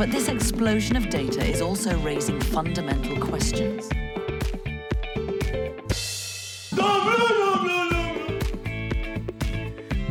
But 0.00 0.12
this 0.12 0.30
explosion 0.30 0.96
of 0.96 1.10
data 1.10 1.44
is 1.44 1.60
also 1.60 1.90
raising 2.02 2.40
fundamental 2.40 3.18
questions. 3.20 3.86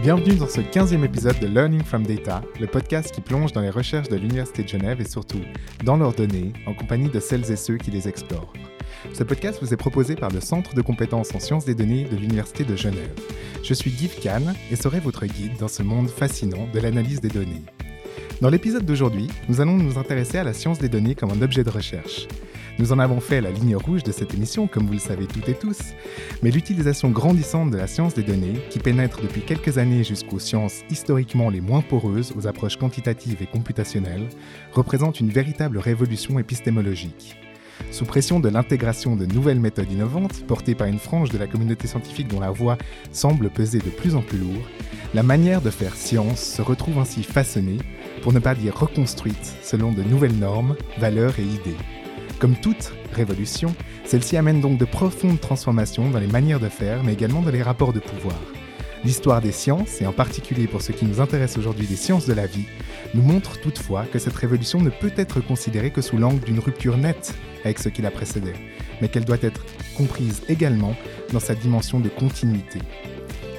Bienvenue 0.04 0.36
dans 0.36 0.48
ce 0.48 0.62
15e 0.62 1.04
épisode 1.04 1.40
de 1.40 1.48
Learning 1.48 1.84
from 1.84 2.05
Data, 2.05 2.44
le 2.60 2.68
podcast 2.68 3.12
qui 3.12 3.22
plonge 3.22 3.52
dans 3.52 3.62
les 3.62 3.72
recherches 3.72 4.10
de 4.10 4.18
l'Université 4.18 4.62
de 4.62 4.68
Genève 4.68 5.02
et 5.02 5.10
surtout 5.10 5.41
dans 5.84 5.98
leurs 5.98 6.13
données 6.13 6.54
en 6.68 6.76
compagnie 6.76 7.10
de 7.10 7.20
celles 7.20 7.52
et 7.52 7.55
ceux 7.55 7.77
qui 7.77 7.90
les 7.90 8.08
explorent. 8.08 8.54
Ce 9.16 9.24
podcast 9.24 9.58
vous 9.60 9.74
est 9.74 9.77
proposé 9.77 10.16
par 10.16 10.30
le 10.30 10.40
Centre 10.40 10.76
de 10.76 10.84
compétences 10.84 11.34
en 11.34 11.40
sciences 11.40 11.66
des 11.66 11.74
données 11.74 12.04
de 12.04 12.16
l'Université 12.16 12.63
de 12.63 12.76
Genève. 12.76 13.16
Je 13.63 13.74
suis 13.74 13.90
Guy 13.90 14.10
Kahn 14.21 14.54
et 14.70 14.76
serai 14.76 14.99
votre 14.99 15.26
guide 15.26 15.58
dans 15.58 15.68
ce 15.68 15.82
monde 15.82 16.12
fascinant 16.12 16.68
de 16.71 16.80
l'analyse 16.80 17.21
des 17.21 17.30
données. 17.30 17.63
Dans 18.41 18.49
l'épisode 18.49 18.85
d'aujourd'hui, 18.85 19.27
nous 19.49 19.59
allons 19.59 19.75
nous 19.75 19.98
intéresser 19.98 20.38
à 20.38 20.45
la 20.45 20.53
science 20.53 20.79
des 20.79 20.88
données 20.88 21.13
comme 21.13 21.31
un 21.31 21.41
objet 21.41 21.66
de 21.66 21.70
recherche. 21.70 22.25
Nous 22.77 22.93
en 22.93 22.99
avons 22.99 23.20
fait 23.20 23.41
la 23.41 23.51
ligne 23.51 23.76
rouge 23.76 24.04
de 24.04 24.13
cette 24.13 24.34
émission, 24.34 24.65
comme 24.65 24.87
vous 24.87 24.93
le 24.93 24.99
savez 24.99 25.26
toutes 25.26 25.49
et 25.49 25.55
tous, 25.55 25.77
mais 26.41 26.49
l'utilisation 26.49 27.09
grandissante 27.09 27.70
de 27.70 27.76
la 27.76 27.87
science 27.87 28.13
des 28.13 28.23
données, 28.23 28.62
qui 28.70 28.79
pénètre 28.79 29.20
depuis 29.21 29.41
quelques 29.41 29.77
années 29.77 30.05
jusqu'aux 30.05 30.40
sciences 30.40 30.84
historiquement 30.90 31.49
les 31.49 31.59
moins 31.59 31.81
poreuses 31.81 32.34
aux 32.37 32.48
approches 32.48 32.77
quantitatives 32.77 33.41
et 33.41 33.46
computationnelles, 33.46 34.29
représente 34.71 35.20
une 35.20 35.31
véritable 35.31 35.77
révolution 35.77 36.40
épistémologique. 36.40 37.35
Sous 37.91 38.05
pression 38.05 38.40
de 38.40 38.48
l'intégration 38.48 39.18
de 39.18 39.26
nouvelles 39.26 39.59
méthodes 39.59 39.91
innovantes, 39.91 40.46
portées 40.46 40.76
par 40.76 40.87
une 40.87 40.99
frange 40.99 41.29
de 41.29 41.37
la 41.37 41.48
communauté 41.48 41.87
scientifique 41.87 42.27
dont 42.29 42.40
la 42.40 42.51
voix 42.51 42.77
semble 43.12 43.49
peser 43.49 43.79
de 43.79 43.90
plus 43.90 44.15
en 44.15 44.21
plus 44.21 44.37
lourd, 44.37 44.63
la 45.13 45.24
manière 45.24 45.62
de 45.62 45.71
faire 45.71 45.96
science 45.96 46.40
se 46.40 46.62
retrouve 46.62 46.99
ainsi 46.99 47.24
façonnée, 47.24 47.79
pour 48.21 48.34
ne 48.34 48.39
pas 48.39 48.55
dire 48.55 48.77
reconstruite, 48.77 49.55
selon 49.63 49.91
de 49.91 50.03
nouvelles 50.03 50.37
normes, 50.37 50.75
valeurs 50.98 51.39
et 51.39 51.43
idées. 51.43 51.77
Comme 52.39 52.55
toute 52.55 52.93
révolution, 53.13 53.75
celle-ci 54.05 54.37
amène 54.37 54.62
donc 54.62 54.77
de 54.77 54.85
profondes 54.85 55.41
transformations 55.41 56.09
dans 56.09 56.20
les 56.20 56.27
manières 56.27 56.59
de 56.59 56.70
faire, 56.70 57.03
mais 57.03 57.13
également 57.13 57.41
dans 57.41 57.51
les 57.51 57.63
rapports 57.63 57.93
de 57.93 57.99
pouvoir. 57.99 58.40
L'histoire 59.05 59.41
des 59.41 59.51
sciences, 59.51 60.01
et 60.01 60.05
en 60.05 60.12
particulier 60.12 60.67
pour 60.67 60.81
ce 60.81 60.91
qui 60.91 61.05
nous 61.05 61.21
intéresse 61.21 61.57
aujourd'hui 61.57 61.87
des 61.87 61.95
sciences 61.95 62.25
de 62.25 62.34
la 62.34 62.47
vie, 62.47 62.65
nous 63.13 63.21
montre 63.21 63.59
toutefois 63.59 64.06
que 64.06 64.19
cette 64.19 64.35
révolution 64.35 64.81
ne 64.81 64.90
peut 64.90 65.13
être 65.16 65.40
considérée 65.40 65.91
que 65.91 66.01
sous 66.01 66.17
l'angle 66.17 66.44
d'une 66.44 66.59
rupture 66.59 66.97
nette 66.97 67.34
avec 67.63 67.79
ce 67.79 67.90
qui 67.90 68.01
la 68.01 68.12
précédait, 68.12 68.56
mais 69.01 69.07
qu'elle 69.07 69.25
doit 69.25 69.38
être 69.41 69.66
comprise 69.97 70.41
également 70.50 70.95
dans 71.31 71.40
sa 71.40 71.56
dimension 71.56 72.00
de 72.00 72.09
continuité. 72.09 72.79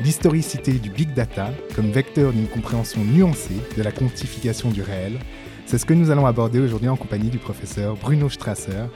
L'historicité 0.03 0.73
du 0.73 0.89
big 0.89 1.13
data 1.13 1.51
comme 1.77 1.91
vecteur 1.91 2.33
d'une 2.33 2.49
compréhension 2.49 3.05
nuancée 3.05 3.59
de 3.77 3.83
la 3.83 3.93
quantification 3.93 4.71
du 4.71 4.81
réel, 4.81 5.19
c'est 5.67 5.77
ce 5.77 5.85
que 5.85 5.93
nous 5.93 6.11
allons 6.11 6.25
aborder 6.25 6.59
aujourd'hui 6.59 6.89
en 6.89 6.97
compagnie 6.97 7.29
du 7.29 7.37
professeur 7.37 7.97
Bruno 7.97 8.31
Strasser, 8.31 8.87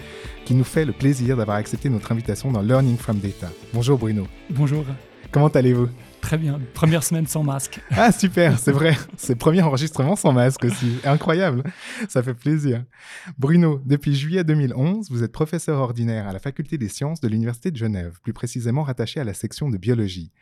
qui 0.46 0.54
nous 0.54 0.64
fait 0.64 0.86
le 0.86 0.92
plaisir 0.92 1.36
d'avoir 1.36 1.58
accepté 1.58 1.90
notre 1.90 2.10
invitation 2.10 2.50
dans 2.50 2.62
Learning 2.62 2.96
from 2.96 3.18
Data. 3.18 3.50
Bonjour 3.74 3.98
Bruno. 3.98 4.26
Bonjour. 4.48 4.84
Comment 5.30 5.48
allez-vous? 5.48 5.88
Très 6.24 6.38
bien. 6.38 6.58
Première 6.72 7.04
semaine 7.04 7.26
sans 7.26 7.42
masque. 7.42 7.80
Ah 7.90 8.10
super, 8.10 8.58
c'est 8.58 8.72
vrai. 8.72 8.96
C'est 9.16 9.34
premier 9.34 9.60
enregistrement 9.60 10.16
sans 10.16 10.32
masque 10.32 10.64
aussi. 10.64 10.96
Incroyable. 11.04 11.62
Ça 12.08 12.22
fait 12.22 12.32
plaisir. 12.32 12.82
Bruno, 13.38 13.82
depuis 13.84 14.14
juillet 14.14 14.42
2011, 14.42 15.10
vous 15.10 15.22
êtes 15.22 15.32
professeur 15.32 15.78
ordinaire 15.80 16.26
à 16.26 16.32
la 16.32 16.38
faculté 16.38 16.78
des 16.78 16.88
sciences 16.88 17.20
de 17.20 17.28
l'Université 17.28 17.70
de 17.70 17.76
Genève, 17.76 18.20
plus 18.22 18.32
précisément 18.32 18.82
rattaché 18.84 19.20
à 19.20 19.24
la 19.24 19.34
section 19.34 19.68
de 19.68 19.76
biologie. 19.76 20.32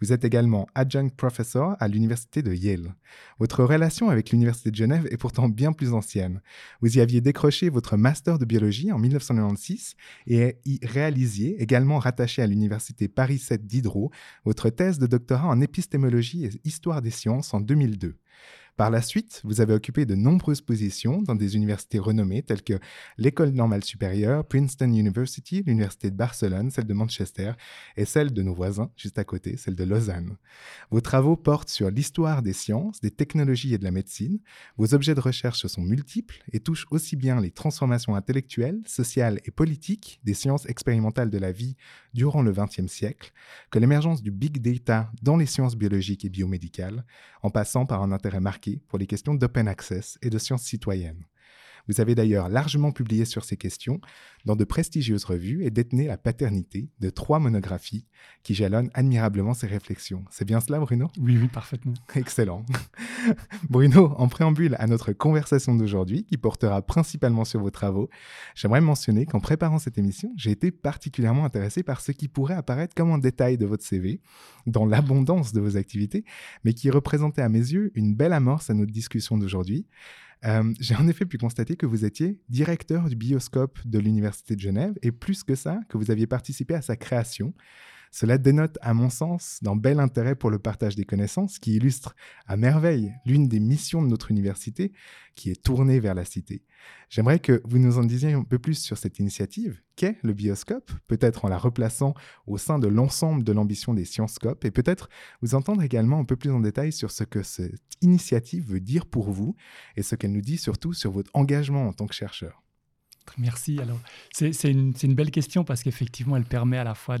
Vous 0.00 0.12
êtes 0.12 0.24
également 0.24 0.68
adjunct 0.76 1.16
professor 1.16 1.74
à 1.80 1.88
l'Université 1.88 2.42
de 2.42 2.54
Yale. 2.54 2.94
Votre 3.40 3.64
relation 3.64 4.10
avec 4.10 4.30
l'Université 4.30 4.70
de 4.70 4.76
Genève 4.76 5.08
est 5.10 5.16
pourtant 5.16 5.48
bien 5.48 5.72
plus 5.72 5.92
ancienne. 5.92 6.40
Vous 6.80 6.98
y 6.98 7.00
aviez 7.00 7.20
décroché 7.20 7.68
votre 7.68 7.96
master 7.96 8.38
de 8.38 8.44
biologie 8.44 8.92
en 8.92 8.98
1996 8.98 9.96
et 10.28 10.58
y 10.64 10.78
réalisiez, 10.84 11.60
également 11.60 11.98
rattaché 11.98 12.42
à 12.42 12.46
l'Université 12.46 13.08
Paris 13.08 13.38
7 13.38 13.66
Diderot, 13.66 14.10
votre 14.44 14.70
thèse 14.70 14.98
de 14.98 15.06
doctorat 15.06 15.31
en 15.40 15.60
épistémologie 15.60 16.44
et 16.44 16.50
histoire 16.64 17.02
des 17.02 17.10
sciences 17.10 17.54
en 17.54 17.60
2002. 17.60 18.16
Par 18.76 18.90
la 18.90 19.02
suite, 19.02 19.42
vous 19.44 19.60
avez 19.60 19.74
occupé 19.74 20.06
de 20.06 20.14
nombreuses 20.14 20.62
positions 20.62 21.20
dans 21.20 21.34
des 21.34 21.56
universités 21.56 21.98
renommées 21.98 22.42
telles 22.42 22.62
que 22.62 22.80
l'École 23.18 23.50
normale 23.50 23.84
supérieure, 23.84 24.46
Princeton 24.46 24.90
University, 24.94 25.62
l'Université 25.66 26.10
de 26.10 26.16
Barcelone, 26.16 26.70
celle 26.70 26.86
de 26.86 26.94
Manchester 26.94 27.52
et 27.98 28.06
celle 28.06 28.32
de 28.32 28.42
nos 28.42 28.54
voisins 28.54 28.90
juste 28.96 29.18
à 29.18 29.24
côté, 29.24 29.58
celle 29.58 29.74
de 29.74 29.84
Lausanne. 29.84 30.38
Vos 30.90 31.02
travaux 31.02 31.36
portent 31.36 31.68
sur 31.68 31.90
l'histoire 31.90 32.40
des 32.40 32.54
sciences, 32.54 33.02
des 33.02 33.10
technologies 33.10 33.74
et 33.74 33.78
de 33.78 33.84
la 33.84 33.90
médecine. 33.90 34.40
Vos 34.78 34.94
objets 34.94 35.14
de 35.14 35.20
recherche 35.20 35.66
sont 35.66 35.82
multiples 35.82 36.42
et 36.52 36.60
touchent 36.60 36.86
aussi 36.90 37.14
bien 37.14 37.42
les 37.42 37.50
transformations 37.50 38.16
intellectuelles, 38.16 38.80
sociales 38.86 39.38
et 39.44 39.50
politiques 39.50 40.18
des 40.24 40.34
sciences 40.34 40.64
expérimentales 40.64 41.30
de 41.30 41.38
la 41.38 41.52
vie 41.52 41.76
durant 42.14 42.40
le 42.40 42.52
XXe 42.52 42.86
siècle 42.86 43.32
que 43.70 43.78
l'émergence 43.78 44.22
du 44.22 44.30
big 44.30 44.62
data 44.62 45.10
dans 45.22 45.36
les 45.36 45.46
sciences 45.46 45.76
biologiques 45.76 46.24
et 46.24 46.30
biomédicales, 46.30 47.04
en 47.42 47.50
passant 47.50 47.84
par 47.84 48.02
un 48.02 48.12
intérêt 48.12 48.40
marqué 48.40 48.61
pour 48.70 48.98
les 48.98 49.06
questions 49.06 49.34
d'open 49.34 49.68
access 49.68 50.18
et 50.22 50.30
de 50.30 50.38
sciences 50.38 50.62
citoyennes. 50.62 51.26
Vous 51.88 52.00
avez 52.00 52.14
d'ailleurs 52.14 52.48
largement 52.48 52.92
publié 52.92 53.24
sur 53.24 53.44
ces 53.44 53.56
questions 53.56 54.00
dans 54.44 54.56
de 54.56 54.64
prestigieuses 54.64 55.24
revues 55.24 55.64
et 55.64 55.70
détenez 55.70 56.06
la 56.06 56.16
paternité 56.16 56.88
de 57.00 57.10
trois 57.10 57.38
monographies 57.38 58.06
qui 58.42 58.54
jalonnent 58.54 58.90
admirablement 58.94 59.54
ces 59.54 59.66
réflexions. 59.66 60.24
C'est 60.30 60.44
bien 60.44 60.60
cela, 60.60 60.80
Bruno? 60.80 61.10
Oui, 61.20 61.38
oui, 61.40 61.48
parfaitement. 61.48 61.94
Excellent. 62.14 62.64
Bruno, 63.70 64.14
en 64.16 64.28
préambule 64.28 64.76
à 64.78 64.86
notre 64.86 65.12
conversation 65.12 65.74
d'aujourd'hui, 65.74 66.24
qui 66.24 66.36
portera 66.36 66.82
principalement 66.82 67.44
sur 67.44 67.60
vos 67.60 67.70
travaux, 67.70 68.08
j'aimerais 68.54 68.80
mentionner 68.80 69.26
qu'en 69.26 69.40
préparant 69.40 69.78
cette 69.78 69.98
émission, 69.98 70.32
j'ai 70.36 70.50
été 70.50 70.70
particulièrement 70.70 71.44
intéressé 71.44 71.82
par 71.82 72.00
ce 72.00 72.12
qui 72.12 72.28
pourrait 72.28 72.54
apparaître 72.54 72.94
comme 72.94 73.12
un 73.12 73.18
détail 73.18 73.58
de 73.58 73.66
votre 73.66 73.84
CV, 73.84 74.20
dans 74.66 74.86
l'abondance 74.86 75.52
de 75.52 75.60
vos 75.60 75.76
activités, 75.76 76.24
mais 76.64 76.74
qui 76.74 76.90
représentait 76.90 77.42
à 77.42 77.48
mes 77.48 77.58
yeux 77.58 77.92
une 77.94 78.14
belle 78.14 78.32
amorce 78.32 78.70
à 78.70 78.74
notre 78.74 78.92
discussion 78.92 79.38
d'aujourd'hui. 79.38 79.86
Euh, 80.44 80.72
j'ai 80.80 80.96
en 80.96 81.08
effet 81.08 81.24
pu 81.24 81.38
constater 81.38 81.76
que 81.76 81.86
vous 81.86 82.04
étiez 82.04 82.40
directeur 82.48 83.08
du 83.08 83.16
bioscope 83.16 83.78
de 83.84 83.98
l'Université 83.98 84.56
de 84.56 84.60
Genève 84.60 84.94
et 85.02 85.12
plus 85.12 85.44
que 85.44 85.54
ça, 85.54 85.80
que 85.88 85.96
vous 85.96 86.10
aviez 86.10 86.26
participé 86.26 86.74
à 86.74 86.82
sa 86.82 86.96
création. 86.96 87.54
Cela 88.14 88.36
dénote, 88.36 88.76
à 88.82 88.92
mon 88.92 89.08
sens, 89.08 89.58
d'un 89.62 89.74
bel 89.74 89.98
intérêt 89.98 90.34
pour 90.34 90.50
le 90.50 90.58
partage 90.58 90.96
des 90.96 91.06
connaissances 91.06 91.58
qui 91.58 91.76
illustre 91.76 92.14
à 92.46 92.58
merveille 92.58 93.14
l'une 93.24 93.48
des 93.48 93.58
missions 93.58 94.02
de 94.02 94.06
notre 94.06 94.30
université 94.30 94.92
qui 95.34 95.50
est 95.50 95.62
tournée 95.62 95.98
vers 95.98 96.14
la 96.14 96.26
cité. 96.26 96.62
J'aimerais 97.08 97.38
que 97.38 97.62
vous 97.64 97.78
nous 97.78 97.96
en 97.96 98.04
disiez 98.04 98.34
un 98.34 98.44
peu 98.44 98.58
plus 98.58 98.74
sur 98.74 98.98
cette 98.98 99.18
initiative 99.18 99.80
qu'est 99.96 100.18
le 100.22 100.34
bioscope, 100.34 100.92
peut-être 101.08 101.46
en 101.46 101.48
la 101.48 101.56
replaçant 101.56 102.12
au 102.46 102.58
sein 102.58 102.78
de 102.78 102.86
l'ensemble 102.86 103.44
de 103.44 103.52
l'ambition 103.52 103.94
des 103.94 104.04
Scopes, 104.04 104.66
et 104.66 104.70
peut-être 104.70 105.08
vous 105.40 105.54
entendre 105.54 105.82
également 105.82 106.18
un 106.18 106.24
peu 106.24 106.36
plus 106.36 106.50
en 106.50 106.60
détail 106.60 106.92
sur 106.92 107.10
ce 107.10 107.24
que 107.24 107.42
cette 107.42 107.80
initiative 108.02 108.66
veut 108.66 108.80
dire 108.80 109.06
pour 109.06 109.30
vous 109.30 109.56
et 109.96 110.02
ce 110.02 110.16
qu'elle 110.16 110.32
nous 110.32 110.42
dit 110.42 110.58
surtout 110.58 110.92
sur 110.92 111.12
votre 111.12 111.30
engagement 111.32 111.88
en 111.88 111.94
tant 111.94 112.06
que 112.06 112.14
chercheur. 112.14 112.61
Merci. 113.38 113.78
Alors, 113.80 113.98
c'est 114.30 114.70
une, 114.70 114.92
une, 115.02 115.14
belle 115.14 115.30
question 115.30 115.64
parce 115.64 115.82
qu'effectivement, 115.82 116.36
elle 116.36 116.44
permet 116.44 116.78
à 116.78 116.84
la 116.84 116.94
fois 116.94 117.16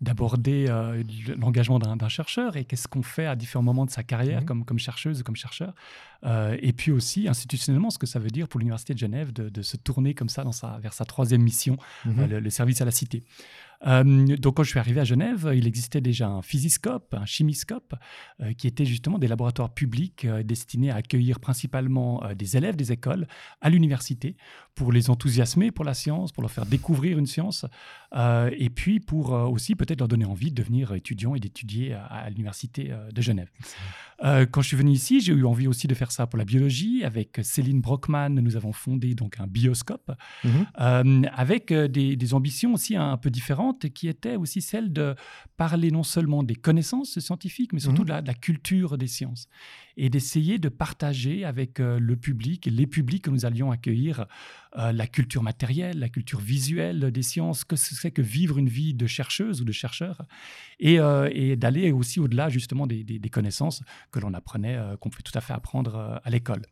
d'aborder 0.00 0.66
euh, 0.68 1.02
l'engagement 1.36 1.78
d'un 1.78 2.08
chercheur 2.08 2.56
et 2.56 2.64
qu'est-ce 2.64 2.88
qu'on 2.88 3.02
fait 3.02 3.26
à 3.26 3.36
différents 3.36 3.62
moments 3.62 3.86
de 3.86 3.90
sa 3.90 4.02
carrière 4.02 4.42
mmh 4.42 4.44
comme, 4.44 4.64
comme 4.64 4.78
chercheuse 4.78 5.20
ou 5.20 5.24
comme 5.24 5.36
chercheur. 5.36 5.74
Euh, 6.24 6.56
et 6.60 6.72
puis 6.72 6.90
aussi, 6.90 7.28
institutionnellement, 7.28 7.90
ce 7.90 7.98
que 7.98 8.06
ça 8.06 8.18
veut 8.18 8.30
dire 8.30 8.48
pour 8.48 8.60
l'Université 8.60 8.94
de 8.94 8.98
Genève 8.98 9.32
de, 9.32 9.48
de, 9.48 9.62
se 9.62 9.76
tourner 9.76 10.14
comme 10.14 10.28
ça 10.28 10.44
dans 10.44 10.52
sa, 10.52 10.78
vers 10.78 10.92
sa 10.92 11.04
troisième 11.04 11.42
mission, 11.42 11.76
mmh 12.04 12.20
euh, 12.20 12.26
le, 12.26 12.40
le, 12.40 12.50
service 12.50 12.80
à 12.80 12.84
la 12.84 12.90
cité. 12.90 13.22
Euh, 13.86 14.36
donc 14.36 14.56
quand 14.56 14.62
je 14.62 14.70
suis 14.70 14.78
arrivé 14.78 15.00
à 15.00 15.04
Genève, 15.04 15.50
il 15.54 15.66
existait 15.66 16.00
déjà 16.00 16.28
un 16.28 16.42
physiscope, 16.42 17.14
un 17.14 17.26
chimiscope, 17.26 17.94
euh, 18.40 18.52
qui 18.52 18.66
étaient 18.66 18.84
justement 18.84 19.18
des 19.18 19.28
laboratoires 19.28 19.70
publics 19.70 20.24
euh, 20.24 20.42
destinés 20.42 20.90
à 20.90 20.96
accueillir 20.96 21.40
principalement 21.40 22.22
des 22.36 22.56
élèves 22.56 22.76
des 22.76 22.92
écoles 22.92 23.26
à 23.60 23.70
l'université 23.70 24.36
pour 24.74 24.92
les 24.92 25.10
enthousiasmer 25.10 25.70
pour 25.70 25.84
la 25.84 25.94
science, 25.94 26.32
pour 26.32 26.42
leur 26.42 26.50
faire 26.50 26.66
découvrir 26.66 27.18
une 27.18 27.26
science, 27.26 27.66
et 28.14 28.70
puis 28.70 29.00
pour 29.00 29.30
aussi 29.30 29.74
peut-être 29.74 29.98
leur 29.98 30.08
donner 30.08 30.24
envie 30.24 30.50
de 30.50 30.54
devenir 30.54 30.94
étudiant 30.94 31.34
et 31.34 31.40
d'étudier 31.40 31.94
à, 31.94 32.28
l'université 32.30 32.92
de 33.12 33.20
Genève. 33.20 33.50
quand 34.20 34.62
je 34.62 34.68
suis 34.68 34.76
venu 34.76 34.92
ici, 34.92 35.20
j'ai 35.20 35.32
eu 35.32 35.44
envie 35.44 35.66
aussi 35.66 35.88
de 35.88 35.94
faire 35.94 36.12
ça 36.12 36.26
pour 36.28 36.38
la 36.38 36.44
biologie. 36.44 37.02
Avec 37.04 37.40
Céline 37.42 37.80
Brockman, 37.80 38.30
nous 38.30 38.56
avons 38.56 38.72
fondé 38.72 39.14
donc 39.14 39.40
un 39.40 39.48
bioscope 39.48 40.12
mhm. 40.44 41.28
avec 41.32 41.72
des, 41.72 42.14
des 42.14 42.34
ambitions 42.34 42.74
aussi 42.74 42.94
un 42.94 43.16
peu 43.16 43.30
différentes 43.30 43.67
qui 43.74 44.08
était 44.08 44.36
aussi 44.36 44.62
celle 44.62 44.92
de 44.92 45.14
parler 45.56 45.90
non 45.90 46.04
seulement 46.04 46.42
des 46.42 46.54
connaissances 46.54 47.18
scientifiques, 47.18 47.72
mais 47.72 47.80
surtout 47.80 48.02
mhm. 48.02 48.20
de, 48.20 48.26
la, 48.26 48.34
culture 48.34 48.96
des 48.96 49.08
sciences. 49.08 49.48
Et 49.96 50.08
d'essayer 50.08 50.58
de 50.58 50.68
partager 50.68 51.44
avec 51.44 51.80
euh, 51.80 51.98
le 51.98 52.16
public, 52.16 52.66
les 52.66 52.86
publics 52.86 53.24
que 53.24 53.30
nous 53.30 53.44
allions 53.44 53.72
accueillir, 53.72 54.26
euh, 54.78 54.92
la 54.92 55.08
culture 55.08 55.42
matérielle, 55.42 55.98
la 55.98 56.08
culture 56.08 56.38
visuelle 56.38 57.10
des 57.10 57.22
sciences, 57.22 57.64
que 57.64 57.74
c'est 57.74 58.12
que 58.12 58.22
vivre 58.22 58.58
une 58.58 58.68
vie 58.68 58.94
de 58.94 59.06
chercheuse 59.08 59.60
ou 59.60 59.64
de 59.64 59.72
chercheur, 59.72 60.22
et, 60.78 61.00
euh, 61.00 61.56
d'aller 61.56 61.90
aussi 61.90 62.20
au-delà 62.20 62.48
justement 62.48 62.86
des, 62.86 63.20
connaissances 63.32 63.82
que 64.10 64.20
l'on 64.20 64.32
apprenait, 64.32 64.78
qu'on 65.00 65.10
pouvait 65.10 65.22
tout 65.22 65.36
à 65.36 65.40
fait 65.40 65.52
apprendre 65.52 66.20
à 66.24 66.30
l'école. 66.30 66.62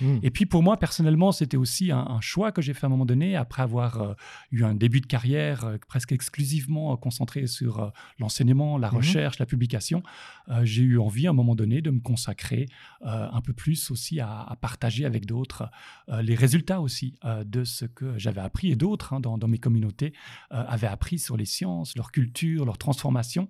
Mhm. 0.00 0.20
Et 0.22 0.30
puis 0.30 0.46
pour 0.46 0.62
moi, 0.62 0.78
personnellement, 0.78 1.30
c'était 1.32 1.58
aussi 1.58 1.90
un, 1.90 1.98
un 1.98 2.20
choix 2.20 2.52
que 2.52 2.62
j'ai 2.62 2.72
fait 2.72 2.84
à 2.84 2.86
un 2.86 2.90
moment 2.90 3.04
donné, 3.04 3.36
après 3.36 3.62
avoir 3.62 4.16
eu 4.50 4.64
un 4.64 4.74
début 4.74 5.00
de 5.00 5.06
carrière 5.06 5.76
presque 5.88 6.12
exclusif 6.12 6.45
exclusivement 6.46 6.92
euh, 6.92 6.96
concentré 6.96 7.46
sur 7.46 7.80
euh, 7.80 7.90
l'enseignement, 8.18 8.78
la 8.78 8.90
mhm. 8.90 8.96
recherche, 8.96 9.38
la 9.38 9.46
publication, 9.46 10.02
euh, 10.48 10.64
j'ai 10.64 10.82
eu 10.82 10.98
envie 10.98 11.26
à 11.26 11.30
un 11.30 11.32
moment 11.32 11.54
donné 11.54 11.82
de 11.82 11.90
me 11.90 12.00
consacrer 12.00 12.66
un 13.02 13.40
peu 13.40 13.52
plus 13.52 13.90
aussi 13.90 14.20
à, 14.20 14.56
partager 14.60 15.04
avec 15.04 15.26
d'autres 15.26 15.70
les 16.08 16.34
résultats 16.34 16.80
aussi 16.80 17.14
de 17.44 17.64
ce 17.64 17.84
que 17.84 18.18
j'avais 18.18 18.40
appris 18.40 18.70
et 18.70 18.76
d'autres 18.76 19.12
hein, 19.12 19.20
dans, 19.20 19.48
mes 19.48 19.58
communautés 19.58 20.12
avaient 20.50 20.86
appris 20.86 21.18
sur 21.18 21.36
les 21.36 21.44
sciences, 21.44 21.96
leur 21.96 22.10
culture, 22.10 22.64
leur 22.64 22.78
transformation, 22.78 23.48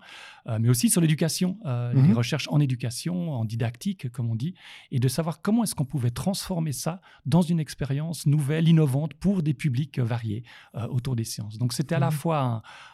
mais 0.61 0.69
aussi 0.69 0.91
sur 0.91 1.01
l'éducation, 1.01 1.59
les 1.65 2.03
mhm. 2.03 2.15
recherches 2.15 2.49
en 2.51 2.61
éducation, 2.61 3.33
en 3.33 3.45
didactique, 3.45 4.11
comme 4.11 4.31
on 4.31 4.37
dit, 4.37 4.55
et 4.91 4.99
de 4.99 5.09
savoir 5.09 5.41
comment 5.41 5.65
est-ce 5.65 5.75
qu'on 5.75 5.85
pouvait 5.85 6.11
transformer 6.11 6.73
ça 6.73 7.01
dans 7.25 7.43
une 7.43 7.61
expérience 7.61 8.27
nouvelle, 8.27 8.69
innovante 8.69 9.15
pour 9.15 9.43
des 9.43 9.55
publics 9.55 9.99
variés 9.99 10.45
autour 10.91 11.17
des 11.17 11.25
sciences. 11.25 11.59
Donc 11.59 11.73
c'était 11.73 11.95
à 11.95 12.01
la 12.01 12.11
mhm. 12.11 12.17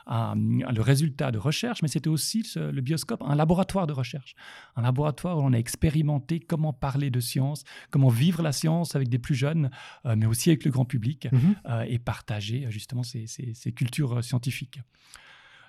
Un, 0.06 0.34
le 0.36 0.80
résultat 0.80 1.30
de 1.30 1.38
recherche, 1.38 1.82
mais 1.82 1.88
c'était 1.88 2.08
aussi 2.08 2.46
le 2.56 2.80
bioscope, 2.80 3.22
un 3.22 3.34
laboratoire 3.34 3.86
de 3.86 3.92
recherche. 3.92 4.34
Un 4.76 4.82
laboratoire 4.82 5.38
où 5.38 5.42
on 5.42 5.52
a 5.52 5.58
expérimenté 5.58 6.40
comment 6.40 6.72
parler 6.72 7.10
de 7.10 7.20
science, 7.20 7.64
comment 7.90 8.08
vivre 8.08 8.42
la 8.42 8.52
science 8.52 8.96
avec 8.96 9.08
des 9.08 9.18
plus 9.18 9.34
jeunes, 9.34 9.70
euh, 10.06 10.16
mais 10.16 10.26
aussi 10.26 10.50
avec 10.50 10.64
le 10.64 10.70
grand 10.70 10.84
public, 10.84 11.28
mhm. 11.30 11.56
euh, 11.68 11.84
et 11.88 11.98
partager 11.98 12.66
justement 12.70 13.02
ces, 13.02 13.26
cultures 13.74 14.22
scientifiques. 14.22 14.80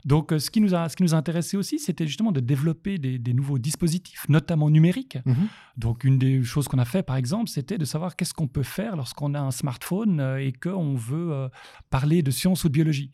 Donc, 0.05 0.33
euh, 0.33 0.39
ce 0.39 0.51
qui 0.51 0.59
nous 0.59 0.75
a, 0.75 0.89
ce 0.89 0.97
qui 0.97 1.03
nous 1.03 1.13
a 1.13 1.17
intéressé 1.17 1.55
aussi, 1.55 1.79
c'était 1.79 2.05
justement 2.05 2.33
de 2.33 2.41
développer 2.41 2.97
des, 2.97 3.33
nouveaux 3.33 3.57
dispositifs, 3.57 4.27
notamment 4.27 4.69
numériques. 4.69 5.17
Mhm. 5.25 5.47
Donc, 5.77 6.03
une 6.03 6.17
des 6.17 6.43
choses 6.43 6.67
qu'on 6.67 6.79
a 6.79 6.85
fait, 6.85 7.03
par 7.03 7.15
exemple, 7.15 7.49
c'était 7.49 7.77
de 7.77 7.85
savoir 7.85 8.17
qu'est-ce 8.17 8.33
qu'on 8.33 8.49
peut 8.49 8.63
faire 8.63 8.97
lorsqu'on 8.97 9.33
a 9.33 9.39
un 9.39 9.51
smartphone 9.51 10.19
et 10.39 10.51
qu'on 10.51 10.95
veut 10.95 11.49
parler 11.89 12.21
de 12.21 12.31
science 12.31 12.65
ou 12.65 12.67
de 12.67 12.73
biologie. 12.73 13.11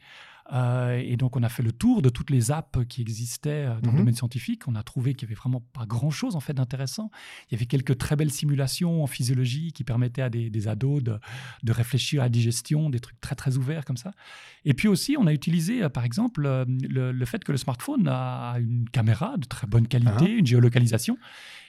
Euh, 0.51 1.01
et 1.03 1.17
donc, 1.17 1.35
on 1.35 1.43
a 1.43 1.49
fait 1.49 1.63
le 1.63 1.71
tour 1.71 2.01
de 2.01 2.09
toutes 2.09 2.29
les 2.29 2.51
apps 2.51 2.79
qui 2.87 3.01
existaient 3.01 3.65
euh, 3.65 3.79
dans 3.81 3.89
le 3.89 3.93
mhm. 3.93 3.97
domaine 3.99 4.15
scientifique. 4.15 4.67
On 4.67 4.75
a 4.75 4.83
trouvé 4.83 5.13
qu'il 5.13 5.27
n'y 5.27 5.33
avait 5.33 5.39
vraiment 5.39 5.61
pas 5.73 5.85
grand-chose 5.85 6.35
en 6.35 6.39
fait 6.39 6.53
d'intéressant. 6.53 7.11
Il 7.49 7.53
y 7.53 7.55
avait 7.55 7.65
quelques 7.65 7.97
très 7.97 8.15
belles 8.15 8.31
simulations 8.31 9.03
en 9.03 9.07
physiologie 9.07 9.71
qui 9.73 9.83
permettaient 9.83 10.21
à 10.21 10.29
des, 10.29 10.67
ados 10.67 11.03
de, 11.03 11.19
de, 11.63 11.71
réfléchir 11.71 12.21
à 12.21 12.25
la 12.25 12.29
digestion, 12.29 12.89
des 12.89 12.99
trucs 12.99 13.19
très 13.21 13.35
très 13.35 13.57
ouverts 13.57 13.85
comme 13.85 13.97
ça. 13.97 14.11
Et 14.65 14.73
puis 14.73 14.87
aussi, 14.87 15.15
on 15.17 15.27
a 15.27 15.33
utilisé 15.33 15.83
euh, 15.83 15.89
par 15.89 16.03
exemple 16.03 16.41
le, 16.41 17.25
fait 17.25 17.43
que 17.43 17.51
le 17.51 17.57
smartphone 17.57 18.07
a 18.07 18.55
une 18.59 18.89
caméra 18.89 19.37
de 19.37 19.45
très 19.45 19.67
bonne 19.67 19.87
qualité, 19.87 20.25
ah. 20.25 20.27
une 20.27 20.47
géolocalisation. 20.47 21.17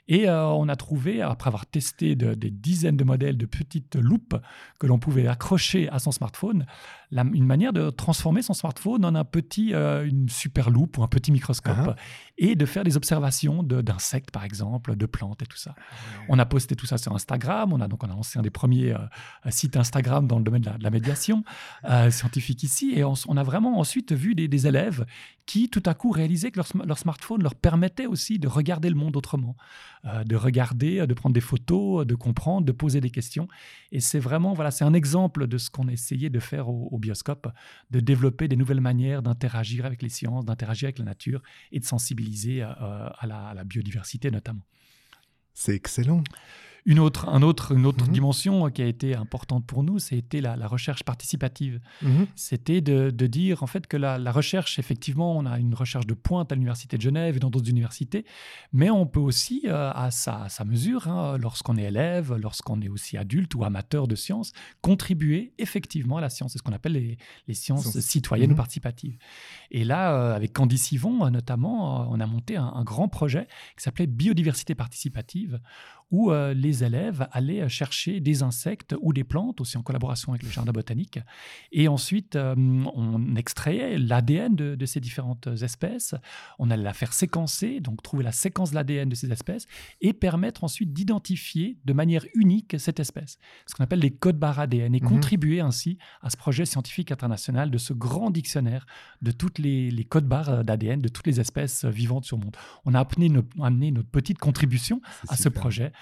Et 0.08 0.28
euh, 0.28 0.44
on 0.46 0.68
a 0.68 0.74
trouvé, 0.74 1.22
après 1.22 1.48
avoir 1.48 1.66
testé 1.66 2.16
des 2.16 2.50
dizaines 2.50 2.96
de 2.96 3.04
modèles 3.04 3.36
de 3.36 3.46
petites 3.46 3.94
loupes 3.94 4.36
que 4.80 4.88
l'on 4.88 4.98
pouvait 4.98 5.28
accrocher 5.28 5.88
à 5.88 6.00
son 6.00 6.10
smartphone, 6.10 6.66
une 7.12 7.46
manière 7.46 7.72
de 7.72 7.90
transformer 7.90 8.42
son 8.42 8.54
smartphone 8.54 9.04
en 9.04 9.14
un 9.14 9.24
petit, 9.24 9.74
euh, 9.74 10.06
une 10.06 10.28
super 10.28 10.70
loupe 10.70 10.98
ou 10.98 11.02
un 11.02 11.08
petit 11.08 11.32
microscope 11.32 11.76
uh-huh. 11.76 11.96
et 12.38 12.54
de 12.54 12.66
faire 12.66 12.84
des 12.84 12.96
observations 12.96 13.62
d'insectes, 13.62 14.30
par 14.30 14.44
exemple, 14.44 14.96
de 14.96 15.06
plantes 15.06 15.42
et 15.42 15.46
tout 15.46 15.56
ça. 15.56 15.74
On 16.28 16.38
a 16.38 16.46
posté 16.46 16.76
tout 16.76 16.86
ça 16.86 16.98
sur 16.98 17.14
Instagram. 17.14 17.72
On 17.72 17.80
a 17.80 17.88
donc 17.88 18.04
on 18.04 18.08
a 18.08 18.14
lancé 18.14 18.38
un 18.38 18.42
des 18.42 18.50
premiers 18.50 18.92
euh, 18.92 18.98
sites 19.50 19.76
Instagram 19.76 20.26
dans 20.26 20.38
le 20.38 20.44
domaine 20.44 20.62
de 20.62 20.70
la, 20.80 20.90
médiation 20.90 21.44
scientifique 22.10 22.62
ici. 22.62 22.92
Et 22.94 23.04
on, 23.04 23.36
a 23.36 23.42
vraiment 23.42 23.78
ensuite 23.78 24.12
vu 24.12 24.34
des, 24.34 24.66
élèves 24.66 25.06
qui, 25.46 25.68
tout 25.68 25.82
à 25.86 25.94
coup, 25.94 26.10
réalisaient 26.10 26.50
que 26.50 26.58
leur, 26.58 26.68
leur 26.84 26.98
smartphone 26.98 27.42
leur 27.42 27.54
permettait 27.54 28.06
aussi 28.06 28.38
de 28.38 28.48
regarder 28.48 28.88
le 28.88 28.96
monde 28.96 29.16
autrement. 29.16 29.56
Euh, 30.06 30.24
de 30.24 30.34
regarder, 30.34 31.06
de 31.06 31.12
prendre 31.12 31.34
des 31.34 31.42
photos, 31.42 32.06
de 32.06 32.14
comprendre, 32.14 32.64
de 32.64 32.72
poser 32.72 33.02
des 33.02 33.10
questions. 33.10 33.48
Et 33.92 34.00
c'est 34.00 34.18
vraiment, 34.18 34.54
voilà, 34.54 34.70
c'est 34.70 34.84
un 34.84 34.94
exemple 34.94 35.46
de 35.46 35.58
ce 35.58 35.68
qu'on 35.68 35.88
a 35.88 35.92
essayé 35.92 36.30
de 36.30 36.40
faire 36.40 36.70
au, 36.70 36.98
de 37.90 38.00
développer 38.00 38.48
des 38.48 38.56
nouvelles 38.56 38.80
manières 38.80 39.22
d'interagir 39.22 39.84
avec 39.84 40.02
les 40.02 40.08
sciences, 40.08 40.44
d'interagir 40.44 40.86
avec 40.86 40.98
la 40.98 41.04
nature 41.04 41.42
et 41.72 41.80
de 41.80 41.84
sensibiliser 41.84 42.62
euh, 42.62 42.66
à 42.70 43.26
la 43.26 43.64
biodiversité 43.64 44.30
notamment. 44.30 44.62
C'est 45.54 45.74
excellent. 45.74 46.22
Une 46.86 46.98
autre, 46.98 47.28
un 47.28 47.42
autre, 47.42 47.72
une 47.72 47.86
autre 47.86 48.06
mhm. 48.06 48.12
dimension 48.12 48.70
qui 48.70 48.82
a 48.82 48.86
été 48.86 49.14
importante 49.14 49.66
pour 49.66 49.82
nous, 49.82 49.98
c'était 49.98 50.40
la, 50.40 50.56
la, 50.56 50.66
recherche 50.66 51.02
participative. 51.02 51.80
Mhm. 52.02 52.26
C'était 52.36 52.80
de, 52.80 53.10
de, 53.10 53.26
dire 53.26 53.62
en 53.62 53.66
fait 53.66 53.86
que 53.86 53.96
la, 53.96 54.18
la, 54.18 54.32
recherche, 54.32 54.78
effectivement, 54.78 55.36
on 55.36 55.46
a 55.46 55.58
une 55.58 55.74
recherche 55.74 56.06
de 56.06 56.14
pointe 56.14 56.52
à 56.52 56.54
l'Université 56.54 56.96
de 56.96 57.02
Genève 57.02 57.36
et 57.36 57.38
dans 57.38 57.50
d'autres 57.50 57.68
universités, 57.68 58.24
mais 58.72 58.90
on 58.90 59.06
peut 59.06 59.20
aussi, 59.20 59.62
euh, 59.66 59.90
à, 59.94 60.10
sa, 60.10 60.48
sa, 60.48 60.64
mesure, 60.64 61.08
hein, 61.08 61.36
lorsqu'on 61.38 61.76
est 61.76 61.84
élève, 61.84 62.34
lorsqu'on 62.34 62.80
est 62.80 62.88
aussi 62.88 63.16
adulte 63.16 63.54
ou 63.54 63.64
amateur 63.64 64.08
de 64.08 64.14
sciences, 64.14 64.52
contribuer 64.80 65.52
effectivement 65.58 66.16
à 66.16 66.20
la 66.20 66.30
science. 66.30 66.52
C'est 66.52 66.58
ce 66.58 66.62
qu'on 66.62 66.72
appelle 66.72 66.92
les, 66.92 67.18
les 67.46 67.54
sciences 67.54 67.98
citoyennes 68.00 68.50
ou 68.50 68.54
mhm. 68.54 68.56
participatives. 68.56 69.18
Et 69.70 69.84
là, 69.84 70.14
euh, 70.14 70.34
avec 70.34 70.52
Candy 70.52 70.78
Sivon, 70.78 71.26
euh, 71.26 71.30
notamment, 71.30 72.10
on 72.10 72.20
a 72.20 72.26
monté 72.26 72.56
un, 72.56 72.72
un 72.74 72.84
grand 72.84 73.08
projet 73.08 73.46
qui 73.76 73.82
s'appelait 73.82 74.06
Biodiversité 74.06 74.74
participative, 74.74 75.60
où 76.10 76.32
euh, 76.32 76.54
les 76.54 76.84
élèves 76.84 77.28
allaient 77.32 77.68
chercher 77.68 78.20
des 78.20 78.42
insectes 78.42 78.94
ou 79.00 79.12
des 79.12 79.24
plantes, 79.24 79.60
aussi 79.60 79.78
en 79.78 79.82
collaboration 79.82 80.32
avec 80.32 80.42
le 80.42 80.50
jardin 80.50 80.72
botanique. 80.72 81.20
Et 81.72 81.88
ensuite, 81.88 82.36
euh, 82.36 82.54
on 82.56 83.36
extrayait 83.36 83.98
l'ADN 83.98 84.54
de, 84.54 84.86
ces 84.86 85.00
différentes 85.00 85.46
espèces. 85.62 86.14
On 86.58 86.70
allait 86.70 86.82
la 86.82 86.94
faire 86.94 87.12
séquencer, 87.12 87.80
donc 87.80 88.02
trouver 88.02 88.24
la 88.24 88.32
séquence 88.32 88.70
de 88.70 88.74
l'ADN 88.74 89.08
de 89.08 89.14
ces 89.14 89.30
espèces 89.30 89.66
et 90.00 90.12
permettre 90.12 90.64
ensuite 90.64 90.92
d'identifier 90.92 91.78
de 91.84 91.92
manière 91.92 92.24
unique 92.34 92.76
cette 92.78 92.98
espèce. 92.98 93.38
Ce 93.66 93.74
qu'on 93.74 93.84
appelle 93.84 94.00
les 94.00 94.10
codes 94.10 94.38
barres 94.38 94.58
ADN 94.58 94.94
et 94.94 95.00
mhm. 95.00 95.08
contribuer 95.08 95.60
ainsi 95.60 95.98
à 96.22 96.30
ce 96.30 96.36
projet 96.36 96.64
scientifique 96.64 97.12
international 97.12 97.70
de 97.70 97.78
ce 97.78 97.92
grand 97.92 98.30
dictionnaire 98.30 98.86
de 99.22 99.30
toutes 99.30 99.58
les, 99.58 100.06
codes 100.08 100.26
barres 100.26 100.64
d'ADN 100.64 101.00
de 101.00 101.08
toutes 101.08 101.26
les 101.26 101.38
espèces 101.38 101.84
vivantes 101.84 102.24
sur 102.24 102.36
le 102.36 102.44
monde. 102.44 102.56
On 102.84 102.94
a 102.94 103.00
amené, 103.00 103.40
amené 103.60 103.90
notre 103.92 104.08
petite 104.08 104.38
contribution 104.38 105.00
à 105.28 105.36
ce 105.36 105.48
projet 105.48 105.92
euh, 105.92 105.99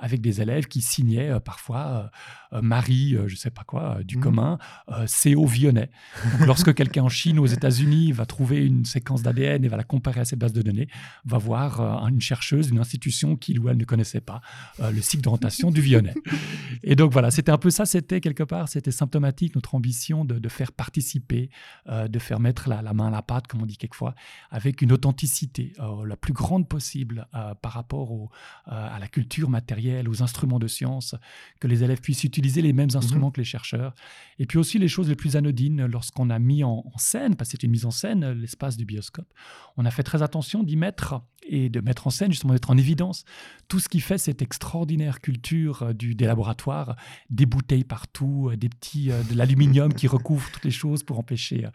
avec 0.00 0.20
des 0.20 0.40
élèves 0.40 0.66
qui 0.66 0.82
signaient 0.82 1.30
euh, 1.30 1.40
parfois 1.40 2.10
euh, 2.52 2.60
Marie, 2.60 3.16
je 3.26 3.32
ne 3.32 3.38
sais 3.38 3.50
pas 3.50 3.62
quoi, 3.62 3.98
du 4.04 4.18
mmh. 4.18 4.20
commun, 4.20 4.58
CO 5.06 5.46
Vionnet. 5.46 5.90
Donc, 6.32 6.46
lorsque 6.46 6.74
quelqu'un 6.74 7.04
en 7.04 7.08
Chine 7.08 7.38
ou 7.38 7.44
aux 7.44 7.46
États-Unis 7.46 8.12
va 8.12 8.26
trouver 8.26 8.64
une 8.64 8.84
séquence 8.84 9.22
d'ADN 9.22 9.64
et 9.64 9.68
va 9.68 9.76
la 9.76 9.84
comparer 9.84 10.20
à 10.20 10.24
cette 10.24 10.38
base 10.38 10.52
de 10.52 10.62
données, 10.62 10.88
va 11.24 11.38
voir 11.38 11.80
une 12.08 12.20
chercheuse, 12.20 12.70
une 12.70 12.80
institution 12.80 13.36
qu'il 13.36 13.60
ou 13.60 13.68
elle 13.68 13.76
ne 13.76 13.84
connaissait 13.84 14.20
pas, 14.20 14.40
le 14.80 15.00
cycle 15.00 15.22
d'orientation 15.22 15.70
du 15.70 15.80
Vionnet. 15.80 16.14
Et 16.82 16.96
donc 16.96 17.12
voilà, 17.12 17.30
c'était 17.30 17.52
un 17.52 17.58
peu 17.58 17.70
ça, 17.70 17.86
c'était 17.86 18.20
quelque 18.20 18.42
part, 18.42 18.68
c'était 18.68 18.90
symptomatique, 18.90 19.54
notre 19.54 19.76
ambition 19.76 20.24
de, 20.24 20.48
faire 20.48 20.72
participer, 20.72 21.50
de 21.88 22.18
faire 22.18 22.40
mettre 22.40 22.68
la, 22.68 22.82
main 22.92 23.06
à 23.06 23.10
la 23.10 23.22
pâte, 23.22 23.46
comme 23.46 23.62
on 23.62 23.66
dit 23.66 23.76
quelquefois, 23.76 24.16
avec 24.50 24.82
une 24.82 24.90
authenticité 24.90 25.72
la 26.04 26.16
plus 26.16 26.32
grande 26.32 26.68
possible 26.68 27.28
par 27.62 27.72
rapport 27.72 28.10
au, 28.10 28.30
à 28.66 28.98
la 28.98 29.06
culture 29.06 29.39
appareillure 29.40 29.50
matérielle, 29.50 30.08
aux 30.08 30.22
instruments 30.22 30.58
de 30.58 30.66
science, 30.68 31.14
que 31.60 31.66
les 31.68 31.82
élèves 31.84 32.00
puissent 32.00 32.24
utiliser 32.24 32.62
les 32.62 32.72
mêmes 32.72 32.90
instruments 32.94 33.26
Mhm. 33.28 33.32
que 33.32 33.40
les 33.40 33.44
chercheurs. 33.44 33.94
Et 34.38 34.46
puis 34.46 34.58
aussi 34.58 34.78
les 34.78 34.88
choses 34.88 35.08
les 35.08 35.16
plus 35.16 35.36
anodines, 35.36 35.86
lorsqu'on 35.86 36.30
a 36.30 36.38
mis 36.38 36.64
en, 36.64 36.82
en 36.92 36.98
scène, 36.98 37.36
parce 37.36 37.50
que 37.50 37.52
c'est 37.58 37.62
une 37.64 37.70
mise 37.72 37.84
en 37.86 37.90
scène, 37.90 38.32
l'espace 38.32 38.76
du 38.76 38.84
bioscope, 38.84 39.32
on 39.76 39.84
a 39.84 39.90
fait 39.90 40.02
très 40.02 40.22
attention 40.22 40.62
d'y 40.62 40.76
mettre 40.76 41.22
et 41.48 41.68
de 41.70 41.80
mettre 41.80 42.06
en 42.06 42.10
scène, 42.10 42.30
justement, 42.30 42.52
d'être 42.52 42.70
en 42.70 42.76
évidence 42.76 43.24
tout 43.66 43.80
ce 43.80 43.88
qui 43.88 44.00
fait 44.00 44.18
cette 44.18 44.42
extraordinaire 44.42 45.20
culture 45.20 45.82
euh, 45.82 45.92
du, 45.94 46.14
des 46.14 46.26
laboratoires, 46.26 46.96
des 47.30 47.46
bouteilles 47.46 47.84
partout, 47.84 48.50
euh, 48.52 48.56
des 48.56 48.68
petits, 48.68 49.10
euh, 49.10 49.22
de 49.24 49.34
l'aluminium 49.34 49.92
qui 49.94 50.06
recouvre 50.06 50.48
toutes 50.52 50.64
les 50.64 50.70
choses 50.70 51.02
pour 51.02 51.18
empêcher 51.18 51.66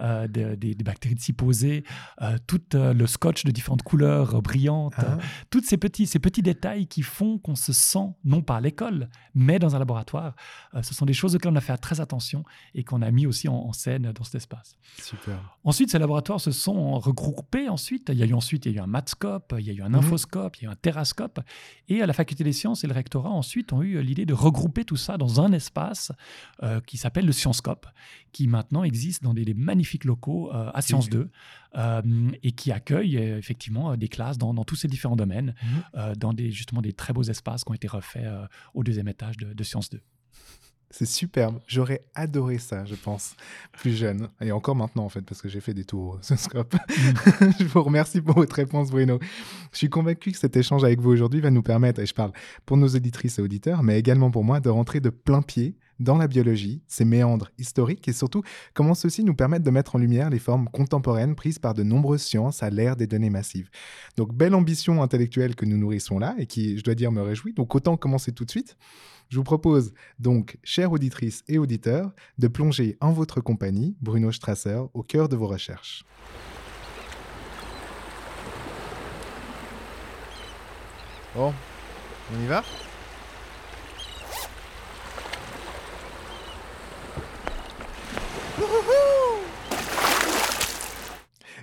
euh, 0.00 0.26
de- 0.26 0.54
des, 0.56 0.74
des 0.74 0.84
bactéries 0.84 1.14
de 1.14 1.20
s'y 1.20 1.32
poser, 1.32 1.84
euh, 2.20 2.36
tout 2.46 2.60
euh, 2.74 2.92
le 2.92 3.06
scotch 3.06 3.44
de 3.44 3.50
différentes 3.52 3.82
couleurs 3.82 4.42
brillantes, 4.42 4.94
Ah. 4.98 5.18
tous 5.50 5.62
ces 5.64 5.76
petits, 5.76 6.06
ces 6.06 6.18
petits 6.18 6.42
détails 6.42 6.86
qui 6.86 7.02
font 7.12 7.38
qu'on 7.38 7.54
se 7.54 7.72
sent, 7.72 8.08
non 8.24 8.42
pas 8.42 8.56
à 8.56 8.60
l'école, 8.60 9.08
mais 9.34 9.58
dans 9.58 9.74
un 9.76 9.78
laboratoire. 9.78 10.34
Euh, 10.74 10.82
ce 10.82 10.94
sont 10.94 11.06
des 11.06 11.12
choses 11.12 11.34
auxquelles 11.34 11.52
on 11.52 11.56
a 11.56 11.60
fait 11.60 11.76
très 11.76 12.00
attention 12.00 12.44
et 12.74 12.84
qu'on 12.84 13.02
a 13.02 13.10
mis 13.10 13.26
aussi 13.26 13.48
en, 13.48 13.54
en 13.54 13.72
scène 13.72 14.12
dans 14.12 14.24
cet 14.24 14.36
espace. 14.36 14.76
Super. 15.00 15.38
Ensuite, 15.64 15.90
ces 15.90 15.98
laboratoires 15.98 16.40
se 16.40 16.50
sont 16.50 16.98
regroupés 16.98 17.68
ensuite. 17.68 18.08
Il 18.12 18.18
y 18.18 18.22
a 18.22 18.26
eu 18.26 18.34
ensuite 18.34 18.66
il 18.66 18.72
y 18.72 18.74
a 18.74 18.78
eu 18.78 18.82
un 18.82 18.86
mathscope, 18.86 19.54
il 19.58 19.66
y 19.66 19.70
a 19.70 19.72
eu 19.74 19.82
un 19.82 19.90
Mhm. 19.90 19.96
infoscope, 19.96 20.56
il 20.56 20.64
y 20.64 20.66
a 20.66 20.70
eu 20.70 20.72
un 20.72 20.76
terrascope. 20.76 21.40
Et 21.88 22.00
à 22.02 22.06
la 22.06 22.12
faculté 22.12 22.44
des 22.44 22.52
sciences 22.52 22.84
et 22.84 22.86
le 22.86 22.94
rectorat 22.94 23.30
ensuite 23.30 23.72
ont 23.72 23.82
eu 23.82 24.00
l'idée 24.02 24.24
de 24.26 24.34
regrouper 24.34 24.84
tout 24.84 24.96
ça 24.96 25.18
dans 25.18 25.40
un 25.40 25.52
espace 25.52 26.12
euh, 26.62 26.80
qui 26.80 26.96
s'appelle 26.96 27.26
le 27.26 27.32
Sciencescope, 27.32 27.86
qui 28.32 28.48
maintenant 28.48 28.84
existe 28.84 29.22
dans 29.22 29.34
des, 29.34 29.44
des 29.44 29.54
magnifiques 29.54 30.04
locaux 30.04 30.50
euh, 30.54 30.70
à 30.72 30.80
Sciences 30.82 31.08
2 31.10 31.18
euh, 31.18 31.30
et 32.42 32.52
qui 32.52 32.70
accueille 32.72 33.16
euh, 33.16 33.38
effectivement 33.38 33.92
euh, 33.92 33.96
des 33.96 34.08
classes 34.08 34.38
dans, 34.38 34.52
dans 34.54 34.64
tous 34.64 34.76
ces 34.76 34.88
différents 34.88 35.16
domaines, 35.16 35.54
Mhm. 35.62 35.82
euh, 35.96 36.14
dans 36.14 36.32
des, 36.32 36.50
justement 36.50 36.82
des 36.82 36.92
très 36.92 37.12
beaux 37.12 37.22
espaces 37.22 37.64
qui 37.64 37.70
ont 37.70 37.74
été 37.74 37.88
refaits 37.88 38.24
euh, 38.24 38.46
au 38.74 38.84
deuxième 38.84 39.08
étage 39.08 39.36
de, 39.38 39.52
de 39.52 39.64
Sciences 39.64 39.90
2. 39.90 40.00
C'est 40.94 41.06
superbe. 41.06 41.58
J'aurais 41.66 42.04
adoré 42.14 42.58
ça, 42.58 42.84
je 42.84 42.94
pense, 42.94 43.34
plus 43.72 43.96
jeune. 43.96 44.28
Et 44.42 44.52
encore 44.52 44.76
maintenant, 44.76 45.06
en 45.06 45.08
fait, 45.08 45.22
parce 45.22 45.40
que 45.40 45.48
j'ai 45.48 45.60
fait 45.62 45.72
des 45.72 45.86
tours 45.86 46.18
au 46.30 46.36
scope. 46.36 46.76
je 47.58 47.64
vous 47.64 47.82
remercie 47.82 48.20
pour 48.20 48.34
votre 48.34 48.54
réponse, 48.56 48.90
Bruno. 48.90 49.18
Je 49.72 49.78
suis 49.78 49.88
convaincu 49.88 50.32
que 50.32 50.38
cet 50.38 50.54
échange 50.54 50.84
avec 50.84 51.00
vous 51.00 51.08
aujourd'hui 51.08 51.40
va 51.40 51.50
nous 51.50 51.62
permettre, 51.62 52.00
et 52.02 52.04
je 52.06 52.12
parle 52.12 52.32
pour 52.66 52.76
nos 52.76 52.88
auditrices 52.88 53.38
et 53.38 53.42
auditeurs, 53.42 53.82
mais 53.82 53.98
également 53.98 54.30
pour 54.30 54.44
moi, 54.44 54.60
de 54.60 54.68
rentrer 54.68 55.00
de 55.00 55.08
plein 55.08 55.40
pied 55.40 55.78
dans 56.02 56.18
la 56.18 56.26
biologie, 56.26 56.82
ses 56.86 57.04
méandres 57.04 57.50
historiques 57.58 58.08
et 58.08 58.12
surtout 58.12 58.42
comment 58.74 58.94
ceux-ci 58.94 59.24
nous 59.24 59.34
permettent 59.34 59.62
de 59.62 59.70
mettre 59.70 59.96
en 59.96 59.98
lumière 59.98 60.30
les 60.30 60.38
formes 60.38 60.68
contemporaines 60.68 61.34
prises 61.34 61.58
par 61.58 61.74
de 61.74 61.82
nombreuses 61.82 62.22
sciences 62.22 62.62
à 62.62 62.70
l'ère 62.70 62.96
des 62.96 63.06
données 63.06 63.30
massives. 63.30 63.70
Donc, 64.16 64.34
belle 64.34 64.54
ambition 64.54 65.02
intellectuelle 65.02 65.54
que 65.54 65.64
nous 65.64 65.76
nourrissons 65.76 66.18
là 66.18 66.34
et 66.38 66.46
qui, 66.46 66.76
je 66.78 66.84
dois 66.84 66.94
dire, 66.94 67.12
me 67.12 67.22
réjouit. 67.22 67.52
Donc, 67.54 67.74
autant 67.74 67.96
commencer 67.96 68.32
tout 68.32 68.44
de 68.44 68.50
suite. 68.50 68.76
Je 69.28 69.36
vous 69.36 69.44
propose 69.44 69.94
donc, 70.18 70.58
chères 70.62 70.92
auditrices 70.92 71.42
et 71.48 71.56
auditeurs, 71.56 72.12
de 72.38 72.48
plonger 72.48 72.98
en 73.00 73.12
votre 73.12 73.40
compagnie, 73.40 73.96
Bruno 74.00 74.30
Strasser, 74.30 74.82
au 74.92 75.02
cœur 75.02 75.28
de 75.28 75.36
vos 75.36 75.46
recherches. 75.46 76.04
Bon, 81.34 81.54
on 82.34 82.44
y 82.44 82.46
va? 82.46 82.62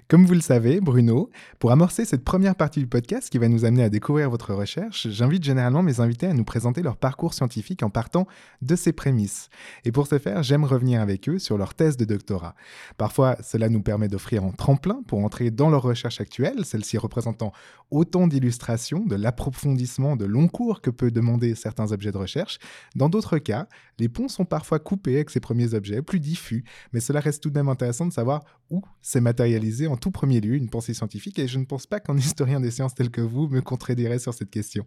Comme 0.10 0.26
vous 0.26 0.34
le 0.34 0.42
savez, 0.42 0.82
Bruno, 0.82 1.30
pour 1.60 1.72
amorcer 1.72 2.04
cette 2.04 2.24
première 2.24 2.56
partie 2.56 2.80
du 2.80 2.88
podcast 2.88 3.30
qui 3.30 3.38
va 3.38 3.48
nous 3.48 3.64
amener 3.64 3.84
à 3.84 3.90
découvrir 3.90 4.32
votre 4.32 4.56
recherche, 4.56 5.08
j'invite 5.08 5.44
généralement 5.44 5.84
mes 5.84 6.00
invités 6.00 6.26
à 6.26 6.34
nous 6.34 6.44
présenter 6.44 6.82
leur 6.82 6.98
parcours 6.98 7.36
scientifique 7.36 7.84
en 7.84 7.92
partant 7.92 8.26
de 8.64 8.76
ces 8.76 8.92
prémices. 8.92 9.50
Et 9.86 9.92
pour 9.92 10.08
ce 10.08 10.18
faire, 10.18 10.42
j'aime 10.42 10.64
revenir 10.64 11.00
avec 11.00 11.30
eux 11.30 11.38
sur 11.38 11.60
leur 11.60 11.76
thèse 11.76 11.96
de 11.96 12.06
doctorat. 12.06 12.56
Parfois, 12.98 13.38
cela 13.44 13.70
nous 13.70 13.84
permet 13.84 14.08
d'offrir 14.08 14.44
un 14.44 14.50
tremplin 14.50 15.04
pour 15.06 15.24
entrer 15.24 15.52
dans 15.52 15.70
leur 15.70 15.84
recherche 15.84 16.20
actuelle, 16.20 16.66
celle-ci 16.66 16.98
représentant 16.98 17.54
autant 17.92 18.28
d'illustrations, 18.28 19.06
de 19.06 19.16
l'approfondissement 19.16 20.16
de 20.16 20.26
long 20.26 20.48
cours 20.48 20.82
que 20.82 20.90
peut 20.90 21.12
demander 21.12 21.54
certains 21.54 21.92
objets 21.92 22.12
de 22.12 22.18
recherche. 22.18 22.58
Dans 22.96 23.10
d'autres 23.10 23.38
cas, 23.38 23.68
les 24.00 24.10
ponts 24.10 24.28
sont 24.28 24.46
parfois 24.46 24.80
coupés 24.80 25.16
avec 25.16 25.30
ces 25.30 25.40
premiers 25.40 25.76
objets, 25.76 26.02
plus 26.02 26.20
diffus, 26.20 26.64
mais 26.94 27.00
cela 27.00 27.20
reste 27.20 27.44
tout 27.44 27.52
de 27.52 27.56
même 27.56 27.70
intéressant 27.70 28.08
de 28.08 28.14
savoir 28.14 28.44
où 28.72 28.82
s'est 29.02 29.22
matérialisé 29.22 29.88
en 29.88 29.98
tout 30.00 30.12
premier 30.12 30.42
lieu 30.42 30.56
une 30.56 30.70
pensée 30.70 30.94
scientifique, 30.94 31.38
et 31.38 31.48
je 31.48 31.60
ne 31.60 31.66
pense 31.66 31.86
pas 31.86 32.00
qu'un 32.00 32.18
historien 32.18 32.60
des 32.60 32.72
sciences 32.72 32.96
tel 32.96 33.12
que 33.12 33.22
vous 33.22 33.48
me 33.48 33.62
contredirait 33.62 34.20
sur 34.20 34.34
cette 34.34 34.50
question. 34.50 34.86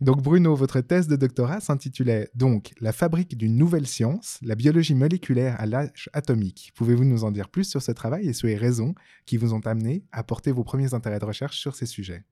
Donc 0.00 0.22
Bruno, 0.22 0.54
votre 0.54 0.80
thèse 0.80 1.08
de 1.08 1.16
doctorat 1.16 1.60
s'intitulait 1.60 2.30
donc 2.34 2.72
La 2.80 2.92
fabrique 2.92 3.36
d'une 3.36 3.56
nouvelle 3.56 3.86
science, 3.86 4.38
la 4.42 4.54
biologie 4.54 4.94
moléculaire 4.94 5.56
à 5.58 5.66
l'âge 5.66 6.08
atomique. 6.12 6.72
Pouvez-vous 6.74 7.04
nous 7.04 7.24
en 7.24 7.30
dire 7.30 7.48
plus 7.48 7.64
sur 7.64 7.82
ce 7.82 7.92
travail 7.92 8.28
et 8.28 8.32
sur 8.32 8.48
les 8.48 8.56
raisons 8.56 8.94
qui 9.26 9.36
vous 9.36 9.52
ont 9.52 9.60
amené 9.66 10.04
à 10.12 10.22
porter 10.22 10.52
vos 10.52 10.64
premiers 10.64 10.94
intérêts 10.94 11.18
de 11.18 11.24
recherche 11.24 11.58
sur 11.58 11.74
ces 11.74 11.86
sujets? 11.86 12.24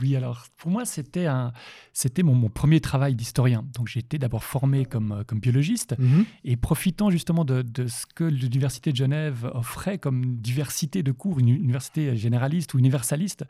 Oui, 0.00 0.14
alors 0.14 0.46
pour 0.56 0.70
moi, 0.70 0.84
c'était 0.84 1.26
un, 1.26 1.52
c'était 1.92 2.22
mon, 2.22 2.34
mon 2.34 2.48
premier 2.48 2.80
travail 2.80 3.14
d'historien. 3.14 3.64
Donc 3.74 3.88
j'ai 3.88 4.00
été 4.00 4.18
d'abord 4.18 4.44
formé 4.44 4.84
comme, 4.84 5.12
euh, 5.12 5.24
comme 5.24 5.40
biologiste 5.40 5.96
et 6.44 6.56
profitant 6.56 7.10
justement 7.10 7.44
de, 7.44 7.62
de 7.62 7.86
ce 7.86 8.06
que 8.06 8.24
l'Université 8.24 8.92
de 8.92 8.96
Genève 8.96 9.50
offrait 9.54 9.98
comme 9.98 10.36
diversité 10.36 11.02
de 11.02 11.12
cours, 11.12 11.38
une 11.40 11.48
université 11.48 12.16
généraliste 12.16 12.74
ou 12.74 12.78
universaliste, 12.78 13.44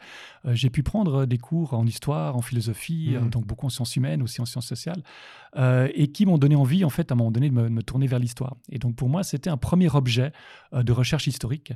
euh, 0.47 0.55
j'ai 0.55 0.71
pu 0.71 0.83
prendre 0.83 1.27
des 1.27 1.39
cours 1.39 1.75
en 1.75 1.87
histoire, 1.87 2.37
en 2.37 2.43
philosophie, 2.43 3.11
Mhm. 3.11 3.17
euh, 3.27 3.29
donc 3.29 3.47
beaucoup 3.47 3.67
en 3.67 3.71
sciences 3.71 3.97
humaines, 3.97 4.23
aussi 4.23 4.41
en 4.41 4.45
sciences 4.47 4.67
sociales, 4.67 5.03
euh, 5.57 5.89
et 5.95 6.09
qui 6.09 6.27
m'ont 6.27 6.39
donné 6.39 6.55
envie, 6.57 6.85
en 6.85 6.91
fait, 6.91 7.11
à 7.11 7.15
un 7.15 7.17
moment 7.17 7.31
donné, 7.31 7.49
de 7.51 7.55
me, 7.55 7.69
me 7.69 7.83
tourner 7.83 8.07
vers 8.07 8.19
l'histoire. 8.19 8.57
Et 8.71 8.79
donc 8.79 8.97
pour 8.97 9.09
moi, 9.09 9.23
c'était 9.23 9.51
un 9.51 9.57
premier 9.57 9.89
objet 9.95 10.33
de 10.73 10.93
recherche 10.93 11.27
historique 11.27 11.73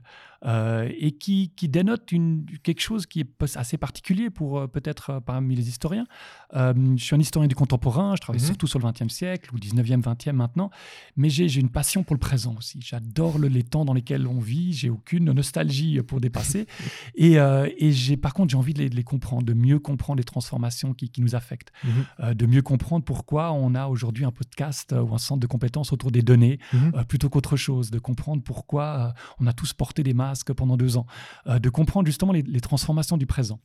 et 0.46 1.12
qui, 1.12 1.52
qui 1.56 1.68
dénote 1.68 2.12
une, 2.12 2.44
quelque 2.62 2.80
chose 2.80 3.06
qui 3.06 3.20
est 3.20 3.56
assez 3.56 3.78
particulier 3.78 4.30
pour 4.30 4.53
euh, 4.58 4.66
peut-être 4.66 5.10
euh, 5.10 5.20
parmi 5.20 5.54
les 5.54 5.68
historiens. 5.68 6.06
Euh, 6.54 6.72
je 6.96 7.04
suis 7.04 7.14
un 7.16 7.20
historien 7.20 7.48
du 7.48 7.54
contemporain, 7.54 8.14
je 8.16 8.20
travaille 8.20 8.40
Mhm. 8.40 8.46
surtout 8.46 8.66
sur 8.66 8.78
le 8.78 8.84
XXe 8.90 9.08
siècle 9.12 9.54
ou 9.54 9.58
19e, 9.58 10.00
20e 10.02 10.32
maintenant, 10.36 10.70
mais 11.16 11.30
j'ai 11.30 11.52
une 11.60 11.68
passion 11.70 12.02
pour 12.02 12.14
le 12.14 12.20
présent 12.20 12.54
aussi. 12.58 12.78
J'adore 12.80 13.38
le- 13.38 13.48
les 13.48 13.62
temps 13.62 13.84
dans 13.84 13.94
lesquels 13.94 14.26
on 14.26 14.40
vit, 14.40 14.72
j'ai 14.72 14.90
aucune 14.90 15.32
nostalgie 15.32 16.00
pour 16.02 16.20
dépasser. 16.20 16.66
et 17.14 17.38
euh, 17.38 17.68
et 17.78 17.92
j'ai 17.92 18.16
par 18.16 18.34
contre, 18.34 18.50
j'ai 18.50 18.56
envie 18.56 18.74
de 18.74 18.78
les, 18.80 18.90
de 18.90 18.96
les 18.96 19.04
comprendre, 19.04 19.42
de 19.44 19.54
mieux 19.54 19.78
comprendre 19.78 20.18
les 20.18 20.24
transformations 20.24 20.94
qui, 20.94 21.08
qui 21.10 21.20
nous 21.20 21.34
affectent, 21.34 21.72
Mhm. 21.84 21.90
euh, 22.20 22.34
de 22.34 22.46
mieux 22.46 22.62
comprendre 22.62 23.04
pourquoi 23.04 23.52
on 23.52 23.74
a 23.74 23.86
aujourd'hui 23.88 24.24
un 24.24 24.30
podcast 24.32 24.92
ou 24.98 25.14
un 25.14 25.18
centre 25.18 25.40
de 25.40 25.46
compétences 25.46 25.92
autour 25.92 26.10
des 26.10 26.22
données 26.22 26.58
Mhm. 26.72 27.04
plutôt 27.06 27.28
qu'autre 27.28 27.56
chose, 27.56 27.90
de 27.90 27.98
comprendre 27.98 28.42
pourquoi 28.42 29.14
on 29.40 29.46
a 29.46 29.52
tous 29.52 29.72
porté 29.72 30.02
des 30.02 30.14
masques 30.14 30.52
pendant 30.52 30.76
deux 30.76 30.96
ans, 30.96 31.06
de 31.46 31.68
comprendre 31.70 32.06
justement 32.06 32.32
les, 32.32 32.42
les 32.42 32.60
transformations 32.60 33.16
du 33.16 33.26
présent. 33.26 33.58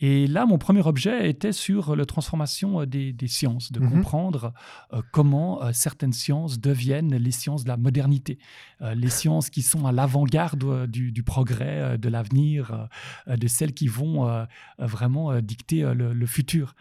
Et 0.00 0.26
là, 0.26 0.44
mon 0.44 0.58
premier 0.58 0.84
objet 0.86 1.30
était 1.30 1.52
sur 1.52 1.94
la 1.94 2.04
transformation 2.04 2.80
euh, 2.80 2.86
des, 2.86 3.12
des 3.12 3.28
sciences, 3.28 3.70
de 3.72 3.80
Mhm. 3.80 3.90
comprendre 3.90 4.52
euh, 4.92 5.02
comment 5.12 5.62
euh, 5.62 5.70
certaines 5.72 6.12
sciences 6.12 6.58
deviennent 6.58 7.14
les 7.14 7.30
sciences 7.30 7.64
de 7.64 7.68
la 7.68 7.76
modernité, 7.76 8.38
euh, 8.82 8.94
les 8.94 9.08
sciences 9.08 9.50
qui 9.50 9.62
sont 9.62 9.86
à 9.86 9.92
l'avant-garde 9.92 10.86
du, 10.90 11.12
du 11.12 11.22
progrès, 11.22 11.96
de 11.98 12.08
l'avenir, 12.08 12.88
de 13.28 13.46
celles 13.46 13.72
qui 13.72 13.86
vont 13.86 14.46
vraiment 14.78 15.40
dicter 15.40 15.82
le, 15.94 16.12
le 16.12 16.26
futur. 16.26 16.74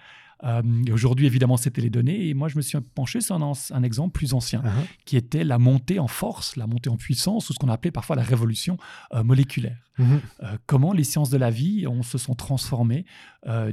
Euh, 0.43 0.61
Aujourd'hui, 0.91 1.25
évidemment, 1.25 1.57
c'était 1.57 1.81
les 1.81 1.89
données. 1.89 2.27
Et 2.27 2.33
moi, 2.33 2.47
je 2.49 2.57
me 2.57 2.61
suis 2.61 2.77
penché 2.95 3.21
sur 3.21 3.35
un, 3.41 3.53
un 3.71 3.83
exemple 3.83 4.11
plus 4.11 4.33
ancien 4.33 4.61
Ah, 4.65 4.71
qui 5.05 5.15
était 5.17 5.43
la 5.43 5.57
montée 5.57 5.99
en 5.99 6.07
force, 6.07 6.55
la 6.57 6.67
montée 6.67 6.89
en 6.89 6.97
puissance, 6.97 7.49
ou 7.49 7.53
ce 7.53 7.59
qu'on 7.59 7.69
appelait 7.69 7.91
parfois 7.91 8.15
la 8.15 8.23
révolution 8.23 8.77
euh, 9.13 9.23
moléculaire. 9.23 9.77
mhm. 9.99 10.19
Euh, 10.43 10.57
comment 10.65 10.91
les 10.91 11.03
sciences 11.03 11.29
de 11.29 11.37
la 11.37 11.49
vie 11.51 11.85
on 11.87 12.01
se 12.03 12.17
sont 12.17 12.33
transformées 12.35 13.05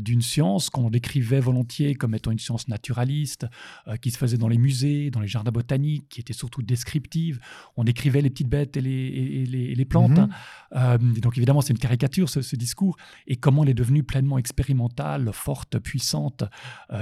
d'une 0.00 0.20
science 0.20 0.68
qu'on 0.68 0.90
décrivait 0.90 1.38
volontiers 1.38 1.94
comme 1.94 2.16
étant 2.16 2.32
une 2.32 2.40
science 2.40 2.66
naturaliste, 2.66 3.46
qui 4.02 4.10
se 4.10 4.18
faisait 4.18 4.36
dans 4.36 4.48
les 4.48 4.58
musées, 4.58 5.12
dans 5.12 5.20
les 5.20 5.28
jardins 5.28 5.52
botaniques, 5.52 6.08
qui 6.08 6.20
était 6.20 6.32
surtout 6.32 6.60
descriptive. 6.60 7.38
On 7.76 7.84
décrivait 7.84 8.20
les 8.20 8.30
petites 8.30 8.48
bêtes 8.48 8.76
et 8.76 8.80
les, 8.80 8.90
et- 8.90 9.42
et 9.42 9.46
les, 9.46 9.64
et 9.66 9.74
les 9.76 9.84
plantes. 9.84 10.18
Euh, 10.74 10.98
donc 10.98 11.38
évidemment, 11.38 11.60
c'est 11.60 11.72
une 11.72 11.78
caricature, 11.78 12.28
ce, 12.28 12.42
ce 12.42 12.56
discours. 12.56 12.96
Et 13.28 13.36
comment 13.36 13.62
elle 13.62 13.70
est 13.70 13.74
devenue 13.74 14.02
pleinement 14.02 14.38
expérimentale, 14.38 15.30
forte, 15.32 15.78
puissante, 15.78 16.42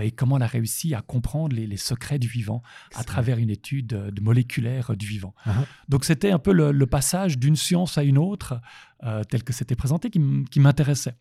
et 0.02 0.10
comment 0.10 0.36
elle 0.36 0.42
a 0.42 0.46
réussi 0.46 0.94
à 0.94 1.00
comprendre 1.02 1.54
les, 1.56 1.66
les 1.66 1.76
secrets 1.76 2.18
du 2.18 2.28
vivant 2.28 2.62
à 2.94 3.04
travers 3.04 3.38
une 3.38 3.50
étude 3.50 3.92
euh, 3.94 4.10
de 4.10 4.20
moléculaire 4.20 4.90
euh, 4.90 4.96
du 4.96 5.06
vivant. 5.06 5.34
Ah. 5.46 5.64
Donc 5.88 6.04
c'était 6.04 6.30
un 6.30 6.38
peu 6.38 6.52
le, 6.52 6.72
le 6.72 6.86
passage 6.86 7.38
d'une 7.38 7.56
science 7.56 7.98
à 7.98 8.02
une 8.02 8.18
autre, 8.18 8.60
euh, 9.04 9.24
tel 9.24 9.42
que 9.42 9.52
c'était 9.52 9.76
présenté, 9.76 10.10
qui 10.10 10.60
m'intéressait. 10.60 11.14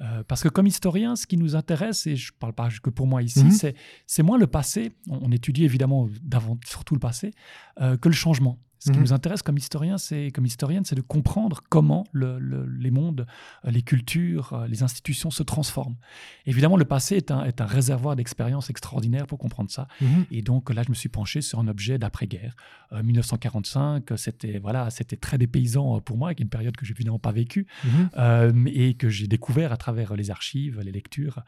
Euh, 0.00 0.22
parce 0.26 0.42
que 0.42 0.48
comme 0.48 0.66
historien, 0.66 1.16
ce 1.16 1.26
qui 1.26 1.36
nous 1.36 1.54
intéresse, 1.54 2.06
et 2.06 2.16
je 2.16 2.32
ne 2.32 2.38
parle 2.38 2.54
pas 2.54 2.68
que 2.82 2.88
pour 2.90 3.06
moi 3.06 3.22
ici, 3.22 3.44
Mhm. 3.44 3.74
c'est, 4.06 4.22
moins 4.22 4.38
le 4.38 4.46
passé, 4.46 4.92
on, 5.08 5.18
on 5.28 5.32
étudie 5.32 5.64
évidemment 5.64 6.08
surtout 6.64 6.94
le 6.94 7.00
passé, 7.00 7.32
euh, 7.80 7.96
que 7.98 8.08
le 8.08 8.14
changement. 8.14 8.58
Ce 8.84 8.90
qui 8.90 8.96
Mhm. 8.98 9.04
nous 9.04 9.12
intéresse 9.12 9.42
comme 9.42 9.56
historien, 9.58 9.96
c'est 9.96 10.32
comme 10.32 10.44
historienne, 10.44 10.84
c'est 10.84 10.96
de 10.96 11.02
comprendre 11.02 11.60
comment 11.68 12.04
le- 12.10 12.40
le- 12.40 12.66
les 12.66 12.90
mondes, 12.90 13.26
euh, 13.64 13.70
les 13.70 13.82
cultures, 13.82 14.54
euh, 14.54 14.66
les 14.66 14.82
institutions 14.82 15.30
se 15.30 15.44
transforment. 15.44 15.94
Évidemment, 16.46 16.76
le 16.76 16.84
passé 16.84 17.14
est 17.16 17.30
un, 17.30 17.44
est 17.44 17.60
un 17.60 17.64
réservoir 17.66 18.16
d'expériences 18.16 18.70
extraordinaires 18.70 19.28
pour 19.28 19.38
comprendre 19.38 19.70
ça. 19.70 19.86
Mhm. 20.00 20.26
Et 20.32 20.42
donc 20.42 20.68
là, 20.74 20.82
je 20.82 20.88
me 20.90 20.94
suis 20.96 21.08
penché 21.08 21.42
sur 21.42 21.60
un 21.60 21.68
objet 21.68 21.96
d'après-guerre. 21.96 22.56
Euh, 22.92 23.04
1945, 23.04 24.18
c'était 24.18 24.58
voilà, 24.58 24.90
c'était 24.90 25.16
très 25.16 25.38
dépaysant 25.38 25.96
euh, 25.96 26.00
pour 26.00 26.16
moi, 26.16 26.32
une 26.36 26.48
période 26.48 26.76
que 26.76 26.84
j'ai 26.84 26.92
évidemment 26.92 27.20
pas 27.20 27.30
vécue 27.32 27.68
euh, 28.18 28.52
et 28.66 28.94
que 28.94 29.08
j'ai 29.08 29.28
découvert 29.28 29.70
à 29.72 29.76
travers 29.76 30.16
les 30.16 30.30
archives, 30.32 30.80
les 30.80 30.90
lectures. 30.92 31.38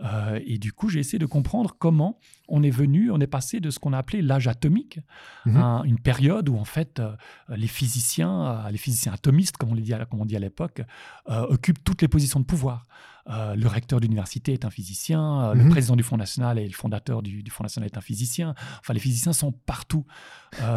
Euh, 0.00 0.38
et 0.46 0.58
du 0.58 0.72
coup, 0.72 0.88
j'ai 0.88 1.00
essayé 1.00 1.18
de 1.18 1.26
comprendre 1.26 1.74
comment 1.78 2.18
on 2.48 2.62
est 2.62 2.70
venu, 2.70 3.10
on 3.10 3.18
est 3.20 3.26
passé 3.26 3.60
de 3.60 3.70
ce 3.70 3.78
qu'on 3.78 3.92
a 3.92 3.98
appelé 3.98 4.22
l'âge 4.22 4.46
atomique, 4.48 5.00
Mhm. 5.46 5.82
une 5.84 5.98
période 5.98 6.48
où 6.48 6.56
en 6.58 6.64
fait 6.64 7.00
euh, 7.00 7.14
les 7.48 7.66
physiciens, 7.66 8.66
euh, 8.66 8.70
les 8.70 8.78
physiciens 8.78 9.12
atomistes, 9.12 9.56
comme 9.56 9.70
on, 9.70 9.74
les 9.74 9.82
dit 9.82 9.94
à, 9.94 10.04
comme 10.04 10.20
on 10.20 10.24
dit 10.26 10.36
à 10.36 10.40
l'époque, 10.40 10.82
euh, 11.28 11.42
occupent 11.48 11.82
toutes 11.84 12.02
les 12.02 12.08
positions 12.08 12.40
de 12.40 12.44
pouvoir. 12.44 12.86
Le 13.28 13.66
recteur 13.66 13.98
d'université 13.98 14.52
est 14.52 14.64
un 14.64 14.70
physicien, 14.70 15.52
le 15.52 15.64
Mhm. 15.64 15.70
président 15.70 15.96
du 15.96 16.04
Fonds 16.04 16.16
national 16.16 16.60
et 16.60 16.66
le 16.68 16.72
fondateur 16.72 17.22
du, 17.22 17.42
du 17.42 17.50
Fonds 17.50 17.64
national 17.64 17.90
est 17.92 17.98
un 17.98 18.00
physicien. 18.00 18.54
Enfin, 18.78 18.94
les 18.94 19.00
physiciens 19.00 19.32
sont 19.32 19.50
partout. 19.50 20.04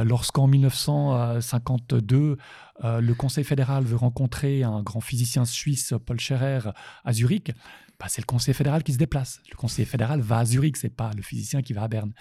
Lorsqu'en 0.03 0.47
1952, 0.47 2.37
euh, 2.83 3.01
le 3.01 3.13
Conseil 3.13 3.43
fédéral 3.43 3.83
veut 3.83 3.95
rencontrer 3.97 4.63
un 4.63 4.81
grand 4.81 5.01
physicien 5.01 5.45
suisse, 5.45 5.93
Paul 6.05 6.19
Scherrer, 6.19 6.71
à 7.05 7.13
Zurich, 7.13 7.51
bah, 7.99 8.05
c'est 8.07 8.21
le 8.21 8.25
Conseil 8.25 8.53
fédéral 8.53 8.83
qui 8.83 8.93
se 8.93 8.97
déplace. 8.97 9.41
Le 9.51 9.57
Conseil 9.57 9.85
fédéral 9.85 10.21
va 10.21 10.39
à 10.39 10.45
Zurich, 10.45 10.77
c'est 10.77 10.89
pas 10.89 11.11
le 11.15 11.21
physicien 11.21 11.61
qui 11.61 11.73
va 11.73 11.83
à 11.83 11.87
Berne. 11.89 12.13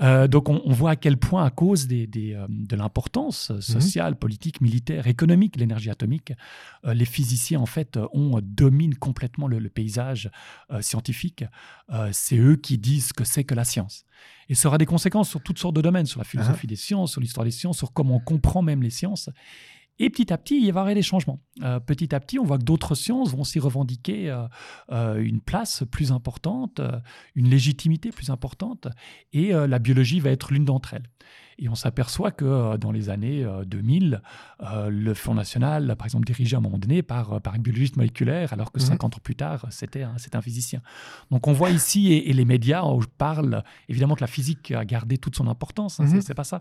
Euh, 0.00 0.28
donc 0.28 0.48
on, 0.48 0.62
on 0.64 0.72
voit 0.72 0.90
à 0.92 0.96
quel 0.96 1.16
point, 1.16 1.44
à 1.44 1.50
cause 1.50 1.88
des, 1.88 2.06
des, 2.06 2.34
euh, 2.34 2.46
de 2.48 2.76
l'importance 2.76 3.58
sociale, 3.60 4.16
politique, 4.16 4.60
militaire, 4.60 5.06
économique 5.08 5.54
de 5.54 5.60
l'énergie 5.60 5.90
atomique, 5.90 6.32
euh, 6.84 6.94
les 6.94 7.04
physiciens 7.04 7.60
en 7.60 7.66
fait 7.66 7.98
ont, 8.12 8.40
dominent 8.42 8.94
complètement 8.94 9.48
le, 9.48 9.58
le 9.58 9.68
paysage 9.68 10.30
scientifique. 10.80 11.44
C'est 12.12 12.36
eux 12.36 12.56
qui 12.56 12.78
disent 12.78 13.08
ce 13.08 13.12
que 13.12 13.24
c'est 13.24 13.44
que 13.44 13.54
la 13.54 13.64
science. 13.64 14.04
Et 14.48 14.54
ça 14.54 14.68
aura 14.68 14.78
des 14.78 14.86
conséquences 14.86 15.28
sur 15.28 15.42
toutes 15.42 15.58
sortes 15.58 15.74
de 15.74 15.80
domaines, 15.80 16.06
sur 16.06 16.18
la 16.18 16.24
philosophie 16.24 16.66
des 16.66 16.76
sciences, 16.76 17.12
sur 17.12 17.20
l'histoire 17.20 17.44
des 17.44 17.50
sciences, 17.50 17.78
sur 17.78 17.92
comment 17.92 18.16
on 18.16 18.20
comprend 18.20 18.62
même 18.62 18.82
les 18.82 18.90
sciences. 18.90 19.30
Et 19.98 20.10
petit 20.10 20.32
à 20.32 20.38
petit, 20.38 20.56
il 20.56 20.60
va 20.60 20.66
y 20.66 20.68
avoir 20.68 20.94
des 20.94 21.02
changements. 21.02 21.40
Euh, 21.62 21.80
petit 21.80 22.14
à 22.14 22.20
petit, 22.20 22.38
on 22.38 22.44
voit 22.44 22.58
que 22.58 22.64
d'autres 22.64 22.94
sciences 22.94 23.30
vont 23.34 23.44
s'y 23.44 23.58
revendiquer 23.58 24.30
euh, 24.30 24.46
euh, 24.92 25.22
une 25.22 25.40
place 25.40 25.84
plus 25.90 26.12
importante, 26.12 26.80
une 27.34 27.48
légitimité 27.48 28.10
plus 28.10 28.30
importante, 28.30 28.88
et 29.32 29.52
la 29.52 29.78
biologie 29.78 30.20
va 30.20 30.30
être 30.30 30.52
l'une 30.52 30.64
d'entre 30.64 30.94
elles. 30.94 31.08
Et 31.58 31.68
on 31.70 31.74
s'aperçoit 31.74 32.32
que 32.32 32.44
euh, 32.44 32.76
dans 32.76 32.92
les 32.92 33.08
années 33.08 33.42
euh, 33.44 33.64
2000, 33.64 34.20
euh, 34.60 34.90
le 34.90 35.14
Fonds 35.14 35.34
national, 35.34 35.96
par 35.96 36.06
exemple, 36.06 36.26
dirigé 36.26 36.54
à 36.54 36.58
un 36.58 36.62
moment 36.62 36.78
donné 36.78 37.02
par, 37.02 37.32
euh, 37.32 37.40
par 37.40 37.54
une 37.54 37.62
biologiste 37.62 37.96
moléculaire, 37.96 38.52
alors 38.52 38.72
que 38.72 38.80
Mhm. 38.80 38.86
50 38.86 39.16
ans 39.16 39.20
plus 39.22 39.36
tard, 39.36 39.66
c'était 39.70 40.02
un, 40.02 40.16
un 40.34 40.40
physicien. 40.42 40.82
Donc 41.30 41.46
on 41.46 41.52
voit 41.52 41.70
ici, 41.70 42.12
et, 42.12 42.28
et 42.30 42.32
les 42.34 42.44
médias 42.44 42.84
euh, 42.84 43.00
parlent 43.18 43.62
évidemment 43.88 44.14
que 44.16 44.20
la 44.20 44.26
physique 44.26 44.70
a 44.72 44.84
gardé 44.84 45.16
toute 45.18 45.34
son 45.36 45.48
importance, 45.48 45.98
hein, 46.00 46.04
Mhm. 46.04 46.20
c'est- 46.20 46.34
pas 46.34 46.44
ça. 46.44 46.60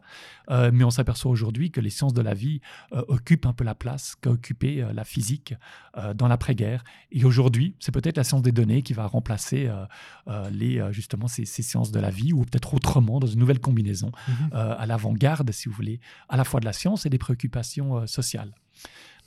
Euh, 0.49 0.71
mais 0.73 0.85
on 0.85 0.89
s'aperçoit 0.89 1.29
aujourd'hui 1.29 1.69
que 1.71 1.81
les 1.81 1.89
sciences 1.89 2.13
de 2.13 2.21
la 2.21 2.33
vie 2.33 2.61
euh, 2.93 3.03
occupent 3.09 3.45
un 3.45 3.51
peu 3.53 3.65
la 3.65 3.75
place 3.75 4.15
qu'a 4.21 4.29
occupé 4.29 4.81
euh, 4.81 4.93
la 4.93 5.03
physique 5.03 5.53
euh, 5.97 6.13
dans 6.13 6.29
l'après-guerre. 6.29 6.85
Et 7.11 7.25
aujourd'hui, 7.25 7.75
c'est 7.79 7.91
peut-être 7.91 8.15
la 8.15 8.23
science 8.23 8.41
des 8.41 8.53
données 8.53 8.81
qui 8.81 8.93
va 8.93 9.05
remplacer 9.07 9.67
euh, 9.67 9.83
euh, 10.29 10.49
les, 10.51 10.79
euh, 10.79 10.93
justement 10.93 11.27
ces, 11.27 11.43
ces 11.43 11.61
sciences 11.63 11.91
de 11.91 11.99
la 11.99 12.09
vie, 12.09 12.31
ou 12.31 12.45
peut-être 12.45 12.73
autrement, 12.73 13.19
dans 13.19 13.27
une 13.27 13.39
nouvelle 13.39 13.59
combinaison, 13.59 14.11
Mhm. 14.29 14.49
euh, 14.53 14.75
à 14.85 14.87
l'avant-garde, 14.87 15.51
si 15.51 15.67
vous 15.69 15.75
voulez, 15.75 15.99
à 16.29 16.37
la 16.37 16.43
fois 16.43 16.59
de 16.59 16.65
la 16.65 16.73
science 16.73 17.05
et 17.05 17.09
des 17.09 17.17
préoccupations 17.17 17.97
euh, 17.97 18.05
sociales. 18.07 18.53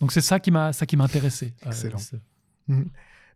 Donc 0.00 0.12
c'est 0.12 0.20
ça 0.20 0.38
qui 0.40 0.50
m'a 0.50 0.72
ça 0.72 0.86
qui 0.86 0.96
m'a 0.96 1.04
intéressé. 1.04 1.54
euh, 1.64 1.68
Excellent. 1.70 1.98
ce- 1.98 2.16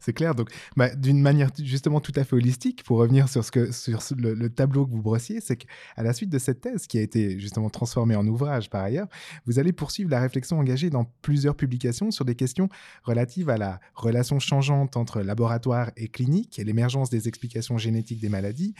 C'est 0.02 0.12
clair. 0.12 0.34
Donc, 0.34 0.50
bah, 0.76 0.92
d'une 0.94 1.20
manière 1.20 1.50
justement 1.62 2.00
tout 2.00 2.12
à 2.16 2.24
fait 2.24 2.34
holistique, 2.34 2.82
pour 2.82 2.98
revenir 2.98 3.28
sur, 3.28 3.44
ce 3.44 3.52
que, 3.52 3.70
sur 3.70 4.00
le 4.16 4.48
tableau 4.50 4.84
que 4.84 4.90
vous 4.90 5.00
brossiez, 5.00 5.40
c'est 5.40 5.56
qu'à 5.56 6.02
la 6.02 6.12
suite 6.12 6.28
de 6.28 6.38
cette 6.38 6.60
thèse, 6.60 6.88
qui 6.88 6.98
a 6.98 7.02
été 7.02 7.38
justement 7.38 7.70
transformée 7.70 8.16
en 8.16 8.26
ouvrage 8.26 8.68
par 8.68 8.82
ailleurs, 8.82 9.06
vous 9.46 9.60
allez 9.60 9.72
poursuivre 9.72 10.10
la 10.10 10.20
réflexion 10.20 10.58
engagée 10.58 10.90
dans 10.90 11.04
plusieurs 11.22 11.54
publications 11.54 12.10
sur 12.10 12.24
des 12.24 12.34
questions 12.34 12.68
relatives 13.04 13.48
à 13.48 13.56
la 13.56 13.78
relation 13.94 14.40
changeante 14.40 14.96
entre 14.96 15.20
laboratoire 15.22 15.92
et 15.96 16.08
clinique 16.08 16.58
et 16.58 16.64
l'émergence 16.64 17.08
des 17.08 17.28
explications 17.28 17.78
génétiques 17.78 18.20
des 18.20 18.28
maladies, 18.28 18.74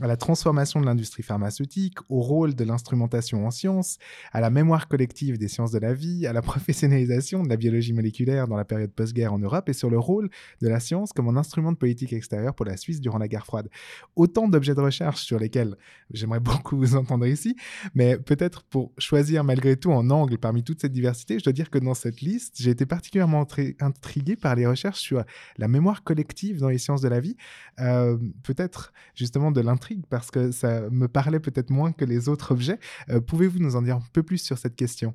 à 0.00 0.06
la 0.06 0.16
transformation 0.16 0.80
de 0.80 0.86
l'industrie 0.86 1.22
pharmaceutique, 1.22 1.98
au 2.08 2.20
rôle 2.20 2.54
de 2.54 2.64
l'instrumentation 2.64 3.46
en 3.46 3.50
sciences, 3.50 3.98
à 4.32 4.40
la 4.40 4.50
mémoire 4.50 4.88
collective 4.88 5.36
des 5.36 5.48
sciences 5.48 5.72
de 5.72 5.78
la 5.78 5.94
vie, 5.94 6.26
à 6.26 6.32
la 6.32 6.42
professionnalisation 6.50 7.42
de 7.42 7.48
la 7.48 7.56
biologie 7.56 7.92
moléculaire 7.92 8.46
dans 8.48 8.56
la 8.56 8.64
période 8.64 8.92
post-guerre 8.92 9.32
en 9.32 9.38
Europe 9.38 9.68
et 9.68 9.72
sur 9.72 9.90
le 9.90 9.98
rôle 9.98 10.30
de 10.60 10.68
la 10.68 10.80
science 10.80 11.12
comme 11.12 11.28
un 11.28 11.36
instrument 11.36 11.72
de 11.72 11.76
politique 11.76 12.12
extérieure 12.12 12.54
pour 12.54 12.66
la 12.66 12.76
Suisse 12.76 13.00
durant 13.00 13.18
la 13.18 13.28
guerre 13.28 13.46
froide. 13.46 13.68
Autant 14.16 14.48
d'objets 14.48 14.74
de 14.74 14.80
recherche 14.80 15.22
sur 15.22 15.38
lesquels 15.38 15.76
j'aimerais 16.12 16.40
beaucoup 16.50 16.76
vous 16.76 16.96
entendre 16.96 17.26
ici, 17.26 17.56
mais 17.94 18.18
peut-être 18.18 18.62
pour 18.64 18.92
choisir 18.98 19.44
malgré 19.44 19.76
tout 19.76 19.92
un 19.92 20.10
angle 20.10 20.38
parmi 20.38 20.62
toute 20.62 20.80
cette 20.80 20.92
diversité, 20.92 21.38
je 21.38 21.44
dois 21.44 21.52
dire 21.52 21.70
que 21.70 21.78
dans 21.78 21.94
cette 21.94 22.20
liste, 22.20 22.56
j'ai 22.60 22.70
été 22.70 22.86
particulièrement 22.86 23.42
intri- 23.42 23.74
intrigué 23.80 24.36
par 24.36 24.54
les 24.54 24.66
recherches 24.66 25.00
sur 25.00 25.24
la 25.58 25.68
mémoire 25.68 26.02
collective 26.04 26.58
dans 26.58 26.68
les 26.68 26.78
sciences 26.78 27.00
de 27.00 27.08
la 27.08 27.20
vie, 27.20 27.36
Euh, 27.80 28.18
peut-être 28.42 28.92
justement 29.14 29.50
de 29.52 29.60
l'intrigue 29.62 30.04
parce 30.10 30.30
que 30.30 30.50
ça 30.50 30.90
me 30.90 31.08
parlait 31.08 31.40
peut-être 31.40 31.70
moins 31.70 31.92
que 31.92 32.04
les 32.04 32.28
autres 32.28 32.52
objets. 32.52 32.78
Euh, 33.08 33.20
Pouvez-vous 33.20 33.58
nous 33.58 33.76
en 33.76 33.82
dire 33.82 33.96
un 33.96 34.02
peu 34.12 34.22
plus 34.22 34.38
sur 34.38 34.58
cette 34.58 34.76
question? 34.76 35.14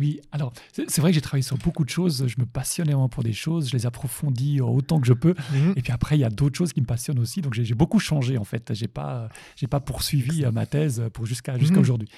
Oui, 0.00 0.18
alors 0.32 0.52
c'est 0.72 0.98
vrai 0.98 1.10
que 1.10 1.14
j'ai 1.14 1.20
travaillé 1.20 1.42
sur 1.42 1.58
beaucoup 1.58 1.84
de 1.84 1.90
choses. 1.90 2.26
Je 2.26 2.36
me 2.40 2.46
passionne 2.46 2.88
énormément 2.88 3.08
pour 3.10 3.22
des 3.22 3.32
choses, 3.34 3.68
je 3.68 3.76
les 3.76 3.84
approfondis 3.86 4.60
autant 4.60 4.98
que 4.98 5.06
je 5.06 5.12
peux. 5.12 5.34
Et 5.76 5.82
puis 5.82 5.92
après, 5.92 6.16
il 6.16 6.20
y 6.20 6.24
a 6.24 6.30
d'autres 6.30 6.56
choses 6.56 6.72
qui 6.72 6.80
me 6.80 6.86
passionnent 6.86 7.18
aussi. 7.18 7.42
Donc 7.42 7.54
j'ai 7.54 7.74
beaucoup 7.74 7.98
changé 7.98 8.38
en 8.38 8.44
fait. 8.44 8.72
J'ai 8.74 8.88
pas, 8.88 9.28
j'ai 9.56 9.66
pas 9.66 9.80
poursuivi 9.80 10.44
euh, 10.44 10.50
ma 10.52 10.64
thèse 10.66 11.04
pour 11.12 11.26
jusqu'à 11.26 11.58
jusqu'à 11.58 11.74
Mhm. 11.76 11.80
aujourd'hui. 11.82 12.08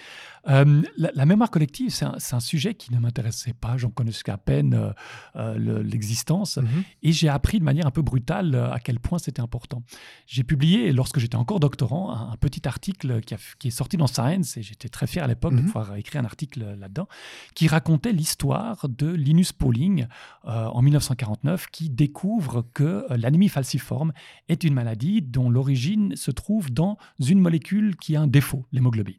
Euh, 0.49 0.83
la, 0.97 1.11
la 1.15 1.27
mémoire 1.27 1.51
collective, 1.51 1.91
c'est 1.91 2.05
un, 2.35 2.41
sujet 2.41 2.75
qui 2.75 2.93
ne 2.93 2.99
m'intéressait 2.99 3.53
pas. 3.53 3.77
J'en 3.77 3.91
connaissais 3.91 4.23
qu'à 4.23 4.37
peine 4.39 4.75
euh, 4.75 4.91
euh, 5.37 5.57
le- 5.57 5.83
l'existence. 5.83 6.57
Mhm. 6.59 6.67
Et 7.03 7.13
j'ai 7.13 7.29
appris 7.29 7.59
de 7.59 7.65
manière 7.65 7.87
un 7.87 7.91
peu 7.93 8.03
brutale 8.03 8.55
euh, 8.55 8.73
à 8.73 8.79
quel 8.81 8.99
point 9.01 9.19
c'était 9.19 9.41
important. 9.43 9.83
J'ai 10.27 10.43
publié, 10.45 10.93
lorsque 10.93 11.19
j'étais 11.21 11.37
encore 11.37 11.61
doctorant, 11.61 12.11
un, 12.13 12.33
un 12.33 12.37
petit 12.37 12.67
article 12.67 13.21
qui, 13.23 13.35
a- 13.35 13.39
qui 13.59 13.69
est 13.69 13.73
sorti 13.73 13.97
dans 13.97 14.07
Science, 14.09 14.57
et 14.57 14.63
j'étais 14.63 14.89
très 14.89 15.07
fier 15.07 15.23
à 15.25 15.27
l'époque 15.29 15.55
de 15.55 15.61
Mhm. 15.61 15.67
pouvoir 15.67 15.97
écrire 15.97 16.21
un 16.23 16.25
article 16.25 16.77
là-dedans, 16.79 17.09
qui 17.55 17.69
racontait 17.73 18.13
l'histoire 18.13 18.87
de 18.87 19.11
Linus 19.11 19.53
Pauling 19.53 20.07
euh, 20.45 20.67
en 20.67 20.83
1949, 20.83 21.69
qui 21.73 21.89
découvre 21.89 22.67
que 22.75 23.07
euh, 23.11 23.17
l'anémie 23.17 23.49
falciforme 23.49 24.13
est 24.51 24.63
une 24.63 24.75
maladie 24.75 25.23
dont 25.23 25.49
l'origine 25.49 26.15
se 26.15 26.31
trouve 26.31 26.71
dans 26.71 26.99
une 27.19 27.41
molécule 27.41 27.97
qui 27.97 28.15
a 28.15 28.21
un 28.21 28.27
défaut, 28.27 28.67
l'hémoglobine. 28.73 29.17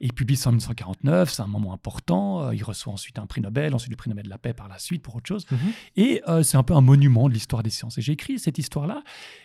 Il 0.00 0.12
publie 0.12 0.36
ça 0.36 0.50
en 0.50 0.52
1949, 0.52 1.30
c'est 1.30 1.42
un 1.42 1.46
moment 1.46 1.72
important. 1.72 2.42
euh, 2.46 2.54
il 2.54 2.62
reçoit 2.64 2.92
ensuite 2.92 3.18
un 3.18 3.26
prix 3.26 3.40
Nobel, 3.40 3.74
ensuite 3.74 3.90
le 3.90 3.96
prix 3.96 4.10
Nobel 4.10 4.24
de 4.24 4.30
la 4.30 4.38
paix 4.38 4.52
par 4.52 4.68
la 4.68 4.78
suite 4.78 5.02
pour 5.02 5.16
autre 5.16 5.26
chose. 5.28 5.46
Mhm. 5.50 5.58
Et 5.96 6.22
euh, 6.28 6.42
c'est 6.42 6.56
un 6.56 6.62
peu 6.62 6.74
un 6.74 6.80
monument 6.80 7.28
de 7.28 7.34
l'histoire 7.34 7.62
des 7.62 7.70
sciences. 7.70 7.98
Et 7.98 8.02
j'ai 8.02 8.12
écrit 8.12 8.38
cette 8.38 8.58
histoire-là. 8.58 9.02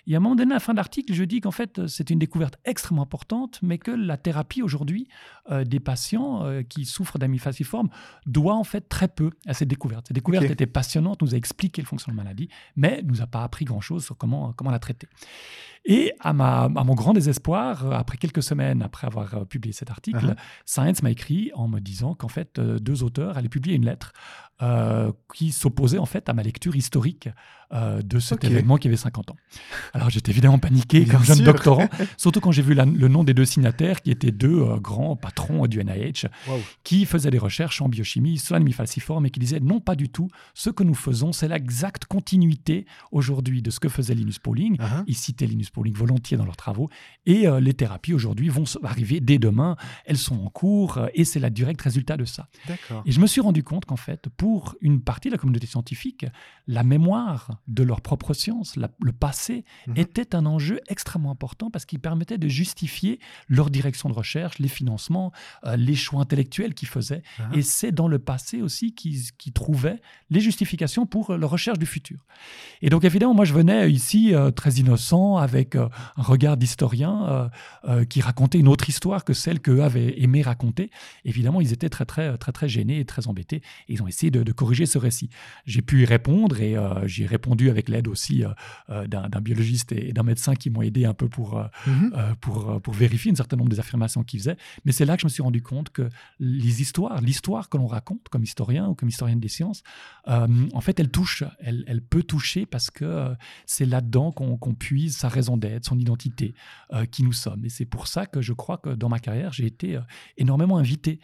Et 0.08 0.13
à 0.13 0.18
un 0.18 0.20
moment 0.20 0.36
donné, 0.36 0.52
à 0.52 0.56
la 0.56 0.60
fin 0.60 0.74
de 0.74 0.78
l'article, 0.78 1.13
je 1.13 1.24
dis 1.24 1.41
qu'en 1.41 1.52
fait, 1.52 1.80
euh, 1.80 1.88
c'est 1.88 2.10
une 2.10 2.20
découverte 2.20 2.58
extrêmement 2.65 3.04
importante, 3.04 3.60
mais 3.62 3.78
que 3.78 3.91
la 3.91 4.18
thérapie 4.18 4.62
aujourd'hui 4.62 5.08
euh, 5.52 5.63
des 5.63 5.80
patients 5.80 6.44
euh, 6.44 6.63
qui 6.63 6.86
souffrent 6.86 7.18
d'anémie 7.18 7.39
falciforme 7.39 7.89
doit 8.26 8.56
en 8.56 8.63
fait 8.63 8.88
très 8.89 9.08
peu 9.08 9.32
à 9.46 9.54
cette 9.54 9.68
découverte. 9.68 10.08
Cette 10.08 10.15
découverte 10.15 10.46
Ok. 10.46 10.52
était 10.52 10.65
passionnante, 10.65 11.22
nous 11.22 11.34
a 11.34 11.38
expliqué 11.38 11.82
le 11.82 11.88
fonctionnement 11.88 12.22
de 12.22 12.26
la 12.28 12.30
maladie, 12.30 12.50
mais 12.76 13.02
nous 13.04 13.22
a 13.22 13.28
pas 13.28 13.44
appris 13.44 13.65
grand-chose 13.65 14.04
sur 14.06 14.18
comment, 14.18 14.54
comment 14.54 14.72
la 14.72 14.80
traiter. 14.80 15.08
Et 15.88 16.13
à, 16.19 16.34
ma, 16.34 16.63
à 16.63 16.84
mon 16.84 16.95
grand 16.95 17.13
désespoir, 17.13 17.86
euh, 17.86 17.91
après 17.91 18.17
quelques 18.17 18.41
semaines 18.41 18.82
après 18.82 19.06
avoir 19.06 19.36
euh, 19.36 19.45
publié 19.45 19.71
cet 19.74 19.91
article, 19.91 20.17
Uh-huh. 20.26 20.36
Science 20.65 21.04
m'a 21.04 21.12
écrit 21.12 21.52
en 21.54 21.67
me 21.67 21.80
disant 21.80 22.15
qu'en 22.15 22.28
fait, 22.28 22.58
euh, 22.58 22.80
deux 22.80 23.04
auteurs 23.04 23.38
allaient 23.38 23.50
publier 23.50 23.76
une 23.76 23.86
lettre 23.86 24.13
euh, 24.62 25.12
qui 25.34 25.52
s'opposait 25.52 25.98
en 25.98 26.06
fait 26.06 26.30
à 26.30 26.34
ma 26.34 26.41
lecture 26.41 26.76
historique 26.76 27.30
euh, 27.73 28.01
de 28.01 28.19
cet 28.19 28.43
événement 28.43 28.78
qui 28.78 28.88
avait 28.88 28.97
50 28.97 29.32
ans. 29.32 29.36
Alors 29.93 30.10
j'étais 30.10 30.32
évidemment 30.32 30.60
paniqué 30.60 31.01
Bien 31.01 31.13
comme 31.15 31.23
jeune 31.23 31.38
sûr. 31.38 31.45
doctorant, 31.45 31.88
surtout 32.17 32.39
quand 32.39 32.51
j'ai 32.51 32.62
vu 32.62 32.73
la- 32.73 32.86
le 32.86 33.08
nom 33.08 33.23
des 33.23 33.34
deux 33.34 33.45
signataires 33.45 34.01
qui 34.01 34.12
étaient 34.12 34.32
deux 34.32 34.62
euh, 34.62 34.78
grands 34.78 35.15
patrons 35.15 35.65
du 35.67 35.84
NIH 35.84 36.28
qui 36.84 37.06
faisaient 37.06 37.32
des 37.32 37.38
recherches 37.39 37.82
en 37.82 37.89
biochimie 37.89 38.38
sur 38.38 38.54
l'anémie 38.54 38.73
falciforme 38.73 39.25
et 39.25 39.30
qui 39.30 39.39
disaient 39.39 39.60
non 39.60 39.80
pas 39.80 39.95
du 39.95 40.10
tout, 40.10 40.30
ce 40.54 40.69
que 40.69 40.84
nous 40.84 40.93
faisons 40.95 41.32
c'est 41.32 41.47
l'exacte 41.47 42.06
continuité 42.06 42.86
aujourd'hui 43.12 43.62
de 43.62 43.71
ce 43.71 43.80
que 43.80 43.89
faisait 43.89 44.13
Linus 44.13 44.39
Pauling. 44.39 44.78
Uh-huh. 44.78 45.04
Ils 45.08 45.15
citaient 45.15 45.47
Linus 45.47 45.69
Pauling 45.69 45.93
volontiers 45.95 46.38
dans 46.38 46.45
leurs 46.45 46.58
travaux. 46.58 46.89
Et 47.25 47.47
euh, 47.47 47.60
les 47.60 47.73
thérapies 47.73 48.13
aujourd'hui 48.13 48.49
vont 48.49 48.65
arriver 48.84 49.19
dès 49.19 49.38
demain. 49.39 49.75
Elles 50.06 50.17
sont 50.17 50.36
en 50.43 50.49
cours 50.49 50.99
et 51.13 51.25
c'est 51.25 51.39
le 51.39 51.49
direct 51.49 51.82
résultat 51.82 52.17
de 52.17 52.25
ça. 52.25 52.47
Et 53.06 53.12
je 53.12 53.19
me 53.19 53.28
suis 53.28 53.41
rendu 53.41 53.63
compte 53.63 53.86
qu'en 53.86 53.95
fait, 53.95 54.28
pour 54.38 54.75
une 54.82 55.01
partie 55.01 55.30
de 55.30 55.34
la 55.34 55.38
communauté 55.38 55.67
scientifique, 55.67 56.25
la 56.67 56.84
mémoire 56.84 57.62
de 57.67 57.84
leur 57.84 58.01
propre 58.01 58.34
science, 58.34 58.75
le 58.78 59.12
passé, 59.12 59.65
Mhm. 59.88 59.97
était 59.97 60.36
un 60.36 60.45
enjeu 60.45 60.80
extrêmement 60.88 61.32
important 61.32 61.71
parce 61.71 61.86
qu'il 61.86 61.99
permettait 61.99 62.38
de 62.38 62.47
justifier 62.47 63.19
leur 63.47 63.69
direction 63.69 64.08
de 64.10 64.13
recherche, 64.13 64.60
les 64.60 64.67
financements, 64.67 65.32
euh, 65.65 65.75
les 65.75 65.95
choix 65.95 66.21
intellectuels 66.21 66.73
qu'ils 66.75 66.88
faisaient. 66.88 67.23
Ah. 67.39 67.49
Et 67.54 67.62
c'est 67.62 67.91
dans 67.91 68.08
le 68.08 68.19
passé 68.19 68.62
aussi 68.62 68.93
qu'ils 68.93 69.54
trouvaient 69.54 69.99
les 70.30 70.39
justifications 70.41 71.06
pour 71.06 71.32
euh, 71.32 71.38
leur 71.38 71.49
recherche 71.49 71.80
du 71.80 71.86
futur. 71.86 72.25
Et 72.82 72.89
donc 72.89 73.04
évidemment, 73.04 73.34
moi 73.34 73.45
je 73.45 73.54
venais 73.54 73.91
ici 73.91 74.34
euh, 74.36 74.51
très 74.51 74.73
innocent, 74.73 75.38
avec 75.38 75.75
euh, 75.75 75.88
un 76.17 76.23
regard 76.23 76.58
d'historien 76.58 77.49
qui 78.10 78.21
racontait 78.21 78.60
une 78.60 78.67
autre 78.67 78.89
histoire 78.89 79.23
que 79.23 79.34
celle 79.34 79.60
qu'eux 79.60 79.82
avaient 79.82 80.21
aimé 80.21 80.41
raconter. 80.41 80.89
Évidemment, 81.23 81.62
ils 81.62 81.73
étaient 81.73 81.89
très 81.89 82.06
très 82.06 82.38
très 82.38 82.51
très 82.51 82.67
gênés 82.67 82.99
et 82.99 83.06
très 83.06 83.28
embêtés. 83.28 83.62
Et 83.88 83.93
ils 83.93 84.04
ont 84.04 84.08
essayé 84.08 84.32
de, 84.32 84.43
de 84.43 84.51
corriger 84.51 84.86
ce 84.86 84.97
récit. 84.97 85.30
J'ai 85.65 85.82
pu 85.82 86.01
y 86.04 86.06
répondre 86.06 86.60
et 86.62 86.75
j'ai 87.06 87.25
répondu 87.25 87.44
avec 87.51 87.89
l'aide 87.89 88.08
aussi 88.08 88.43
euh, 88.43 88.49
euh, 88.89 89.08
d'un 89.08 89.41
biologiste 89.41 89.91
et 89.91 90.12
d'un 90.13 90.23
médecin 90.23 90.55
qui 90.55 90.69
m'ont 90.69 90.81
aidé 90.81 91.05
un 91.05 91.13
peu 91.13 91.27
pour, 91.29 91.58
euh, 91.58 91.65
Mhm. 91.88 92.13
pour, 92.41 92.81
pour 92.81 92.93
vérifier 92.93 93.31
un 93.31 93.36
certain 93.36 93.55
nombre 93.58 93.69
des 93.69 93.79
affirmations 93.79 94.23
qu'ils 94.23 94.39
faisaient. 94.39 94.58
Mais 94.86 94.91
c'est 94.91 95.05
là 95.05 95.15
que 95.15 95.21
je 95.21 95.25
me 95.27 95.29
suis 95.29 95.43
rendu 95.43 95.62
compte 95.62 95.89
que 95.89 96.10
les 96.39 96.81
histoires, 96.81 97.21
l'histoire 97.21 97.69
que 97.69 97.77
l'on 97.77 97.88
raconte 97.88 98.27
comme 98.29 98.43
historien 98.43 98.88
ou 98.88 98.95
comme 98.95 99.10
historienne 99.10 99.39
des 99.39 99.47
sciences, 99.47 99.84
en 100.27 100.81
fait, 100.81 100.99
elle 100.99 101.10
touche, 101.10 101.43
elle, 101.60 101.84
elle 101.88 102.01
peut 102.01 102.23
toucher 102.23 102.65
parce 102.65 102.89
que 102.89 103.34
c'est 103.65 103.86
là-dedans 103.86 104.31
qu'on 104.31 104.58
qu'on 104.58 104.73
puise 104.73 105.15
sa 105.17 105.29
raison 105.29 105.58
d'être, 105.58 105.86
son 105.86 105.97
identité, 105.99 106.53
qui 107.12 107.23
nous 107.23 107.34
sommes. 107.34 107.65
Et 107.65 107.69
c'est 107.69 107.86
pour 107.86 108.08
ça 108.08 108.25
que 108.25 108.41
je 108.41 108.53
crois 108.53 108.77
que 108.77 108.89
dans 108.89 109.10
ma 109.10 109.19
carrière, 109.19 109.53
j'ai 109.53 109.65
été 109.65 109.99
énormément 110.38 110.77
invité 110.77 111.19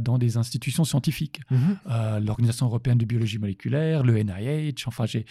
dans 0.00 0.18
des 0.18 0.36
institutions 0.36 0.84
scientifiques. 0.84 1.40
Mhm. 1.50 1.78
L'Organisation 2.20 2.66
européenne 2.66 2.98
de 2.98 3.04
biologie 3.04 3.38
moléculaire, 3.38 4.02
le 4.02 4.16
NIH. 4.18 4.84
Enfin, 4.86 5.06
j'ai- 5.06 5.24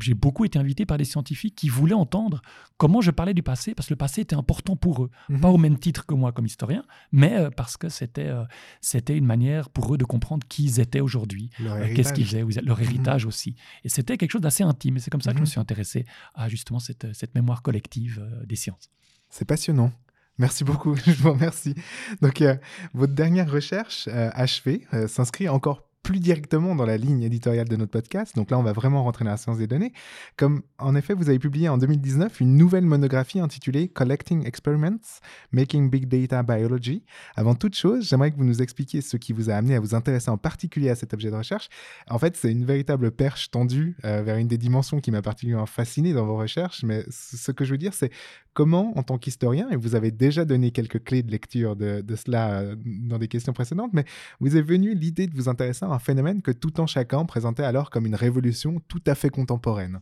j'ai 0.00 0.14
beaucoup 0.14 0.44
été 0.44 0.58
invité 0.58 0.86
par 0.86 0.98
des 0.98 1.04
scientifiques 1.04 1.54
qui 1.54 1.68
voulaient 1.68 1.94
entendre 1.94 2.42
comment 2.76 3.00
je 3.00 3.10
parlais 3.10 3.34
du 3.34 3.42
passé, 3.42 3.74
parce 3.74 3.88
que 3.88 3.94
le 3.94 3.98
passé 3.98 4.22
était 4.22 4.36
important 4.36 4.76
pour 4.76 5.04
eux. 5.04 5.10
Mhm. 5.28 5.40
Pas 5.40 5.48
au 5.50 5.58
même 5.58 5.78
titre 5.78 6.06
que 6.06 6.14
moi 6.14 6.32
comme 6.32 6.46
historien, 6.46 6.84
mais 7.12 7.34
euh, 7.36 7.50
parce 7.50 7.76
que 7.76 7.88
c'était 7.88 8.26
euh, 8.26 8.44
c'était 8.80 9.16
une 9.16 9.26
manière 9.26 9.68
pour 9.70 9.94
eux 9.94 9.98
de 9.98 10.04
comprendre 10.04 10.46
qui 10.48 10.64
ils 10.64 10.80
étaient 10.80 11.00
aujourd'hui, 11.00 11.50
euh, 11.60 11.94
qu'est-ce 11.94 12.12
qu'ils 12.12 12.26
faisaient, 12.26 12.44
leur 12.62 12.80
héritage 12.80 13.24
aussi. 13.26 13.54
Et 13.84 13.88
c'était 13.88 14.16
quelque 14.16 14.30
chose 14.32 14.40
d'assez 14.42 14.62
intime. 14.62 14.96
Et 14.96 15.00
c'est 15.00 15.10
comme 15.10 15.20
ça 15.22 15.30
que 15.32 15.36
je 15.36 15.40
me 15.42 15.46
Mhm. 15.46 15.50
suis 15.50 15.60
intéressé 15.60 16.04
à 16.34 16.48
justement 16.48 16.78
cette, 16.78 17.12
cette 17.14 17.34
mémoire 17.34 17.62
collective 17.62 18.24
des 18.46 18.56
sciences. 18.56 18.90
C'est 19.30 19.44
passionnant. 19.44 19.92
Merci 20.38 20.64
beaucoup, 20.64 20.94
je 21.06 21.12
vous 21.12 21.32
remercie. 21.32 21.74
Donc, 22.20 22.42
euh, 22.42 22.56
votre 22.92 23.14
dernière 23.14 23.50
recherche 23.50 24.06
euh, 24.08 24.30
achevée 24.34 24.86
euh, 24.92 25.08
s'inscrit 25.08 25.48
encore 25.48 25.85
plus 26.06 26.20
directement 26.20 26.76
dans 26.76 26.86
la 26.86 26.96
ligne 26.96 27.22
éditoriale 27.22 27.66
de 27.66 27.74
notre 27.74 27.90
podcast. 27.90 28.36
Donc 28.36 28.52
là, 28.52 28.58
on 28.60 28.62
va 28.62 28.72
vraiment 28.72 29.02
rentrer 29.02 29.24
dans 29.24 29.32
la 29.32 29.36
science 29.36 29.58
des 29.58 29.66
données. 29.66 29.92
Comme 30.36 30.62
en 30.78 30.94
effet, 30.94 31.14
vous 31.14 31.28
avez 31.28 31.40
publié 31.40 31.68
en 31.68 31.78
2019 31.78 32.40
une 32.40 32.56
nouvelle 32.56 32.84
monographie 32.84 33.40
intitulée 33.40 33.88
Collecting 33.88 34.46
Experiments, 34.46 35.18
Making 35.50 35.90
Big 35.90 36.06
Data 36.06 36.44
Biology. 36.44 37.02
Avant 37.34 37.56
toute 37.56 37.74
chose, 37.74 38.06
j'aimerais 38.06 38.30
que 38.30 38.36
vous 38.36 38.44
nous 38.44 38.62
expliquiez 38.62 39.00
ce 39.00 39.16
qui 39.16 39.32
vous 39.32 39.50
a 39.50 39.54
amené 39.54 39.74
à 39.74 39.80
vous 39.80 39.96
intéresser 39.96 40.30
en 40.30 40.38
particulier 40.38 40.90
à 40.90 40.94
cet 40.94 41.12
objet 41.12 41.32
de 41.32 41.34
recherche. 41.34 41.68
En 42.08 42.20
fait, 42.20 42.36
c'est 42.36 42.52
une 42.52 42.64
véritable 42.64 43.10
perche 43.10 43.50
tendue 43.50 43.96
euh, 44.04 44.22
vers 44.22 44.36
une 44.36 44.46
des 44.46 44.58
dimensions 44.58 45.00
qui 45.00 45.10
m'a 45.10 45.22
particulièrement 45.22 45.66
fasciné 45.66 46.12
dans 46.12 46.24
vos 46.24 46.36
recherches. 46.36 46.84
Mais 46.84 47.04
ce 47.10 47.50
que 47.50 47.64
je 47.64 47.72
veux 47.72 47.78
dire, 47.78 47.94
c'est 47.94 48.12
comment, 48.54 48.96
en 48.96 49.02
tant 49.02 49.18
qu'historien, 49.18 49.68
et 49.70 49.76
vous 49.76 49.96
avez 49.96 50.12
déjà 50.12 50.44
donné 50.44 50.70
quelques 50.70 51.02
clés 51.02 51.24
de 51.24 51.32
lecture 51.32 51.74
de, 51.74 52.00
de 52.00 52.16
cela 52.16 52.60
euh, 52.60 52.76
dans 52.84 53.18
des 53.18 53.28
questions 53.28 53.52
précédentes, 53.52 53.90
mais 53.92 54.04
vous 54.38 54.56
est 54.56 54.62
venue 54.62 54.94
l'idée 54.94 55.26
de 55.26 55.34
vous 55.34 55.48
intéresser 55.48 55.84
à 55.84 55.88
un 55.96 55.98
phénomène 55.98 56.42
que 56.42 56.52
tout 56.52 56.78
en 56.80 56.86
chacun 56.86 57.24
présentait 57.24 57.64
alors 57.64 57.90
comme 57.90 58.06
une 58.06 58.14
révolution 58.14 58.80
tout 58.86 59.02
à 59.06 59.14
fait 59.14 59.30
contemporaine. 59.30 60.00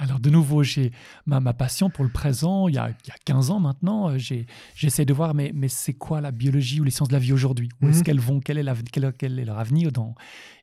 Alors 0.00 0.18
de 0.18 0.28
nouveau, 0.28 0.64
j'ai 0.64 0.90
ma, 1.24 1.38
ma 1.38 1.52
passion 1.52 1.88
pour 1.88 2.04
le 2.04 2.10
présent, 2.10 2.66
il 2.66 2.74
y 2.74 2.78
a, 2.78 2.88
il 2.90 3.08
y 3.08 3.12
a 3.12 3.16
15 3.24 3.50
ans 3.50 3.60
maintenant, 3.60 4.08
euh, 4.10 4.18
j'ai- 4.18 4.46
j'essaie 4.74 5.04
de 5.04 5.12
voir, 5.14 5.34
mais, 5.34 5.52
mais 5.54 5.68
c'est 5.68 5.92
quoi 5.94 6.20
la 6.20 6.32
biologie 6.32 6.80
ou 6.80 6.84
les 6.84 6.90
sciences 6.90 7.08
de 7.08 7.12
la 7.12 7.20
vie 7.20 7.32
aujourd'hui? 7.32 7.68
Où 7.80 7.88
est-ce 7.88 7.98
Mhm. 7.98 8.02
qu'elles 8.04 8.18
vont? 8.20 8.40
Quel 8.40 8.58
est, 8.58 8.64
la- 8.64 8.74
quel, 8.90 9.12
quel 9.16 9.38
est 9.38 9.44
leur 9.44 9.58
avenir 9.58 9.92
dans... 9.92 10.16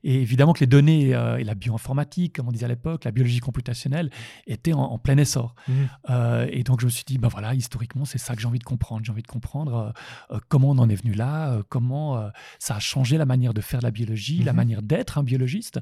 Et 0.04 0.20
évidemment 0.20 0.52
que 0.52 0.60
les 0.60 0.66
données 0.66 1.14
euh, 1.14 1.38
et 1.38 1.44
la 1.44 1.54
bioinformatique, 1.54 2.34
comme 2.36 2.48
on 2.48 2.52
disait 2.52 2.66
à 2.66 2.68
l'époque, 2.68 3.04
la 3.04 3.10
biologie 3.10 3.38
computationnelle, 3.40 4.10
étaient 4.46 4.74
en, 4.74 4.80
en 4.82 4.98
plein 4.98 5.16
essor. 5.16 5.54
Mhm. 5.66 5.74
Euh, 6.10 6.46
et 6.50 6.62
donc 6.62 6.80
je 6.80 6.86
me 6.86 6.90
suis 6.90 7.04
dit, 7.06 7.16
ben 7.16 7.28
voilà, 7.28 7.54
historiquement, 7.54 8.04
c'est 8.04 8.18
ça 8.18 8.34
que 8.34 8.42
j'ai 8.42 8.48
envie 8.48 8.58
de 8.58 8.64
comprendre. 8.64 9.02
J'ai 9.04 9.12
envie 9.12 9.22
de 9.22 9.26
comprendre 9.28 9.94
euh, 10.30 10.38
comment 10.48 10.68
on 10.70 10.78
en 10.78 10.90
est 10.90 10.94
venu 10.96 11.14
là, 11.14 11.58
comment 11.70 12.30
ça 12.58 12.76
a 12.76 12.80
changé 12.80 13.16
la 13.16 13.24
manière 13.24 13.54
de 13.54 13.62
faire 13.62 13.80
de 13.80 13.86
la 13.86 13.90
biologie, 13.90 14.42
la 14.42 14.52
Mhm. 14.52 14.56
manière 14.56 14.82
d'être 14.82 15.16
un 15.16 15.22
biologiste, 15.22 15.80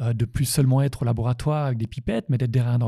de 0.00 0.24
plus 0.24 0.46
seulement 0.46 0.82
être 0.82 1.02
au 1.02 1.04
laboratoire 1.04 1.66
avec 1.66 1.78
des 1.78 1.86
pipettes, 1.86 2.26
mais 2.28 2.38
d'être 2.38 2.50
derrière 2.50 2.72
un 2.72 2.80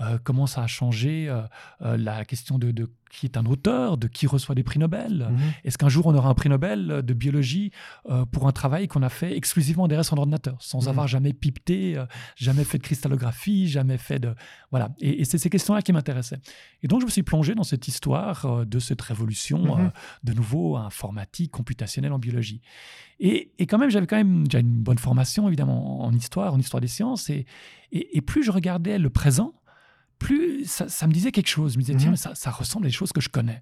Euh, 0.00 0.18
comment 0.22 0.46
ça 0.46 0.62
a 0.62 0.66
changé 0.66 1.28
euh, 1.28 1.42
euh, 1.82 1.96
la 1.96 2.24
question 2.24 2.58
de 2.58 2.88
qui 3.14 3.26
est 3.26 3.36
un 3.36 3.46
auteur, 3.46 3.96
de 3.96 4.08
qui 4.08 4.26
reçoit 4.26 4.54
des 4.54 4.62
prix 4.64 4.78
Nobel. 4.78 5.28
Mhm. 5.30 5.38
Est-ce 5.64 5.78
qu'un 5.78 5.88
jour 5.88 6.06
on 6.06 6.14
aura 6.14 6.28
un 6.28 6.34
prix 6.34 6.48
Nobel 6.48 6.90
euh, 6.90 7.02
de 7.02 7.14
biologie 7.14 7.70
euh, 8.10 8.24
pour 8.26 8.46
un 8.48 8.52
travail 8.52 8.88
qu'on 8.88 9.02
a 9.02 9.08
fait 9.08 9.36
exclusivement 9.36 9.86
derrière 9.88 10.04
son 10.04 10.16
ordinateur, 10.18 10.56
sans 10.60 10.82
Mhm. 10.82 10.88
avoir 10.88 11.06
jamais 11.08 11.32
pipeté, 11.32 11.96
euh, 11.96 12.06
jamais 12.36 12.64
fait 12.64 12.78
de 12.78 12.82
cristallographie, 12.82 13.68
jamais 13.68 13.98
fait 13.98 14.18
de 14.18 14.34
voilà. 14.70 14.90
Et, 15.00 15.20
et 15.20 15.24
c'est 15.24 15.38
ces 15.38 15.50
questions-là 15.50 15.82
qui 15.82 15.92
m'intéressaient. 15.92 16.40
Et 16.82 16.88
donc 16.88 17.00
je 17.00 17.06
me 17.06 17.10
suis 17.10 17.22
plongé 17.22 17.54
dans 17.54 17.62
cette 17.62 17.86
histoire 17.88 18.44
euh, 18.46 18.64
de 18.64 18.78
cette 18.78 19.00
révolution 19.02 19.76
Mhm. 19.76 19.92
de 20.24 20.32
nouveau 20.32 20.76
informatique, 20.76 21.50
computationnelle 21.52 22.12
en 22.12 22.18
biologie. 22.18 22.60
Et, 23.20 23.52
et 23.58 23.66
quand 23.66 23.78
même 23.78 23.90
j'avais 23.90 24.06
quand 24.06 24.16
même 24.16 24.44
déjà 24.46 24.58
une 24.58 24.82
bonne 24.82 24.98
formation 24.98 25.46
évidemment 25.46 26.02
en 26.04 26.12
histoire, 26.12 26.52
en 26.52 26.58
histoire 26.58 26.80
des 26.80 26.88
sciences. 26.88 27.30
Et, 27.30 27.46
et, 27.92 28.16
et 28.16 28.20
plus 28.20 28.42
je 28.42 28.50
regardais 28.50 28.98
le 28.98 29.10
présent, 29.10 29.54
plus 30.18 30.64
ça, 30.66 30.88
ça 30.88 31.06
me 31.06 31.12
disait 31.12 31.32
quelque 31.32 31.48
chose. 31.48 31.72
Je 31.74 31.78
me 31.78 31.82
disais, 31.82 31.94
Mhm. 31.94 31.98
tiens, 32.00 32.10
mais 32.12 32.16
ça, 32.16 32.34
ça 32.34 32.50
ressemble 32.50 32.86
à 32.86 32.88
des 32.88 32.92
choses 32.94 33.12
que 33.12 33.20
je 33.20 33.28
connais. 33.28 33.60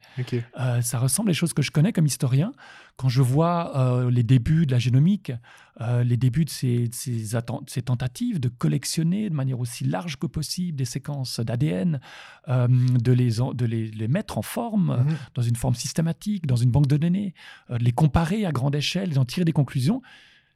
Euh, 0.61 0.81
ça 0.83 0.99
ressemble 0.99 1.31
à 1.31 1.33
des 1.33 1.37
choses 1.37 1.53
que 1.53 1.63
je 1.63 1.71
connais 1.71 1.93
comme 1.93 2.07
historien. 2.07 2.53
Quand 2.97 3.09
je 3.09 3.23
vois 3.23 3.77
euh, 3.77 4.11
les 4.11 4.23
débuts 4.23 4.67
de 4.67 4.73
la 4.73 4.79
génomique, 4.79 5.33
euh, 5.81 6.05
les 6.05 6.17
débuts 6.17 6.45
de 6.45 6.51
ces, 6.51 6.89
de 6.89 6.95
ces, 6.95 7.35
atten- 7.35 7.63
ces 7.67 7.83
tentatives 7.83 8.39
de 8.39 8.49
collectionner 8.49 9.31
de 9.31 9.35
manière 9.35 9.59
aussi 9.61 9.85
large 9.85 10.17
que 10.19 10.27
possible 10.27 10.77
des 10.77 10.85
séquences 10.85 11.41
d'ADN, 11.41 12.01
de, 12.49 13.13
les, 13.13 13.41
en- 13.41 13.55
de 13.55 13.65
les, 13.65 13.91
les 13.91 14.09
mettre 14.09 14.39
en 14.39 14.43
forme, 14.43 15.05
Mhm. 15.07 15.17
dans 15.35 15.43
une 15.43 15.57
forme 15.57 15.75
systématique, 15.75 16.47
dans 16.47 16.57
une 16.57 16.71
banque 16.71 16.87
de 16.87 16.97
données, 16.97 17.35
de 17.71 17.77
les 17.77 17.93
comparer 17.93 18.45
à 18.47 18.53
grande 18.53 18.75
échelle 18.75 19.11
d'en 19.15 19.25
tirer 19.25 19.45
des 19.45 19.53
conclusions, 19.53 20.03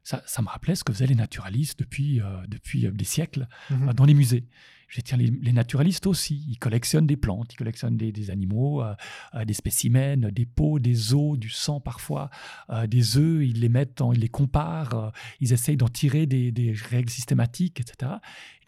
ça, 0.02 0.22
ça 0.26 0.40
me 0.42 0.48
rappelait 0.48 0.74
ce 0.76 0.84
que 0.84 0.92
faisaient 0.92 1.06
les 1.08 1.14
naturalistes 1.16 1.78
depuis, 1.80 2.20
depuis 2.48 2.86
des 2.92 3.04
siècles 3.04 3.48
Mhm. 3.70 3.92
dans 3.94 4.04
les 4.04 4.14
musées. 4.14 4.44
Je 4.88 5.00
les, 5.16 5.52
naturalistes 5.52 6.06
aussi, 6.06 6.44
ils 6.48 6.58
collectionnent 6.58 7.06
des 7.06 7.16
plantes, 7.16 7.52
ils 7.52 7.56
collectionnent 7.56 7.96
des, 7.96 8.30
animaux, 8.30 8.82
euh, 8.82 8.94
euh, 9.34 9.44
des 9.44 9.52
spécimens, 9.52 10.30
des 10.30 10.46
peaux, 10.46 10.78
des 10.78 11.12
os, 11.12 11.38
du 11.38 11.48
sang 11.50 11.80
parfois, 11.80 12.30
euh, 12.70 12.86
des 12.86 13.16
œufs, 13.16 13.44
ils 13.44 13.60
les 13.60 13.68
mettent, 13.68 14.00
en- 14.00 14.12
ils 14.12 14.20
les 14.20 14.28
comparent, 14.28 15.12
ils 15.40 15.52
essayent 15.52 15.76
d'en 15.76 15.88
tirer 15.88 16.26
des 16.26 16.74
règles 16.90 17.10
systématiques, 17.10 17.80
etc. 17.80 18.12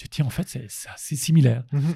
Je 0.01 0.07
dis, 0.09 0.23
en 0.23 0.31
fait, 0.31 0.49
c'est 0.49 0.89
assez 0.89 1.17
similaire. 1.17 1.65
Mhm. 1.73 1.95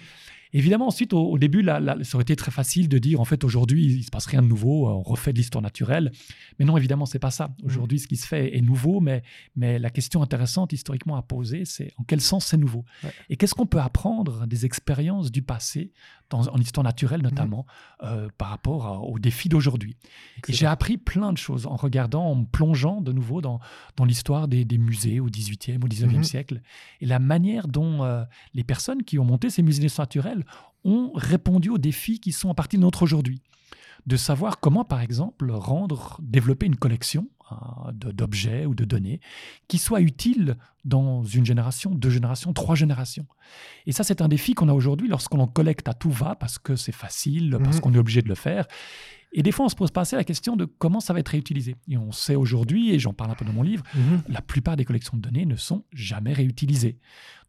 Évidemment, 0.54 0.88
ensuite, 0.88 1.14
au, 1.14 1.30
au 1.30 1.38
début, 1.38 1.62
là, 1.62 1.80
là, 1.80 1.96
ça 2.02 2.16
aurait 2.16 2.22
été 2.22 2.36
très 2.36 2.50
facile 2.50 2.86
de 2.86 2.98
dire, 2.98 3.22
en 3.22 3.24
fait, 3.24 3.42
aujourd'hui, 3.42 3.86
il 3.86 3.98
ne 3.98 4.02
se 4.02 4.10
passe 4.10 4.26
rien 4.26 4.42
de 4.42 4.46
nouveau, 4.48 4.86
euh, 4.86 4.92
on 4.92 5.00
refait 5.02 5.32
de 5.32 5.38
l'histoire 5.38 5.62
naturelle. 5.62 6.12
Mais 6.58 6.66
non, 6.66 6.76
évidemment, 6.76 7.06
c'est 7.06 7.18
pas 7.18 7.30
ça. 7.30 7.54
Aujourd'hui, 7.64 7.98
ce 7.98 8.06
qui 8.06 8.16
se 8.16 8.26
fait 8.26 8.54
est 8.54 8.60
nouveau, 8.60 9.00
mais, 9.00 9.22
mais 9.56 9.78
la 9.78 9.88
question 9.88 10.20
intéressante 10.22 10.74
historiquement 10.74 11.16
à 11.16 11.22
poser, 11.22 11.64
c'est 11.64 11.90
en 11.96 12.04
quel 12.04 12.20
sens 12.20 12.44
c'est 12.44 12.58
nouveau? 12.58 12.84
Ouais. 13.02 13.12
Et 13.30 13.36
qu'est-ce 13.36 13.54
qu'on 13.54 13.64
peut 13.64 13.80
apprendre 13.80 14.46
des 14.46 14.66
expériences 14.66 15.32
du 15.32 15.40
passé, 15.40 15.90
dans, 16.28 16.46
en 16.48 16.58
histoire 16.58 16.84
naturelle 16.84 17.22
notamment, 17.22 17.64
euh, 18.02 18.28
par 18.36 18.48
rapport 18.50 18.86
à- 18.86 19.00
aux 19.00 19.18
défis 19.18 19.48
d'aujourd'hui? 19.48 19.96
Et 20.48 20.52
j'ai 20.52 20.66
appris 20.66 20.98
plein 20.98 21.32
de 21.32 21.38
choses 21.38 21.64
en 21.66 21.76
regardant, 21.76 22.26
en 22.26 22.34
me 22.34 22.44
plongeant 22.44 23.00
de 23.00 23.12
nouveau 23.12 23.40
dans, 23.40 23.58
dans 23.96 24.04
l'histoire 24.04 24.48
des, 24.48 24.66
des 24.66 24.76
musées 24.76 25.18
au 25.18 25.30
18e, 25.30 25.82
au 25.82 25.88
19e 25.88 26.16
Mhm. 26.18 26.24
siècle, 26.24 26.60
et 27.00 27.06
la 27.06 27.18
manière 27.20 27.68
dont 27.68 27.91
euh, 28.00 28.24
les 28.54 28.64
personnes 28.64 29.02
qui 29.02 29.18
ont 29.18 29.24
monté 29.24 29.50
ces 29.50 29.62
musées 29.62 29.86
naturelle 29.98 30.44
ont 30.84 31.12
répondu 31.14 31.68
aux 31.68 31.78
défis 31.78 32.18
qui 32.20 32.32
sont 32.32 32.48
en 32.48 32.54
partie 32.54 32.78
nôtres 32.78 33.02
aujourd'hui. 33.02 33.42
De 34.06 34.16
savoir 34.16 34.58
comment, 34.58 34.84
par 34.84 35.00
exemple, 35.00 35.50
rendre, 35.52 36.18
développer 36.22 36.66
une 36.66 36.76
collection 36.76 37.28
de- 37.92 38.10
d'objets 38.12 38.64
ou 38.64 38.74
de 38.74 38.84
données 38.86 39.20
qui 39.68 39.76
soit 39.78 40.00
utile 40.00 40.56
dans 40.86 41.22
une 41.22 41.44
génération, 41.44 41.90
deux 41.94 42.08
générations, 42.08 42.52
trois 42.54 42.74
générations. 42.74 43.26
Et 43.86 43.92
ça, 43.92 44.04
c'est 44.04 44.22
un 44.22 44.28
défi 44.28 44.54
qu'on 44.54 44.68
a 44.70 44.72
aujourd'hui 44.72 45.06
lorsqu'on 45.06 45.38
en 45.38 45.46
collecte 45.46 45.86
à 45.86 45.92
tout 45.94 46.10
va 46.10 46.34
parce 46.34 46.58
que 46.58 46.76
c'est 46.76 46.92
facile, 46.94 47.58
parce 47.62 47.76
Mhm. 47.76 47.82
qu'on 47.82 47.94
est 47.94 47.98
obligé 47.98 48.22
de 48.22 48.28
le 48.28 48.34
faire. 48.34 48.66
Et 49.32 49.42
des 49.42 49.50
fois, 49.52 49.64
on 49.66 49.68
se 49.68 49.74
pose 49.74 49.90
pas 49.90 50.02
assez 50.02 50.16
la 50.16 50.24
question 50.24 50.56
de 50.56 50.64
comment 50.66 51.00
ça 51.00 51.12
va 51.12 51.20
être 51.20 51.28
réutilisé. 51.30 51.76
Et 51.88 51.96
on 51.96 52.12
sait 52.12 52.34
aujourd'hui, 52.36 52.90
et 52.94 52.98
j'en 52.98 53.12
parle 53.14 53.30
un 53.30 53.34
peu 53.34 53.44
dans 53.44 53.52
mon 53.52 53.62
livre, 53.62 53.82
Mhm. 53.94 54.22
la 54.28 54.42
plupart 54.42 54.76
des 54.76 54.84
collections 54.84 55.16
de 55.16 55.22
données 55.22 55.46
ne 55.46 55.56
sont 55.56 55.84
jamais 55.92 56.32
réutilisées. 56.32 56.98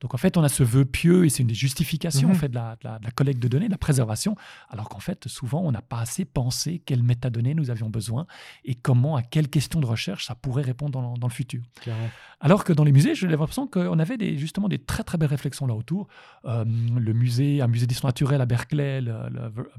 Donc 0.01 0.13
en 0.13 0.17
fait, 0.17 0.35
on 0.35 0.43
a 0.43 0.49
ce 0.49 0.63
vœu 0.63 0.83
pieux 0.83 1.25
et 1.25 1.29
c'est 1.29 1.43
une 1.43 1.47
des 1.47 1.53
justifications 1.53 2.27
Mhm. 2.29 2.35
en 2.35 2.37
fait, 2.37 2.49
de, 2.49 2.55
la, 2.55 2.75
de 2.75 2.79
la- 2.83 2.99
de 2.99 3.05
la 3.05 3.11
collecte 3.11 3.41
de 3.41 3.47
données, 3.47 3.67
de 3.67 3.71
la 3.71 3.77
préservation, 3.77 4.35
alors 4.69 4.89
qu'en 4.89 4.99
fait, 4.99 5.27
souvent, 5.29 5.61
on 5.63 5.71
n'a 5.71 5.81
pas 5.81 5.99
assez 5.99 6.25
pensé 6.25 6.81
quelles 6.85 7.03
métadonnées 7.03 7.53
nous 7.53 7.69
avions 7.69 7.89
besoin 7.89 8.25
et 8.65 8.75
comment, 8.75 9.15
à 9.15 9.21
quelles 9.21 9.47
questions 9.49 9.79
de 9.79 9.85
recherche 9.85 10.25
ça 10.27 10.35
pourrait 10.35 10.61
répondre 10.63 10.91
dans, 10.91 11.13
dans 11.15 11.27
le 11.27 11.33
futur. 11.33 11.61
Clairement. 11.81 12.09
Alors 12.41 12.65
que 12.65 12.73
dans 12.73 12.83
les 12.83 12.91
musées, 12.91 13.15
j'ai 13.15 13.27
l'impression 13.27 13.67
qu'on 13.67 13.97
avait 13.99 14.17
des, 14.17 14.37
justement 14.37 14.67
des 14.67 14.77
très 14.79 15.03
très 15.03 15.17
belles 15.17 15.29
réflexions 15.29 15.65
là 15.67 15.73
autour. 15.73 16.07
Euh, 16.45 16.65
le 16.65 17.13
musée, 17.13 17.61
un 17.61 17.67
musée 17.67 17.87
d'histoire 17.87 18.09
naturelle 18.09 18.41
à 18.41 18.45
Berkeley, 18.45 18.99
le, 18.99 19.13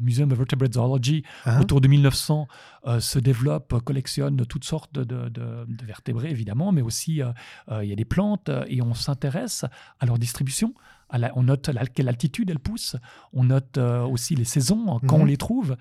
Museum 0.01 0.33
of 0.33 0.39
Vertebrate 0.39 0.73
Zoology, 0.75 1.23
Hein 1.45 1.61
autour 1.61 1.83
de 1.83 1.89
1900, 1.97 2.47
euh, 2.87 3.01
se 3.01 3.19
développe, 3.19 3.79
collectionne 3.85 4.45
toutes 4.47 4.65
sortes 4.65 4.93
de, 4.95 5.05
de- 5.05 5.29
de- 5.29 5.65
de 5.69 5.85
vertébrés 5.87 6.31
évidemment, 6.31 6.71
mais 6.73 6.83
aussi 6.83 7.23
euh, 7.23 7.33
euh, 7.71 7.85
il 7.85 7.91
y 7.91 7.93
a 7.93 7.97
des 7.97 8.05
plantes 8.05 8.51
et 8.69 8.81
on 8.83 8.95
s'intéresse 8.95 9.65
à 10.01 10.07
leur 10.07 10.19
distribution. 10.19 10.75
À 11.09 11.19
la- 11.19 11.33
on 11.37 11.43
note 11.45 11.69
à 11.69 11.87
quelle 11.87 12.09
altitude 12.09 12.51
elles 12.51 12.59
poussent, 12.71 12.97
on 13.33 13.45
note 13.45 13.79
aussi 13.79 14.35
les 14.35 14.45
saisons, 14.45 15.01
quand 15.09 15.17
Mhm. 15.19 15.23
on 15.23 15.27
les 15.27 15.37
trouve, 15.37 15.77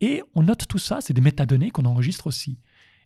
et 0.00 0.22
on 0.34 0.42
note 0.42 0.66
tout 0.68 0.78
ça, 0.78 1.00
c'est 1.00 1.12
des 1.14 1.20
métadonnées 1.20 1.70
qu'on 1.70 1.84
enregistre 1.86 2.26
aussi. 2.26 2.58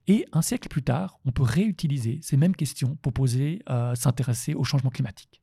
Et 0.09 0.27
un 0.33 0.43
siècle 0.43 0.69
plus 0.69 0.83
tard, 0.83 1.19
on 1.25 1.31
peut 1.33 1.45
réutiliser 1.45 2.19
ces 2.23 2.37
mêmes 2.37 2.57
questions 2.57 2.97
pour 3.03 3.13
poser, 3.13 3.63
s'intéresser 3.95 4.55
au 4.55 4.65
changement 4.65 4.91
climatique. 4.91 5.42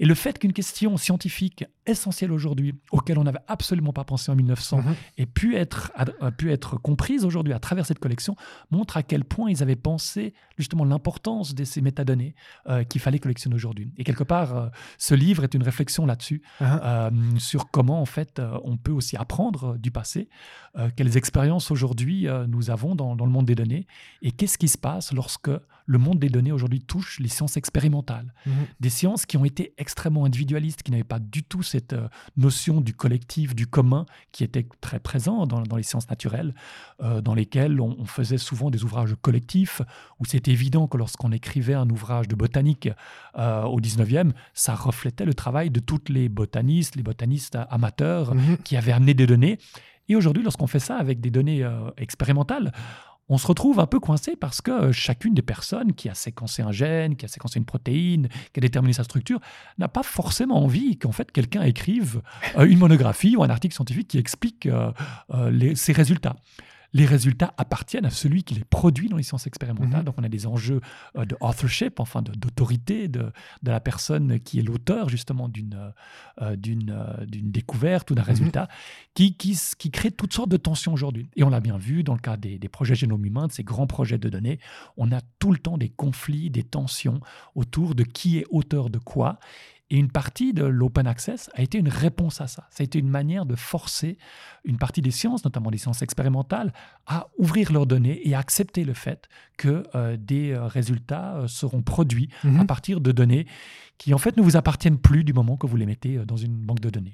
Et 0.00 0.06
le 0.06 0.14
fait 0.14 0.38
qu'une 0.38 0.52
question 0.52 0.96
scientifique 0.96 1.64
essentielle 1.86 2.32
aujourd'hui, 2.32 2.74
auquel 2.90 3.18
on 3.18 3.24
n'avait 3.24 3.40
absolument 3.48 3.92
pas 3.92 4.04
pensé 4.04 4.30
en 4.30 4.36
1900, 4.36 4.78
Mhm. 4.78 4.94
ait 5.18 5.26
pu 5.26 5.56
être, 5.56 5.90
a, 5.94 6.04
a 6.20 6.30
pu 6.30 6.52
être 6.52 6.76
comprise 6.76 7.24
aujourd'hui 7.24 7.52
à 7.52 7.58
travers 7.58 7.86
cette 7.86 7.98
collection, 7.98 8.36
montre 8.70 8.96
à 8.96 9.02
quel 9.02 9.24
point 9.24 9.50
ils 9.50 9.62
avaient 9.62 9.76
pensé 9.76 10.34
justement 10.58 10.84
l'importance 10.84 11.54
de 11.54 11.64
ces 11.64 11.80
métadonnées 11.80 12.34
euh, 12.68 12.84
qu'il 12.84 13.00
fallait 13.00 13.18
collectionner 13.18 13.54
aujourd'hui. 13.56 13.92
Et 13.96 14.04
quelque 14.04 14.24
part, 14.24 14.56
euh, 14.56 14.68
ce 14.98 15.14
livre 15.14 15.44
est 15.44 15.54
une 15.54 15.62
réflexion 15.62 16.06
là-dessus, 16.06 16.42
Hein 16.60 16.80
euh, 16.84 17.10
sur 17.38 17.70
comment 17.70 18.00
en 18.00 18.06
fait 18.06 18.40
on 18.64 18.76
peut 18.76 18.92
aussi 18.92 19.16
apprendre 19.16 19.76
du 19.78 19.90
passé, 19.90 20.28
quelles 20.96 21.16
expériences 21.16 21.70
aujourd'hui 21.70 22.26
nous 22.48 22.70
avons 22.70 22.94
dans, 22.94 23.14
dans 23.16 23.24
le 23.26 23.30
monde 23.30 23.46
des 23.46 23.54
données, 23.54 23.86
et 24.22 24.30
qu'est-ce 24.32 24.56
qui 24.58 24.68
se 24.68 24.78
passe 24.78 25.12
lorsque 25.12 25.50
le 25.92 25.98
monde 25.98 26.18
des 26.18 26.28
données 26.28 26.52
aujourd'hui 26.52 26.80
touche 26.80 27.20
les 27.20 27.28
sciences 27.28 27.56
expérimentales, 27.56 28.32
Mhm. 28.46 28.52
des 28.80 28.90
sciences 28.90 29.26
qui 29.26 29.36
ont 29.36 29.44
été 29.44 29.74
extrêmement 29.78 30.24
individualistes, 30.24 30.82
qui 30.82 30.90
n'avaient 30.90 31.04
pas 31.04 31.18
du 31.20 31.42
tout 31.44 31.62
cette 31.62 31.92
euh, 31.92 32.08
notion 32.36 32.80
du 32.80 32.94
collectif, 32.94 33.54
du 33.54 33.66
commun, 33.66 34.06
qui 34.32 34.42
était 34.44 34.66
très 34.80 34.98
présent 34.98 35.46
dans, 35.46 35.60
dans 35.62 35.76
les 35.76 35.82
sciences 35.82 36.08
naturelles, 36.08 36.54
euh, 37.02 37.20
dans 37.20 37.34
lesquelles 37.34 37.80
on, 37.80 37.94
on 37.98 38.04
faisait 38.06 38.38
souvent 38.38 38.70
des 38.70 38.82
ouvrages 38.84 39.14
collectifs, 39.20 39.82
où 40.18 40.24
c'est 40.24 40.48
évident 40.48 40.86
que 40.88 40.96
lorsqu'on 40.96 41.30
écrivait 41.32 41.74
un 41.74 41.88
ouvrage 41.90 42.26
de 42.28 42.34
botanique 42.34 42.88
euh, 43.38 43.62
au 43.64 43.80
19e, 43.80 44.32
ça 44.54 44.74
reflétait 44.74 45.24
le 45.26 45.34
travail 45.34 45.70
de 45.70 45.80
toutes 45.80 46.08
les 46.08 46.28
botanistes, 46.28 46.96
les 46.96 47.02
botanistes 47.02 47.58
amateurs, 47.70 48.34
Mhm. 48.34 48.56
qui 48.64 48.76
avaient 48.76 48.92
amené 48.92 49.14
des 49.14 49.26
données. 49.26 49.58
Et 50.08 50.16
aujourd'hui, 50.16 50.42
lorsqu'on 50.42 50.66
fait 50.66 50.80
ça 50.80 50.96
avec 50.96 51.20
des 51.20 51.30
données 51.30 51.62
euh, 51.62 51.90
expérimentales, 51.96 52.72
on 53.28 53.38
se 53.38 53.46
retrouve 53.46 53.80
un 53.80 53.86
peu 53.86 54.00
coincé 54.00 54.36
parce 54.36 54.60
que 54.60 54.70
euh, 54.70 54.92
chacune 54.92 55.34
des 55.34 55.42
personnes 55.42 55.92
qui 55.92 56.08
a 56.08 56.14
séquencé 56.14 56.62
un 56.62 56.72
gène, 56.72 57.16
qui 57.16 57.24
a 57.24 57.28
séquencé 57.28 57.58
une 57.58 57.64
protéine, 57.64 58.28
qui 58.52 58.60
a 58.60 58.62
déterminé 58.62 58.92
sa 58.92 59.04
structure, 59.04 59.40
n'a 59.78 59.88
pas 59.88 60.02
forcément 60.02 60.62
envie 60.62 60.98
qu'en 60.98 61.12
fait 61.12 61.30
quelqu'un 61.32 61.62
écrive 61.62 62.22
euh, 62.56 62.64
une 62.64 62.78
monographie 62.78 63.36
ou 63.36 63.42
un 63.42 63.50
article 63.50 63.74
scientifique 63.74 64.08
qui 64.08 64.18
explique 64.18 64.66
euh, 64.66 64.92
euh, 65.34 65.74
ses 65.74 65.92
résultats. 65.92 66.36
Les 66.92 67.06
résultats 67.06 67.54
appartiennent 67.56 68.04
à 68.04 68.10
celui 68.10 68.44
qui 68.44 68.54
les 68.54 68.64
produit 68.64 69.08
dans 69.08 69.16
les 69.16 69.22
sciences 69.22 69.46
expérimentales. 69.46 70.00
Mhm. 70.00 70.04
Donc 70.04 70.14
on 70.18 70.24
a 70.24 70.28
des 70.28 70.46
enjeux 70.46 70.80
euh, 71.16 71.24
de 71.24 71.36
authorship, 71.40 72.00
enfin 72.00 72.22
d'autorité 72.22 73.08
de, 73.08 73.32
de 73.62 73.70
la 73.70 73.80
personne 73.80 74.40
qui 74.40 74.58
est 74.58 74.62
l'auteur 74.62 75.08
justement 75.08 75.48
d'une 75.48 75.74
euh, 75.74 75.90
euh, 76.40 76.56
d'une 76.56 76.90
euh, 76.90 77.26
découverte 77.26 78.10
ou 78.10 78.14
d'un 78.14 78.22
résultat, 78.22 78.68
qui, 79.14 79.36
qui, 79.36 79.58
qui 79.78 79.90
crée 79.90 80.10
toutes 80.10 80.32
sortes 80.32 80.48
de 80.48 80.56
tensions 80.56 80.92
aujourd'hui. 80.92 81.28
Et 81.36 81.44
on 81.44 81.50
l'a 81.50 81.60
bien 81.60 81.76
vu 81.76 82.02
dans 82.02 82.14
le 82.14 82.20
cas 82.20 82.38
des, 82.38 82.58
des 82.58 82.68
projets 82.68 82.94
génome 82.94 83.26
humain, 83.26 83.48
de 83.48 83.52
ces 83.52 83.64
grands 83.64 83.86
projets 83.86 84.16
de 84.16 84.30
données, 84.30 84.58
on 84.96 85.12
a 85.12 85.20
tout 85.38 85.52
le 85.52 85.58
temps 85.58 85.76
des 85.76 85.90
conflits, 85.90 86.48
des 86.48 86.62
tensions 86.62 87.20
autour 87.54 87.94
de 87.94 88.02
qui 88.02 88.38
est 88.38 88.46
auteur 88.50 88.88
de 88.88 88.98
quoi. 88.98 89.38
Et 89.92 89.98
une 89.98 90.10
partie 90.10 90.54
de 90.54 90.64
l'open 90.64 91.06
access 91.06 91.50
a 91.52 91.60
été 91.60 91.76
une 91.76 91.90
réponse 91.90 92.40
à 92.40 92.46
ça. 92.46 92.66
Ça 92.70 92.80
a 92.80 92.84
été 92.84 92.98
une 92.98 93.10
manière 93.10 93.44
de 93.44 93.54
forcer 93.54 94.16
une 94.64 94.78
partie 94.78 95.02
des 95.02 95.10
sciences, 95.10 95.44
notamment 95.44 95.70
des 95.70 95.76
sciences 95.76 96.00
expérimentales, 96.00 96.72
à 97.06 97.28
ouvrir 97.36 97.70
leurs 97.70 97.84
données 97.84 98.26
et 98.26 98.34
à 98.34 98.38
accepter 98.38 98.84
le 98.84 98.94
fait 98.94 99.28
que 99.58 99.82
euh, 99.94 100.16
des 100.16 100.52
euh, 100.52 100.66
résultats 100.66 101.36
euh, 101.36 101.46
seront 101.46 101.82
produits 101.82 102.30
Mhm. 102.42 102.60
à 102.60 102.64
partir 102.64 103.02
de 103.02 103.12
données 103.12 103.46
qui 103.98 104.14
en 104.14 104.18
fait 104.18 104.38
ne 104.38 104.42
vous 104.42 104.56
appartiennent 104.56 104.96
plus 104.96 105.24
du 105.24 105.34
moment 105.34 105.58
que 105.58 105.66
vous 105.66 105.76
les 105.76 105.84
mettez 105.84 106.16
dans 106.24 106.36
une 106.36 106.54
banque 106.54 106.80
de 106.80 106.88
données. 106.88 107.12